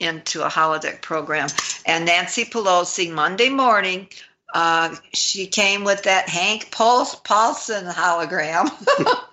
into 0.00 0.44
a 0.44 0.48
holodeck 0.50 1.00
program. 1.00 1.48
And 1.86 2.04
Nancy 2.04 2.44
Pelosi, 2.44 3.10
Monday 3.10 3.48
morning, 3.48 4.08
uh, 4.52 4.94
she 5.14 5.46
came 5.46 5.84
with 5.84 6.02
that 6.02 6.28
Hank 6.28 6.70
Paul- 6.70 7.06
Paulson 7.24 7.86
hologram 7.86 8.68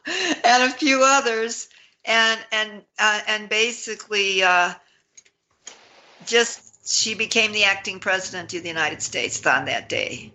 and 0.46 0.64
a 0.64 0.70
few 0.70 1.02
others. 1.04 1.68
And 2.06 2.40
and 2.52 2.82
uh, 2.98 3.22
and 3.28 3.50
basically 3.50 4.42
uh, 4.42 4.74
just 6.26 6.92
she 6.92 7.14
became 7.14 7.52
the 7.52 7.66
acting 7.66 8.00
president 8.00 8.54
of 8.54 8.64
the 8.64 8.70
United 8.70 9.02
States 9.02 9.46
on 9.46 9.66
that 9.66 9.90
day, 9.90 10.34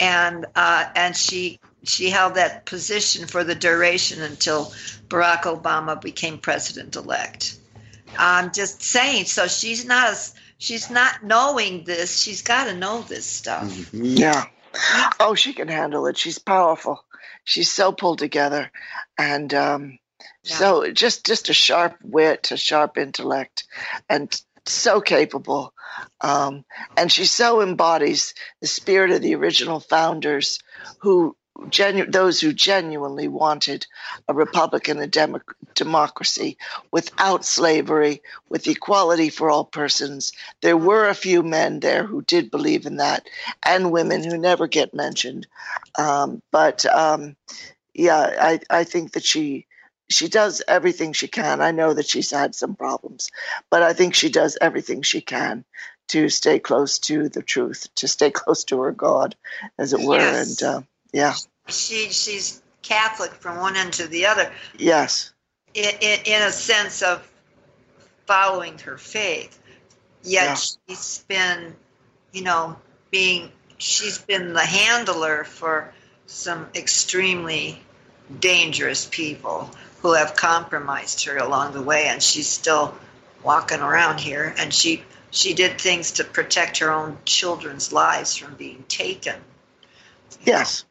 and 0.00 0.46
uh, 0.56 0.86
and 0.96 1.16
she 1.16 1.60
she 1.84 2.10
held 2.10 2.34
that 2.34 2.66
position 2.66 3.26
for 3.26 3.44
the 3.44 3.54
duration 3.54 4.22
until 4.22 4.66
Barack 5.08 5.42
Obama 5.42 6.00
became 6.00 6.38
president 6.38 6.96
elect. 6.96 7.56
I'm 8.18 8.52
just 8.52 8.82
saying, 8.82 9.24
so 9.26 9.46
she's 9.46 9.84
not 9.84 10.08
as 10.08 10.34
she's 10.58 10.90
not 10.90 11.22
knowing 11.24 11.84
this. 11.84 12.20
She's 12.22 12.42
got 12.42 12.64
to 12.64 12.74
know 12.76 13.02
this 13.02 13.26
stuff. 13.26 13.64
Mhm. 13.64 14.18
yeah. 14.18 14.44
Oh, 15.18 15.34
she 15.34 15.52
can 15.52 15.68
handle 15.68 16.06
it. 16.06 16.16
She's 16.16 16.38
powerful. 16.38 17.04
She's 17.44 17.70
so 17.70 17.92
pulled 17.92 18.18
together, 18.18 18.70
and 19.18 19.52
um, 19.54 19.98
Yeah. 20.44 20.56
so 20.56 20.92
just 20.92 21.26
just 21.26 21.48
a 21.48 21.54
sharp 21.54 21.96
wit, 22.02 22.50
a 22.52 22.56
sharp 22.56 22.98
intellect, 22.98 23.64
and 24.08 24.40
so 24.66 25.00
capable. 25.00 25.72
Um, 26.20 26.64
and 26.96 27.10
she 27.10 27.24
so 27.24 27.62
embodies 27.62 28.34
the 28.60 28.66
spirit 28.68 29.10
of 29.10 29.22
the 29.22 29.34
original 29.34 29.80
founders, 29.80 30.60
who 30.98 31.36
genu- 31.68 32.10
those 32.10 32.40
who 32.40 32.52
genuinely 32.52 33.28
wanted 33.28 33.86
a 34.28 34.34
republic 34.34 34.88
and 34.88 35.00
a 35.00 35.06
demo- 35.06 35.40
democracy 35.74 36.56
without 36.90 37.44
slavery, 37.44 38.22
with 38.48 38.66
equality 38.66 39.28
for 39.28 39.50
all 39.50 39.64
persons. 39.64 40.32
There 40.62 40.76
were 40.76 41.08
a 41.08 41.14
few 41.14 41.42
men 41.42 41.80
there 41.80 42.04
who 42.04 42.22
did 42.22 42.50
believe 42.50 42.86
in 42.86 42.96
that, 42.96 43.28
and 43.62 43.92
women 43.92 44.24
who 44.24 44.38
never 44.38 44.66
get 44.66 44.94
mentioned. 44.94 45.46
Um, 45.98 46.42
but 46.50 46.86
um, 46.86 47.36
yeah, 47.94 48.36
I, 48.40 48.60
I 48.70 48.84
think 48.84 49.12
that 49.12 49.24
she 49.24 49.66
she 50.08 50.28
does 50.28 50.60
everything 50.66 51.12
she 51.12 51.28
can. 51.28 51.60
I 51.60 51.70
know 51.70 51.94
that 51.94 52.08
she's 52.08 52.30
had 52.30 52.54
some 52.54 52.74
problems, 52.74 53.30
but 53.70 53.82
I 53.82 53.92
think 53.92 54.14
she 54.14 54.28
does 54.28 54.58
everything 54.60 55.02
she 55.02 55.20
can 55.20 55.64
to 56.08 56.28
stay 56.28 56.58
close 56.58 56.98
to 56.98 57.28
the 57.28 57.42
truth, 57.42 57.86
to 57.94 58.08
stay 58.08 58.30
close 58.40 58.64
to 58.64 58.80
her 58.82 58.92
God, 58.92 59.36
as 59.78 59.92
it 59.92 60.00
were. 60.00 60.16
Yes. 60.16 60.60
And 60.60 60.68
uh, 60.68 60.82
yeah, 61.12 61.34
She 61.68 62.08
she's 62.10 62.62
Catholic 62.82 63.32
from 63.32 63.58
one 63.58 63.76
end 63.76 63.92
to 63.94 64.06
the 64.06 64.26
other. 64.26 64.50
yes, 64.78 65.32
in, 65.74 65.90
in, 66.00 66.18
in 66.24 66.42
a 66.42 66.50
sense 66.50 67.02
of 67.02 67.26
following 68.26 68.78
her 68.78 68.96
faith. 68.96 69.58
Yet 70.22 70.44
Yeah. 70.44 70.54
she's 70.88 71.24
been, 71.28 71.74
you 72.32 72.42
know, 72.42 72.76
being, 73.10 73.50
she's 73.78 74.18
been 74.18 74.52
the 74.52 74.60
handler 74.64 75.44
for 75.44 75.92
some 76.26 76.68
extremely 76.74 77.82
dangerous 78.38 79.08
people 79.10 79.70
who 80.02 80.12
have 80.14 80.36
compromised 80.36 81.24
her 81.24 81.38
along 81.38 81.72
the 81.72 81.82
way. 81.82 82.06
And 82.06 82.22
she's 82.22 82.48
still 82.48 82.94
walking 83.42 83.80
around 83.80 84.20
here. 84.20 84.54
And 84.58 84.72
she, 84.72 85.02
she 85.30 85.54
did 85.54 85.80
things 85.80 86.12
to 86.12 86.24
protect 86.24 86.78
her 86.78 86.92
own 86.92 87.18
children's 87.24 87.92
lives 87.92 88.36
from 88.36 88.54
being 88.54 88.84
taken. 88.88 89.36
yes, 90.44 90.84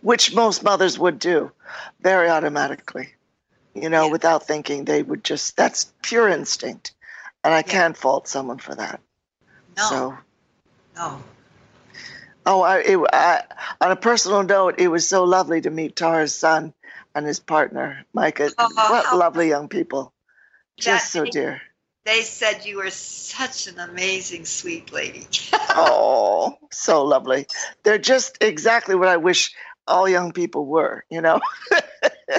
which 0.00 0.34
most 0.34 0.62
mothers 0.62 0.98
would 0.98 1.18
do 1.18 1.52
very 2.00 2.28
automatically. 2.28 3.14
You 3.74 3.88
know, 3.88 4.06
Yeah. 4.06 4.12
without 4.12 4.46
thinking, 4.46 4.84
they 4.84 5.02
would 5.02 5.24
just, 5.24 5.56
that's 5.56 5.92
pure 6.02 6.28
instinct. 6.28 6.92
And 7.44 7.54
I 7.54 7.62
can't 7.62 7.96
fault 7.96 8.28
someone 8.28 8.58
for 8.58 8.74
that. 8.74 9.00
No, 9.76 9.82
So, 9.82 10.18
no. 10.96 11.22
Oh, 12.46 12.62
I, 12.62 12.78
it, 12.78 12.98
I, 13.12 13.42
on 13.80 13.90
a 13.92 13.96
personal 13.96 14.42
note, 14.42 14.76
it 14.78 14.88
was 14.88 15.08
so 15.08 15.24
lovely 15.24 15.60
to 15.60 15.70
meet 15.70 15.96
Tara's 15.96 16.34
son 16.34 16.74
and 17.14 17.26
his 17.26 17.38
partner, 17.38 18.04
Micah. 18.12 18.50
Oh, 18.58 18.68
what 18.74 19.16
lovely 19.16 19.48
young 19.48 19.68
people. 19.68 20.12
Just 20.78 21.12
so 21.12 21.24
dear. 21.24 21.60
They 22.04 22.22
said 22.22 22.64
you 22.64 22.78
were 22.78 22.90
such 22.90 23.66
an 23.66 23.78
amazing, 23.78 24.44
sweet 24.46 24.92
lady. 24.92 25.26
Oh, 25.72 26.58
so 26.72 27.04
lovely. 27.04 27.46
They're 27.84 27.96
just 27.96 28.38
exactly 28.40 28.96
what 28.96 29.06
I 29.08 29.18
wish 29.18 29.52
all 29.86 30.08
young 30.08 30.32
people 30.32 30.66
were, 30.66 31.04
you 31.10 31.20
know? 31.20 31.40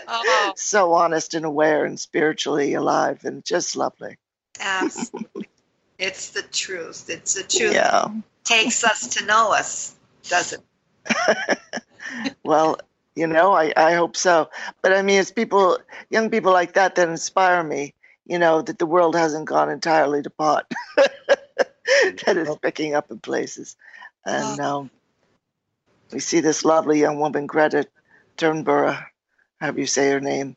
Oh, 0.08 0.54
so 0.56 0.94
honest 0.94 1.34
and 1.34 1.46
aware 1.46 1.86
and 1.86 2.00
spiritually 2.00 2.74
alive 2.74 3.26
and 3.26 3.44
just 3.44 3.76
lovely. 3.76 4.18
absolutely. 4.60 5.48
It's 6.00 6.32
the 6.32 6.42
truth. 6.42 7.12
It's 7.12 7.36
the 7.36 7.44
truth. 7.44 7.76
Yeah. 7.76 8.08
Takes 8.44 8.84
us 8.84 9.08
to 9.10 9.26
know 9.28 9.54
us, 9.54 9.94
does 10.24 10.54
it? 10.54 10.62
Well, 12.44 12.80
you 13.16 13.28
know, 13.28 13.54
I, 13.54 13.74
I 13.76 13.94
hope 13.94 14.16
so. 14.16 14.50
But 14.82 14.94
I 14.94 15.02
mean, 15.02 15.20
it's 15.20 15.32
people, 15.32 15.78
young 16.10 16.30
people 16.30 16.52
like 16.52 16.74
that 16.74 16.96
that 16.96 17.10
inspire 17.10 17.64
me, 17.64 17.94
you 18.26 18.40
know, 18.40 18.62
that 18.62 18.80
the 18.80 18.86
world 18.86 19.16
hasn't 19.16 19.46
gone 19.46 19.70
entirely 19.70 20.22
to 20.22 20.30
pot, 20.30 20.72
that 20.96 22.38
it's 22.38 22.56
picking 22.58 22.96
up 22.96 23.12
in 23.12 23.20
places. 23.20 23.76
And 24.26 24.60
um, 24.60 24.92
we 26.12 26.20
see 26.20 26.40
this 26.40 26.66
lovely 26.66 27.00
young 27.00 27.20
woman, 27.20 27.48
Greta 27.48 27.88
Thunberg, 28.38 29.04
however 29.60 29.80
you 29.80 29.86
say 29.86 30.10
her 30.12 30.20
name, 30.20 30.56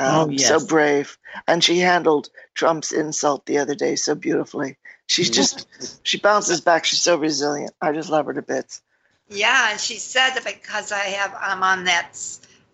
Oh, 0.00 0.22
um, 0.22 0.38
so 0.38 0.64
brave. 0.64 1.18
And 1.46 1.62
she 1.62 1.78
handled 1.78 2.30
Trump's 2.54 2.92
insult 2.92 3.46
the 3.46 3.58
other 3.58 3.74
day 3.74 3.96
so 3.96 4.14
beautifully. 4.14 4.76
She's 5.06 5.30
just, 5.30 5.66
she 6.02 6.18
bounces 6.18 6.60
back. 6.60 6.84
She's 6.84 7.02
so 7.02 7.16
resilient. 7.16 7.72
I 7.80 7.92
just 7.92 8.08
love 8.08 8.26
her 8.26 8.32
to 8.32 8.42
bits. 8.42 8.82
Yeah, 9.28 9.70
and 9.70 9.80
she 9.80 9.96
said 9.96 10.30
that 10.30 10.44
because 10.44 10.92
I 10.92 10.98
have 10.98 11.34
I'm 11.38 11.62
on 11.62 11.84
that 11.84 12.18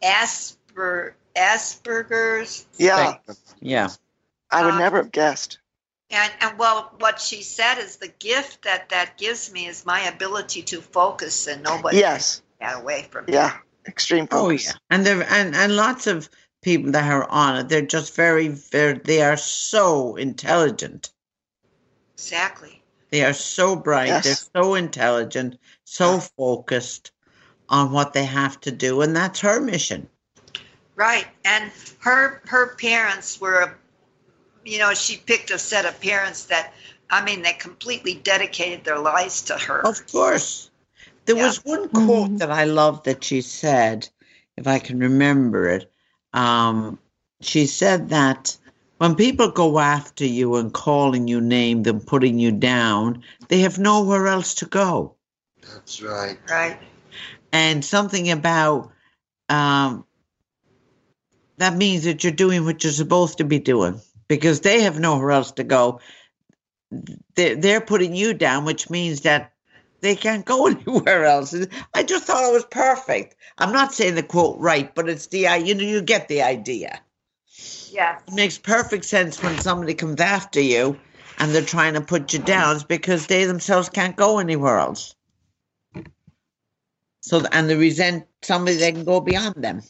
Asper 0.02 1.14
Asperger's 1.36 2.66
Yeah, 2.78 3.16
Yeah. 3.60 3.90
I 4.50 4.64
would 4.64 4.72
Um, 4.72 4.78
never 4.78 4.96
have 4.98 5.12
guessed. 5.12 5.58
And 6.10 6.32
and 6.40 6.58
well 6.58 6.92
what 6.98 7.20
she 7.20 7.42
said 7.42 7.78
is 7.78 7.96
the 7.96 8.08
gift 8.08 8.62
that 8.62 8.88
that 8.88 9.18
gives 9.18 9.52
me 9.52 9.66
is 9.66 9.84
my 9.84 10.00
ability 10.00 10.62
to 10.62 10.80
focus 10.80 11.46
and 11.46 11.62
nobody 11.62 11.98
Yes. 11.98 12.42
can 12.60 12.70
get 12.70 12.80
away 12.82 13.06
from 13.10 13.26
me. 13.26 13.34
Yeah, 13.34 13.56
extreme 13.86 14.28
Oh 14.30 14.50
yeah, 14.50 14.72
and 14.90 15.04
there 15.04 15.22
and 15.22 15.54
and 15.54 15.76
lots 15.76 16.06
of 16.06 16.28
people 16.62 16.92
that 16.92 17.10
are 17.10 17.28
on 17.28 17.56
it. 17.56 17.68
They're 17.68 17.82
just 17.82 18.14
very, 18.14 18.48
very. 18.48 18.98
They 18.98 19.22
are 19.22 19.36
so 19.36 20.16
intelligent. 20.16 21.10
Exactly. 22.14 22.82
They 23.10 23.24
are 23.24 23.32
so 23.32 23.76
bright. 23.76 24.08
Yes. 24.08 24.24
They're 24.24 24.62
so 24.62 24.74
intelligent, 24.74 25.58
so 25.84 26.18
focused 26.18 27.12
on 27.68 27.92
what 27.92 28.12
they 28.12 28.24
have 28.24 28.60
to 28.62 28.70
do, 28.70 29.02
and 29.02 29.14
that's 29.14 29.40
her 29.40 29.60
mission. 29.60 30.08
Right. 30.96 31.26
And 31.44 31.70
her 32.00 32.42
her 32.46 32.74
parents 32.76 33.40
were 33.40 33.76
you 34.68 34.78
know, 34.78 34.92
she 34.92 35.16
picked 35.16 35.50
a 35.50 35.58
set 35.58 35.86
of 35.86 35.98
parents 36.00 36.44
that 36.46 36.74
I 37.10 37.24
mean 37.24 37.42
they 37.42 37.54
completely 37.54 38.14
dedicated 38.14 38.84
their 38.84 38.98
lives 38.98 39.42
to 39.42 39.54
her. 39.54 39.80
Of 39.86 40.06
course. 40.12 40.70
There 41.24 41.36
Yeah. 41.36 41.46
was 41.46 41.64
one 41.64 41.88
quote 41.88 42.30
Mhm. 42.30 42.38
that 42.38 42.50
I 42.50 42.64
loved 42.64 43.06
that 43.06 43.24
she 43.24 43.40
said, 43.40 44.08
if 44.56 44.66
I 44.66 44.78
can 44.78 44.98
remember 44.98 45.68
it. 45.68 45.90
Um, 46.34 46.98
she 47.40 47.66
said 47.66 48.10
that 48.10 48.56
when 48.98 49.14
people 49.14 49.50
go 49.50 49.78
after 49.78 50.26
you 50.26 50.56
and 50.56 50.72
calling 50.72 51.28
you 51.28 51.40
names 51.40 51.86
and 51.86 52.06
putting 52.06 52.38
you 52.38 52.52
down, 52.52 53.22
they 53.48 53.60
have 53.60 53.78
nowhere 53.78 54.26
else 54.26 54.54
to 54.56 54.66
go. 54.66 55.14
That's 55.62 56.02
right. 56.02 56.38
Right. 56.50 56.78
And 57.52 57.82
something 57.84 58.30
about 58.30 58.90
um, 59.48 60.04
that 61.56 61.74
means 61.76 62.04
that 62.04 62.22
you're 62.22 62.32
doing 62.32 62.64
what 62.66 62.84
you're 62.84 62.92
supposed 62.92 63.38
to 63.38 63.44
be 63.44 63.58
doing 63.58 64.00
because 64.28 64.60
they 64.60 64.82
have 64.82 65.00
nowhere 65.00 65.32
else 65.32 65.52
to 65.52 65.64
go. 65.64 66.00
They're, 67.34 67.56
they're 67.56 67.80
putting 67.80 68.14
you 68.14 68.34
down, 68.34 68.64
which 68.64 68.88
means 68.90 69.22
that 69.22 69.52
they 70.00 70.14
can't 70.14 70.44
go 70.44 70.66
anywhere 70.68 71.24
else. 71.24 71.54
I 71.94 72.02
just 72.02 72.24
thought 72.24 72.48
it 72.48 72.52
was 72.52 72.64
perfect. 72.64 73.36
I'm 73.56 73.72
not 73.72 73.94
saying 73.94 74.14
the 74.14 74.22
quote 74.22 74.58
right, 74.60 74.94
but 74.94 75.08
it's 75.08 75.26
the 75.28 75.40
you 75.64 75.74
know 75.74 75.82
you 75.82 76.02
get 76.02 76.28
the 76.28 76.42
idea. 76.42 77.00
Yeah, 77.90 78.18
It 78.28 78.34
makes 78.34 78.58
perfect 78.58 79.04
sense 79.04 79.42
when 79.42 79.58
somebody 79.58 79.94
comes 79.94 80.20
after 80.20 80.60
you 80.60 80.98
and 81.38 81.52
they're 81.52 81.62
trying 81.62 81.94
to 81.94 82.00
put 82.00 82.32
you 82.32 82.38
down 82.38 82.76
it's 82.76 82.84
because 82.84 83.26
they 83.26 83.44
themselves 83.46 83.88
can't 83.88 84.14
go 84.14 84.38
anywhere 84.38 84.78
else. 84.78 85.14
So 87.22 87.42
and 87.50 87.68
they 87.68 87.76
resent 87.76 88.26
somebody 88.42 88.76
that 88.76 88.94
can 88.94 89.04
go 89.04 89.20
beyond 89.20 89.56
them. 89.56 89.82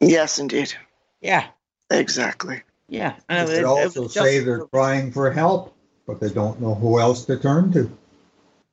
Yes, 0.00 0.38
indeed. 0.38 0.74
Yeah, 1.20 1.48
Exactly. 1.90 2.62
Yeah. 2.88 3.14
You 3.16 3.22
And 3.28 3.48
it- 3.48 3.54
could 3.54 3.60
it 3.62 3.64
also 3.64 4.02
was 4.02 4.12
say 4.12 4.38
they're 4.40 4.66
crying 4.66 5.12
for 5.12 5.30
help, 5.30 5.74
but 6.06 6.20
they 6.20 6.30
don't 6.30 6.60
know 6.60 6.74
who 6.74 7.00
else 7.00 7.24
to 7.26 7.36
turn 7.38 7.72
to. 7.72 7.84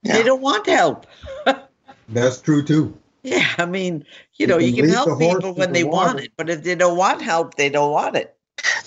they 0.04 0.18
Yeah. 0.20 0.24
don't 0.24 0.42
want 0.42 0.68
help. 0.68 1.08
That's 2.10 2.42
true 2.42 2.64
too. 2.64 2.98
Yeah, 3.24 3.48
I 3.58 3.66
mean, 3.66 4.06
you 4.36 4.44
You 4.44 4.48
know, 4.48 4.58
can 4.60 4.68
you 4.68 4.84
can 4.84 4.90
help 4.90 5.20
people 5.20 5.54
when 5.54 5.70
the 5.70 5.74
they 5.80 5.84
want 5.86 6.20
it, 6.20 6.34
but 6.36 6.50
if 6.50 6.64
they 6.64 6.76
don't 6.76 6.98
want 6.98 7.22
help, 7.22 7.56
they 7.56 7.70
don't 7.70 7.92
want 7.92 8.18
it. 8.18 8.36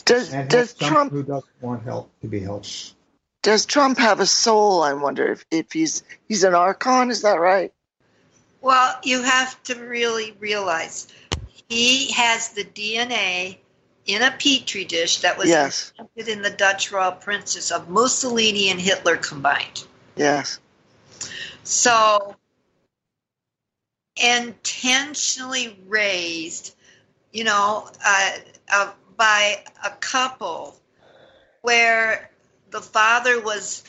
Does 0.04 0.32
And 0.32 0.48
does 0.50 0.74
Trump 0.74 1.10
who 1.12 1.22
doesn't 1.22 1.62
want 1.62 1.82
help 1.84 2.10
to 2.20 2.28
be 2.28 2.40
helped. 2.40 2.92
does 3.42 3.64
Trump 3.64 3.98
have 3.98 4.20
a 4.20 4.26
soul? 4.26 4.82
I 4.82 4.92
wonder 4.92 5.32
if, 5.32 5.46
if 5.50 5.72
he's 5.72 6.02
he's 6.28 6.44
an 6.44 6.54
archon. 6.54 7.10
Is 7.10 7.22
that 7.22 7.40
right? 7.40 7.72
Well, 8.60 8.98
you 9.04 9.22
have 9.22 9.62
to 9.64 9.74
really 9.76 10.32
realize 10.38 11.08
he 11.68 12.10
has 12.12 12.50
the 12.50 12.64
DNA 12.64 13.58
in 14.06 14.22
a 14.22 14.30
petri 14.30 14.84
dish 14.84 15.18
that 15.18 15.36
was 15.36 15.48
Yes. 15.48 15.92
in 16.16 16.42
the 16.42 16.50
Dutch 16.50 16.92
royal 16.92 17.12
princes 17.12 17.70
of 17.72 17.88
Mussolini 17.88 18.70
and 18.70 18.80
Hitler 18.80 19.16
combined. 19.16 19.84
Yes. 20.14 20.58
So 21.64 22.36
intentionally 24.16 25.78
raised, 25.86 26.74
you 27.32 27.44
know, 27.44 27.90
uh, 28.04 28.30
uh, 28.72 28.92
by 29.16 29.64
a 29.84 29.90
couple 29.90 30.76
where 31.62 32.30
the 32.70 32.80
father 32.80 33.40
was 33.40 33.82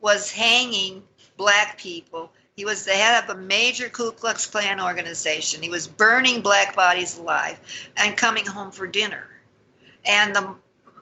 was 0.00 0.30
hanging 0.30 1.02
black 1.36 1.78
people. 1.78 2.32
He 2.56 2.64
was 2.64 2.84
the 2.84 2.92
head 2.92 3.22
of 3.22 3.36
a 3.36 3.38
major 3.38 3.88
Ku 3.88 4.12
Klux 4.12 4.46
Klan 4.46 4.80
organization. 4.80 5.62
He 5.62 5.70
was 5.70 5.86
burning 5.86 6.40
black 6.40 6.74
bodies 6.74 7.16
alive 7.18 7.58
and 7.96 8.16
coming 8.16 8.46
home 8.46 8.70
for 8.70 8.86
dinner. 8.86 9.26
And 10.04 10.34
the 10.34 10.54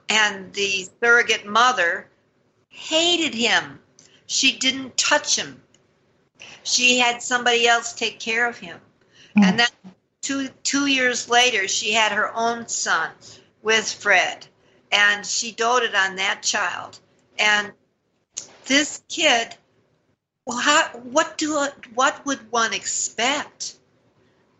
and 0.09 0.51
the 0.53 0.89
surrogate 1.01 1.45
mother 1.45 2.07
hated 2.69 3.33
him. 3.33 3.79
She 4.25 4.57
didn't 4.57 4.97
touch 4.97 5.37
him. 5.37 5.61
She 6.63 6.99
had 6.99 7.21
somebody 7.21 7.67
else 7.67 7.93
take 7.93 8.19
care 8.19 8.47
of 8.47 8.57
him. 8.57 8.79
Hmm. 9.35 9.43
And 9.43 9.59
then 9.59 9.69
two 10.21 10.49
two 10.63 10.87
years 10.87 11.29
later, 11.29 11.67
she 11.67 11.93
had 11.93 12.11
her 12.11 12.33
own 12.35 12.67
son 12.67 13.11
with 13.61 13.91
Fred, 13.91 14.47
and 14.91 15.25
she 15.25 15.51
doted 15.51 15.95
on 15.95 16.15
that 16.15 16.43
child. 16.43 16.99
And 17.37 17.71
this 18.65 19.01
kid, 19.09 19.55
well, 20.45 20.57
how, 20.57 20.89
what 20.99 21.37
do 21.37 21.67
what 21.93 22.25
would 22.25 22.51
one 22.51 22.73
expect? 22.73 23.75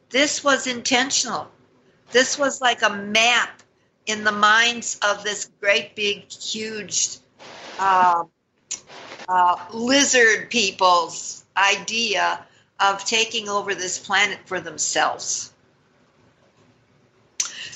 This 0.09 0.43
was 0.43 0.65
intentional. 0.65 1.49
This 2.11 2.39
was 2.39 2.61
like 2.61 2.81
a 2.81 2.89
map 2.89 3.59
in 4.10 4.23
the 4.23 4.31
minds 4.31 4.99
of 5.07 5.23
this 5.23 5.52
great 5.61 5.95
big 5.95 6.31
huge 6.31 7.18
um, 7.77 8.27
uh, 9.27 9.56
lizard 9.72 10.49
people's 10.49 11.45
idea 11.56 12.44
of 12.80 13.06
taking 13.06 13.48
over 13.48 13.76
this 13.76 13.99
planet 13.99 14.40
for 14.45 14.60
themselves. 14.60 15.53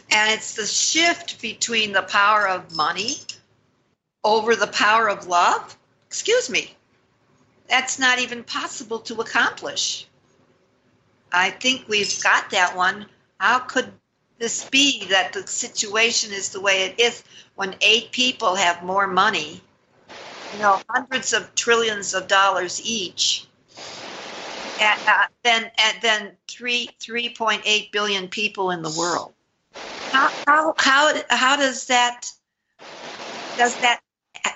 And 0.10 0.32
it's 0.32 0.56
the 0.56 0.66
shift 0.66 1.40
between 1.40 1.92
the 1.92 2.02
power 2.04 2.48
of 2.48 2.76
money 2.76 3.18
over 4.24 4.56
the 4.56 4.68
power 4.68 5.10
of 5.10 5.28
love. 5.28 5.78
Excuse 6.08 6.50
me. 6.50 6.76
That's 7.70 8.00
not 8.00 8.20
even 8.20 8.44
possible 8.44 9.00
to 9.00 9.22
accomplish. 9.22 10.08
I 11.32 11.52
think 11.52 11.88
we've 11.88 12.22
got 12.24 12.50
that 12.52 12.76
one. 12.76 13.06
How 13.40 13.60
could 13.60 13.92
this 14.44 14.65
be 14.65 15.06
that 15.06 15.32
the 15.32 15.48
situation 15.48 16.34
is 16.34 16.49
the 16.49 16.60
way 16.60 16.84
it 16.84 16.99
is 16.99 17.24
when 17.56 17.74
eight 17.80 18.11
people 18.11 18.56
have 18.56 18.84
more 18.84 19.07
money, 19.07 19.61
you 20.52 20.57
know, 20.57 20.84
hundreds 20.90 21.32
of 21.32 21.56
trillions 21.56 22.14
of 22.14 22.28
dollars 22.28 22.82
each, 22.84 23.48
uh, 24.82 24.95
than, 25.45 25.72
than 26.02 26.34
three, 26.49 26.90
3.8 26.99 27.90
billion 27.94 28.28
people 28.28 28.72
in 28.72 28.82
the 28.82 28.94
world? 28.99 29.32
How, 30.11 30.32
how, 30.45 30.74
how, 30.78 31.14
how 31.30 31.56
does 31.56 31.88
that, 31.88 32.30
does 33.56 33.78
that 33.78 34.02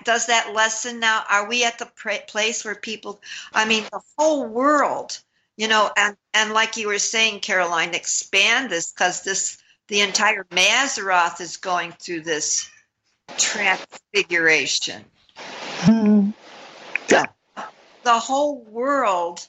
does 0.03 0.25
that 0.25 0.53
lesson 0.53 0.99
now 0.99 1.23
are 1.29 1.47
we 1.47 1.63
at 1.63 1.79
the 1.79 1.85
place 2.27 2.65
where 2.65 2.75
people 2.75 3.21
i 3.53 3.63
mean 3.63 3.87
the 3.91 4.01
whole 4.17 4.45
world 4.45 5.19
you 5.55 5.67
know 5.67 5.89
and 5.95 6.17
and 6.33 6.51
like 6.51 6.75
you 6.75 6.87
were 6.87 6.97
saying 6.97 7.39
caroline 7.39 7.93
expand 7.93 8.69
this 8.71 8.91
because 8.91 9.23
this 9.23 9.61
the 9.87 10.01
entire 10.01 10.43
Mazzaroth 10.45 11.41
is 11.41 11.57
going 11.57 11.93
through 11.93 12.21
this 12.21 12.69
transfiguration 13.37 15.03
hmm. 15.35 16.29
Yeah. 17.09 17.25
the 18.03 18.19
whole 18.19 18.63
world 18.63 19.45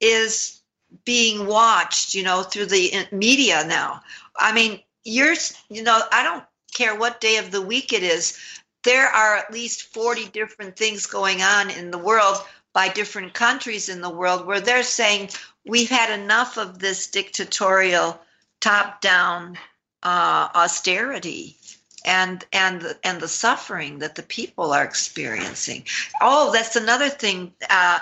is 0.00 0.60
being 1.04 1.46
watched 1.46 2.14
you 2.14 2.22
know 2.22 2.42
through 2.42 2.66
the 2.66 3.06
media 3.10 3.64
now 3.66 4.00
i 4.36 4.52
mean 4.52 4.80
you're 5.04 5.34
you 5.70 5.82
know 5.82 6.00
i 6.12 6.22
don't 6.22 6.44
care 6.74 6.96
what 6.96 7.20
day 7.20 7.38
of 7.38 7.50
the 7.50 7.62
week 7.62 7.92
it 7.92 8.02
is 8.02 8.38
there 8.84 9.06
are 9.06 9.36
at 9.36 9.52
least 9.52 9.94
40 9.94 10.28
different 10.28 10.76
things 10.76 11.06
going 11.06 11.40
on 11.40 11.70
in 11.70 11.90
the 11.90 11.98
world 11.98 12.36
by 12.74 12.88
different 12.88 13.32
countries 13.32 13.88
in 13.88 14.02
the 14.02 14.10
world 14.10 14.46
where 14.46 14.60
they're 14.60 14.82
saying 14.82 15.30
we've 15.64 15.88
had 15.88 16.10
enough 16.10 16.58
of 16.58 16.78
this 16.78 17.06
dictatorial 17.06 18.20
top 18.60 19.00
down 19.00 19.56
uh, 20.04 20.48
austerity 20.54 21.56
and 22.04 22.44
and 22.52 22.96
and 23.02 23.20
the 23.20 23.28
suffering 23.28 23.98
that 23.98 24.14
the 24.14 24.22
people 24.22 24.72
are 24.72 24.84
experiencing 24.84 25.84
oh 26.20 26.52
that's 26.52 26.76
another 26.76 27.08
thing 27.08 27.52
uh, 27.70 27.98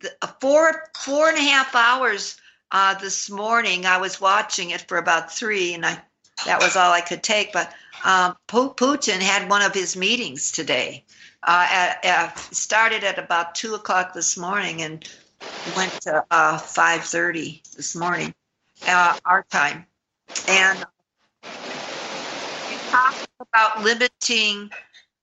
the, 0.00 0.10
uh, 0.22 0.28
four 0.40 0.84
four 0.98 1.28
and 1.28 1.38
a 1.38 1.42
half 1.42 1.74
hours 1.74 2.40
uh, 2.72 2.94
this 2.94 3.30
morning 3.30 3.84
i 3.84 3.98
was 3.98 4.20
watching 4.20 4.70
it 4.70 4.80
for 4.88 4.96
about 4.96 5.30
three 5.30 5.74
and 5.74 5.84
i 5.84 6.00
that 6.46 6.60
was 6.60 6.76
all 6.76 6.92
i 6.92 7.00
could 7.00 7.22
take 7.22 7.52
but 7.52 7.72
um, 8.04 8.36
Putin 8.46 9.20
had 9.20 9.50
one 9.50 9.62
of 9.62 9.74
his 9.74 9.96
meetings 9.96 10.52
today. 10.52 11.04
Uh, 11.42 11.66
at, 11.70 12.04
at, 12.04 12.38
started 12.38 13.04
at 13.04 13.18
about 13.18 13.54
two 13.54 13.74
o'clock 13.74 14.12
this 14.12 14.36
morning 14.36 14.82
and 14.82 15.08
went 15.76 15.92
to 16.02 16.24
uh, 16.30 16.58
five 16.58 17.04
thirty 17.04 17.62
this 17.76 17.94
morning, 17.94 18.34
uh, 18.88 19.16
our 19.24 19.44
time. 19.44 19.86
And 20.48 20.84
talked 22.90 23.26
about 23.40 23.82
limiting 23.82 24.70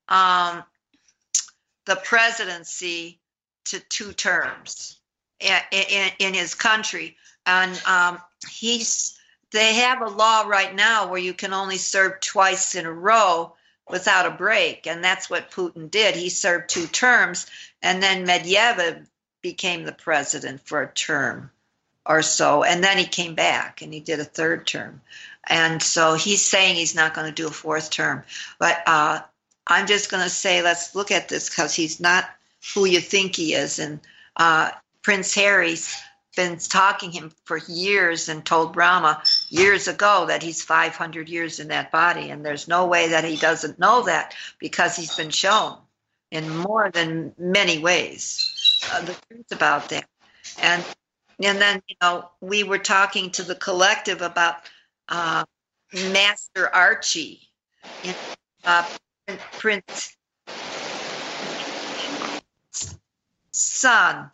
um, 0.10 0.64
the 1.86 1.96
presidency 2.04 3.20
to 3.66 3.80
two 3.90 4.14
terms 4.14 5.00
in, 5.40 5.58
in, 5.72 6.10
in 6.20 6.34
his 6.34 6.56
country, 6.56 7.18
and 7.46 7.82
um, 7.86 8.20
he's 8.50 9.18
they 9.52 9.76
have 9.76 10.02
a 10.02 10.10
law 10.10 10.42
right 10.48 10.74
now 10.74 11.08
where 11.08 11.20
you 11.20 11.34
can 11.34 11.54
only 11.54 11.78
serve 11.78 12.20
twice 12.20 12.74
in 12.74 12.88
a 12.88 12.92
row 12.92 13.54
without 13.88 14.26
a 14.26 14.32
break. 14.32 14.88
And 14.88 15.04
that's 15.04 15.30
what 15.30 15.52
Putin 15.52 15.92
did. 15.92 16.16
He 16.16 16.30
served 16.30 16.70
two 16.70 16.88
terms, 16.88 17.46
and 17.82 18.02
then 18.02 18.26
Medvedev 18.26 19.06
became 19.42 19.84
the 19.84 19.92
president 19.92 20.62
for 20.66 20.82
a 20.82 20.92
term 20.92 21.52
or 22.06 22.22
so. 22.22 22.64
And 22.64 22.84
then 22.84 22.98
he 22.98 23.06
came 23.06 23.36
back 23.36 23.82
and 23.82 23.94
he 23.94 24.00
did 24.00 24.20
a 24.20 24.26
third 24.26 24.66
term. 24.66 25.02
And 25.50 25.82
so 25.82 26.16
he's 26.16 26.42
saying 26.42 26.76
he's 26.76 26.96
not 26.96 27.14
going 27.14 27.28
to 27.28 27.34
do 27.34 27.48
a 27.48 27.52
fourth 27.52 27.90
term. 27.90 28.24
But 28.60 28.82
uh, 28.88 29.22
I'm 29.68 29.88
just 29.88 30.10
going 30.10 30.24
to 30.24 30.30
say, 30.30 30.62
let's 30.62 30.96
look 30.96 31.12
at 31.12 31.30
this 31.30 31.50
because 31.50 31.74
he's 31.74 32.00
not 32.00 32.26
who 32.74 32.86
you 32.86 33.00
think 33.00 33.36
he 33.36 33.54
is. 33.54 33.80
And 33.80 34.00
uh, 34.38 34.72
Prince 35.02 35.36
Harry's 35.36 35.96
been 36.36 36.58
talking 36.58 37.12
him 37.12 37.32
for 37.46 37.60
years 37.68 38.30
and 38.30 38.44
told 38.44 38.74
Brahma 38.74 39.22
years 39.50 39.88
ago 39.88 40.26
that 40.28 40.42
he's 40.42 40.64
500 40.64 41.30
years 41.30 41.60
in 41.60 41.68
that 41.68 41.92
body. 41.92 42.30
And 42.30 42.46
there's 42.46 42.68
no 42.68 42.88
way 42.88 43.10
that 43.10 43.24
he 43.24 43.36
doesn't 43.36 43.80
know 43.80 44.04
that 44.04 44.34
because 44.60 44.96
he's 44.96 45.16
been 45.16 45.30
shown 45.30 45.78
in 46.32 46.50
more 46.58 46.90
than 46.90 47.34
many 47.38 47.78
ways 47.78 48.82
uh, 48.92 49.02
the 49.02 49.16
truth 49.30 49.52
about 49.52 49.90
that. 49.90 50.06
And 50.62 50.84
and 51.44 51.60
then 51.60 51.82
you 51.88 51.96
know 52.02 52.30
we 52.42 52.64
were 52.64 52.80
talking 52.80 53.30
to 53.32 53.44
the 53.44 53.56
collective 53.56 54.22
about 54.22 54.56
uh, 55.10 55.46
Master 56.12 56.74
Archie, 56.74 57.42
uh, 58.66 58.86
Prince 59.54 60.18
son. 63.52 64.30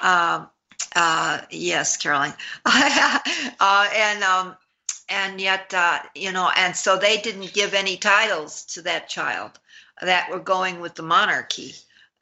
Um, 0.00 0.48
uh, 0.96 1.40
yes, 1.50 1.96
Caroline. 1.96 2.34
uh, 2.64 3.88
and 3.94 4.22
um, 4.24 4.56
and 5.10 5.40
yet 5.40 5.72
uh, 5.74 5.98
you 6.14 6.32
know 6.32 6.50
and 6.56 6.74
so 6.74 6.96
they 6.96 7.18
didn't 7.18 7.52
give 7.52 7.74
any 7.74 7.96
titles 7.96 8.64
to 8.64 8.82
that 8.82 9.08
child 9.08 9.58
that 10.00 10.30
were 10.30 10.40
going 10.40 10.80
with 10.80 10.94
the 10.94 11.02
monarchy 11.02 11.74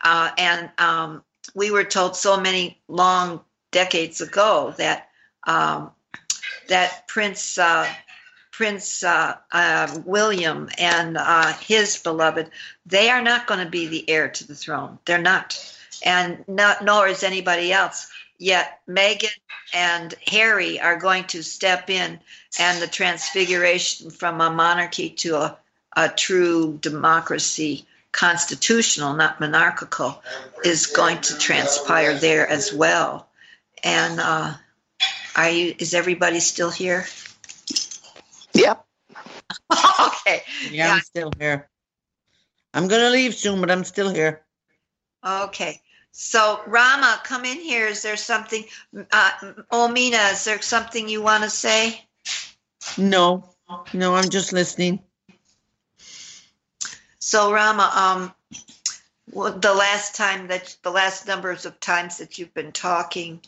uh, 0.05 0.31
and 0.39 0.70
um, 0.79 1.23
we 1.55 1.70
were 1.70 1.85
told 1.85 2.16
so 2.16 2.41
many 2.41 2.81
long 2.89 3.41
decades 3.70 4.20
ago 4.20 4.75
that 4.79 5.09
um, 5.47 5.91
that 6.69 7.07
prince 7.09 7.59
uh, 7.59 7.86
prince 8.53 9.03
uh, 9.03 9.36
uh, 9.53 10.01
william 10.05 10.69
and 10.78 11.16
uh, 11.16 11.53
his 11.55 11.99
beloved 11.99 12.51
they 12.89 13.11
are 13.11 13.23
not 13.23 13.47
going 13.47 13.62
to 13.62 13.70
be 13.70 13.86
the 13.86 14.09
heir 14.09 14.28
to 14.28 14.47
the 14.47 14.55
throne. 14.55 14.99
They're 15.05 15.19
not. 15.19 15.59
And 16.05 16.45
not, 16.49 16.85
nor 16.85 17.07
is 17.09 17.23
anybody 17.23 17.73
else. 17.73 18.11
Yet 18.39 18.81
Meghan 18.89 19.28
and 19.74 20.15
Harry 20.27 20.81
are 20.81 20.97
going 20.97 21.24
to 21.24 21.43
step 21.43 21.90
in, 21.90 22.20
and 22.59 22.81
the 22.81 22.86
transfiguration 22.86 24.11
from 24.11 24.40
a 24.40 24.49
monarchy 24.49 25.11
to 25.11 25.36
a, 25.36 25.59
a 25.97 26.09
true 26.09 26.78
democracy, 26.81 27.85
constitutional, 28.12 29.15
not 29.15 29.40
monarchical, 29.40 30.23
is 30.65 30.86
going 30.86 31.20
to 31.23 31.36
transpire 31.36 32.15
there 32.15 32.49
as 32.49 32.73
well. 32.73 33.28
And 33.82 34.20
uh, 34.20 34.55
are 35.47 35.51
you? 35.51 35.74
Is 35.78 35.94
everybody 35.94 36.40
still 36.40 36.70
here? 36.70 37.06
Yep. 38.55 38.85
okay. 39.73 40.43
Yeah, 40.70 40.70
Yeah. 40.70 40.93
I'm 40.94 41.01
still 41.01 41.32
here. 41.39 41.69
I'm 42.74 42.89
gonna 42.89 43.10
leave 43.10 43.35
soon, 43.35 43.60
but 43.60 43.70
I'm 43.70 43.85
still 43.85 44.10
here. 44.10 44.43
Okay. 45.24 45.81
So 46.12 46.60
Rama, 46.66 47.20
come 47.24 47.44
in 47.44 47.60
here. 47.60 47.86
Is 47.86 48.02
there 48.02 48.16
something? 48.16 48.65
Uh, 49.12 49.31
Omina, 49.73 50.32
is 50.32 50.44
there 50.44 50.60
something 50.60 51.09
you 51.09 51.23
want 51.23 51.44
to 51.44 51.51
say? 51.51 52.02
No, 52.97 53.48
no, 53.93 54.15
I'm 54.16 54.28
just 54.28 54.52
listening. 54.52 55.01
So 57.20 57.52
Rama, 57.52 57.93
um, 57.94 58.32
well, 59.31 59.59
the 59.59 59.74
last 59.74 60.16
time 60.16 60.48
that 60.48 60.77
the 60.82 60.90
last 60.90 61.27
numbers 61.27 61.66
of 61.66 61.78
times 61.78 62.19
that 62.19 62.39
you've 62.39 62.55
been 62.55 62.73
talking 62.73 63.40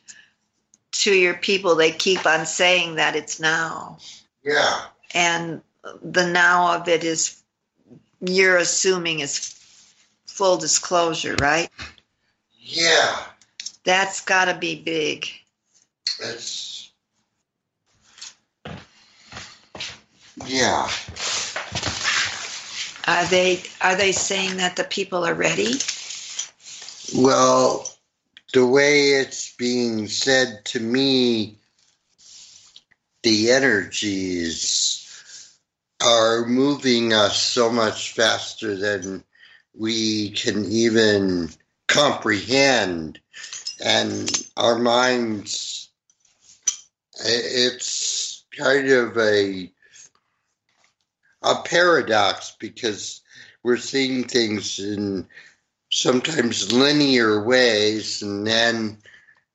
to 0.92 1.14
your 1.14 1.34
people, 1.34 1.74
they 1.74 1.92
keep 1.92 2.26
on 2.26 2.46
saying 2.46 2.96
that 2.96 3.16
it's 3.16 3.40
now, 3.40 3.98
Yeah. 4.42 4.86
and 5.14 5.62
the 6.02 6.26
now 6.26 6.74
of 6.76 6.88
it 6.88 7.04
is 7.04 7.42
you're 8.20 8.58
assuming 8.58 9.20
is 9.20 9.56
full 10.26 10.58
disclosure, 10.58 11.36
right? 11.40 11.70
Yeah. 12.58 13.24
That's 13.84 14.20
got 14.20 14.46
to 14.46 14.54
be 14.54 14.76
big. 14.76 15.26
It's. 16.20 16.90
Yeah. 20.46 20.88
Are 23.06 23.24
they 23.26 23.62
are 23.80 23.96
they 23.96 24.12
saying 24.12 24.58
that 24.58 24.76
the 24.76 24.84
people 24.84 25.24
are 25.24 25.34
ready? 25.34 25.74
Well, 27.16 27.89
the 28.52 28.66
way 28.66 29.10
it's 29.10 29.54
being 29.56 30.08
said 30.08 30.64
to 30.66 30.80
me, 30.80 31.58
the 33.22 33.50
energies 33.50 35.00
are 36.02 36.46
moving 36.46 37.12
us 37.12 37.40
so 37.40 37.70
much 37.70 38.12
faster 38.14 38.76
than 38.76 39.22
we 39.78 40.30
can 40.30 40.64
even 40.64 41.50
comprehend. 41.86 43.20
And 43.84 44.48
our 44.56 44.78
minds, 44.78 45.90
it's 47.24 48.44
kind 48.56 48.88
of 48.90 49.16
a 49.18 49.70
a 51.42 51.54
paradox 51.64 52.54
because 52.58 53.22
we're 53.62 53.78
seeing 53.78 54.24
things 54.24 54.78
in 54.78 55.26
sometimes 55.90 56.72
linear 56.72 57.42
ways 57.42 58.22
and 58.22 58.46
then 58.46 58.98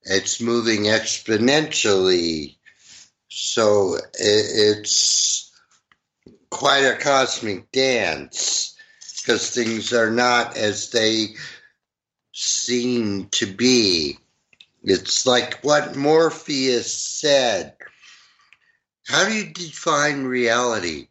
it's 0.04 0.42
moving 0.42 0.84
exponentially. 0.84 2.58
So 3.30 3.98
it's 4.14 5.52
quite 6.50 6.84
a 6.84 6.98
cosmic 6.98 7.72
dance 7.72 8.76
because 9.22 9.50
things 9.50 9.94
are 9.94 10.12
not 10.12 10.56
as 10.58 10.92
they 10.92 11.36
seem 12.34 13.28
to 13.30 13.46
be. 13.46 14.20
It's 14.84 15.26
like 15.26 15.60
what 15.62 15.96
Morpheus 15.96 16.94
said. 16.94 17.74
How 19.08 19.26
do 19.26 19.34
you 19.34 19.52
define 19.52 20.26
reality? 20.26 21.08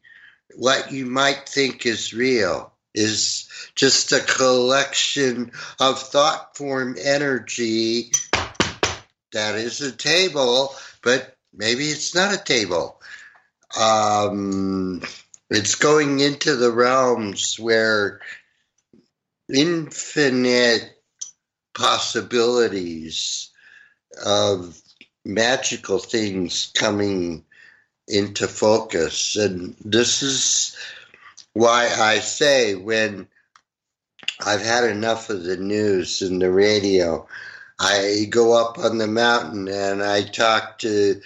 What 0.56 0.92
you 0.92 1.06
might 1.06 1.48
think 1.48 1.86
is 1.86 2.14
real 2.14 2.73
is 2.94 3.48
just 3.74 4.12
a 4.12 4.20
collection 4.20 5.50
of 5.80 6.00
thought 6.00 6.56
form 6.56 6.96
energy 7.02 8.12
that 9.32 9.56
is 9.56 9.80
a 9.80 9.92
table, 9.92 10.74
but 11.02 11.36
maybe 11.52 11.84
it's 11.84 12.14
not 12.14 12.32
a 12.32 12.42
table. 12.42 13.00
Um, 13.78 15.02
it's 15.50 15.74
going 15.74 16.20
into 16.20 16.54
the 16.56 16.70
realms 16.70 17.58
where 17.58 18.20
infinite 19.52 20.90
possibilities 21.74 23.50
of 24.24 24.80
magical 25.24 25.98
things 25.98 26.70
coming 26.74 27.44
into 28.06 28.46
focus. 28.46 29.36
And 29.36 29.74
this 29.84 30.22
is 30.22 30.76
why 31.54 31.88
I 31.88 32.18
say 32.18 32.74
when 32.74 33.28
I've 34.44 34.62
had 34.62 34.84
enough 34.84 35.30
of 35.30 35.44
the 35.44 35.56
news 35.56 36.20
and 36.20 36.42
the 36.42 36.50
radio, 36.50 37.26
I 37.80 38.26
go 38.28 38.52
up 38.52 38.78
on 38.78 38.98
the 38.98 39.06
mountain 39.06 39.68
and 39.68 40.02
I 40.02 40.22
talk 40.22 40.78
to 40.80 41.20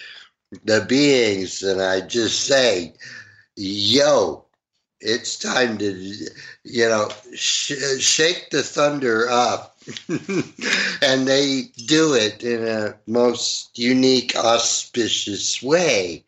the 0.64 0.84
beings 0.86 1.62
and 1.62 1.80
I 1.80 2.02
just 2.02 2.40
say, 2.46 2.94
yo, 3.56 4.44
it's 5.00 5.38
time 5.38 5.78
to, 5.78 6.28
you 6.64 6.88
know, 6.88 7.08
sh- 7.34 8.00
shake 8.00 8.50
the 8.50 8.62
thunder 8.62 9.28
up. 9.30 9.78
and 10.08 11.26
they 11.26 11.62
do 11.86 12.12
it 12.12 12.42
in 12.44 12.66
a 12.66 12.96
most 13.06 13.78
unique, 13.78 14.36
auspicious 14.36 15.62
way. 15.62 16.24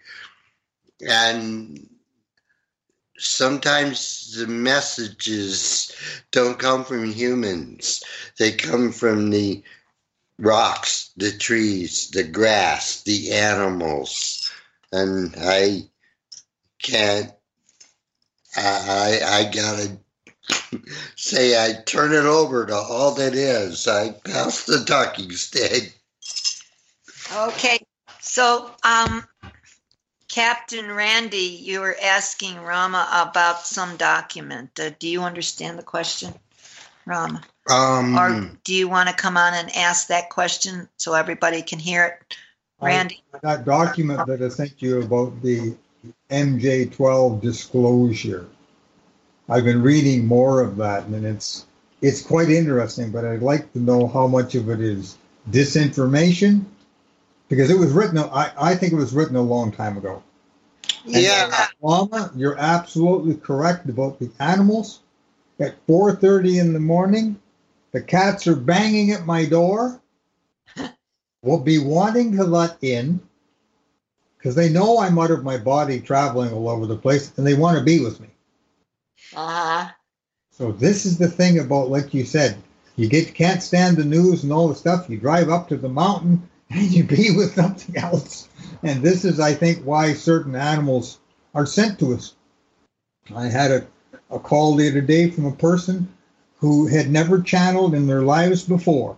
And 1.06 1.89
sometimes 3.20 4.34
the 4.36 4.46
messages 4.46 5.94
don't 6.30 6.58
come 6.58 6.84
from 6.84 7.12
humans, 7.12 8.02
they 8.38 8.52
come 8.52 8.92
from 8.92 9.30
the 9.30 9.62
rocks, 10.38 11.10
the 11.16 11.30
trees, 11.30 12.10
the 12.10 12.24
grass, 12.24 13.02
the 13.02 13.32
animals. 13.32 14.50
And 14.92 15.34
I 15.38 15.82
can't, 16.82 17.30
I, 18.56 19.20
I, 19.24 19.50
gotta 19.52 19.98
say, 21.16 21.62
I 21.62 21.82
turn 21.82 22.12
it 22.12 22.24
over 22.24 22.66
to 22.66 22.74
all 22.74 23.14
that 23.14 23.34
is. 23.34 23.86
I 23.86 24.10
pass 24.10 24.64
the 24.64 24.84
talking 24.84 25.30
stick. 25.32 25.94
Okay, 27.32 27.78
so 28.20 28.74
um, 28.82 29.24
Captain 30.30 30.92
Randy, 30.92 31.58
you 31.60 31.80
were 31.80 31.96
asking 32.00 32.56
Rama 32.60 33.08
about 33.10 33.66
some 33.66 33.96
document. 33.96 34.78
Uh, 34.78 34.90
do 34.98 35.08
you 35.08 35.22
understand 35.22 35.76
the 35.76 35.82
question, 35.82 36.32
Rama? 37.04 37.42
Um, 37.68 38.16
Or 38.16 38.56
do 38.62 38.72
you 38.72 38.88
want 38.88 39.08
to 39.08 39.14
come 39.14 39.36
on 39.36 39.54
and 39.54 39.74
ask 39.74 40.06
that 40.06 40.30
question 40.30 40.88
so 40.98 41.14
everybody 41.14 41.62
can 41.62 41.80
hear 41.80 42.04
it? 42.04 42.36
Randy? 42.80 43.22
That 43.42 43.64
document 43.64 44.26
that 44.28 44.40
I 44.40 44.48
sent 44.48 44.80
you 44.80 45.02
about 45.02 45.42
the 45.42 45.76
MJ12 46.30 47.40
disclosure. 47.42 48.46
I've 49.48 49.64
been 49.64 49.82
reading 49.82 50.26
more 50.26 50.60
of 50.62 50.76
that, 50.76 51.06
and 51.06 51.26
it's 51.26 51.66
it's 52.00 52.22
quite 52.22 52.50
interesting. 52.50 53.10
But 53.10 53.24
I'd 53.24 53.42
like 53.42 53.72
to 53.72 53.80
know 53.80 54.06
how 54.06 54.28
much 54.28 54.54
of 54.54 54.70
it 54.70 54.80
is 54.80 55.18
disinformation, 55.50 56.64
because 57.50 57.68
it 57.68 57.78
was 57.78 57.92
written. 57.92 58.16
I 58.16 58.52
I 58.58 58.74
think 58.74 58.94
it 58.94 58.96
was 58.96 59.12
written 59.12 59.36
a 59.36 59.42
long 59.42 59.70
time 59.70 59.98
ago. 59.98 60.22
yeah, 61.04 61.66
Mama, 61.82 62.30
you're 62.34 62.56
absolutely 62.56 63.34
correct 63.34 63.90
about 63.90 64.18
the 64.18 64.30
animals. 64.40 65.00
At 65.58 65.86
4:30 65.86 66.58
in 66.58 66.72
the 66.72 66.80
morning, 66.80 67.38
the 67.92 68.00
cats 68.00 68.46
are 68.46 68.56
banging 68.56 69.10
at 69.10 69.26
my 69.26 69.44
door. 69.44 70.00
will 71.42 71.60
be 71.60 71.78
wanting 71.78 72.36
to 72.36 72.44
let 72.44 72.78
in 72.82 73.20
because 74.38 74.54
they 74.54 74.70
know 74.70 75.00
I'm 75.00 75.18
out 75.18 75.30
of 75.30 75.44
my 75.44 75.58
body 75.58 76.00
traveling 76.00 76.52
all 76.52 76.68
over 76.68 76.86
the 76.86 76.96
place 76.96 77.36
and 77.36 77.46
they 77.46 77.54
want 77.54 77.78
to 77.78 77.84
be 77.84 78.00
with 78.00 78.20
me. 78.20 78.28
Uh-huh. 79.34 79.90
So 80.50 80.72
this 80.72 81.04
is 81.04 81.18
the 81.18 81.28
thing 81.28 81.58
about 81.58 81.90
like 81.90 82.14
you 82.14 82.24
said, 82.24 82.56
you 82.96 83.08
get 83.08 83.34
can't 83.34 83.62
stand 83.62 83.96
the 83.96 84.04
news 84.04 84.44
and 84.44 84.52
all 84.52 84.68
the 84.68 84.74
stuff, 84.74 85.10
you 85.10 85.18
drive 85.18 85.50
up 85.50 85.68
to 85.68 85.76
the 85.76 85.88
mountain 85.88 86.48
and 86.70 86.82
you 86.90 87.04
be 87.04 87.30
with 87.36 87.54
something 87.54 87.96
else. 87.96 88.48
And 88.82 89.02
this 89.02 89.24
is, 89.24 89.40
I 89.40 89.54
think, 89.54 89.82
why 89.82 90.14
certain 90.14 90.54
animals 90.54 91.18
are 91.54 91.66
sent 91.66 91.98
to 91.98 92.14
us. 92.14 92.34
I 93.34 93.46
had 93.46 93.70
a, 93.70 93.86
a 94.30 94.38
call 94.38 94.74
the 94.74 94.88
other 94.88 95.00
day 95.00 95.30
from 95.30 95.46
a 95.46 95.52
person 95.52 96.08
who 96.58 96.86
had 96.86 97.10
never 97.10 97.40
channeled 97.40 97.94
in 97.94 98.06
their 98.06 98.22
lives 98.22 98.62
before. 98.62 99.16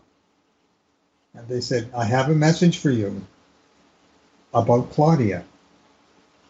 And 1.34 1.46
they 1.48 1.60
said, 1.60 1.90
I 1.96 2.04
have 2.04 2.28
a 2.28 2.34
message 2.34 2.78
for 2.78 2.90
you 2.90 3.24
about 4.52 4.90
Claudia. 4.90 5.44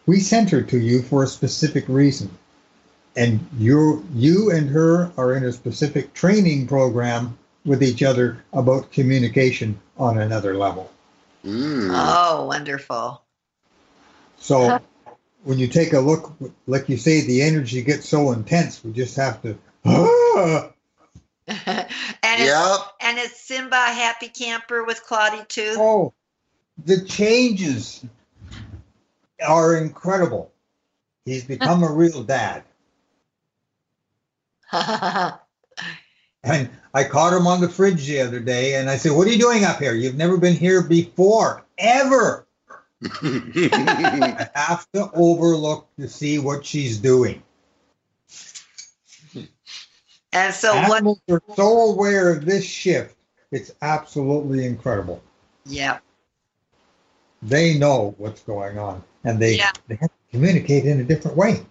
We 0.05 0.19
sent 0.19 0.49
her 0.49 0.61
to 0.61 0.77
you 0.77 1.01
for 1.01 1.23
a 1.23 1.27
specific 1.27 1.85
reason. 1.87 2.29
And 3.15 3.47
you 3.57 4.05
you 4.13 4.51
and 4.51 4.69
her 4.69 5.11
are 5.17 5.35
in 5.35 5.45
a 5.45 5.53
specific 5.53 6.13
training 6.13 6.67
program 6.67 7.37
with 7.63 7.83
each 7.83 8.03
other 8.03 8.43
about 8.51 8.91
communication 8.91 9.79
on 9.97 10.17
another 10.17 10.55
level. 10.55 10.91
Mm. 11.45 11.89
Oh, 11.91 12.45
wonderful. 12.47 13.21
So 14.37 14.81
when 15.43 15.59
you 15.59 15.67
take 15.67 15.93
a 15.93 15.99
look, 15.99 16.33
like 16.67 16.89
you 16.89 16.97
say, 16.97 17.21
the 17.21 17.41
energy 17.41 17.81
gets 17.81 18.07
so 18.07 18.31
intense, 18.31 18.83
we 18.83 18.91
just 18.91 19.15
have 19.15 19.41
to. 19.43 19.57
Ah! 19.85 20.71
and 21.47 21.87
it's, 22.41 22.51
Yep. 22.51 22.79
and 23.01 23.19
is 23.19 23.35
Simba 23.35 23.75
happy 23.75 24.29
camper 24.29 24.83
with 24.83 25.03
Claudie 25.03 25.45
too? 25.47 25.75
Oh, 25.77 26.13
the 26.85 27.03
changes 27.05 28.05
are 29.45 29.75
incredible. 29.77 30.51
He's 31.25 31.43
become 31.43 31.83
a 31.83 31.91
real 31.91 32.23
dad. 32.23 32.63
And 36.43 36.69
I 36.93 37.05
caught 37.05 37.33
him 37.33 37.47
on 37.47 37.61
the 37.61 37.69
fridge 37.69 38.05
the 38.05 38.19
other 38.19 38.39
day 38.39 38.75
and 38.75 38.89
I 38.89 38.97
said, 38.97 39.13
What 39.13 39.27
are 39.27 39.31
you 39.31 39.39
doing 39.39 39.63
up 39.63 39.79
here? 39.79 39.93
You've 39.93 40.15
never 40.17 40.37
been 40.37 40.55
here 40.55 40.81
before, 40.83 41.63
ever. 41.77 42.45
I 43.21 44.49
have 44.55 44.87
to 44.93 45.09
overlook 45.13 45.87
to 45.99 46.07
see 46.07 46.39
what 46.39 46.65
she's 46.65 46.97
doing. 46.97 47.41
and 50.33 50.53
so 50.53 50.73
what? 50.75 50.97
Animals 50.97 51.21
are 51.29 51.41
so 51.55 51.91
aware 51.91 52.31
of 52.33 52.45
this 52.45 52.65
shift. 52.65 53.15
It's 53.51 53.71
absolutely 53.81 54.65
incredible. 54.65 55.21
Yeah. 55.65 55.99
They 57.41 57.77
know 57.77 58.15
what's 58.17 58.41
going 58.41 58.77
on 58.77 59.03
and 59.23 59.39
they, 59.39 59.55
Yeah. 59.57 59.71
they 59.87 59.95
have 59.95 60.09
to 60.09 60.31
communicate 60.31 60.85
in 60.85 60.99
a 60.99 61.03
different 61.03 61.37
way. 61.37 61.65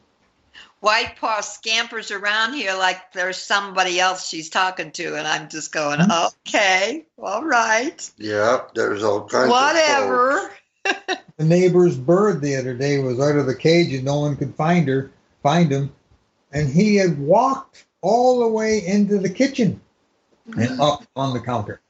White 0.83 1.15
Paw 1.21 1.41
scampers 1.43 2.11
around 2.11 2.55
here 2.55 2.75
like 2.75 3.13
there's 3.13 3.37
somebody 3.37 4.01
else 4.01 4.29
she's 4.29 4.51
talking 4.51 4.91
to, 4.91 5.15
and 5.17 5.29
I'm 5.29 5.49
just 5.49 5.71
going, 5.71 6.01
Hmm. 6.01 6.27
okay, 6.49 7.07
all 7.17 7.45
right, 7.45 8.11
yep. 8.19 8.75
There's 8.75 9.05
all 9.05 9.21
kinds 9.29 9.45
of 9.45 9.51
whatever. 9.51 10.51
The 11.39 11.45
neighbor's 11.45 11.97
bird 11.97 12.41
the 12.41 12.57
other 12.57 12.75
day 12.75 12.99
was 12.99 13.19
out 13.19 13.37
of 13.37 13.47
the 13.47 13.55
cage 13.55 13.93
and 13.95 14.05
no 14.05 14.21
one 14.21 14.37
could 14.37 14.55
find 14.55 14.87
her, 14.89 15.11
find 15.43 15.73
him, 15.73 15.93
and 16.53 16.69
he 16.69 16.97
had 16.97 17.19
walked 17.19 17.87
all 18.01 18.41
the 18.41 18.49
way 18.49 18.85
into 18.85 19.19
the 19.19 19.31
kitchen 19.31 19.81
and 20.57 20.81
up 20.81 21.05
on 21.17 21.33
the 21.33 21.41
counter. 21.41 21.81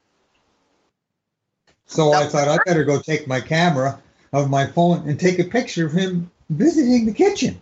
So 1.85 2.13
I 2.13 2.25
thought 2.27 2.47
I 2.47 2.57
better 2.65 2.83
go 2.83 2.99
take 2.99 3.27
my 3.27 3.41
camera 3.41 4.01
of 4.31 4.49
my 4.49 4.65
phone 4.65 5.07
and 5.09 5.19
take 5.19 5.39
a 5.39 5.43
picture 5.43 5.85
of 5.85 5.91
him 5.91 6.31
visiting 6.49 7.05
the 7.05 7.13
kitchen. 7.13 7.59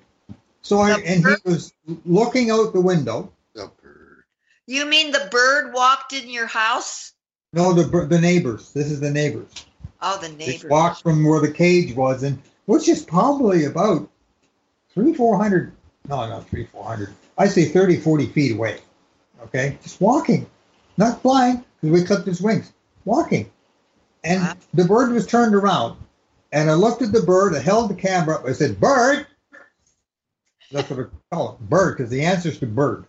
So 0.61 0.79
I 0.79 0.91
and 0.99 1.25
he 1.25 1.35
was 1.45 1.73
looking 2.05 2.51
out 2.51 2.73
the 2.73 2.81
window. 2.81 3.31
The 3.53 3.71
bird. 3.81 4.23
You 4.67 4.85
mean 4.85 5.11
the 5.11 5.27
bird 5.31 5.73
walked 5.73 6.13
in 6.13 6.29
your 6.29 6.47
house? 6.47 7.13
No, 7.53 7.73
the 7.73 8.05
the 8.05 8.19
neighbors. 8.21 8.71
This 8.71 8.91
is 8.91 8.99
the 8.99 9.11
neighbors. 9.11 9.65
Oh, 10.01 10.17
the 10.21 10.29
They 10.29 10.47
neighbor. 10.47 10.67
walked 10.67 11.01
from 11.03 11.23
where 11.23 11.41
the 11.41 11.51
cage 11.51 11.95
was, 11.95 12.23
and 12.23 12.39
which 12.65 12.87
is 12.87 13.03
probably 13.03 13.65
about 13.65 14.09
three, 14.93 15.13
four 15.13 15.37
hundred. 15.37 15.73
No, 16.07 16.27
not 16.27 16.47
three, 16.49 16.65
four 16.65 16.83
hundred. 16.83 17.13
I 17.37 17.47
say 17.47 17.65
30, 17.65 17.97
40 17.97 18.27
feet 18.27 18.51
away. 18.53 18.79
Okay, 19.43 19.77
just 19.81 19.99
walking, 19.99 20.45
not 20.97 21.21
flying 21.21 21.63
because 21.81 21.99
we 21.99 22.05
clipped 22.05 22.27
his 22.27 22.41
wings. 22.41 22.71
Walking, 23.05 23.49
and 24.23 24.41
Wow. 24.41 24.53
the 24.75 24.85
bird 24.85 25.11
was 25.11 25.25
turned 25.25 25.55
around, 25.55 25.97
and 26.51 26.69
I 26.69 26.75
looked 26.75 27.01
at 27.01 27.11
the 27.11 27.21
bird. 27.23 27.55
I 27.55 27.59
held 27.59 27.89
the 27.89 27.95
camera 27.95 28.35
up. 28.35 28.45
I 28.45 28.53
said, 28.53 28.79
"Bird." 28.79 29.25
That's 30.71 30.89
what 30.89 30.99
I 30.99 31.35
call 31.35 31.53
it, 31.53 31.69
bird, 31.69 31.97
because 31.97 32.09
the 32.09 32.23
answer's 32.23 32.59
to 32.59 32.65
bird. 32.65 33.05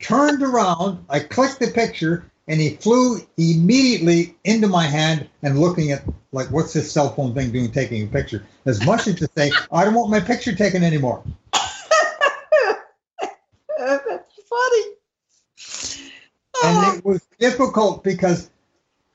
Turned 0.00 0.42
around, 0.42 1.04
I 1.08 1.20
clicked 1.20 1.60
the 1.60 1.68
picture, 1.68 2.30
and 2.46 2.60
he 2.60 2.76
flew 2.76 3.20
immediately 3.36 4.36
into 4.44 4.68
my 4.68 4.84
hand 4.84 5.28
and 5.42 5.58
looking 5.58 5.92
at 5.92 6.04
like 6.32 6.50
what's 6.50 6.72
this 6.72 6.90
cell 6.90 7.14
phone 7.14 7.34
thing 7.34 7.52
doing 7.52 7.70
taking 7.70 8.04
a 8.04 8.06
picture? 8.06 8.44
As 8.66 8.84
much 8.84 9.06
as 9.06 9.16
to 9.16 9.28
say 9.36 9.50
i 9.72 9.84
don't 9.84 9.94
want 9.94 10.10
my 10.10 10.20
picture 10.20 10.54
taken 10.54 10.82
anymore. 10.82 11.22
That's 13.78 14.28
funny. 14.48 14.84
and 16.64 16.76
Oh, 16.76 16.94
it 16.96 17.04
was 17.04 17.22
difficult 17.38 18.04
because 18.04 18.50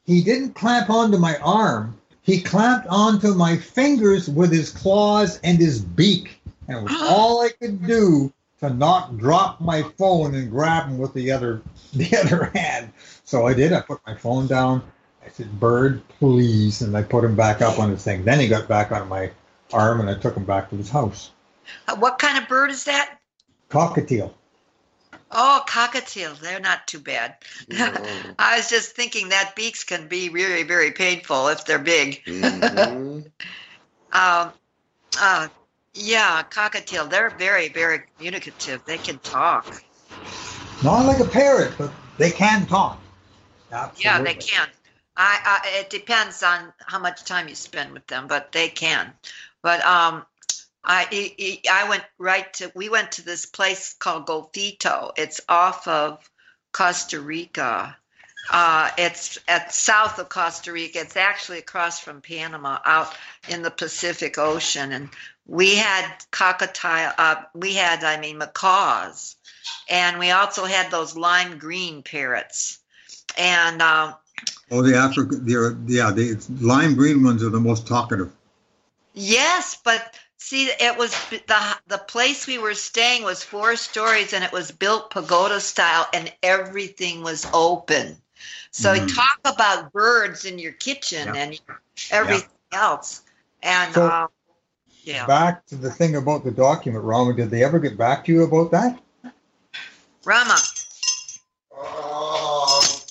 he 0.05 0.23
didn't 0.23 0.55
clamp 0.55 0.89
onto 0.89 1.17
my 1.17 1.37
arm. 1.37 1.95
He 2.21 2.41
clamped 2.41 2.87
onto 2.87 3.33
my 3.33 3.57
fingers 3.57 4.29
with 4.29 4.51
his 4.51 4.71
claws 4.71 5.39
and 5.43 5.57
his 5.57 5.81
beak 5.81 6.38
and 6.69 6.77
it 6.77 6.83
was 6.83 7.01
all 7.01 7.41
i 7.41 7.49
could 7.49 7.85
do 7.85 8.31
to 8.59 8.69
not 8.69 9.17
drop 9.17 9.59
my 9.59 9.81
phone 9.97 10.35
and 10.35 10.49
grab 10.49 10.87
him 10.87 10.97
with 10.97 11.13
the 11.13 11.31
other 11.31 11.61
the 11.93 12.15
other 12.17 12.45
hand 12.55 12.91
so 13.25 13.45
i 13.47 13.53
did 13.53 13.73
i 13.73 13.81
put 13.81 13.99
my 14.05 14.15
phone 14.15 14.47
down 14.47 14.81
i 15.25 15.29
said 15.29 15.59
bird 15.59 16.01
please 16.19 16.81
and 16.81 16.95
i 16.95 17.01
put 17.01 17.23
him 17.23 17.35
back 17.35 17.61
up 17.61 17.79
on 17.79 17.89
his 17.89 18.03
thing 18.03 18.23
then 18.23 18.39
he 18.39 18.47
got 18.47 18.67
back 18.67 18.91
on 18.91 19.07
my 19.09 19.29
arm 19.73 19.99
and 19.99 20.09
i 20.09 20.13
took 20.13 20.35
him 20.35 20.45
back 20.45 20.69
to 20.69 20.77
his 20.77 20.89
house 20.89 21.31
what 21.97 22.17
kind 22.17 22.41
of 22.41 22.49
bird 22.49 22.71
is 22.71 22.85
that? 22.85 23.19
cockatiel 23.69 24.33
Oh, 25.31 25.63
cockatiels. 25.67 26.39
They're 26.39 26.59
not 26.59 26.87
too 26.87 26.99
bad. 26.99 27.35
No. 27.67 27.93
I 28.39 28.57
was 28.57 28.67
just 28.67 28.95
thinking 28.95 29.29
that 29.29 29.55
beaks 29.55 29.83
can 29.83 30.07
be 30.07 30.27
very, 30.27 30.63
very 30.63 30.91
painful 30.91 31.49
if 31.49 31.65
they're 31.65 31.77
big. 31.77 32.23
Mhm. 32.25 33.29
Um, 34.11 34.51
uh, 35.19 35.49
yeah, 35.99 36.43
cockatiel. 36.43 37.09
They're 37.09 37.29
very, 37.29 37.69
very 37.69 38.03
communicative. 38.17 38.83
They 38.85 38.97
can 38.97 39.19
talk. 39.19 39.83
not 40.83 41.05
like 41.05 41.19
a 41.19 41.25
parrot 41.25 41.73
but 41.77 41.91
they 42.17 42.31
can 42.31 42.65
talk 42.65 42.99
Absolutely. 43.71 44.03
Yeah, 44.03 44.21
they 44.23 44.33
can. 44.33 44.67
I, 45.15 45.39
I 45.45 45.79
it 45.79 45.89
depends 45.89 46.43
on 46.43 46.73
how 46.85 46.99
much 46.99 47.23
time 47.23 47.47
you 47.47 47.55
spend 47.55 47.91
with 47.91 48.07
them, 48.07 48.27
but 48.27 48.51
they 48.51 48.69
can. 48.69 49.13
But 49.61 49.85
um, 49.85 50.25
I 50.83 51.07
I- 51.11 51.61
I 51.69 51.83
I 51.85 51.89
went 51.89 52.03
right 52.17 52.51
to 52.55 52.71
we 52.73 52.89
went 52.89 53.13
to 53.13 53.21
this 53.23 53.45
place 53.45 53.93
called 53.93 54.27
Golfito. 54.27 55.11
It's 55.17 55.41
off 55.47 55.87
of 55.87 56.27
Costa 56.71 57.19
Rica. 57.19 57.95
Uh, 58.51 58.89
it's 58.97 59.37
at 59.47 59.73
south 59.73 60.17
of 60.17 60.29
Costa 60.29 60.71
Rica. 60.71 61.01
It's 61.01 61.17
actually 61.17 61.59
across 61.59 61.99
from 61.99 62.21
Panama, 62.21 62.79
out 62.83 63.13
in 63.49 63.61
the 63.61 63.69
Pacific 63.69 64.39
Ocean, 64.39 64.91
and 64.91 65.09
we 65.49 65.75
had 65.75 66.05
cockatiel. 66.31 67.13
Uh, 67.17 67.35
we 67.55 67.75
had, 67.75 68.03
I 68.03 68.19
mean, 68.19 68.37
macaws, 68.37 69.35
and 69.89 70.19
we 70.19 70.31
also 70.31 70.65
had 70.65 70.91
those 70.91 71.15
lime 71.17 71.57
green 71.57 72.03
parrots. 72.03 72.79
And 73.37 73.81
um, 73.81 74.15
Oh, 74.71 74.81
the 74.81 74.95
African, 74.95 75.45
the 75.45 75.77
yeah, 75.87 76.11
the 76.11 76.39
lime 76.61 76.95
green 76.95 77.23
ones 77.23 77.43
are 77.43 77.49
the 77.49 77.59
most 77.59 77.87
talkative. 77.87 78.31
Yes, 79.13 79.77
but 79.83 80.17
see, 80.37 80.65
it 80.67 80.97
was 80.97 81.11
the 81.29 81.77
the 81.87 81.97
place 81.97 82.47
we 82.47 82.57
were 82.57 82.75
staying 82.75 83.23
was 83.23 83.43
four 83.43 83.75
stories, 83.75 84.33
and 84.33 84.43
it 84.43 84.51
was 84.51 84.71
built 84.71 85.11
pagoda 85.11 85.59
style, 85.59 86.07
and 86.13 86.31
everything 86.43 87.23
was 87.23 87.45
open. 87.53 88.21
So 88.71 88.93
Mhm. 88.95 89.15
talk 89.15 89.39
about 89.45 89.91
birds 89.93 90.45
in 90.45 90.59
your 90.59 90.73
kitchen 90.73 91.27
Yeah. 91.27 91.33
and 91.35 91.59
everything 92.11 92.49
else, 92.71 93.21
and 93.61 93.93
So- 93.93 94.07
um, 94.07 94.29
yeah, 95.09 95.25
Back 95.25 95.65
to 95.67 95.75
the 95.75 95.89
thing 95.89 96.15
about 96.15 96.43
the 96.43 96.51
document, 96.51 97.03
Rama. 97.03 97.33
Did 97.33 97.49
they 97.49 97.63
ever 97.63 97.79
get 97.79 97.97
back 97.97 98.25
to 98.25 98.31
you 98.31 98.43
about 98.43 98.71
that? 98.71 98.99
Rama, 100.23 100.57
Oh, 101.81 103.01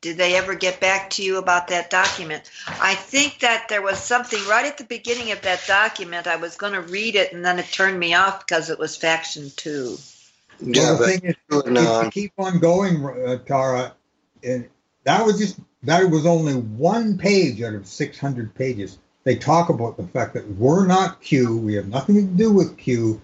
did 0.00 0.16
they 0.16 0.36
ever 0.36 0.54
get 0.54 0.80
back 0.80 1.10
to 1.10 1.22
you 1.22 1.36
about 1.36 1.68
that 1.68 1.90
document? 1.90 2.50
I 2.66 2.94
think 2.94 3.40
that 3.40 3.68
there 3.68 3.82
was 3.82 3.98
something 3.98 4.40
right 4.48 4.64
at 4.64 4.78
the 4.78 4.84
beginning 4.84 5.32
of 5.32 5.42
that 5.42 5.62
document. 5.66 6.26
I 6.26 6.36
was 6.36 6.56
going 6.56 6.72
to 6.72 6.80
read 6.80 7.16
it, 7.16 7.32
and 7.32 7.44
then 7.44 7.58
it 7.58 7.66
turned 7.66 7.98
me 7.98 8.14
off 8.14 8.46
because 8.46 8.70
it 8.70 8.78
was 8.78 8.96
faction 8.96 9.50
two. 9.56 9.98
yeah, 10.60 10.82
well, 10.82 10.92
the 10.92 10.98
but 10.98 11.06
thing 11.06 11.30
is, 11.30 11.36
going 11.50 11.76
if 11.76 12.02
you 12.04 12.10
keep 12.10 12.32
on 12.38 12.58
going, 12.60 13.04
uh, 13.04 13.38
Tara, 13.44 13.92
and 14.42 14.68
that 15.04 15.26
was 15.26 15.38
just 15.38 15.58
that 15.82 16.08
was 16.10 16.26
only 16.26 16.54
one 16.54 17.18
page 17.18 17.60
out 17.60 17.74
of 17.74 17.86
600 17.86 18.54
pages. 18.54 18.98
They 19.24 19.36
talk 19.36 19.68
about 19.68 19.96
the 19.96 20.06
fact 20.08 20.34
that 20.34 20.48
we're 20.56 20.86
not 20.86 21.20
Q. 21.20 21.56
We 21.58 21.74
have 21.74 21.88
nothing 21.88 22.16
to 22.16 22.22
do 22.22 22.50
with 22.52 22.76
Q. 22.76 23.20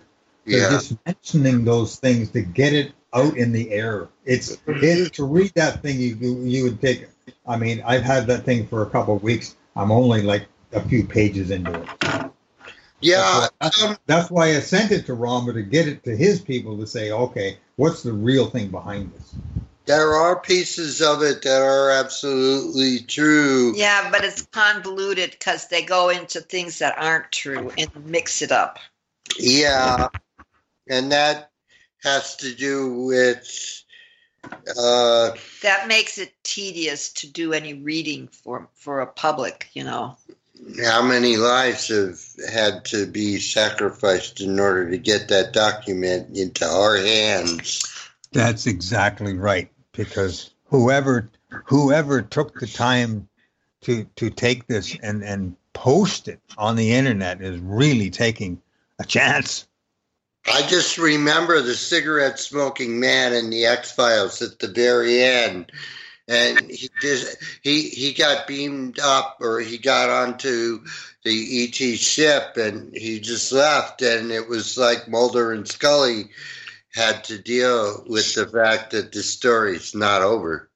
They're 0.46 0.60
Yeah. 0.60 0.70
just 0.70 0.94
mentioning 1.04 1.64
those 1.64 1.96
things 1.96 2.30
to 2.30 2.42
get 2.42 2.72
it 2.72 2.92
out 3.12 3.36
in 3.36 3.52
the 3.52 3.70
air. 3.72 4.08
It's 4.24 4.58
it, 4.66 5.12
to 5.14 5.24
read 5.24 5.52
that 5.54 5.82
thing. 5.82 6.00
You 6.00 6.16
you 6.16 6.64
would 6.64 6.80
take. 6.80 7.08
I 7.46 7.56
mean, 7.56 7.82
I've 7.84 8.02
had 8.02 8.26
that 8.28 8.44
thing 8.44 8.66
for 8.66 8.82
a 8.82 8.86
couple 8.86 9.16
of 9.16 9.22
weeks. 9.22 9.56
I'm 9.76 9.90
only 9.90 10.22
like 10.22 10.46
a 10.72 10.80
few 10.80 11.04
pages 11.04 11.50
into 11.50 11.72
it. 11.74 11.88
Yeah, 13.00 13.46
That's, 13.60 13.82
um, 13.82 13.96
that's 14.06 14.30
why 14.30 14.56
I 14.56 14.60
sent 14.60 14.90
it 14.90 15.06
to 15.06 15.14
Rama 15.14 15.52
to 15.52 15.62
get 15.62 15.86
it 15.86 16.02
to 16.04 16.16
his 16.16 16.40
people 16.40 16.76
to 16.78 16.86
say, 16.86 17.12
okay, 17.12 17.58
what's 17.76 18.02
the 18.02 18.12
real 18.12 18.50
thing 18.50 18.68
behind 18.70 19.12
this? 19.12 19.34
There 19.88 20.14
are 20.14 20.38
pieces 20.38 21.00
of 21.00 21.22
it 21.22 21.40
that 21.42 21.62
are 21.62 21.90
absolutely 21.90 23.00
true. 23.00 23.74
Yeah, 23.74 24.10
but 24.10 24.22
it's 24.22 24.42
convoluted 24.42 25.30
because 25.30 25.68
they 25.68 25.82
go 25.82 26.10
into 26.10 26.40
things 26.42 26.78
that 26.80 26.98
aren't 26.98 27.32
true 27.32 27.72
and 27.78 27.90
mix 28.04 28.42
it 28.42 28.52
up. 28.52 28.78
Yeah, 29.38 30.08
and 30.90 31.10
that 31.10 31.52
has 32.04 32.36
to 32.36 32.54
do 32.54 33.04
with 33.04 33.82
uh, 34.78 35.30
That 35.62 35.88
makes 35.88 36.18
it 36.18 36.34
tedious 36.42 37.10
to 37.14 37.26
do 37.26 37.54
any 37.54 37.72
reading 37.72 38.28
for 38.28 38.68
for 38.74 39.00
a 39.00 39.06
public, 39.06 39.70
you 39.72 39.84
know. 39.84 40.18
how 40.84 41.00
many 41.00 41.38
lives 41.38 41.88
have 41.88 42.20
had 42.52 42.84
to 42.86 43.06
be 43.06 43.38
sacrificed 43.38 44.42
in 44.42 44.60
order 44.60 44.90
to 44.90 44.98
get 44.98 45.28
that 45.28 45.54
document 45.54 46.36
into 46.36 46.66
our 46.66 46.98
hands. 46.98 47.82
That's 48.32 48.66
exactly 48.66 49.32
right. 49.32 49.70
Because 49.98 50.50
whoever 50.66 51.28
whoever 51.64 52.22
took 52.22 52.58
the 52.60 52.68
time 52.68 53.28
to 53.82 54.04
to 54.16 54.30
take 54.30 54.68
this 54.68 54.96
and 55.02 55.24
and 55.24 55.56
post 55.72 56.28
it 56.28 56.40
on 56.56 56.76
the 56.76 56.92
internet 56.92 57.42
is 57.42 57.58
really 57.58 58.08
taking 58.08 58.62
a 59.00 59.04
chance. 59.04 59.66
I 60.46 60.62
just 60.62 60.98
remember 60.98 61.60
the 61.60 61.74
cigarette 61.74 62.38
smoking 62.38 63.00
man 63.00 63.32
in 63.34 63.50
the 63.50 63.66
X 63.66 63.90
Files 63.90 64.40
at 64.40 64.60
the 64.60 64.68
very 64.68 65.20
end. 65.20 65.72
And 66.28 66.70
he 66.70 66.90
just 67.00 67.36
he 67.62 67.88
he 67.88 68.12
got 68.12 68.46
beamed 68.46 69.00
up 69.00 69.38
or 69.40 69.58
he 69.58 69.78
got 69.78 70.10
onto 70.10 70.84
the 71.24 71.64
ET 71.64 71.98
ship 71.98 72.56
and 72.56 72.96
he 72.96 73.18
just 73.18 73.50
left 73.50 74.00
and 74.02 74.30
it 74.30 74.48
was 74.48 74.78
like 74.78 75.08
Mulder 75.08 75.52
and 75.52 75.66
Scully 75.66 76.28
had 76.98 77.22
to 77.24 77.38
deal 77.38 78.04
with 78.08 78.34
the 78.34 78.46
fact 78.46 78.90
that 78.90 79.12
the 79.12 79.22
story's 79.22 79.94
not 79.94 80.22
over 80.22 80.68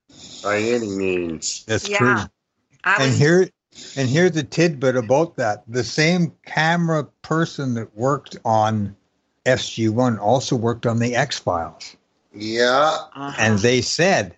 by 0.42 0.58
any 0.58 0.88
means. 0.88 1.64
That's 1.66 1.88
Yeah. 1.88 1.98
true. 1.98 2.30
I 2.84 3.04
and 3.04 3.14
here 3.14 3.50
and 3.96 4.08
here's 4.08 4.36
a 4.36 4.42
tidbit 4.42 4.96
about 4.96 5.36
that. 5.36 5.64
The 5.66 5.84
same 5.84 6.32
camera 6.46 7.04
person 7.22 7.74
that 7.74 7.96
worked 7.96 8.36
on 8.44 8.96
SG1 9.46 10.18
also 10.18 10.56
worked 10.56 10.86
on 10.86 10.98
the 10.98 11.16
X 11.16 11.38
Files. 11.38 11.96
Yeah, 12.34 12.98
uh-huh. 13.14 13.36
And 13.38 13.58
they 13.58 13.80
said 13.82 14.36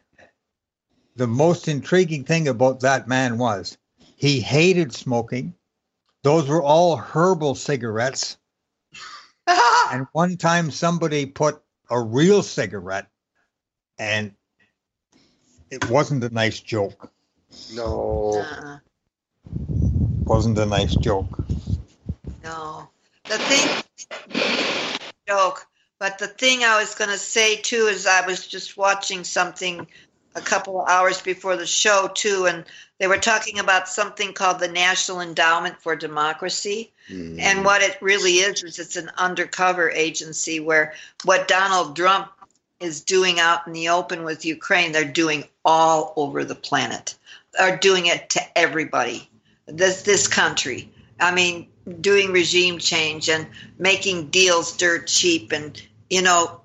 the 1.17 1.27
most 1.27 1.69
intriguing 1.69 2.25
thing 2.25 2.49
about 2.49 2.81
that 2.81 3.07
man 3.07 3.39
was 3.39 3.77
he 3.99 4.41
hated 4.41 4.95
smoking. 4.95 5.55
Those 6.23 6.49
were 6.49 6.63
all 6.63 6.97
herbal 6.97 7.55
cigarettes. 7.57 8.39
And 9.93 10.07
one 10.13 10.39
time 10.39 10.71
somebody 10.71 11.27
put 11.27 11.61
a 11.91 12.01
real 12.01 12.43
cigarette 12.43 13.09
and 13.99 14.33
it 15.71 15.89
wasn't 15.91 16.25
a 16.25 16.31
nice 16.31 16.61
joke. 16.61 17.11
no. 17.73 18.45
Uh-uh. 18.45 18.79
Wasn't 20.27 20.59
a 20.59 20.67
nice 20.67 20.95
joke. 20.97 21.45
No. 22.43 22.89
The 23.25 23.39
thing, 23.39 24.41
joke, 25.29 25.67
but 25.99 26.19
the 26.19 26.27
thing 26.27 26.65
I 26.65 26.81
was 26.81 26.95
going 26.95 27.11
to 27.11 27.19
say 27.19 27.57
too 27.57 27.87
is 27.87 28.07
I 28.07 28.27
was 28.27 28.47
just 28.47 28.77
watching 28.77 29.25
something 29.25 29.87
a 30.35 30.41
couple 30.41 30.81
of 30.81 30.89
hours 30.89 31.21
before 31.21 31.57
the 31.57 31.67
show 31.67 32.11
too, 32.13 32.47
and 32.47 32.65
they 32.99 33.07
were 33.07 33.19
talking 33.19 33.59
about 33.59 33.89
something 33.89 34.33
called 34.33 34.59
the 34.61 34.69
National 34.69 35.21
Endowment 35.21 35.81
for 35.81 35.95
Democracy. 35.95 36.93
Mm. 37.11 37.39
And 37.39 37.65
what 37.65 37.83
it 37.83 37.99
really 38.01 38.35
is 38.35 38.63
is 38.63 38.79
it's 38.79 38.97
an 38.97 39.11
undercover 39.17 39.91
agency 39.91 40.61
where 40.61 40.95
what 41.25 41.49
Donald 41.49 41.97
Trump 41.97 42.31
is 42.81 43.03
doing 43.03 43.39
out 43.41 43.67
in 43.67 43.73
the 43.73 43.89
open 43.89 44.25
with 44.25 44.45
Ukraine, 44.45 44.93
they're 44.93 45.05
doing 45.05 45.45
all 45.65 46.13
over 46.17 46.45
the 46.45 46.55
planet. 46.55 47.15
Are 47.59 47.77
doing 47.77 48.07
it 48.07 48.31
to 48.31 48.59
everybody. 48.59 49.31
This 49.67 50.03
this 50.03 50.27
country. 50.27 50.91
I 51.21 51.33
mean, 51.33 51.69
doing 52.01 52.33
regime 52.33 52.79
change 52.79 53.29
and 53.29 53.47
making 53.79 54.31
deals 54.31 54.77
dirt 54.77 55.07
cheap 55.07 55.53
and 55.53 55.81
you 56.11 56.23
know, 56.23 56.61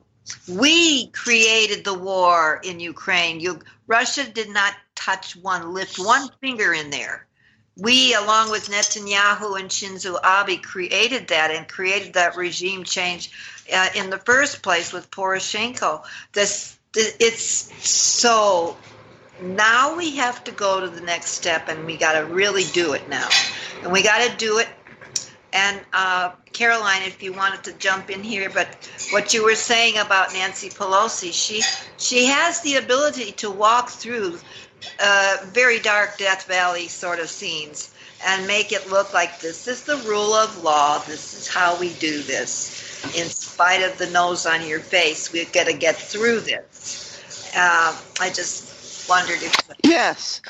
we 0.48 1.07
created 1.07 1.84
the 1.84 1.94
war 1.94 2.60
in 2.64 2.80
Ukraine. 2.80 3.40
You 3.40 3.60
Russia 3.88 4.30
did 4.30 4.49
not 4.49 4.74
touch 4.95 5.36
one, 5.36 5.74
lift 5.74 5.98
one 5.98 6.30
finger 6.41 6.74
in 6.74 6.90
there 6.90 7.28
we, 7.81 8.14
along 8.14 8.51
with 8.51 8.68
Netanyahu 8.68 9.60
and 9.60 9.69
Shinzo 9.69 10.18
Abe, 10.23 10.61
created 10.61 11.27
that 11.30 11.51
and 11.51 11.68
created 11.68 12.14
that 12.14 12.35
regime 12.35 12.84
change 12.84 13.31
uh, 13.73 13.89
in 13.95 14.10
the 14.10 14.18
first 14.18 14.61
place 14.61 14.91
with 14.91 15.10
Poroshenko. 15.11 16.03
This, 16.34 16.77
it's 16.95 17.89
so. 17.89 18.77
Now 19.41 19.95
we 19.95 20.18
have 20.18 20.43
to 20.45 20.51
go 20.51 20.81
to 20.81 20.89
the 20.89 21.01
next 21.01 21.31
step, 21.31 21.69
and 21.69 21.85
we 21.85 21.95
got 21.95 22.19
to 22.19 22.26
really 22.26 22.65
do 22.73 22.93
it 22.93 23.07
now, 23.07 23.30
and 23.84 23.91
we 23.91 24.03
got 24.03 24.30
to 24.30 24.35
do 24.38 24.57
it. 24.57 24.68
And 25.51 25.81
uh, 25.93 26.31
Caroline, 26.53 27.03
if 27.03 27.23
you 27.23 27.34
wanted 27.34 27.64
to 27.64 27.73
jump 27.73 28.10
in 28.10 28.22
here, 28.22 28.51
but 28.53 28.89
what 29.11 29.34
you 29.34 29.43
were 29.43 29.56
saying 29.56 29.97
about 29.97 30.34
Nancy 30.34 30.69
Pelosi, 30.69 31.31
she 31.31 31.61
she 31.97 32.26
has 32.26 32.61
the 32.61 32.76
ability 32.76 33.31
to 33.34 33.49
walk 33.49 33.89
through 33.89 34.39
uh, 35.01 35.38
very 35.45 35.80
dark 35.80 36.18
Death 36.18 36.45
Valley 36.47 36.88
sort 36.88 37.19
of 37.19 37.30
scenes 37.30 37.93
and 38.26 38.47
make 38.47 38.72
it 38.72 38.89
look 38.89 39.14
like 39.14 39.39
this 39.39 39.68
is 39.68 39.84
the 39.84 39.97
rule 39.97 40.34
of 40.34 40.64
law. 40.64 40.99
This 40.99 41.34
is 41.34 41.47
how 41.47 41.80
we 41.80 41.93
do 41.93 42.22
this. 42.22 42.85
In 43.18 43.26
spite 43.30 43.81
of 43.81 43.97
the 43.97 44.10
nose 44.10 44.45
on 44.45 44.68
your 44.68 44.80
face, 44.80 45.31
we've 45.31 45.51
got 45.53 45.68
to 45.68 45.73
get 45.73 45.95
through 45.95 46.41
this. 46.41 47.53
Uh, 47.56 47.97
I 48.19 48.30
just 48.30 49.10
wondered 49.10 49.41
if. 49.41 49.56
Yes, 49.84 50.41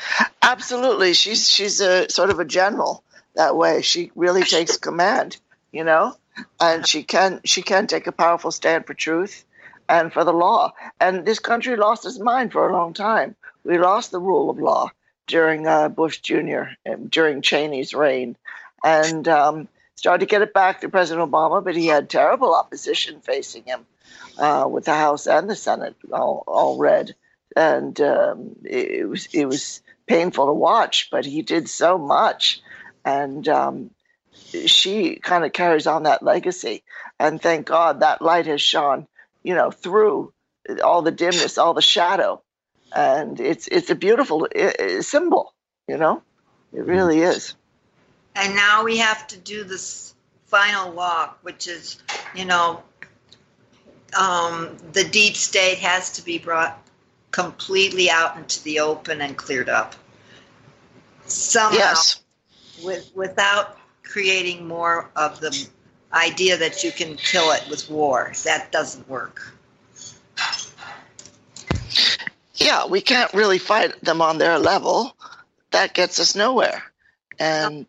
absolutely. 0.42 1.14
She's 1.14 1.50
she's 1.50 1.80
a 1.80 2.10
sort 2.10 2.32
of 2.32 2.40
a 2.40 2.46
general 2.46 3.04
that 3.36 3.56
way. 3.56 3.82
She 3.82 4.12
really 4.16 4.44
takes 4.44 4.78
command, 4.88 5.38
you 5.72 5.84
know, 5.84 6.16
and 6.60 6.86
she 6.88 7.04
can 7.04 7.42
she 7.46 7.62
can 7.62 7.88
take 7.88 8.08
a 8.08 8.12
powerful 8.12 8.52
stand 8.52 8.88
for 8.88 8.96
truth 8.96 9.46
and 9.88 10.12
for 10.12 10.24
the 10.24 10.34
law. 10.34 10.74
And 11.00 11.26
this 11.26 11.40
country 11.40 11.76
lost 11.76 12.06
its 12.06 12.20
mind 12.20 12.52
for 12.52 12.68
a 12.68 12.74
long 12.74 12.94
time. 12.94 13.36
We 13.64 13.78
lost 13.78 14.12
the 14.12 14.20
rule 14.20 14.50
of 14.50 14.60
law 14.60 14.92
during 15.28 15.68
uh, 15.68 15.90
Bush 15.90 16.20
Jr. 16.20 16.64
and 16.86 17.10
during 17.10 17.42
Cheney's 17.42 17.94
reign, 17.94 18.36
and 18.84 19.28
um, 19.28 19.68
started 19.96 20.22
to 20.22 20.30
get 20.30 20.42
it 20.42 20.54
back 20.54 20.82
to 20.82 20.90
President 20.90 21.30
Obama. 21.30 21.64
But 21.64 21.76
he 21.76 21.88
had 21.88 22.10
terrible 22.10 22.56
opposition 22.56 23.22
facing 23.22 23.64
him 23.64 23.86
uh, 24.38 24.68
with 24.70 24.86
the 24.86 24.96
House 24.96 25.28
and 25.28 25.50
the 25.50 25.56
Senate 25.56 25.96
all, 26.12 26.44
all 26.48 26.78
red, 26.78 27.16
and 27.56 28.00
um, 28.02 28.56
it, 28.64 28.92
it 28.92 29.06
was 29.06 29.28
it 29.34 29.46
was 29.46 29.82
painful 30.08 30.48
to 30.48 30.54
watch. 30.54 31.10
But 31.12 31.26
he 31.26 31.42
did 31.42 31.70
so 31.70 31.98
much, 31.98 32.62
and 33.06 33.48
um, 33.48 33.92
she 34.66 35.16
kind 35.18 35.46
of 35.46 35.54
carries 35.54 35.88
on 35.88 36.04
that 36.04 36.24
legacy. 36.24 36.84
And 37.20 37.42
thank 37.42 37.68
God 37.68 38.00
that 38.00 38.22
light 38.22 38.48
has 38.48 38.62
shone, 38.62 39.08
you 39.44 39.54
know, 39.54 39.72
through 39.72 40.34
all 40.84 41.02
the 41.02 41.12
dimness, 41.12 41.58
all 41.58 41.74
the 41.74 41.82
shadow, 41.82 42.42
and 42.94 43.40
it's 43.40 43.68
it's 43.68 43.90
a 43.90 43.96
beautiful 43.96 44.48
symbol. 45.02 45.54
You 45.88 45.98
know, 45.98 46.22
it 46.74 46.86
really 46.86 47.22
is. 47.22 47.56
And 48.36 48.56
now 48.56 48.84
we 48.84 48.98
have 48.98 49.28
to 49.28 49.38
do 49.38 49.64
this 49.64 50.14
final 50.46 50.92
walk, 50.92 51.40
which 51.42 51.68
is, 51.68 51.98
you 52.36 52.46
know, 52.46 52.84
um, 54.18 54.78
the 54.94 55.04
deep 55.04 55.36
state 55.36 55.80
has 55.80 56.12
to 56.14 56.22
be 56.24 56.38
brought 56.38 56.82
completely 57.32 58.10
out 58.10 58.38
into 58.38 58.64
the 58.64 58.80
open 58.80 59.22
and 59.22 59.38
cleared 59.38 59.70
up. 59.70 59.96
Somehow, 61.26 61.78
Yes. 61.78 62.22
with, 62.84 63.12
without 63.16 63.78
creating 64.04 64.68
more 64.68 65.10
of 65.16 65.40
the 65.40 65.68
idea 66.14 66.58
that 66.58 66.84
you 66.84 66.92
can 66.92 67.16
kill 67.18 67.52
it 67.52 67.64
with 67.70 67.90
war. 67.90 68.34
That 68.44 68.72
doesn't 68.72 69.08
work. 69.08 69.54
Yeah, 72.60 72.88
we 72.88 73.02
can't 73.02 73.34
really 73.34 73.58
fight 73.58 74.00
them 74.04 74.22
on 74.22 74.38
their 74.38 74.60
level. 74.60 75.16
That 75.72 75.94
gets 75.94 76.20
us 76.20 76.36
nowhere. 76.36 76.84
And 77.40 77.86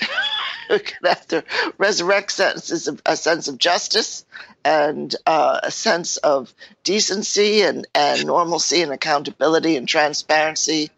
we're 0.70 0.78
gonna 0.78 1.14
have 1.14 1.26
to 1.28 1.44
resurrect 1.78 2.32
senses 2.32 2.88
of, 2.88 3.00
a 3.06 3.16
sense 3.16 3.48
of 3.48 3.58
justice 3.58 4.24
and 4.64 5.14
uh, 5.26 5.60
a 5.62 5.70
sense 5.70 6.16
of 6.18 6.52
decency 6.82 7.62
and, 7.62 7.86
and 7.94 8.26
normalcy 8.26 8.82
and 8.82 8.92
accountability 8.92 9.76
and 9.76 9.88
transparency 9.88 10.90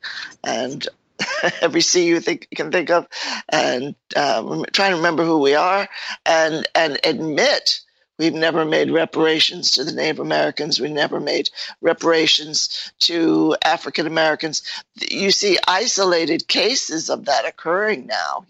and 0.42 0.88
every 1.60 1.82
C 1.82 2.06
you 2.06 2.20
think 2.20 2.48
you 2.51 2.56
can 2.56 2.72
think 2.72 2.90
of, 2.90 3.06
and 3.48 3.94
um, 4.16 4.64
try 4.72 4.88
to 4.90 4.97
remember 4.97 5.24
who 5.24 5.38
we 5.38 5.55
are 5.55 5.86
and 6.24 6.66
and 6.74 6.98
admit 7.05 7.80
We've 8.20 8.34
never 8.34 8.66
made 8.66 8.90
reparations 8.90 9.70
to 9.70 9.82
the 9.82 9.92
Native 9.92 10.18
Americans. 10.18 10.78
We 10.78 10.90
never 10.90 11.20
made 11.20 11.48
reparations 11.80 12.92
to 12.98 13.56
African 13.64 14.06
Americans. 14.06 14.62
You 15.01 15.30
see 15.30 15.56
isolated 15.66 16.47
cases 16.47 17.09
of 17.09 17.24
that 17.24 17.47
occurring 17.47 18.05
now 18.05 18.44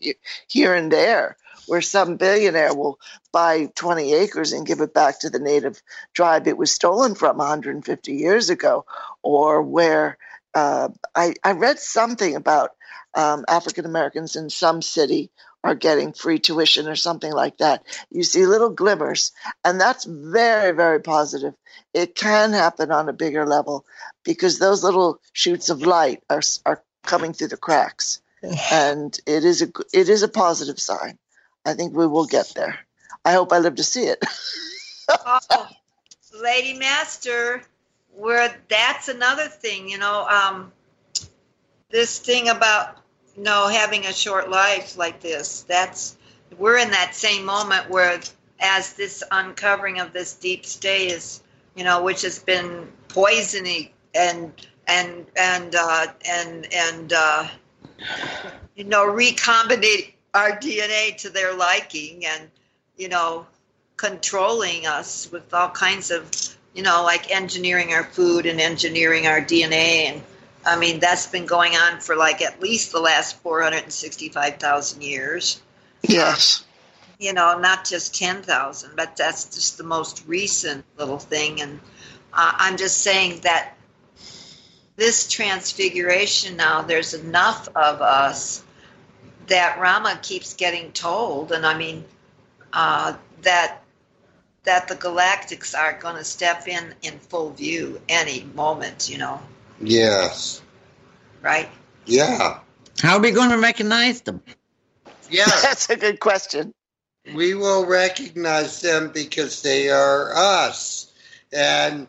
here 0.49 0.75
and 0.75 0.91
there, 0.91 1.37
where 1.69 1.83
some 1.83 2.17
billionaire 2.17 2.75
will 2.75 2.99
buy 3.31 3.67
20 3.77 4.13
acres 4.13 4.51
and 4.51 4.67
give 4.67 4.81
it 4.81 4.93
back 4.93 5.21
to 5.21 5.31
the 5.31 5.39
native 5.39 5.81
tribe 6.15 6.49
it 6.49 6.59
was 6.59 6.73
stolen 6.73 7.15
from 7.15 7.37
150 7.37 8.13
years 8.13 8.51
ago, 8.51 8.85
or 9.23 9.63
where 9.63 10.19
uh, 10.53 10.89
I, 11.15 11.35
I 11.45 11.53
read 11.53 11.79
something 11.79 12.35
about 12.35 12.71
um, 13.15 13.45
African 13.47 13.87
Americans 13.87 14.35
in 14.35 14.51
some 14.51 14.83
city 14.83 15.31
are 15.63 15.75
getting 15.75 16.13
free 16.13 16.39
tuition 16.39 16.89
or 16.89 16.97
something 16.97 17.33
like 17.33 17.59
that. 17.59 17.85
You 18.11 18.23
see 18.23 18.47
little 18.47 18.71
glimmers, 18.71 19.33
and 19.65 19.81
that's 19.81 20.05
very, 20.05 20.73
very 20.73 21.01
positive. 21.01 21.55
It 21.93 22.15
can 22.15 22.53
happen 22.53 22.91
on 22.91 23.09
a 23.09 23.13
bigger 23.13 23.47
level 23.47 23.85
because 24.25 24.59
those 24.59 24.83
little 24.83 25.21
shoots 25.33 25.69
of 25.69 25.83
light 25.83 26.23
are 26.31 26.43
are 26.65 26.83
coming 27.05 27.33
through 27.33 27.49
the 27.49 27.57
cracks, 27.57 28.21
and 28.73 29.19
it 29.27 29.45
is 29.45 29.63
a 29.63 29.69
it 29.93 30.09
is 30.09 30.23
a 30.23 30.29
positive 30.29 30.81
sign. 30.81 31.19
I 31.65 31.75
think 31.75 31.95
we 31.95 32.07
will 32.07 32.27
get 32.27 32.53
there. 32.55 32.79
I 33.25 33.33
hope 33.33 33.53
I 33.53 33.59
live 33.59 33.75
to 33.77 33.85
see 33.85 34.05
it. 34.05 34.25
oh, 35.27 35.69
Lady 36.41 36.79
Master, 36.79 37.63
where 38.17 38.57
that's 38.69 39.09
another 39.09 39.47
thing, 39.47 39.91
you 39.91 39.99
know, 39.99 40.27
um, 40.27 40.73
this 41.91 42.19
thing 42.19 42.49
about 42.49 43.00
know 43.37 43.69
having 43.69 44.07
a 44.07 44.13
short 44.13 44.51
life 44.51 44.97
like 44.97 45.21
this. 45.21 45.63
That's 45.63 46.17
we're 46.59 46.79
in 46.79 46.91
that 46.91 47.15
same 47.15 47.45
moment 47.45 47.89
where, 47.89 48.21
as 48.61 48.95
this 48.95 49.23
uncovering 49.31 50.01
of 50.01 50.13
this 50.13 50.35
deep 50.35 50.67
state 50.67 51.11
is, 51.11 51.43
you 51.75 51.85
know, 51.85 52.03
which 52.03 52.23
has 52.23 52.39
been 52.39 52.89
poisoning 53.09 53.91
and 54.15 54.53
and 54.87 55.27
and 55.37 55.75
uh, 55.75 56.07
and 56.29 56.67
and 56.75 57.13
uh, 57.13 57.47
you 58.75 58.85
know 58.85 59.07
recombinate 59.07 60.13
our 60.35 60.53
DNA 60.53 61.17
to 61.19 61.31
their 61.31 61.55
liking 61.55 62.27
and 62.27 62.51
you 62.97 63.09
know 63.09 63.47
controlling 63.97 64.87
us 64.87 65.31
with 65.31 65.53
all 65.53 65.69
kinds 65.69 66.11
of 66.11 66.31
you 66.75 66.83
know 66.83 67.03
like 67.03 67.31
engineering 67.31 67.93
our 67.93 68.05
food 68.05 68.47
and 68.47 68.61
engineering 68.61 69.27
our 69.27 69.41
DNA 69.41 70.11
and 70.11 70.23
I 70.65 70.79
mean 70.79 71.01
that's 71.01 71.27
been 71.27 71.47
going 71.47 71.75
on 71.75 72.01
for 72.01 72.17
like 72.17 72.43
at 72.43 72.61
least 72.61 72.93
the 72.93 73.01
last 73.01 73.37
465,000 73.39 75.03
years. 75.03 75.63
Yes. 76.03 76.65
You 77.19 77.35
know, 77.35 77.59
not 77.59 77.85
just 77.85 78.15
10,000, 78.19 78.93
but 78.97 79.17
that's 79.17 79.45
just 79.55 79.77
the 79.77 79.85
most 79.85 80.25
recent 80.27 80.85
little 80.97 81.19
thing 81.19 81.61
and 81.61 81.81
uh, 82.33 82.53
I'm 82.55 82.77
just 82.77 82.99
saying 82.99 83.41
that 83.41 83.75
this 84.97 85.29
transfiguration 85.29 86.57
now 86.57 86.83
there's 86.83 87.15
enough 87.15 87.69
of 87.75 88.03
us 88.03 88.63
that 89.51 89.81
Rama 89.81 90.19
keeps 90.23 90.55
getting 90.55 90.93
told, 90.93 91.53
and 91.53 91.67
I 91.67 91.77
mean 91.77 92.05
uh, 92.73 93.15
that 93.43 93.83
that 94.65 94.89
the 94.89 94.95
galactics 94.95 95.77
are 95.77 95.99
going 95.99 96.17
to 96.17 96.25
step 96.25 96.69
in 96.69 96.95
in 97.03 97.19
full 97.19 97.51
view 97.51 98.01
any 98.09 98.45
moment. 98.55 99.11
You 99.11 99.19
know. 99.19 99.41
Yes. 99.81 100.63
Right. 101.43 101.69
Yeah. 102.07 102.61
How 103.01 103.17
are 103.17 103.21
we 103.21 103.31
going 103.31 103.51
to 103.51 103.59
recognize 103.59 104.21
them? 104.23 104.43
Yeah. 105.31 105.45
That's 105.63 105.89
a 105.91 105.97
good 105.97 106.21
question. 106.21 106.75
We 107.35 107.55
will 107.55 107.87
recognize 107.87 108.81
them 108.81 109.11
because 109.13 109.63
they 109.63 109.91
are 109.91 110.35
us. 110.35 111.13
And 111.53 112.09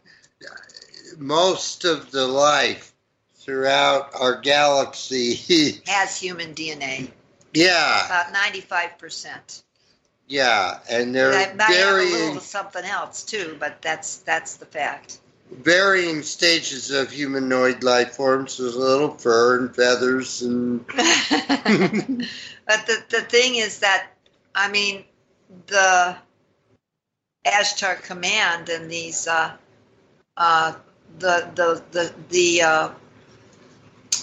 most 1.17 1.85
of 1.85 2.11
the 2.11 2.27
life 2.27 2.93
throughout 3.35 4.11
our 4.15 4.39
galaxy 4.39 5.81
has 5.87 6.17
human 6.17 6.53
DNA. 6.53 7.09
Yeah. 7.53 8.05
About 8.05 8.33
95%. 8.33 9.63
Yeah, 10.27 10.79
and 10.89 11.13
they're 11.13 11.33
I 11.33 11.53
might 11.53 11.67
varying 11.67 12.11
have 12.13 12.21
a 12.21 12.25
little 12.27 12.41
something 12.41 12.85
else 12.85 13.23
too, 13.23 13.57
but 13.59 13.81
that's 13.81 14.19
that's 14.19 14.55
the 14.55 14.65
fact. 14.65 15.19
Varying 15.51 16.23
stages 16.23 16.91
of 16.91 17.11
humanoid 17.11 17.83
life 17.83 18.13
forms. 18.13 18.57
With 18.59 18.75
little 18.75 19.09
fur 19.09 19.59
and 19.59 19.75
feathers 19.75 20.41
and 20.41 20.85
but 20.87 20.97
the 22.85 23.03
the 23.09 23.21
thing 23.21 23.55
is 23.55 23.79
that 23.79 24.07
I 24.55 24.69
mean 24.71 25.03
the 25.67 26.15
Ashtar 27.45 28.01
Command 28.01 28.69
and 28.69 28.89
these 28.89 29.27
uh, 29.27 29.51
uh, 30.37 30.73
the 31.19 31.49
the 31.55 31.83
the 31.91 32.13
the 32.29 32.61
uh, 32.61 32.89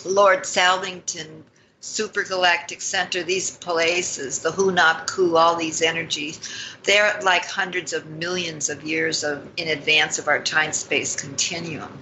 Lord 0.05 0.41
Salvington 0.41 1.43
supergalactic 1.81 2.81
center, 2.83 3.23
these 3.23 3.51
places, 3.53 4.41
the 4.41 4.51
Hunab 4.51 5.07
Ku, 5.07 5.37
all 5.37 5.57
these 5.57 5.81
energies, 5.81 6.41
they're 6.83 7.21
like 7.23 7.45
hundreds 7.47 7.93
of 7.93 8.07
millions 8.07 8.69
of 8.69 8.83
years 8.83 9.23
of 9.23 9.47
in 9.57 9.69
advance 9.69 10.19
of 10.19 10.27
our 10.29 10.43
time 10.43 10.73
space 10.73 11.15
continuum. 11.15 11.97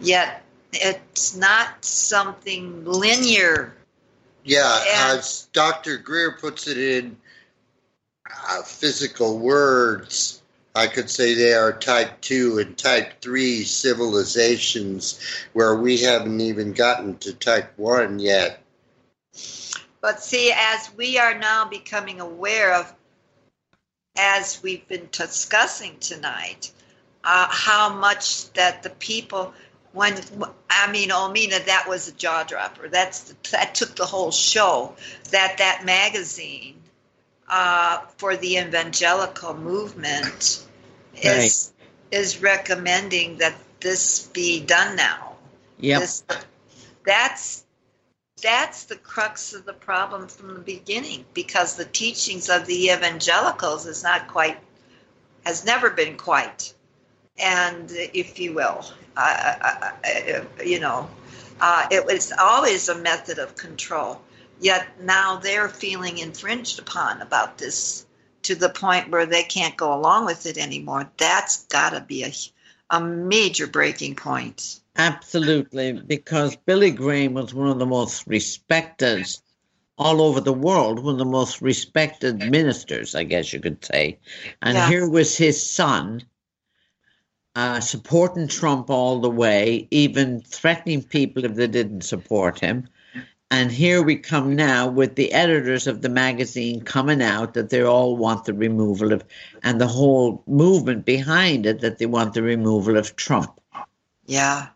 Yet 0.00 0.42
it's 0.72 1.34
not 1.34 1.84
something 1.84 2.84
linear. 2.84 3.74
yeah, 4.44 4.78
And- 4.80 5.18
as 5.18 5.48
Dr. 5.52 5.98
Greer 5.98 6.32
puts 6.32 6.66
it 6.66 6.78
in 6.78 7.16
uh, 8.48 8.62
physical 8.62 9.38
words, 9.38 10.40
I 10.74 10.86
could 10.86 11.10
say 11.10 11.34
they 11.34 11.52
are 11.52 11.72
type 11.72 12.20
2 12.22 12.58
and 12.58 12.76
type 12.78 13.20
3 13.20 13.62
civilizations 13.64 15.20
where 15.52 15.74
we 15.76 15.98
haven't 15.98 16.40
even 16.40 16.72
gotten 16.72 17.18
to 17.18 17.34
type 17.34 17.72
1 17.76 18.18
yet. 18.18 18.61
But 20.02 20.20
see, 20.20 20.52
as 20.54 20.90
we 20.96 21.18
are 21.18 21.38
now 21.38 21.64
becoming 21.64 22.20
aware 22.20 22.74
of, 22.74 22.92
as 24.18 24.60
we've 24.62 24.86
been 24.88 25.08
discussing 25.12 25.96
tonight, 26.00 26.72
uh, 27.24 27.46
how 27.48 27.94
much 27.94 28.52
that 28.54 28.82
the 28.82 28.90
people, 28.90 29.54
when 29.92 30.20
I 30.68 30.90
mean, 30.90 31.10
Omina, 31.10 31.64
that 31.66 31.86
was 31.88 32.08
a 32.08 32.12
jaw 32.12 32.42
dropper. 32.42 32.88
That's 32.88 33.20
the, 33.20 33.36
that 33.52 33.76
took 33.76 33.94
the 33.94 34.04
whole 34.04 34.32
show. 34.32 34.96
That 35.30 35.58
that 35.58 35.84
magazine 35.84 36.82
uh, 37.48 38.00
for 38.16 38.36
the 38.36 38.56
evangelical 38.56 39.54
movement 39.54 40.66
is 41.14 41.72
is 42.10 42.42
recommending 42.42 43.38
that 43.38 43.54
this 43.78 44.26
be 44.26 44.60
done 44.60 44.96
now. 44.96 45.36
This, 46.00 46.24
that's 47.06 47.61
that's 48.42 48.84
the 48.84 48.96
crux 48.96 49.54
of 49.54 49.64
the 49.64 49.72
problem 49.72 50.26
from 50.26 50.54
the 50.54 50.60
beginning 50.60 51.24
because 51.32 51.76
the 51.76 51.84
teachings 51.84 52.50
of 52.50 52.66
the 52.66 52.90
evangelicals 52.90 53.86
is 53.86 54.02
not 54.02 54.28
quite 54.28 54.58
has 55.46 55.64
never 55.64 55.90
been 55.90 56.16
quite. 56.16 56.74
And 57.38 57.90
if 57.90 58.38
you 58.38 58.52
will 58.52 58.84
uh, 59.16 59.54
uh, 59.62 60.44
you 60.62 60.80
know 60.80 61.08
uh, 61.60 61.86
it 61.90 62.04
was 62.04 62.32
always 62.32 62.88
a 62.88 62.98
method 62.98 63.38
of 63.38 63.56
control. 63.56 64.20
Yet 64.60 65.00
now 65.00 65.36
they're 65.36 65.68
feeling 65.68 66.18
infringed 66.18 66.78
upon 66.78 67.22
about 67.22 67.58
this 67.58 68.06
to 68.42 68.54
the 68.54 68.68
point 68.68 69.10
where 69.10 69.26
they 69.26 69.44
can't 69.44 69.76
go 69.76 69.94
along 69.94 70.26
with 70.26 70.46
it 70.46 70.58
anymore. 70.58 71.10
That's 71.16 71.64
got 71.66 71.90
to 71.90 72.00
be 72.00 72.24
a, 72.24 72.32
a 72.90 73.00
major 73.00 73.66
breaking 73.66 74.16
point 74.16 74.80
Absolutely, 74.96 75.92
because 75.92 76.56
Billy 76.56 76.90
Graham 76.90 77.34
was 77.34 77.54
one 77.54 77.68
of 77.68 77.78
the 77.78 77.86
most 77.86 78.26
respected 78.26 79.26
all 79.96 80.20
over 80.20 80.40
the 80.40 80.52
world, 80.52 80.98
one 80.98 81.14
of 81.14 81.18
the 81.18 81.24
most 81.24 81.62
respected 81.62 82.50
ministers, 82.50 83.14
I 83.14 83.24
guess 83.24 83.52
you 83.52 83.60
could 83.60 83.84
say. 83.84 84.18
And 84.60 84.76
Yeah. 84.76 84.88
here 84.88 85.08
was 85.08 85.36
his 85.36 85.64
son 85.64 86.22
uh, 87.54 87.80
supporting 87.80 88.48
Trump 88.48 88.90
all 88.90 89.20
the 89.20 89.30
way, 89.30 89.88
even 89.90 90.40
threatening 90.40 91.02
people 91.02 91.44
if 91.44 91.54
they 91.54 91.66
didn't 91.66 92.02
support 92.02 92.60
him. 92.60 92.88
And 93.50 93.70
here 93.70 94.02
we 94.02 94.16
come 94.16 94.56
now 94.56 94.88
with 94.88 95.16
the 95.16 95.32
editors 95.32 95.86
of 95.86 96.00
the 96.00 96.08
magazine 96.08 96.80
coming 96.80 97.22
out 97.22 97.54
that 97.54 97.70
they 97.70 97.82
all 97.82 98.16
want 98.16 98.44
the 98.44 98.54
removal 98.54 99.12
of, 99.12 99.24
and 99.62 99.80
the 99.80 99.86
whole 99.86 100.42
movement 100.46 101.04
behind 101.04 101.66
it 101.66 101.80
that 101.80 101.98
they 101.98 102.06
want 102.06 102.32
the 102.34 102.42
removal 102.42 102.96
of 102.96 103.16
Trump 103.16 103.58
yeah 104.26 104.68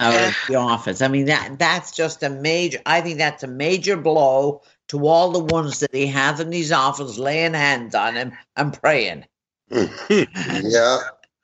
out 0.00 0.28
of 0.28 0.34
the 0.48 0.54
office. 0.56 1.00
I 1.02 1.08
mean 1.08 1.26
that 1.26 1.58
that's 1.58 1.92
just 1.92 2.22
a 2.22 2.30
major. 2.30 2.80
I 2.86 3.00
think 3.00 3.18
that's 3.18 3.42
a 3.42 3.46
major 3.48 3.96
blow 3.96 4.62
to 4.88 5.06
all 5.06 5.30
the 5.30 5.38
ones 5.44 5.80
that 5.80 5.94
he 5.94 6.06
has 6.08 6.40
in 6.40 6.50
his 6.50 6.72
office, 6.72 7.18
laying 7.18 7.54
hands 7.54 7.94
on 7.94 8.14
him 8.16 8.32
and 8.56 8.72
praying. 8.72 9.26
yeah. 9.70 10.98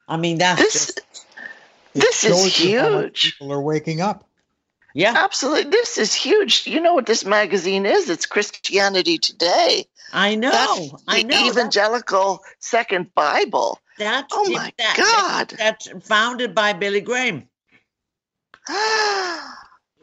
I 0.09 0.17
mean 0.17 0.39
that's 0.39 0.61
This 0.63 0.87
just 0.87 1.01
this 1.95 2.25
is 2.25 2.31
Shows 2.59 2.75
how 2.81 2.91
much 2.91 3.23
huge. 3.23 3.33
People 3.39 3.53
are 3.53 3.61
waking 3.63 4.01
up. 4.01 4.29
yeah. 4.95 5.15
Absolutely. 5.17 5.71
This 5.71 5.99
is 5.99 6.13
huge. 6.15 6.67
You 6.67 6.81
know 6.81 6.95
what 6.95 7.07
this 7.07 7.25
magazine 7.25 7.87
is? 7.87 8.11
It's 8.11 8.27
Christianity 8.27 9.19
Today. 9.19 9.87
I 10.13 10.35
know. 10.37 10.51
That's 10.51 11.05
I 11.09 11.23
the 11.23 11.29
know. 11.29 11.37
that- 11.37 11.51
evangelical 11.51 12.41
second 12.61 13.15
Bible. 13.15 13.79
That's 13.99 14.33
Oh 14.33 14.51
my 14.51 14.73
that- 14.79 14.97
God. 15.49 15.59
That's 15.59 15.89
founded 16.07 16.55
by 16.55 16.75
Billy 16.75 17.01
Graham. 17.01 17.49
oh 18.69 19.55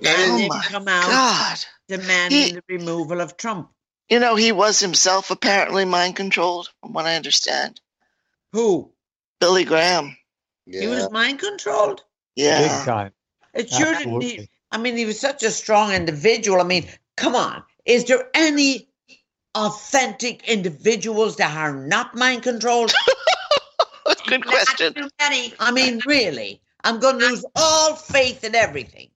And 0.06 0.40
they've 0.40 0.50
my 0.50 0.62
come 0.64 0.88
out 0.88 1.10
God. 1.10 1.58
demanding 1.88 2.40
He- 2.40 2.52
the 2.54 2.64
removal 2.70 3.22
of 3.22 3.38
Trump. 3.38 3.70
You 4.10 4.20
know, 4.20 4.36
he 4.36 4.52
was 4.52 4.80
himself 4.80 5.32
apparently 5.32 5.86
mind 5.86 6.16
controlled, 6.18 6.70
from 6.82 6.94
what 6.94 7.06
I 7.06 7.16
understand. 7.16 7.80
Who? 8.52 8.92
Billy 9.40 9.64
Graham. 9.64 10.18
He 10.66 10.88
was 10.88 11.10
mind 11.12 11.40
controlled. 11.40 12.04
Yeah. 12.36 12.60
Big 12.78 12.86
time. 12.86 13.12
It 13.54 13.70
sure 13.70 13.94
didn't. 13.94 14.22
He, 14.22 14.50
I 14.72 14.78
mean, 14.78 14.98
he 14.98 15.06
was 15.06 15.20
such 15.20 15.44
a 15.44 15.52
strong 15.52 15.92
individual. 15.94 16.60
I 16.60 16.64
mean, 16.64 16.88
come 17.16 17.36
on. 17.36 17.64
Is 17.86 18.06
there 18.06 18.30
any 18.34 18.90
authentic 19.56 20.48
individuals 20.50 21.38
that 21.38 21.56
are 21.56 21.74
not 21.74 22.16
mind 22.16 22.44
controlled? 22.44 22.94
Good 24.28 24.46
question. 24.46 24.94
Too 24.94 25.10
many. 25.20 25.54
I 25.60 25.72
mean, 25.72 26.02
really? 26.06 26.62
I'm 26.84 27.00
going 27.00 27.20
to 27.20 27.26
lose 27.28 27.46
all 27.56 27.96
faith 27.96 28.44
in 28.44 28.56
everything. 28.56 29.10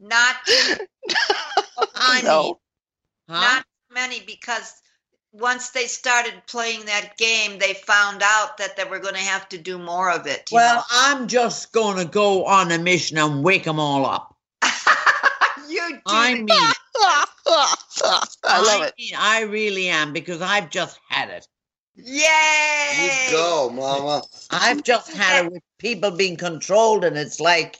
Not 0.00 0.36
I 1.94 2.20
No. 2.24 2.60
huh? 3.28 3.40
not 3.40 3.66
many 3.90 4.20
because 4.20 4.74
once 5.32 5.70
they 5.70 5.86
started 5.86 6.34
playing 6.46 6.86
that 6.86 7.16
game, 7.16 7.58
they 7.58 7.74
found 7.74 8.22
out 8.24 8.58
that 8.58 8.76
they 8.76 8.84
were 8.84 8.98
going 8.98 9.14
to 9.14 9.20
have 9.20 9.48
to 9.50 9.58
do 9.58 9.78
more 9.78 10.10
of 10.10 10.26
it. 10.26 10.48
Well, 10.50 10.84
I'm 10.90 11.28
just 11.28 11.72
going 11.72 11.98
to 11.98 12.10
go 12.10 12.44
on 12.46 12.72
a 12.72 12.78
mission 12.78 13.18
and 13.18 13.44
wake 13.44 13.64
them 13.64 13.78
all 13.78 14.06
up. 14.06 14.34
you 15.68 15.90
do. 15.90 16.00
I 16.06 16.34
mean, 16.34 16.48
I 18.44 18.62
love 18.62 18.82
it. 18.82 18.94
mean, 18.98 19.12
I 19.16 19.42
really 19.42 19.88
am 19.88 20.12
because 20.12 20.40
I've 20.40 20.70
just 20.70 20.98
had 21.08 21.28
it. 21.28 21.46
Yay! 21.98 23.26
You 23.28 23.32
go, 23.32 23.70
Mama. 23.70 24.22
I've 24.50 24.82
just 24.82 25.12
had 25.12 25.46
it 25.46 25.52
with 25.52 25.62
people 25.78 26.10
being 26.12 26.36
controlled, 26.36 27.04
and 27.04 27.16
it's 27.18 27.40
like 27.40 27.78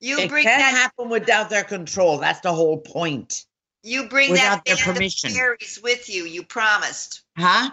You 0.00 0.18
it 0.20 0.28
bring 0.28 0.44
can't 0.44 0.60
that. 0.60 0.70
happen 0.74 1.08
without 1.08 1.50
their 1.50 1.64
control. 1.64 2.18
That's 2.18 2.40
the 2.40 2.52
whole 2.52 2.78
point, 2.78 3.44
You 3.82 4.08
bring 4.08 4.32
without 4.32 4.64
that 4.64 4.66
their 4.66 4.76
band 4.76 4.96
permission. 4.96 5.30
of 5.30 5.36
fairies 5.36 5.80
with 5.82 6.08
you. 6.10 6.24
You 6.24 6.42
promised. 6.42 7.22
huh? 7.38 7.70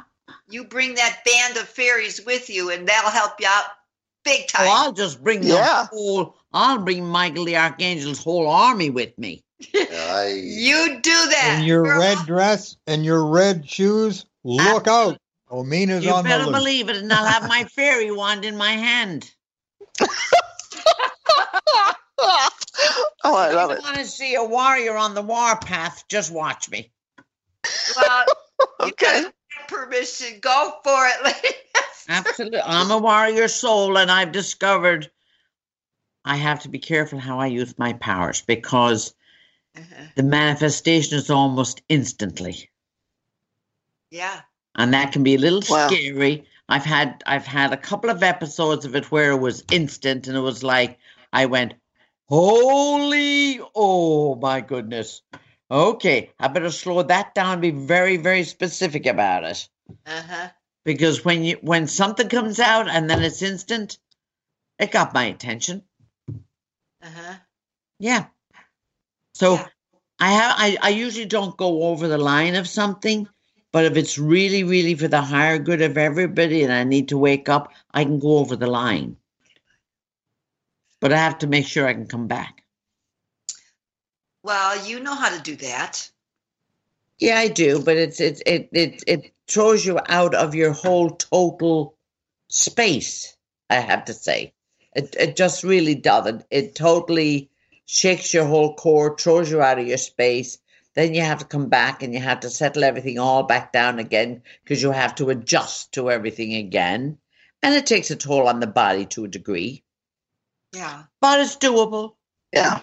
You 0.49 0.63
bring 0.65 0.95
that 0.95 1.19
band 1.25 1.57
of 1.57 1.67
fairies 1.67 2.23
with 2.25 2.49
you, 2.49 2.69
and 2.69 2.87
that'll 2.87 3.09
help 3.11 3.33
you 3.39 3.47
out 3.49 3.65
big 4.23 4.43
Oh, 4.43 4.57
time. 4.57 4.67
I'll 4.69 4.93
just 4.93 5.21
bring 5.23 5.41
the 5.41 5.61
whole. 5.91 6.35
I'll 6.53 6.77
bring 6.79 7.05
Michael 7.05 7.45
the 7.45 7.57
Archangel's 7.57 8.23
whole 8.23 8.47
army 8.47 8.89
with 8.91 9.17
me. 9.17 9.43
I, 9.73 10.33
you 10.43 10.99
do 11.01 11.11
that. 11.11 11.57
In 11.59 11.65
your 11.67 11.83
girl. 11.83 11.99
red 11.99 12.17
dress 12.25 12.77
and 12.87 13.03
your 13.03 13.25
red 13.25 13.67
shoes, 13.67 14.25
look 14.43 14.87
out. 14.87 15.17
Omina's 15.51 16.03
You 16.03 16.11
on 16.13 16.23
the 16.23 16.29
better 16.29 16.45
loose. 16.45 16.55
believe 16.59 16.89
it, 16.89 16.97
and 16.97 17.11
I'll 17.13 17.25
have 17.25 17.47
my 17.47 17.65
fairy 17.65 18.11
wand 18.11 18.45
in 18.45 18.57
my 18.57 18.71
hand. 18.71 19.29
oh, 23.23 23.35
I 23.35 23.51
love 23.53 23.71
if 23.71 23.77
it. 23.77 23.81
you 23.81 23.83
want 23.83 23.97
to 23.97 24.05
see 24.05 24.35
a 24.35 24.43
warrior 24.43 24.95
on 24.97 25.13
the 25.13 25.21
warpath, 25.21 26.03
just 26.07 26.31
watch 26.31 26.69
me. 26.69 26.91
Well, 27.95 28.25
Okay. 28.79 29.23
got 29.23 29.33
permission. 29.67 30.39
Go 30.41 30.73
for 30.83 31.07
it, 31.07 31.23
lady. 31.23 31.55
Absolutely. 32.09 32.59
I'm 32.61 32.91
a 32.91 32.97
warrior 32.97 33.47
soul, 33.47 33.97
and 33.97 34.11
I've 34.11 34.31
discovered 34.31 35.09
I 36.25 36.37
have 36.37 36.61
to 36.61 36.69
be 36.69 36.79
careful 36.79 37.19
how 37.19 37.39
I 37.39 37.47
use 37.47 37.77
my 37.77 37.93
powers 37.93 38.41
because 38.41 39.13
Uh-huh. 39.75 40.03
the 40.15 40.23
manifestation 40.23 41.17
is 41.17 41.29
almost 41.29 41.81
instantly. 41.89 42.69
Yeah. 44.13 44.41
And 44.75 44.93
that 44.93 45.11
can 45.11 45.23
be 45.23 45.33
a 45.35 45.39
little 45.39 45.63
Wow. 45.63 45.87
scary. 45.87 46.45
I've 46.69 46.85
had 46.85 47.23
I've 47.25 47.47
had 47.47 47.73
a 47.73 47.77
couple 47.77 48.11
of 48.11 48.21
episodes 48.21 48.85
of 48.85 48.95
it 48.95 49.11
where 49.11 49.31
it 49.31 49.37
was 49.39 49.63
instant 49.71 50.27
and 50.27 50.37
it 50.37 50.41
was 50.41 50.63
like 50.63 50.99
I 51.33 51.47
went, 51.47 51.73
Holy 52.29 53.59
oh 53.75 54.35
my 54.35 54.61
goodness. 54.61 55.23
Okay, 55.71 56.31
I 56.39 56.47
better 56.47 56.69
slow 56.69 57.01
that 57.01 57.33
down 57.33 57.53
and 57.53 57.61
be 57.61 57.71
very, 57.71 58.17
very 58.17 58.43
specific 58.43 59.07
about 59.07 59.43
it. 59.45 59.67
Uh 60.05 60.21
huh. 60.21 60.49
because 60.85 61.25
when 61.25 61.43
you 61.43 61.57
when 61.61 61.87
something 61.87 62.29
comes 62.29 62.59
out 62.59 62.87
and 62.87 63.09
then 63.09 63.23
it's 63.23 63.41
instant 63.41 63.97
it 64.79 64.91
got 64.91 65.13
my 65.13 65.25
attention 65.25 65.83
Uh 67.01 67.09
huh. 67.15 67.33
yeah 67.99 68.25
so 69.33 69.53
Yeah. 69.55 69.67
i 70.19 70.31
have 70.31 70.55
I, 70.57 70.77
I 70.81 70.89
usually 70.89 71.25
don't 71.25 71.57
go 71.57 71.83
over 71.83 72.07
the 72.07 72.17
line 72.17 72.55
of 72.55 72.67
something 72.67 73.27
but 73.73 73.85
if 73.85 73.97
it's 73.97 74.19
really 74.19 74.63
really 74.65 74.95
for 74.95 75.09
the 75.09 75.21
higher 75.21 75.59
good 75.59 75.81
of 75.83 75.97
everybody 75.97 76.63
and 76.63 76.73
i 76.73 76.85
need 76.85 77.09
to 77.09 77.19
wake 77.19 77.49
up 77.49 77.73
i 77.93 78.05
can 78.05 78.19
go 78.19 78.39
over 78.39 78.57
the 78.57 78.67
line. 78.67 79.17
But 81.01 81.13
i 81.13 81.17
have 81.17 81.39
to 81.39 81.47
make 81.47 81.67
sure 81.67 81.87
i 81.87 81.93
can 81.93 82.07
come 82.07 82.27
back. 82.27 82.63
Well, 84.43 84.85
you 84.87 84.99
know 85.01 85.15
how 85.15 85.35
to 85.35 85.41
do 85.43 85.57
that. 85.57 86.09
yeah 87.19 87.39
i 87.39 87.49
do 87.49 87.81
but 87.83 87.97
it's 87.97 88.19
it's 88.21 88.41
it 88.45 88.69
it, 88.73 89.03
it 89.07 89.33
throws 89.47 89.85
you 89.85 89.99
out 90.09 90.35
of 90.35 90.55
your 90.55 90.73
whole 90.73 91.11
total 91.11 91.95
space 92.49 93.37
i 93.69 93.75
have 93.75 94.05
to 94.05 94.13
say. 94.13 94.53
It, 94.95 95.15
it 95.19 95.35
just 95.35 95.63
really 95.63 95.95
does 95.95 96.27
it 96.27 96.45
it 96.51 96.75
totally 96.75 97.49
shakes 97.85 98.33
your 98.33 98.45
whole 98.45 98.75
core 98.75 99.17
throws 99.17 99.51
you 99.51 99.61
out 99.61 99.79
of 99.79 99.87
your 99.87 99.97
space 99.97 100.59
then 100.95 101.13
you 101.13 101.21
have 101.21 101.39
to 101.39 101.45
come 101.45 101.69
back 101.69 102.03
and 102.03 102.13
you 102.13 102.19
have 102.19 102.41
to 102.41 102.49
settle 102.49 102.83
everything 102.83 103.17
all 103.19 103.43
back 103.43 103.71
down 103.71 103.99
again 103.99 104.43
because 104.63 104.81
you 104.81 104.91
have 104.91 105.15
to 105.15 105.29
adjust 105.29 105.91
to 105.93 106.11
everything 106.11 106.53
again 106.53 107.17
and 107.61 107.73
it 107.73 107.85
takes 107.85 108.11
a 108.11 108.15
toll 108.15 108.47
on 108.47 108.59
the 108.59 108.67
body 108.67 109.05
to 109.05 109.25
a 109.25 109.27
degree 109.27 109.83
Yeah. 110.73 111.03
but 111.21 111.39
it's 111.39 111.57
doable 111.57 112.15
Yeah. 112.51 112.81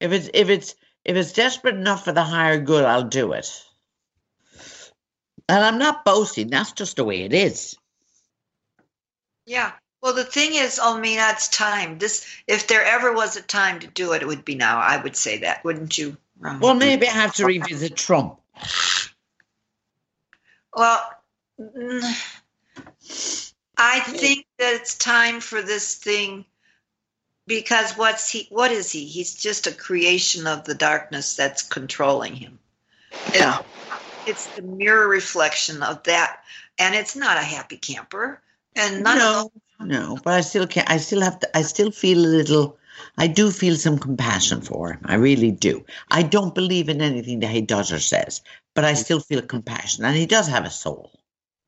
if 0.00 0.12
it's 0.12 0.30
if 0.34 0.48
it's 0.48 0.74
if 1.04 1.16
it's 1.16 1.32
desperate 1.32 1.74
enough 1.76 2.04
for 2.04 2.12
the 2.12 2.24
higher 2.24 2.60
good 2.60 2.84
i'll 2.84 3.04
do 3.04 3.32
it 3.32 3.48
and 5.48 5.64
i'm 5.64 5.78
not 5.78 6.04
boasting 6.04 6.48
that's 6.48 6.72
just 6.72 6.96
the 6.96 7.04
way 7.04 7.22
it 7.22 7.32
is 7.32 7.76
Yeah. 9.46 9.72
Well, 10.02 10.14
the 10.14 10.24
thing 10.24 10.54
is, 10.54 10.80
Omina, 10.80 11.32
it's 11.32 11.46
time. 11.48 11.98
This, 11.98 12.26
if 12.48 12.66
there 12.66 12.84
ever 12.84 13.12
was 13.12 13.36
a 13.36 13.42
time 13.42 13.78
to 13.80 13.86
do 13.86 14.12
it, 14.14 14.22
it 14.22 14.26
would 14.26 14.44
be 14.44 14.56
now. 14.56 14.78
I 14.80 15.00
would 15.00 15.14
say 15.14 15.38
that, 15.38 15.62
wouldn't 15.64 15.96
you? 15.96 16.16
Ron? 16.42 16.60
well 16.60 16.74
maybe 16.74 17.06
i 17.06 17.10
have 17.10 17.34
to 17.34 17.46
revisit 17.46 17.96
trump 17.96 18.38
Well, 20.74 21.00
mm, 21.60 22.02
I 23.76 24.00
think 24.00 24.46
that 24.58 24.74
it's 24.74 24.96
time 24.96 25.40
for 25.40 25.60
this 25.60 25.96
thing 25.96 26.44
because 27.46 27.92
what's 27.92 28.30
he? 28.30 28.46
What 28.50 28.72
is 28.72 28.90
he? 28.90 29.04
He's 29.04 29.34
just 29.34 29.66
a 29.66 29.72
creation 29.72 30.46
of 30.46 30.64
the 30.64 30.74
darkness 30.74 31.36
that's 31.36 31.62
controlling 31.62 32.36
him. 32.36 32.58
Yeah. 33.34 33.58
It's 34.24 34.48
the 34.48 34.62
mirror 34.62 35.08
reflection 35.08 35.82
of 35.82 36.04
that, 36.04 36.40
and 36.78 36.94
it's 36.94 37.16
not 37.16 37.36
a 37.36 37.42
happy 37.42 37.76
camper. 37.76 38.40
And 38.76 39.02
none 39.02 39.18
of 39.18 39.22
no 39.22 39.50
no 39.80 40.18
but 40.22 40.32
i 40.32 40.40
still 40.40 40.66
can't 40.66 40.88
i 40.88 40.96
still 40.96 41.20
have 41.20 41.38
to 41.40 41.56
i 41.56 41.60
still 41.60 41.90
feel 41.90 42.18
a 42.18 42.34
little 42.38 42.78
i 43.18 43.26
do 43.26 43.50
feel 43.50 43.76
some 43.76 43.98
compassion 43.98 44.60
for 44.60 44.92
him 44.92 45.00
i 45.04 45.14
really 45.14 45.50
do 45.50 45.84
i 46.10 46.22
don't 46.22 46.54
believe 46.54 46.88
in 46.88 47.00
anything 47.00 47.40
that 47.40 47.50
he 47.50 47.60
does 47.60 47.92
or 47.92 47.98
says 47.98 48.42
but 48.74 48.84
i 48.84 48.92
mm. 48.92 48.96
still 48.96 49.20
feel 49.20 49.42
compassion 49.42 50.04
and 50.04 50.16
he 50.16 50.26
does 50.26 50.48
have 50.48 50.64
a 50.64 50.70
soul 50.70 51.10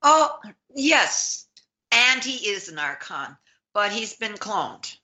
Oh, 0.04 0.38
yes. 0.74 1.46
And 1.90 2.22
he 2.22 2.50
is 2.50 2.68
an 2.68 2.78
archon, 2.78 3.36
but 3.72 3.90
he's 3.90 4.14
been 4.14 4.34
cloned. 4.34 4.96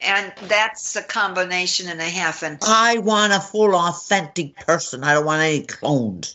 And 0.00 0.32
that's 0.48 0.96
a 0.96 1.02
combination 1.02 1.88
and 1.88 2.00
a 2.00 2.10
half. 2.10 2.42
And 2.42 2.58
i 2.62 2.98
want 2.98 3.32
a 3.32 3.40
full 3.40 3.74
authentic 3.76 4.56
person 4.56 5.04
i 5.04 5.14
don't 5.14 5.24
want 5.24 5.40
any 5.40 5.62
cloned 5.62 6.34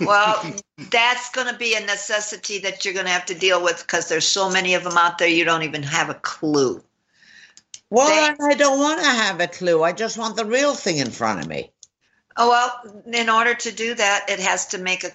well, 0.00 0.54
that's 0.90 1.30
going 1.32 1.48
to 1.48 1.58
be 1.58 1.74
a 1.74 1.80
necessity 1.80 2.58
that 2.60 2.84
you're 2.84 2.94
going 2.94 3.04
to 3.06 3.12
have 3.12 3.26
to 3.26 3.34
deal 3.34 3.62
with 3.62 3.82
because 3.82 4.08
there's 4.08 4.26
so 4.26 4.50
many 4.50 4.72
of 4.72 4.84
them 4.84 4.96
out 4.96 5.18
there 5.18 5.28
you 5.28 5.44
don't 5.44 5.64
even 5.64 5.82
have 5.82 6.08
a 6.08 6.14
clue. 6.14 6.82
Well, 7.90 8.08
They- 8.36 8.44
I 8.46 8.54
don't 8.54 8.78
want 8.78 9.00
to 9.00 9.06
have 9.06 9.40
a 9.40 9.46
clue. 9.48 9.82
I 9.82 9.92
just 9.92 10.18
want 10.18 10.36
the 10.36 10.44
real 10.44 10.74
thing 10.74 10.98
in 10.98 11.10
front 11.10 11.40
of 11.40 11.46
me. 11.48 11.70
Oh, 12.36 12.50
well, 12.50 13.02
in 13.06 13.30
order 13.30 13.54
to 13.54 13.72
do 13.72 13.94
that, 13.94 14.28
it 14.28 14.40
has 14.40 14.66
to 14.68 14.78
make 14.78 15.04
a, 15.04 15.10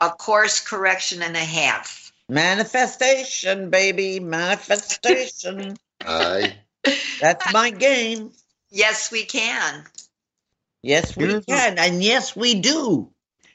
a 0.00 0.10
course 0.10 0.60
correction 0.60 1.22
and 1.22 1.34
a 1.36 1.38
half. 1.44 2.12
Manifestation, 2.28 3.70
baby, 3.70 4.20
manifestation. 4.20 5.76
I, 6.04 6.56
That's 7.20 7.52
my 7.52 7.70
game. 7.70 8.32
Yes, 8.70 9.10
we 9.10 9.24
can. 9.24 9.84
Yes, 10.82 11.16
we 11.16 11.24
Here's 11.26 11.46
the- 11.46 11.52
can, 11.52 11.78
and 11.78 12.02
yes, 12.04 12.36
we 12.36 12.60
do. 12.60 13.10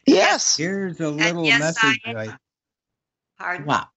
Yes. 0.07 0.57
Here's 0.57 0.99
a 0.99 1.09
little 1.09 1.45
yes, 1.45 1.59
message. 1.59 2.01
I- 2.05 2.15
I, 2.15 2.37
Pardon? 3.37 3.65
Wow. 3.67 3.87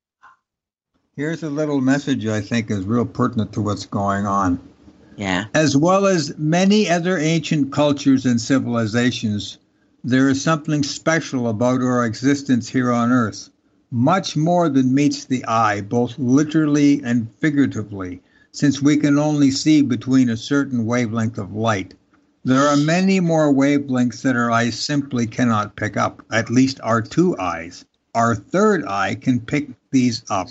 Here's 1.16 1.42
a 1.42 1.50
little 1.50 1.80
message 1.80 2.26
I 2.26 2.40
think 2.40 2.70
is 2.70 2.84
real 2.84 3.06
pertinent 3.06 3.52
to 3.52 3.60
what's 3.60 3.86
going 3.86 4.26
on. 4.26 4.58
Yeah. 5.16 5.44
As 5.54 5.76
well 5.76 6.06
as 6.06 6.36
many 6.38 6.90
other 6.90 7.18
ancient 7.18 7.72
cultures 7.72 8.26
and 8.26 8.40
civilizations, 8.40 9.58
there 10.02 10.28
is 10.28 10.42
something 10.42 10.82
special 10.82 11.48
about 11.48 11.80
our 11.82 12.04
existence 12.04 12.68
here 12.68 12.90
on 12.92 13.12
Earth. 13.12 13.50
much 13.94 14.36
more 14.36 14.68
than 14.68 14.92
meets 14.92 15.24
the 15.24 15.44
eye, 15.46 15.80
both 15.80 16.18
literally 16.18 17.00
and 17.04 17.30
figuratively, 17.38 18.20
since 18.50 18.82
we 18.82 18.96
can 18.96 19.18
only 19.18 19.52
see 19.52 19.82
between 19.82 20.28
a 20.28 20.36
certain 20.36 20.84
wavelength 20.84 21.38
of 21.38 21.54
light. 21.54 21.94
There 22.44 22.66
are 22.66 22.76
many 22.76 23.20
more 23.20 23.54
wavelengths 23.54 24.22
that 24.22 24.34
our 24.36 24.50
eyes 24.50 24.78
simply 24.78 25.26
cannot 25.28 25.76
pick 25.76 25.96
up, 25.96 26.22
at 26.32 26.50
least 26.50 26.80
our 26.82 27.00
two 27.00 27.38
eyes. 27.38 27.84
Our 28.16 28.34
third 28.34 28.84
eye 28.84 29.14
can 29.14 29.38
pick 29.38 29.70
these 29.92 30.22
up 30.28 30.48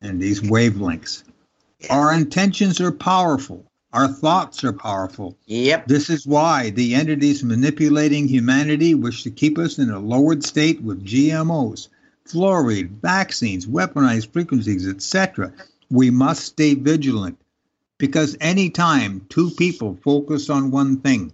and 0.00 0.20
these 0.20 0.40
wavelengths. 0.40 1.24
Our 1.90 2.12
intentions 2.12 2.80
are 2.80 2.92
powerful. 2.92 3.64
Our 3.92 4.08
thoughts 4.08 4.64
are 4.64 4.72
powerful. 4.72 5.38
Yep. 5.46 5.86
This 5.86 6.10
is 6.10 6.26
why 6.26 6.70
the 6.70 6.94
entities 6.94 7.42
manipulating 7.42 8.28
humanity 8.28 8.94
wish 8.94 9.22
to 9.22 9.30
keep 9.30 9.58
us 9.58 9.78
in 9.78 9.90
a 9.90 9.98
lowered 9.98 10.44
state 10.44 10.82
with 10.82 11.06
GMOs, 11.06 11.88
fluoride, 12.26 13.00
vaccines, 13.00 13.66
weaponized 13.66 14.32
frequencies, 14.32 14.86
etc. 14.86 15.52
We 15.90 16.10
must 16.10 16.44
stay 16.44 16.74
vigilant 16.74 17.38
because 17.96 18.36
anytime 18.40 19.24
two 19.28 19.50
people 19.50 19.98
focus 20.02 20.50
on 20.50 20.70
one 20.70 21.00
thing, 21.00 21.32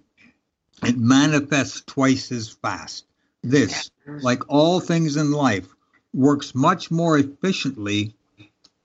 it 0.85 0.97
manifests 0.97 1.83
twice 1.87 2.31
as 2.31 2.51
fast. 2.51 3.05
This, 3.43 3.91
like 4.07 4.43
all 4.49 4.81
things 4.81 5.17
in 5.17 5.33
life, 5.33 5.69
works 6.13 6.55
much 6.55 6.91
more 6.91 7.19
efficiently 7.19 8.15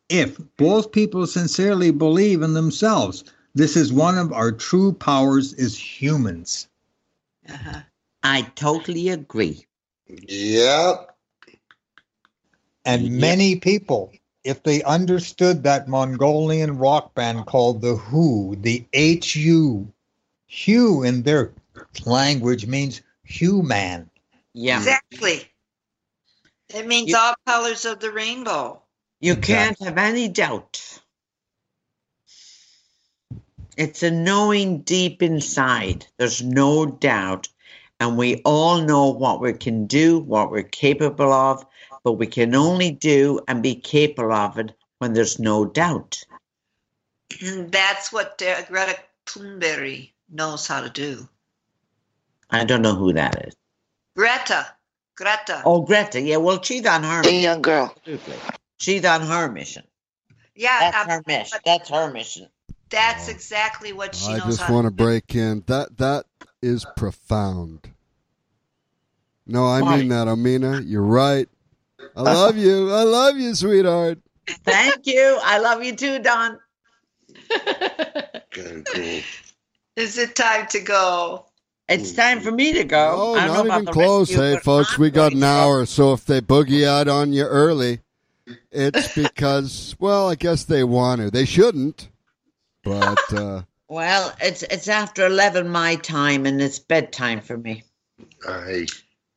if 0.10 0.38
both 0.58 0.92
people 0.92 1.26
sincerely 1.28 1.92
believe 1.92 2.42
in 2.42 2.54
themselves. 2.54 3.24
This 3.56 3.76
is 3.76 3.92
one 3.94 4.18
of 4.18 4.32
our 4.34 4.52
true 4.52 4.94
powers 4.94 5.54
as 5.54 5.78
humans. 5.78 6.68
Uh-huh. 7.48 7.82
I 8.24 8.42
totally 8.56 9.10
agree. 9.10 9.66
Yep. 10.08 11.16
And 12.86 13.04
Yep. 13.04 13.12
many 13.12 13.56
people, 13.58 14.12
if 14.44 14.64
they 14.64 14.84
understood 14.84 15.64
that 15.64 15.88
Mongolian 15.88 16.78
rock 16.78 17.14
band 17.14 17.46
called 17.46 17.82
the 17.82 17.96
Who, 17.96 18.56
the 18.60 18.86
HU, 18.94 19.92
Hu 20.66 21.04
in 21.04 21.24
their 21.24 21.54
language 22.06 22.66
means 22.66 23.02
human. 23.24 24.10
Yeah. 24.54 24.78
Exactly. 24.78 25.48
It 26.74 26.88
means 26.88 27.10
You- 27.10 27.18
all 27.18 27.36
colors 27.46 27.86
of 27.86 28.00
the 28.00 28.12
rainbow. 28.12 28.82
You 29.22 29.36
can't 29.36 29.78
have 29.84 29.98
any 29.98 30.30
doubt. 30.30 31.00
It's 33.76 34.04
a 34.04 34.12
knowing 34.12 34.82
deep 34.82 35.22
inside. 35.22 36.06
There's 36.18 36.42
no 36.42 36.86
doubt. 36.86 37.48
And 38.00 38.18
we 38.18 38.42
all 38.46 38.82
know 38.82 39.10
what 39.10 39.42
we 39.42 39.54
can 39.54 39.88
do, 39.88 40.20
what 40.20 40.52
we're 40.52 40.64
capable 40.64 41.34
of, 41.34 41.66
but 42.04 42.14
we 42.14 42.28
can 42.28 42.56
only 42.56 42.92
do 42.92 43.42
and 43.48 43.62
be 43.62 43.76
capable 43.76 44.32
of 44.32 44.58
it 44.58 44.74
when 45.00 45.14
there's 45.14 45.38
no 45.38 45.66
doubt. 45.66 46.24
And 47.42 47.72
that's 47.72 48.12
what 48.14 48.38
Greta 48.38 48.98
Thunberg 49.26 50.12
knows 50.30 50.66
how 50.66 50.82
to 50.82 50.90
do. 50.90 51.28
I 52.50 52.64
don't 52.64 52.82
know 52.82 52.96
who 52.96 53.14
that 53.14 53.48
is. 53.48 53.56
Greta. 54.16 54.66
Greta. 55.16 55.62
Oh, 55.66 55.82
Greta. 55.82 56.22
Yeah, 56.22 56.38
well, 56.38 56.62
she's 56.62 56.86
on 56.86 57.04
her 57.04 57.22
The 57.22 57.34
young 57.34 57.62
girl. 57.62 57.94
Absolutely. 57.98 58.36
She's 58.80 59.04
on 59.06 59.22
her 59.22 59.52
mission. 59.52 59.84
yeah, 60.56 60.92
That's 60.92 61.12
her 61.14 61.24
mission. 61.28 61.60
That's 61.66 61.90
her 61.90 62.12
mission. 62.12 62.48
that's 62.90 63.28
exactly 63.28 63.94
what 63.94 64.16
she 64.16 64.34
I 64.34 64.38
knows 64.38 64.58
just 64.58 64.70
want 64.70 64.86
to 64.86 64.90
to 64.90 64.96
break 64.96 65.36
in. 65.36 65.64
That 65.68 65.98
that 65.98 66.26
is 66.62 66.86
profound. 66.96 67.92
No, 69.46 69.68
I 69.68 69.82
Why? 69.82 69.98
mean 69.98 70.10
that, 70.10 70.28
Omina. 70.28 70.84
You're 70.86 71.02
right. 71.02 71.48
I 72.16 72.22
love 72.22 72.58
you. 72.58 72.92
I 72.92 73.04
love 73.04 73.38
you, 73.38 73.54
sweetheart. 73.56 74.20
Thank 74.48 75.06
you. 75.06 75.40
I 75.44 75.58
love 75.60 75.84
you 75.84 75.96
too, 75.96 76.20
Don. 76.20 76.60
Cool. 78.52 79.22
Is 79.96 80.18
it 80.18 80.36
time 80.36 80.68
to 80.68 80.80
go? 80.80 81.46
It's 81.88 82.14
time 82.14 82.40
for 82.40 82.52
me 82.52 82.74
to 82.74 82.84
go. 82.84 83.16
Oh, 83.18 83.34
I 83.36 83.46
don't 83.46 83.56
know 83.56 83.62
about 83.62 83.82
even 83.82 83.86
the 83.86 83.92
close. 83.92 84.30
you, 84.30 84.38
Hey, 84.38 84.58
folks, 84.58 84.96
I'm 84.96 85.02
we 85.02 85.10
got 85.10 85.34
an 85.34 85.44
hour. 85.44 85.86
So 85.86 86.14
if 86.14 86.26
they 86.26 86.42
boogie 86.42 86.86
out 86.88 87.08
on 87.08 87.34
you 87.34 87.44
early, 87.44 88.02
it's 88.72 89.14
because, 89.16 89.96
well, 90.00 90.30
I 90.30 90.36
guess 90.36 90.64
they 90.64 90.84
want 90.84 91.22
to. 91.22 91.32
They 91.32 91.46
shouldn't, 91.46 92.10
but 92.84 93.34
uh, 93.34 93.64
Well, 93.88 94.34
it's 94.42 94.64
it's 94.64 94.88
after 94.88 95.26
eleven 95.26 95.70
my 95.70 95.96
time, 95.96 96.46
and 96.46 96.62
it's 96.62 96.80
bedtime 96.80 97.42
for 97.42 97.58
me. 97.58 97.84
I 98.48 98.86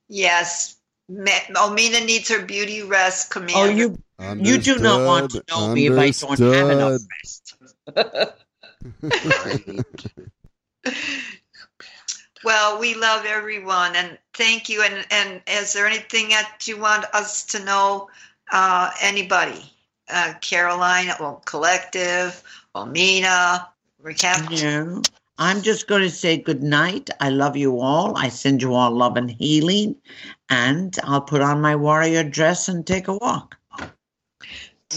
Yes. 0.09 0.76
Me- 1.09 1.32
Omina 1.55 2.05
needs 2.06 2.28
her 2.28 2.44
beauty 2.44 2.82
rest, 2.82 3.30
Commander. 3.30 3.59
Oh, 3.59 3.68
you 3.68 3.98
you 4.39 4.59
do 4.59 4.78
not 4.78 5.05
want 5.05 5.30
to 5.32 5.39
understood, 5.39 5.44
know 5.48 5.74
me 5.74 5.86
if 5.86 5.98
I 5.98 6.10
don't 6.10 6.40
have 6.40 6.70
enough 6.70 7.01
rest. 7.22 8.36
Well, 12.44 12.80
we 12.80 12.94
love 12.94 13.24
everyone, 13.24 13.94
and 13.94 14.18
thank 14.34 14.68
you. 14.68 14.82
And 14.82 15.06
and 15.10 15.43
is 15.47 15.72
there 15.72 15.86
anything 15.86 16.30
that 16.30 16.66
you 16.66 16.76
want 16.76 17.05
us 17.14 17.44
to 17.47 17.64
know? 17.64 18.09
Uh, 18.52 18.90
anybody? 19.00 19.72
Uh, 20.08 20.34
Caroline, 20.42 21.08
well, 21.18 21.42
Collective, 21.46 22.42
Omina, 22.74 23.66
recap. 24.02 24.50
Yeah. 24.50 25.00
I'm 25.38 25.62
just 25.62 25.88
going 25.88 26.02
to 26.02 26.10
say 26.10 26.36
good 26.36 26.62
night. 26.62 27.08
I 27.18 27.30
love 27.30 27.56
you 27.56 27.80
all. 27.80 28.16
I 28.16 28.28
send 28.28 28.60
you 28.60 28.74
all 28.74 28.90
love 28.90 29.16
and 29.16 29.30
healing, 29.30 29.96
and 30.50 30.96
I'll 31.02 31.22
put 31.22 31.40
on 31.40 31.60
my 31.60 31.74
warrior 31.74 32.22
dress 32.22 32.68
and 32.68 32.86
take 32.86 33.08
a 33.08 33.16
walk. 33.16 33.56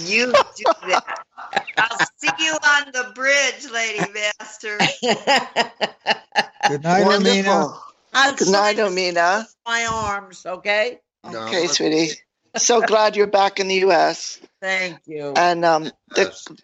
You 0.03 0.33
do 0.57 0.65
that. 0.87 1.19
I'll 1.77 2.07
see 2.17 2.29
you 2.43 2.57
on 2.67 2.91
the 2.91 3.11
bridge, 3.15 3.71
Lady 3.71 4.05
Master. 4.11 4.77
Good 6.67 6.83
night, 6.83 7.07
Omina. 7.07 7.77
I'll 8.13 8.35
Good 8.35 8.49
night, 8.49 8.75
swing 8.75 8.91
Omina. 8.91 9.45
My 9.65 9.85
arms, 9.85 10.45
okay? 10.45 10.99
no, 11.23 11.47
Okay, 11.47 11.67
sweetie. 11.67 12.11
So 12.57 12.81
glad 12.81 13.15
you're 13.15 13.27
back 13.27 13.59
in 13.59 13.67
the 13.67 13.75
U.S. 13.75 14.39
Thank 14.61 14.99
you. 15.05 15.33
And 15.35 15.65
um, 15.65 15.91
the 16.15 16.55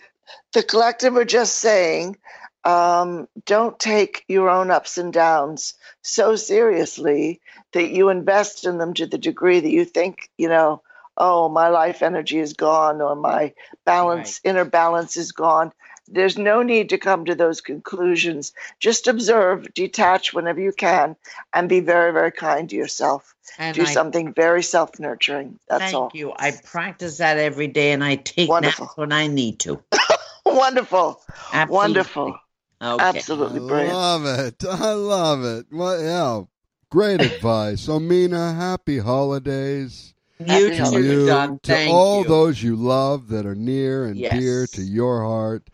the 0.53 0.63
collective 0.63 1.15
are 1.15 1.25
just 1.25 1.55
saying, 1.55 2.17
um, 2.63 3.27
don't 3.45 3.79
take 3.79 4.23
your 4.27 4.49
own 4.49 4.71
ups 4.71 4.97
and 4.97 5.11
downs 5.11 5.73
so 6.01 6.35
seriously 6.35 7.41
that 7.73 7.89
you 7.89 8.09
invest 8.09 8.65
in 8.65 8.77
them 8.77 8.93
to 8.95 9.07
the 9.07 9.17
degree 9.17 9.59
that 9.59 9.69
you 9.69 9.85
think, 9.85 10.29
you 10.37 10.47
know, 10.49 10.81
oh, 11.17 11.49
my 11.49 11.69
life 11.69 12.01
energy 12.01 12.39
is 12.39 12.53
gone 12.53 13.01
or 13.01 13.15
my 13.15 13.53
balance, 13.85 14.39
inner 14.43 14.65
balance 14.65 15.17
is 15.17 15.31
gone. 15.31 15.71
There's 16.13 16.37
no 16.37 16.61
need 16.61 16.89
to 16.89 16.97
come 16.97 17.25
to 17.25 17.35
those 17.35 17.61
conclusions. 17.61 18.53
Just 18.79 19.07
observe, 19.07 19.73
detach 19.73 20.33
whenever 20.33 20.59
you 20.59 20.71
can, 20.71 21.15
and 21.53 21.69
be 21.69 21.79
very, 21.79 22.11
very 22.11 22.31
kind 22.31 22.69
to 22.69 22.75
yourself. 22.75 23.33
And 23.57 23.75
Do 23.75 23.83
I 23.83 23.93
something 23.93 24.33
very 24.33 24.63
self 24.63 24.99
nurturing. 24.99 25.59
That's 25.69 25.81
thank 25.81 25.95
all. 25.95 26.11
you. 26.13 26.33
I 26.35 26.51
practice 26.63 27.17
that 27.17 27.37
every 27.37 27.67
day, 27.67 27.91
and 27.91 28.03
I 28.03 28.15
take 28.17 28.49
Wonderful. 28.49 28.85
naps 28.85 28.97
when 28.97 29.11
I 29.11 29.27
need 29.27 29.59
to. 29.59 29.81
Wonderful. 30.45 31.21
Absolutely. 31.53 31.75
Wonderful. 31.75 32.39
Okay. 32.81 33.03
Absolutely 33.03 33.59
brilliant. 33.59 33.93
love 33.93 34.25
it. 34.25 34.63
I 34.65 34.93
love 34.93 35.43
it. 35.43 35.67
What? 35.69 35.99
Yeah, 35.99 36.43
great 36.89 37.21
advice, 37.21 37.87
Omina. 37.87 38.55
Happy 38.55 38.99
holidays 38.99 40.13
You 40.39 40.47
Happy 40.47 40.77
to 40.77 40.83
too, 40.89 41.03
you, 41.03 41.27
Don. 41.27 41.59
to 41.63 41.73
Thank 41.73 41.89
all 41.89 42.23
you. 42.23 42.29
those 42.29 42.63
you 42.63 42.75
love 42.75 43.27
that 43.29 43.45
are 43.45 43.55
near 43.55 44.05
and 44.05 44.17
Yes. 44.17 44.33
dear 44.33 44.67
to 44.67 44.81
your 44.81 45.21
heart. 45.23 45.69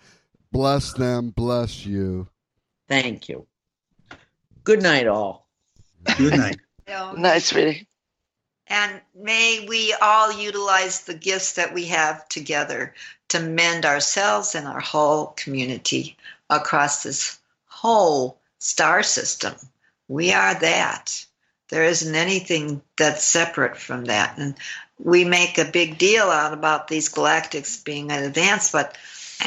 Bless 0.51 0.93
them. 0.93 1.29
Bless 1.31 1.85
you. 1.85 2.27
Thank 2.87 3.29
you. 3.29 3.45
Good 4.63 4.81
night, 4.81 5.07
all. 5.07 5.47
Good 6.17 6.37
night. 6.37 6.57
Nice, 7.17 7.47
sweetie. 7.47 7.85
And 8.67 9.01
may 9.13 9.65
we 9.67 9.93
all 10.01 10.31
utilize 10.31 11.01
the 11.01 11.13
gifts 11.13 11.53
that 11.53 11.73
we 11.73 11.85
have 11.87 12.27
together 12.29 12.93
to 13.29 13.41
mend 13.41 13.85
ourselves 13.85 14.55
and 14.55 14.65
our 14.65 14.79
whole 14.79 15.27
community 15.35 16.15
across 16.49 17.03
this 17.03 17.39
whole 17.67 18.39
star 18.59 19.03
system. 19.03 19.55
We 20.07 20.31
are 20.31 20.55
that. 20.55 21.25
There 21.69 21.83
isn't 21.83 22.15
anything 22.15 22.81
that's 22.95 23.23
separate 23.23 23.77
from 23.77 24.05
that. 24.05 24.37
And 24.37 24.55
we 24.97 25.25
make 25.25 25.57
a 25.57 25.65
big 25.65 25.97
deal 25.97 26.25
out 26.25 26.53
about 26.53 26.87
these 26.87 27.09
galactics 27.09 27.83
being 27.83 28.11
advanced, 28.11 28.71
but 28.71 28.97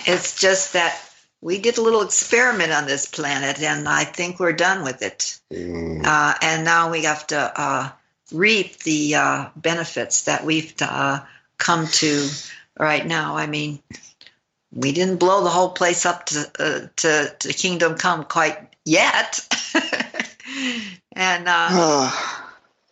it's 0.06 0.36
just 0.40 0.72
that 0.74 1.00
we 1.40 1.58
did 1.58 1.78
a 1.78 1.82
little 1.82 2.02
experiment 2.02 2.72
on 2.72 2.86
this 2.86 3.06
planet, 3.06 3.60
and 3.62 3.88
I 3.88 4.04
think 4.04 4.38
we're 4.38 4.52
done 4.52 4.84
with 4.84 5.02
it. 5.02 5.40
Mm, 5.52 6.04
Uh, 6.04 6.34
and 6.42 6.64
now 6.64 6.90
we 6.90 7.04
have 7.04 7.26
to 7.28 7.38
uh, 7.38 7.90
reap 8.32 8.78
the 8.78 9.14
uh, 9.14 9.48
benefits 9.56 10.24
that 10.24 10.44
we've 10.44 10.74
uh, 10.80 11.20
come 11.58 11.86
to 11.86 12.28
right 12.78 13.06
now. 13.06 13.36
I 13.36 13.46
mean, 13.46 13.80
we 14.72 14.92
didn't 14.92 15.16
blow 15.16 15.42
the 15.42 15.50
whole 15.50 15.70
place 15.70 16.04
up 16.06 16.26
to 16.26 16.50
uh, 16.58 16.88
to, 16.96 17.36
to 17.38 17.52
Kingdom 17.52 17.96
Come 17.96 18.24
quite 18.24 18.58
yet. 18.84 19.40
and 21.12 21.48
uh, 21.48 22.10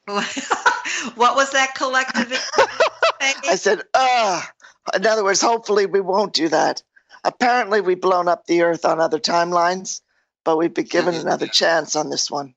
what 1.14 1.36
was 1.36 1.52
that 1.52 1.74
collective? 1.74 2.32
I 3.20 3.56
said, 3.56 3.82
ah. 3.94 4.50
In 4.94 5.06
other 5.06 5.22
words, 5.22 5.42
hopefully 5.42 5.84
we 5.84 6.00
won't 6.00 6.32
do 6.32 6.48
that. 6.48 6.82
Apparently, 7.24 7.80
we've 7.80 8.00
blown 8.00 8.28
up 8.28 8.46
the 8.46 8.62
earth 8.62 8.84
on 8.84 9.00
other 9.00 9.18
timelines, 9.18 10.00
but 10.44 10.56
we've 10.56 10.74
been 10.74 10.86
given 10.86 11.14
another 11.14 11.46
chance 11.46 11.96
on 11.96 12.10
this 12.10 12.30
one. 12.30 12.54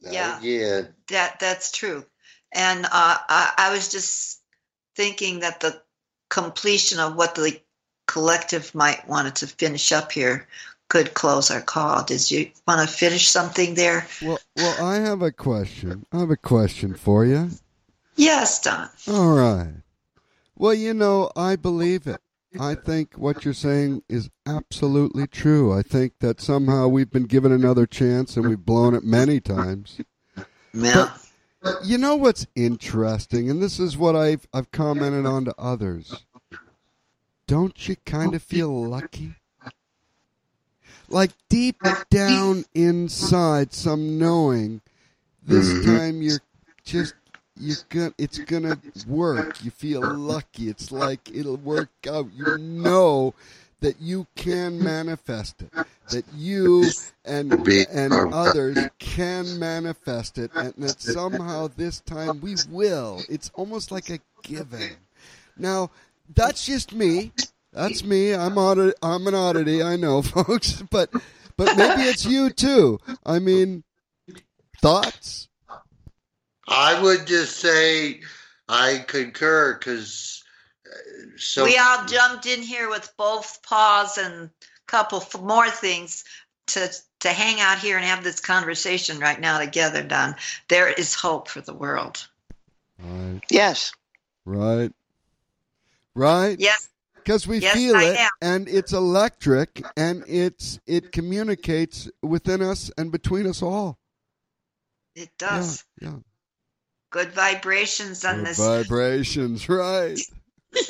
Yeah. 0.00 0.38
Yeah. 0.40 0.82
That 1.08 1.40
that's 1.40 1.70
true, 1.70 2.04
and 2.52 2.84
uh, 2.86 2.88
I, 2.92 3.52
I 3.56 3.72
was 3.72 3.90
just 3.90 4.40
thinking 4.96 5.40
that 5.40 5.60
the 5.60 5.80
completion 6.28 6.98
of 6.98 7.16
what 7.16 7.34
the 7.34 7.60
collective 8.06 8.74
might 8.74 9.06
wanted 9.08 9.36
to 9.36 9.46
finish 9.46 9.92
up 9.92 10.12
here 10.12 10.46
could 10.88 11.14
close 11.14 11.50
our 11.50 11.60
call. 11.60 12.04
Did 12.04 12.30
you 12.30 12.50
want 12.66 12.86
to 12.86 12.94
finish 12.94 13.28
something 13.28 13.74
there? 13.74 14.06
Well, 14.22 14.38
well, 14.56 14.84
I 14.84 14.96
have 14.96 15.22
a 15.22 15.32
question. 15.32 16.04
I 16.12 16.20
have 16.20 16.30
a 16.30 16.36
question 16.36 16.94
for 16.94 17.24
you. 17.24 17.50
Yes, 18.16 18.60
Don. 18.60 18.88
All 19.08 19.32
right. 19.32 19.72
Well, 20.56 20.74
you 20.74 20.94
know, 20.94 21.30
I 21.34 21.56
believe 21.56 22.06
it. 22.06 22.20
I 22.58 22.74
think 22.74 23.14
what 23.14 23.44
you're 23.44 23.54
saying 23.54 24.02
is 24.08 24.30
absolutely 24.46 25.26
true. 25.26 25.72
I 25.72 25.82
think 25.82 26.18
that 26.20 26.40
somehow 26.40 26.88
we've 26.88 27.10
been 27.10 27.24
given 27.24 27.52
another 27.52 27.86
chance 27.86 28.36
and 28.36 28.48
we've 28.48 28.64
blown 28.64 28.94
it 28.94 29.04
many 29.04 29.40
times. 29.40 30.00
Yeah. 30.72 31.10
But 31.62 31.84
You 31.84 31.98
know 31.98 32.14
what's 32.14 32.46
interesting, 32.54 33.48
and 33.48 33.62
this 33.62 33.80
is 33.80 33.96
what 33.96 34.14
I've 34.14 34.46
I've 34.52 34.70
commented 34.70 35.24
on 35.24 35.46
to 35.46 35.54
others. 35.58 36.24
Don't 37.46 37.88
you 37.88 37.96
kind 38.04 38.34
of 38.34 38.42
feel 38.42 38.86
lucky? 38.86 39.34
Like 41.08 41.32
deep 41.48 41.76
down 42.10 42.64
inside, 42.74 43.72
some 43.72 44.18
knowing 44.18 44.80
this 45.42 45.68
mm-hmm. 45.68 45.96
time 45.96 46.22
you're 46.22 46.40
just 46.84 47.14
you're 47.58 47.76
gonna 47.88 48.14
it's 48.18 48.38
gonna 48.38 48.78
work. 49.06 49.64
You 49.64 49.70
feel 49.70 50.00
lucky. 50.00 50.68
It's 50.68 50.90
like 50.90 51.30
it'll 51.34 51.56
work 51.56 51.90
out. 52.08 52.28
You 52.34 52.58
know 52.58 53.34
that 53.80 54.00
you 54.00 54.26
can 54.34 54.82
manifest 54.82 55.62
it. 55.62 55.70
That 56.10 56.24
you 56.34 56.84
and 57.24 57.52
and 57.52 58.12
others 58.32 58.78
can 58.98 59.58
manifest 59.58 60.38
it, 60.38 60.50
and 60.54 60.74
that 60.78 61.00
somehow 61.00 61.68
this 61.76 62.00
time 62.00 62.40
we 62.40 62.56
will. 62.70 63.22
It's 63.28 63.50
almost 63.54 63.92
like 63.92 64.10
a 64.10 64.18
given. 64.42 64.96
Now, 65.56 65.90
that's 66.34 66.66
just 66.66 66.92
me. 66.92 67.32
That's 67.72 68.04
me. 68.04 68.34
I'm 68.34 68.56
audit. 68.56 68.94
I'm 69.02 69.26
an 69.26 69.34
oddity. 69.34 69.82
I 69.82 69.96
know, 69.96 70.22
folks. 70.22 70.82
But 70.90 71.10
but 71.56 71.76
maybe 71.76 72.02
it's 72.02 72.24
you 72.24 72.50
too. 72.50 73.00
I 73.24 73.38
mean, 73.38 73.84
thoughts. 74.80 75.48
I 76.68 77.00
would 77.00 77.26
just 77.26 77.58
say 77.58 78.20
I 78.68 79.04
concur 79.06 79.74
because 79.74 80.42
uh, 80.86 81.28
so 81.36 81.64
we 81.64 81.78
all 81.78 82.06
jumped 82.06 82.46
in 82.46 82.62
here 82.62 82.88
with 82.88 83.12
both 83.16 83.62
paws 83.62 84.18
and 84.18 84.44
a 84.44 84.50
couple 84.86 85.24
more 85.42 85.68
things 85.70 86.24
to 86.68 86.90
to 87.20 87.28
hang 87.28 87.60
out 87.60 87.78
here 87.78 87.96
and 87.96 88.04
have 88.04 88.24
this 88.24 88.40
conversation 88.40 89.18
right 89.18 89.40
now 89.40 89.58
together, 89.58 90.02
Don. 90.02 90.34
There 90.68 90.88
is 90.88 91.14
hope 91.14 91.48
for 91.48 91.60
the 91.60 91.74
world. 91.74 92.26
Right. 92.98 93.40
Yes. 93.50 93.92
Right. 94.44 94.92
Right. 96.14 96.58
Yes, 96.60 96.88
because 97.24 97.46
we 97.46 97.60
Yes, 97.60 97.74
feel 97.74 97.96
I 97.96 98.04
it 98.04 98.16
am. 98.18 98.30
and 98.42 98.68
it's 98.68 98.92
electric 98.92 99.82
and 99.96 100.22
it's 100.26 100.78
it 100.86 101.12
communicates 101.12 102.08
within 102.22 102.60
us 102.62 102.90
and 102.98 103.10
between 103.10 103.46
us 103.46 103.62
all 103.62 103.98
it 105.16 105.30
yeah 105.50 105.56
does. 105.56 105.84
yeah 106.00 106.16
Good 107.14 107.30
vibrations 107.32 108.24
on 108.24 108.38
Good 108.38 108.46
this. 108.46 108.58
vibrations 108.58 109.68
right 109.68 110.18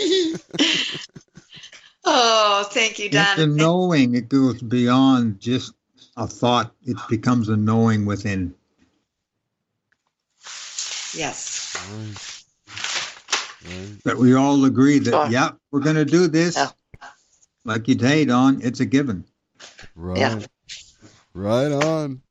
oh, 2.07 2.67
thank 2.73 2.99
you, 2.99 3.11
Don. 3.11 3.27
It's 3.33 3.41
a 3.43 3.47
knowing. 3.47 4.15
It 4.15 4.31
goes 4.31 4.63
beyond 4.63 5.39
just 5.39 5.75
a 6.17 6.27
thought. 6.27 6.75
It 6.87 6.97
becomes 7.11 7.51
a 7.51 7.57
knowing 7.59 8.07
within. 8.07 8.55
Yes. 11.15 11.77
right. 11.93 13.71
Right. 13.71 14.05
That 14.05 14.17
we 14.17 14.35
all 14.35 14.65
agree 14.65 15.01
that, 15.01 15.11
Sure. 15.11 15.27
yeah, 15.29 15.51
we're 15.71 15.81
going 15.81 15.97
to 15.97 16.07
do 16.07 16.27
this. 16.27 16.57
Yeah. 16.57 16.71
Like 17.67 17.87
you 17.87 17.99
say, 17.99 18.25
Don, 18.25 18.63
it's 18.63 18.81
a 18.81 18.87
given. 18.87 19.27
right 19.95 20.19
Yeah. 20.19 20.41
right 21.35 21.71
on 21.73 22.23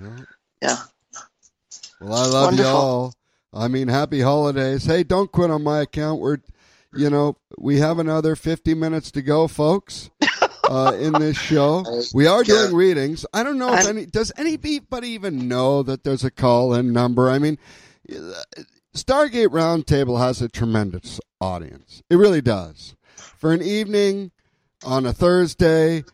yeah. 0.00 0.16
Yeah. 0.62 0.76
Well 2.02 2.14
i 2.14 2.26
love 2.26 2.44
Wonderful. 2.46 2.70
you 2.70 2.76
all 2.76 3.14
i 3.52 3.68
mean 3.68 3.88
happy 3.88 4.20
holidays 4.20 4.84
hey 4.84 5.02
don't 5.02 5.30
quit 5.32 5.50
on 5.50 5.62
my 5.62 5.80
account 5.80 6.20
we're 6.20 6.38
you 6.94 7.08
know 7.10 7.36
we 7.58 7.78
have 7.78 7.98
another 7.98 8.36
50 8.36 8.74
minutes 8.74 9.10
to 9.12 9.22
go 9.22 9.48
folks 9.48 10.10
uh, 10.70 10.96
in 10.98 11.12
this 11.14 11.38
show 11.38 11.84
We 12.14 12.26
are 12.26 12.42
doing 12.44 12.74
readings. 12.74 13.26
I 13.32 13.42
don't 13.42 13.58
know 13.58 13.74
if 13.74 13.86
any 13.86 14.06
does 14.06 14.32
anybody 14.36 15.08
even 15.08 15.48
know 15.48 15.82
that 15.82 16.04
there's 16.04 16.24
a 16.24 16.30
call-in 16.30 16.92
number. 16.92 17.28
I 17.28 17.38
mean, 17.38 17.58
Stargate 18.94 19.48
Roundtable 19.48 20.18
has 20.18 20.40
a 20.40 20.48
tremendous 20.48 21.20
audience. 21.40 22.02
It 22.10 22.16
really 22.16 22.40
does. 22.40 22.94
For 23.16 23.52
an 23.52 23.62
evening 23.62 24.30
on 24.84 25.06
a 25.06 25.12
Thursday, 25.12 26.04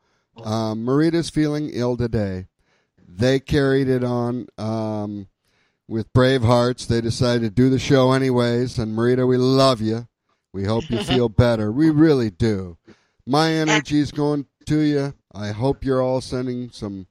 Um, 0.44 0.86
Marita's 0.86 1.30
feeling 1.30 1.70
ill 1.74 1.98
today. 1.98 2.48
They 3.08 3.40
carried 3.40 3.90
it 3.90 4.04
on 4.04 4.48
um, 4.58 5.28
with 5.88 6.12
brave 6.14 6.44
hearts. 6.44 6.86
They 6.86 7.02
decided 7.02 7.42
to 7.44 7.50
do 7.50 7.70
the 7.70 7.80
show 7.80 8.12
anyways. 8.14 8.78
And 8.80 8.96
Marita, 8.98 9.28
we 9.28 9.38
love 9.38 9.82
you. 9.82 10.08
We 10.54 10.64
hope 10.66 10.90
you 10.90 10.98
feel 11.04 11.28
better. 11.30 11.72
We 11.72 11.90
really 11.90 12.30
do. 12.30 12.78
My 13.26 13.52
energy's 13.52 14.12
going 14.12 14.46
to 14.68 14.80
you. 14.80 15.14
I 15.34 15.52
hope 15.52 15.84
you're 15.84 16.02
all 16.02 16.22
sending 16.22 16.70
some 16.72 17.08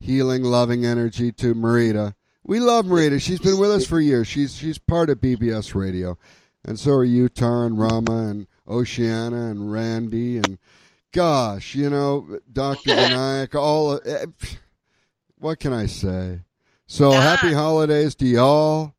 healing, 0.00 0.44
loving 0.44 0.84
energy 0.84 1.32
to 1.32 1.54
Marita. 1.54 2.14
We 2.46 2.60
love 2.60 2.86
Marita. 2.86 3.20
She's 3.20 3.40
been 3.40 3.58
with 3.58 3.72
us 3.72 3.86
for 3.86 3.98
years. 4.00 4.28
She's 4.28 4.54
she's 4.54 4.78
part 4.78 5.10
of 5.10 5.20
BBS 5.20 5.74
Radio, 5.74 6.16
and 6.64 6.78
so 6.78 6.92
are 6.92 7.04
you, 7.04 7.28
Tara 7.28 7.66
and 7.66 7.76
Rama 7.76 8.28
and 8.28 8.46
Oceana 8.68 9.50
and 9.50 9.72
Randy 9.72 10.36
and 10.36 10.56
gosh, 11.12 11.74
you 11.74 11.90
know, 11.90 12.38
Doctor 12.52 12.90
Vinayak. 12.94 13.56
All 13.56 14.00
eh, 14.04 14.26
what 15.38 15.58
can 15.58 15.72
I 15.72 15.86
say? 15.86 16.42
So 16.86 17.10
happy 17.10 17.52
holidays 17.52 18.14
to 18.16 18.26
y'all. 18.26 18.94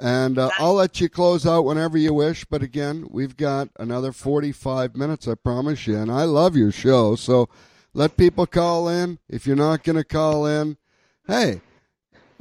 And 0.00 0.38
uh, 0.38 0.50
I'll 0.58 0.74
let 0.74 1.00
you 1.00 1.08
close 1.08 1.46
out 1.46 1.66
whenever 1.66 1.96
you 1.96 2.12
wish. 2.14 2.44
But 2.46 2.62
again, 2.62 3.06
we've 3.10 3.36
got 3.36 3.68
another 3.78 4.12
45 4.12 4.96
minutes, 4.96 5.28
I 5.28 5.34
promise 5.34 5.86
you. 5.86 5.96
And 5.96 6.10
I 6.10 6.24
love 6.24 6.56
your 6.56 6.72
show. 6.72 7.14
So 7.16 7.50
let 7.92 8.16
people 8.16 8.46
call 8.46 8.88
in. 8.88 9.18
If 9.28 9.46
you're 9.46 9.56
not 9.56 9.84
going 9.84 9.96
to 9.96 10.04
call 10.04 10.46
in, 10.46 10.78
hey, 11.26 11.60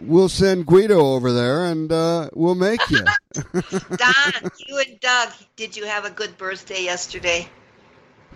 we'll 0.02 0.30
send 0.30 0.66
Guido 0.66 1.00
over 1.00 1.32
there 1.32 1.66
and 1.66 1.92
uh, 1.92 2.30
we'll 2.34 2.56
make 2.56 2.82
you. 2.90 3.00
Don, 3.34 4.34
you 4.58 4.80
and 4.80 5.00
Doug, 5.00 5.30
did 5.56 5.76
you 5.78 5.86
have 5.86 6.06
a 6.06 6.10
good 6.12 6.38
birthday 6.38 6.84
yesterday? 6.84 7.48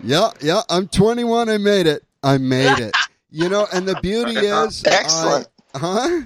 yeah, 0.02 0.30
yeah. 0.40 0.62
I'm 0.68 0.88
21. 0.88 1.48
I 1.48 1.58
made 1.58 1.86
it. 1.86 2.04
I 2.22 2.38
made 2.38 2.78
it. 2.78 2.94
You 3.36 3.48
know, 3.48 3.66
and 3.74 3.84
the 3.84 3.96
beauty 4.00 4.36
is. 4.36 4.84
I- 4.86 4.90
Excellent. 4.92 5.48
huh? 5.74 6.20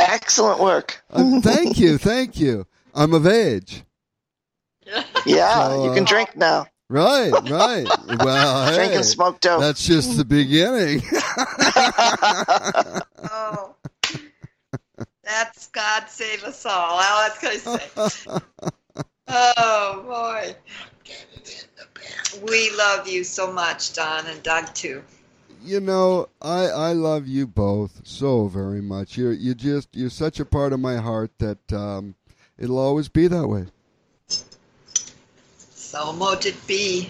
Excellent 0.00 0.58
work. 0.60 1.04
Uh, 1.08 1.40
thank 1.40 1.78
you. 1.78 1.98
Thank 1.98 2.40
you. 2.40 2.66
I'm 2.96 3.14
of 3.14 3.28
age. 3.28 3.84
Yeah, 5.24 5.68
So, 5.68 5.84
you 5.84 5.90
uh, 5.90 5.94
can 5.94 6.02
drink 6.04 6.36
now. 6.36 6.66
Right, 6.94 7.32
right. 7.50 7.88
Well, 8.22 8.72
Drink 8.72 8.92
hey, 8.92 8.96
and 8.98 9.04
smoke 9.04 9.40
dope. 9.40 9.60
that's 9.60 9.84
just 9.84 10.16
the 10.16 10.24
beginning. 10.24 11.02
Oh, 13.36 13.74
that's 15.24 15.66
God 15.68 16.08
save 16.08 16.44
us 16.44 16.64
all. 16.64 17.00
All 17.00 17.28
that's 17.28 17.40
going 17.40 17.58
to 17.58 18.10
say. 18.10 18.38
Oh 19.26 20.04
boy, 20.06 20.54
we 22.46 22.70
love 22.76 23.08
you 23.08 23.24
so 23.24 23.50
much, 23.50 23.94
Don, 23.94 24.26
and 24.26 24.42
Doug 24.42 24.72
too. 24.74 25.02
You 25.64 25.80
know, 25.80 26.28
I 26.42 26.66
I 26.66 26.92
love 26.92 27.26
you 27.26 27.46
both 27.46 28.02
so 28.04 28.46
very 28.46 28.82
much. 28.82 29.16
You're 29.16 29.32
you 29.32 29.54
just 29.54 29.88
you're 29.92 30.10
such 30.10 30.38
a 30.38 30.44
part 30.44 30.72
of 30.72 30.78
my 30.78 30.96
heart 30.96 31.32
that 31.38 31.72
um, 31.72 32.14
it'll 32.58 32.78
always 32.78 33.08
be 33.08 33.26
that 33.28 33.48
way. 33.48 33.66
So 35.94 36.12
mote 36.12 36.44
it 36.44 36.66
be. 36.66 37.08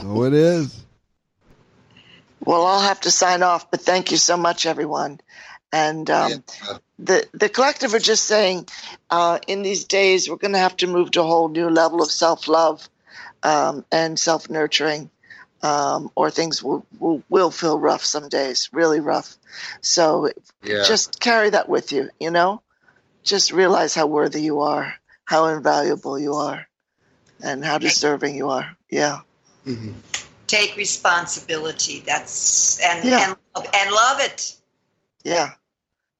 So 0.00 0.22
it 0.24 0.32
is. 0.32 0.86
Well, 2.42 2.64
I'll 2.64 2.80
have 2.80 3.02
to 3.02 3.10
sign 3.10 3.42
off, 3.42 3.70
but 3.70 3.82
thank 3.82 4.10
you 4.10 4.16
so 4.16 4.38
much, 4.38 4.64
everyone. 4.64 5.20
And 5.70 6.08
um, 6.08 6.30
Yeah. 6.30 6.78
the 6.98 7.28
the 7.34 7.50
collective 7.50 7.92
are 7.92 7.98
just 7.98 8.24
saying, 8.24 8.68
uh, 9.10 9.38
in 9.46 9.60
these 9.60 9.84
days, 9.84 10.30
we're 10.30 10.36
going 10.36 10.54
to 10.54 10.58
have 10.60 10.78
to 10.78 10.86
move 10.86 11.10
to 11.10 11.20
a 11.20 11.24
whole 11.24 11.50
new 11.50 11.68
level 11.68 12.00
of 12.00 12.10
self 12.10 12.48
love 12.48 12.88
um, 13.42 13.84
and 13.92 14.18
self 14.18 14.48
nurturing, 14.48 15.10
um, 15.62 16.10
or 16.14 16.30
things 16.30 16.62
will, 16.62 16.86
will 16.98 17.22
will 17.28 17.50
feel 17.50 17.78
rough 17.78 18.02
some 18.02 18.30
days, 18.30 18.70
really 18.72 19.00
rough. 19.00 19.36
So 19.82 20.30
Yeah. 20.64 20.84
just 20.86 21.20
carry 21.20 21.50
that 21.50 21.68
with 21.68 21.92
you. 21.92 22.08
You 22.18 22.30
know, 22.30 22.62
just 23.24 23.52
realize 23.52 23.94
how 23.94 24.06
worthy 24.06 24.40
you 24.40 24.60
are, 24.60 24.94
how 25.26 25.48
invaluable 25.48 26.18
you 26.18 26.32
are, 26.32 26.66
and 27.42 27.64
how 27.64 27.78
deserving 27.78 28.36
you 28.36 28.50
are. 28.50 28.76
Yeah. 28.90 29.20
Mhm. 29.66 29.94
Take 30.46 30.76
responsibility. 30.76 32.00
That's 32.00 32.78
and 32.80 33.04
Yeah. 33.04 33.34
and 33.54 33.66
and 33.74 33.90
love 33.90 34.20
it. 34.20 34.56
Yeah. 35.24 35.54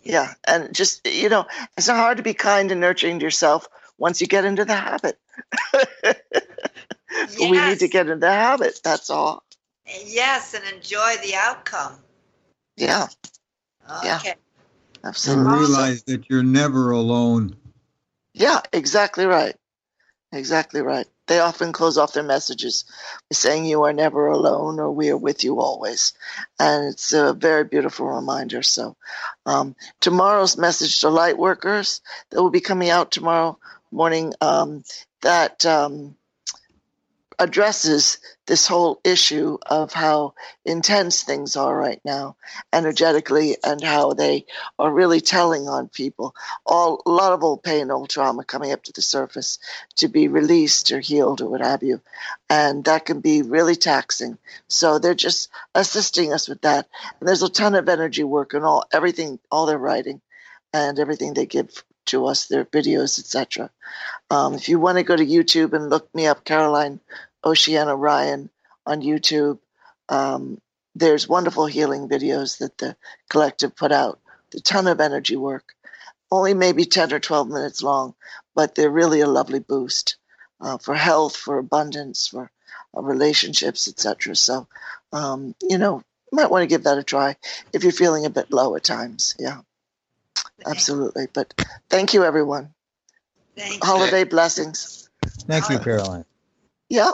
Yeah. 0.03 0.35
And 0.45 0.75
just, 0.75 1.07
you 1.07 1.29
know, 1.29 1.47
it's 1.77 1.89
not 1.89 1.97
hard 1.97 2.17
to 2.17 2.23
be 2.23 2.35
kind 2.35 2.71
and 2.73 2.81
nurturing 2.81 3.19
to 3.21 3.25
yourself 3.25 3.69
once 3.99 4.21
you 4.21 4.27
get 4.27 4.45
into 4.45 4.65
the 4.65 4.75
habit. 4.75 5.19
But 5.73 5.89
we 7.39 7.51
need 7.51 7.79
to 7.81 7.89
get 7.89 8.07
into 8.09 8.17
the 8.17 8.33
habit. 8.33 8.81
That's 8.83 9.11
all. 9.11 9.45
Yes, 10.05 10.55
and 10.55 10.65
enjoy 10.75 11.17
the 11.23 11.35
outcome. 11.37 11.99
Yeah. 12.77 13.09
Yeah. 14.03 14.19
Okay. 14.19 14.35
And 15.03 15.05
Absolutely. 15.05 15.59
realize 15.59 16.03
that 16.05 16.31
you're 16.31 16.45
never 16.45 16.93
alone. 16.93 17.57
Yeah, 18.35 18.61
exactly 18.73 19.27
right. 19.27 19.57
Exactly 20.33 20.81
right. 20.81 21.07
They 21.29 21.39
often 21.39 21.73
close 21.73 21.99
off 21.99 22.13
their 22.13 22.23
messages 22.23 22.85
by 23.31 23.35
saying 23.35 23.65
you 23.65 23.85
are 23.85 23.93
never 23.93 24.29
alone 24.29 24.81
or 24.81 24.91
we 24.91 25.11
are 25.11 25.17
with 25.17 25.45
you 25.45 25.61
always. 25.61 26.13
And 26.59 26.93
it's 26.93 27.13
a 27.13 27.33
very 27.33 27.65
beautiful 27.65 28.07
reminder. 28.07 28.63
So, 28.63 28.97
um, 29.47 29.77
tomorrow's 30.01 30.57
message 30.59 31.01
to 31.01 31.09
light 31.09 31.39
workers 31.39 32.01
that 32.31 32.43
will 32.43 32.51
be 32.51 32.61
coming 32.61 32.91
out 32.91 33.13
tomorrow 33.13 33.59
morning 33.91 34.35
um, 34.41 34.83
that 35.21 35.65
um, 35.65 36.17
addresses 37.39 38.19
this 38.47 38.67
whole 38.67 39.01
issue 39.05 39.57
of 39.67 39.93
how 39.93 40.35
intense 40.65 41.23
things 41.23 41.57
are 41.57 41.77
right 41.77 42.01
now 42.05 42.37
energetically 42.73 43.57
and 43.65 43.83
how 43.83 44.13
they 44.13 44.45
are 44.79 44.93
really 44.93 45.21
telling 45.21 45.69
on 45.69 45.89
people. 45.89 46.35
All 46.67 47.03
a 47.07 47.11
lot 47.11 47.33
of 47.33 47.43
old 47.43 47.63
pain 47.63 47.91
old 47.91 48.11
trauma 48.11 48.45
coming 48.45 48.73
up 48.73 48.83
to 48.85 48.93
the 48.93 49.03
surface 49.03 49.59
to 49.97 50.09
be 50.09 50.29
released 50.29 50.91
or 50.93 51.01
healed 51.01 51.41
or 51.41 51.49
what 51.49 51.61
have 51.61 51.83
you. 51.83 52.01
And 52.51 52.85
that 52.85 53.07
can 53.07 53.21
be 53.21 53.43
really 53.43 53.77
taxing. 53.77 54.39
So 54.69 54.99
they're 54.99 55.15
just 55.15 55.49
assisting 55.75 56.33
us 56.33 56.49
with 56.49 56.63
that. 56.63 56.89
And 57.21 57.29
there's 57.29 57.43
a 57.43 57.49
ton 57.49 57.75
of 57.75 57.89
energy 57.89 58.25
work 58.25 58.55
and 58.55 58.65
all 58.65 58.85
everything 58.93 59.39
all 59.51 59.67
their 59.67 59.79
writing 59.79 60.21
and 60.73 60.99
everything 60.99 61.35
they 61.35 61.47
give 61.47 61.85
to 62.07 62.27
us 62.27 62.47
their 62.47 62.65
videos 62.65 63.19
etc 63.19 63.71
um, 64.31 64.55
if 64.55 64.69
you 64.69 64.79
want 64.79 64.99
to 64.99 65.05
go 65.05 65.17
to 65.17 65.27
youtube 65.27 65.73
and 65.73 65.91
look 65.91 66.13
me 66.15 66.27
up 66.27 66.45
caroline 66.45 67.01
oceana 67.45 67.95
ryan 67.95 68.51
on 68.87 69.03
youtube 69.03 69.59
um, 70.09 70.61
there's 70.95 71.29
wonderful 71.29 71.67
healing 71.67 72.09
videos 72.09 72.59
that 72.59 72.79
the 72.79 72.97
collective 73.29 73.75
put 73.75 73.93
out. 73.93 74.21
A 74.55 74.61
ton 74.61 74.87
of 74.87 75.01
energy 75.01 75.37
work. 75.37 75.75
Only 76.31 76.55
maybe 76.55 76.85
10 76.85 77.13
or 77.13 77.21
12 77.21 77.49
minutes 77.49 77.83
long 77.83 78.15
but 78.55 78.75
they're 78.75 78.91
really 78.91 79.21
a 79.21 79.27
lovely 79.27 79.61
boost 79.61 80.17
uh, 80.61 80.79
for 80.79 80.95
health 80.95 81.37
for 81.37 81.59
abundance 81.59 82.29
for 82.29 82.51
uh, 82.97 83.03
relationships 83.03 83.89
etc 83.89 84.35
so 84.37 84.67
um, 85.13 85.55
you 85.63 85.79
know 85.79 86.03
might 86.31 86.51
want 86.51 86.63
to 86.63 86.67
give 86.67 86.85
that 86.85 86.99
a 86.99 87.03
try 87.03 87.37
if 87.75 87.83
you're 87.83 87.93
feeling 87.93 88.25
a 88.25 88.31
bit 88.31 88.51
low 88.51 88.75
at 88.77 88.85
times. 88.85 89.35
Yeah 89.39 89.61
absolutely 90.67 91.27
but 91.33 91.53
thank 91.89 92.15
you 92.15 92.25
everyone 92.25 92.73
Thank 93.57 93.75
you. 93.75 93.81
holiday 93.83 94.25
blessings 94.25 95.09
Thank 95.47 95.69
you, 95.71 95.79
Caroline. 95.79 96.25
yeah 96.89 97.13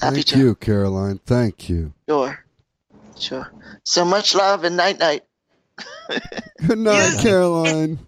happy 0.00 0.16
Thank 0.16 0.26
to 0.26 0.38
you, 0.38 0.54
Caroline. 0.54 1.18
Thank 1.24 1.68
you. 1.68 1.92
sure 2.08 2.44
sure 3.18 3.50
so 3.84 4.04
much 4.04 4.34
love 4.34 4.64
and 4.64 4.76
night 4.76 4.98
night 4.98 5.24
Good 6.66 6.78
night, 6.78 6.92
Yes. 6.94 7.22
Caroline. 7.22 7.98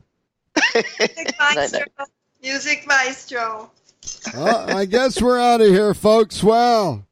Music 0.75 1.35
maestro. 1.39 1.83
Music 2.43 2.85
maestro. 2.87 3.71
Uh, 4.35 4.65
I 4.75 4.87
guess 4.87 5.23
we're 5.23 5.39
out 5.39 5.61
of 5.61 5.69
here, 5.69 5.95
folks. 5.95 6.43
Well, 6.43 7.07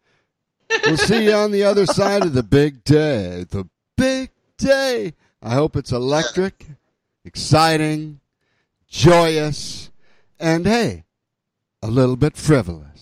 we'll 0.85 0.97
see 0.97 1.27
you 1.27 1.33
on 1.35 1.53
the 1.53 1.63
other 1.63 1.87
side 1.87 2.23
of 2.25 2.33
the 2.33 2.43
big 2.43 2.83
day. 2.83 3.45
The 3.49 3.69
big 3.97 4.31
day. 4.57 5.15
I 5.41 5.55
hope 5.55 5.77
it's 5.77 5.93
electric, 5.93 6.67
exciting, 7.29 8.21
joyous, 8.89 9.91
and 10.41 10.67
hey, 10.67 11.05
a 11.83 11.89
little 11.89 12.17
bit 12.17 12.35
frivolous. 12.37 12.98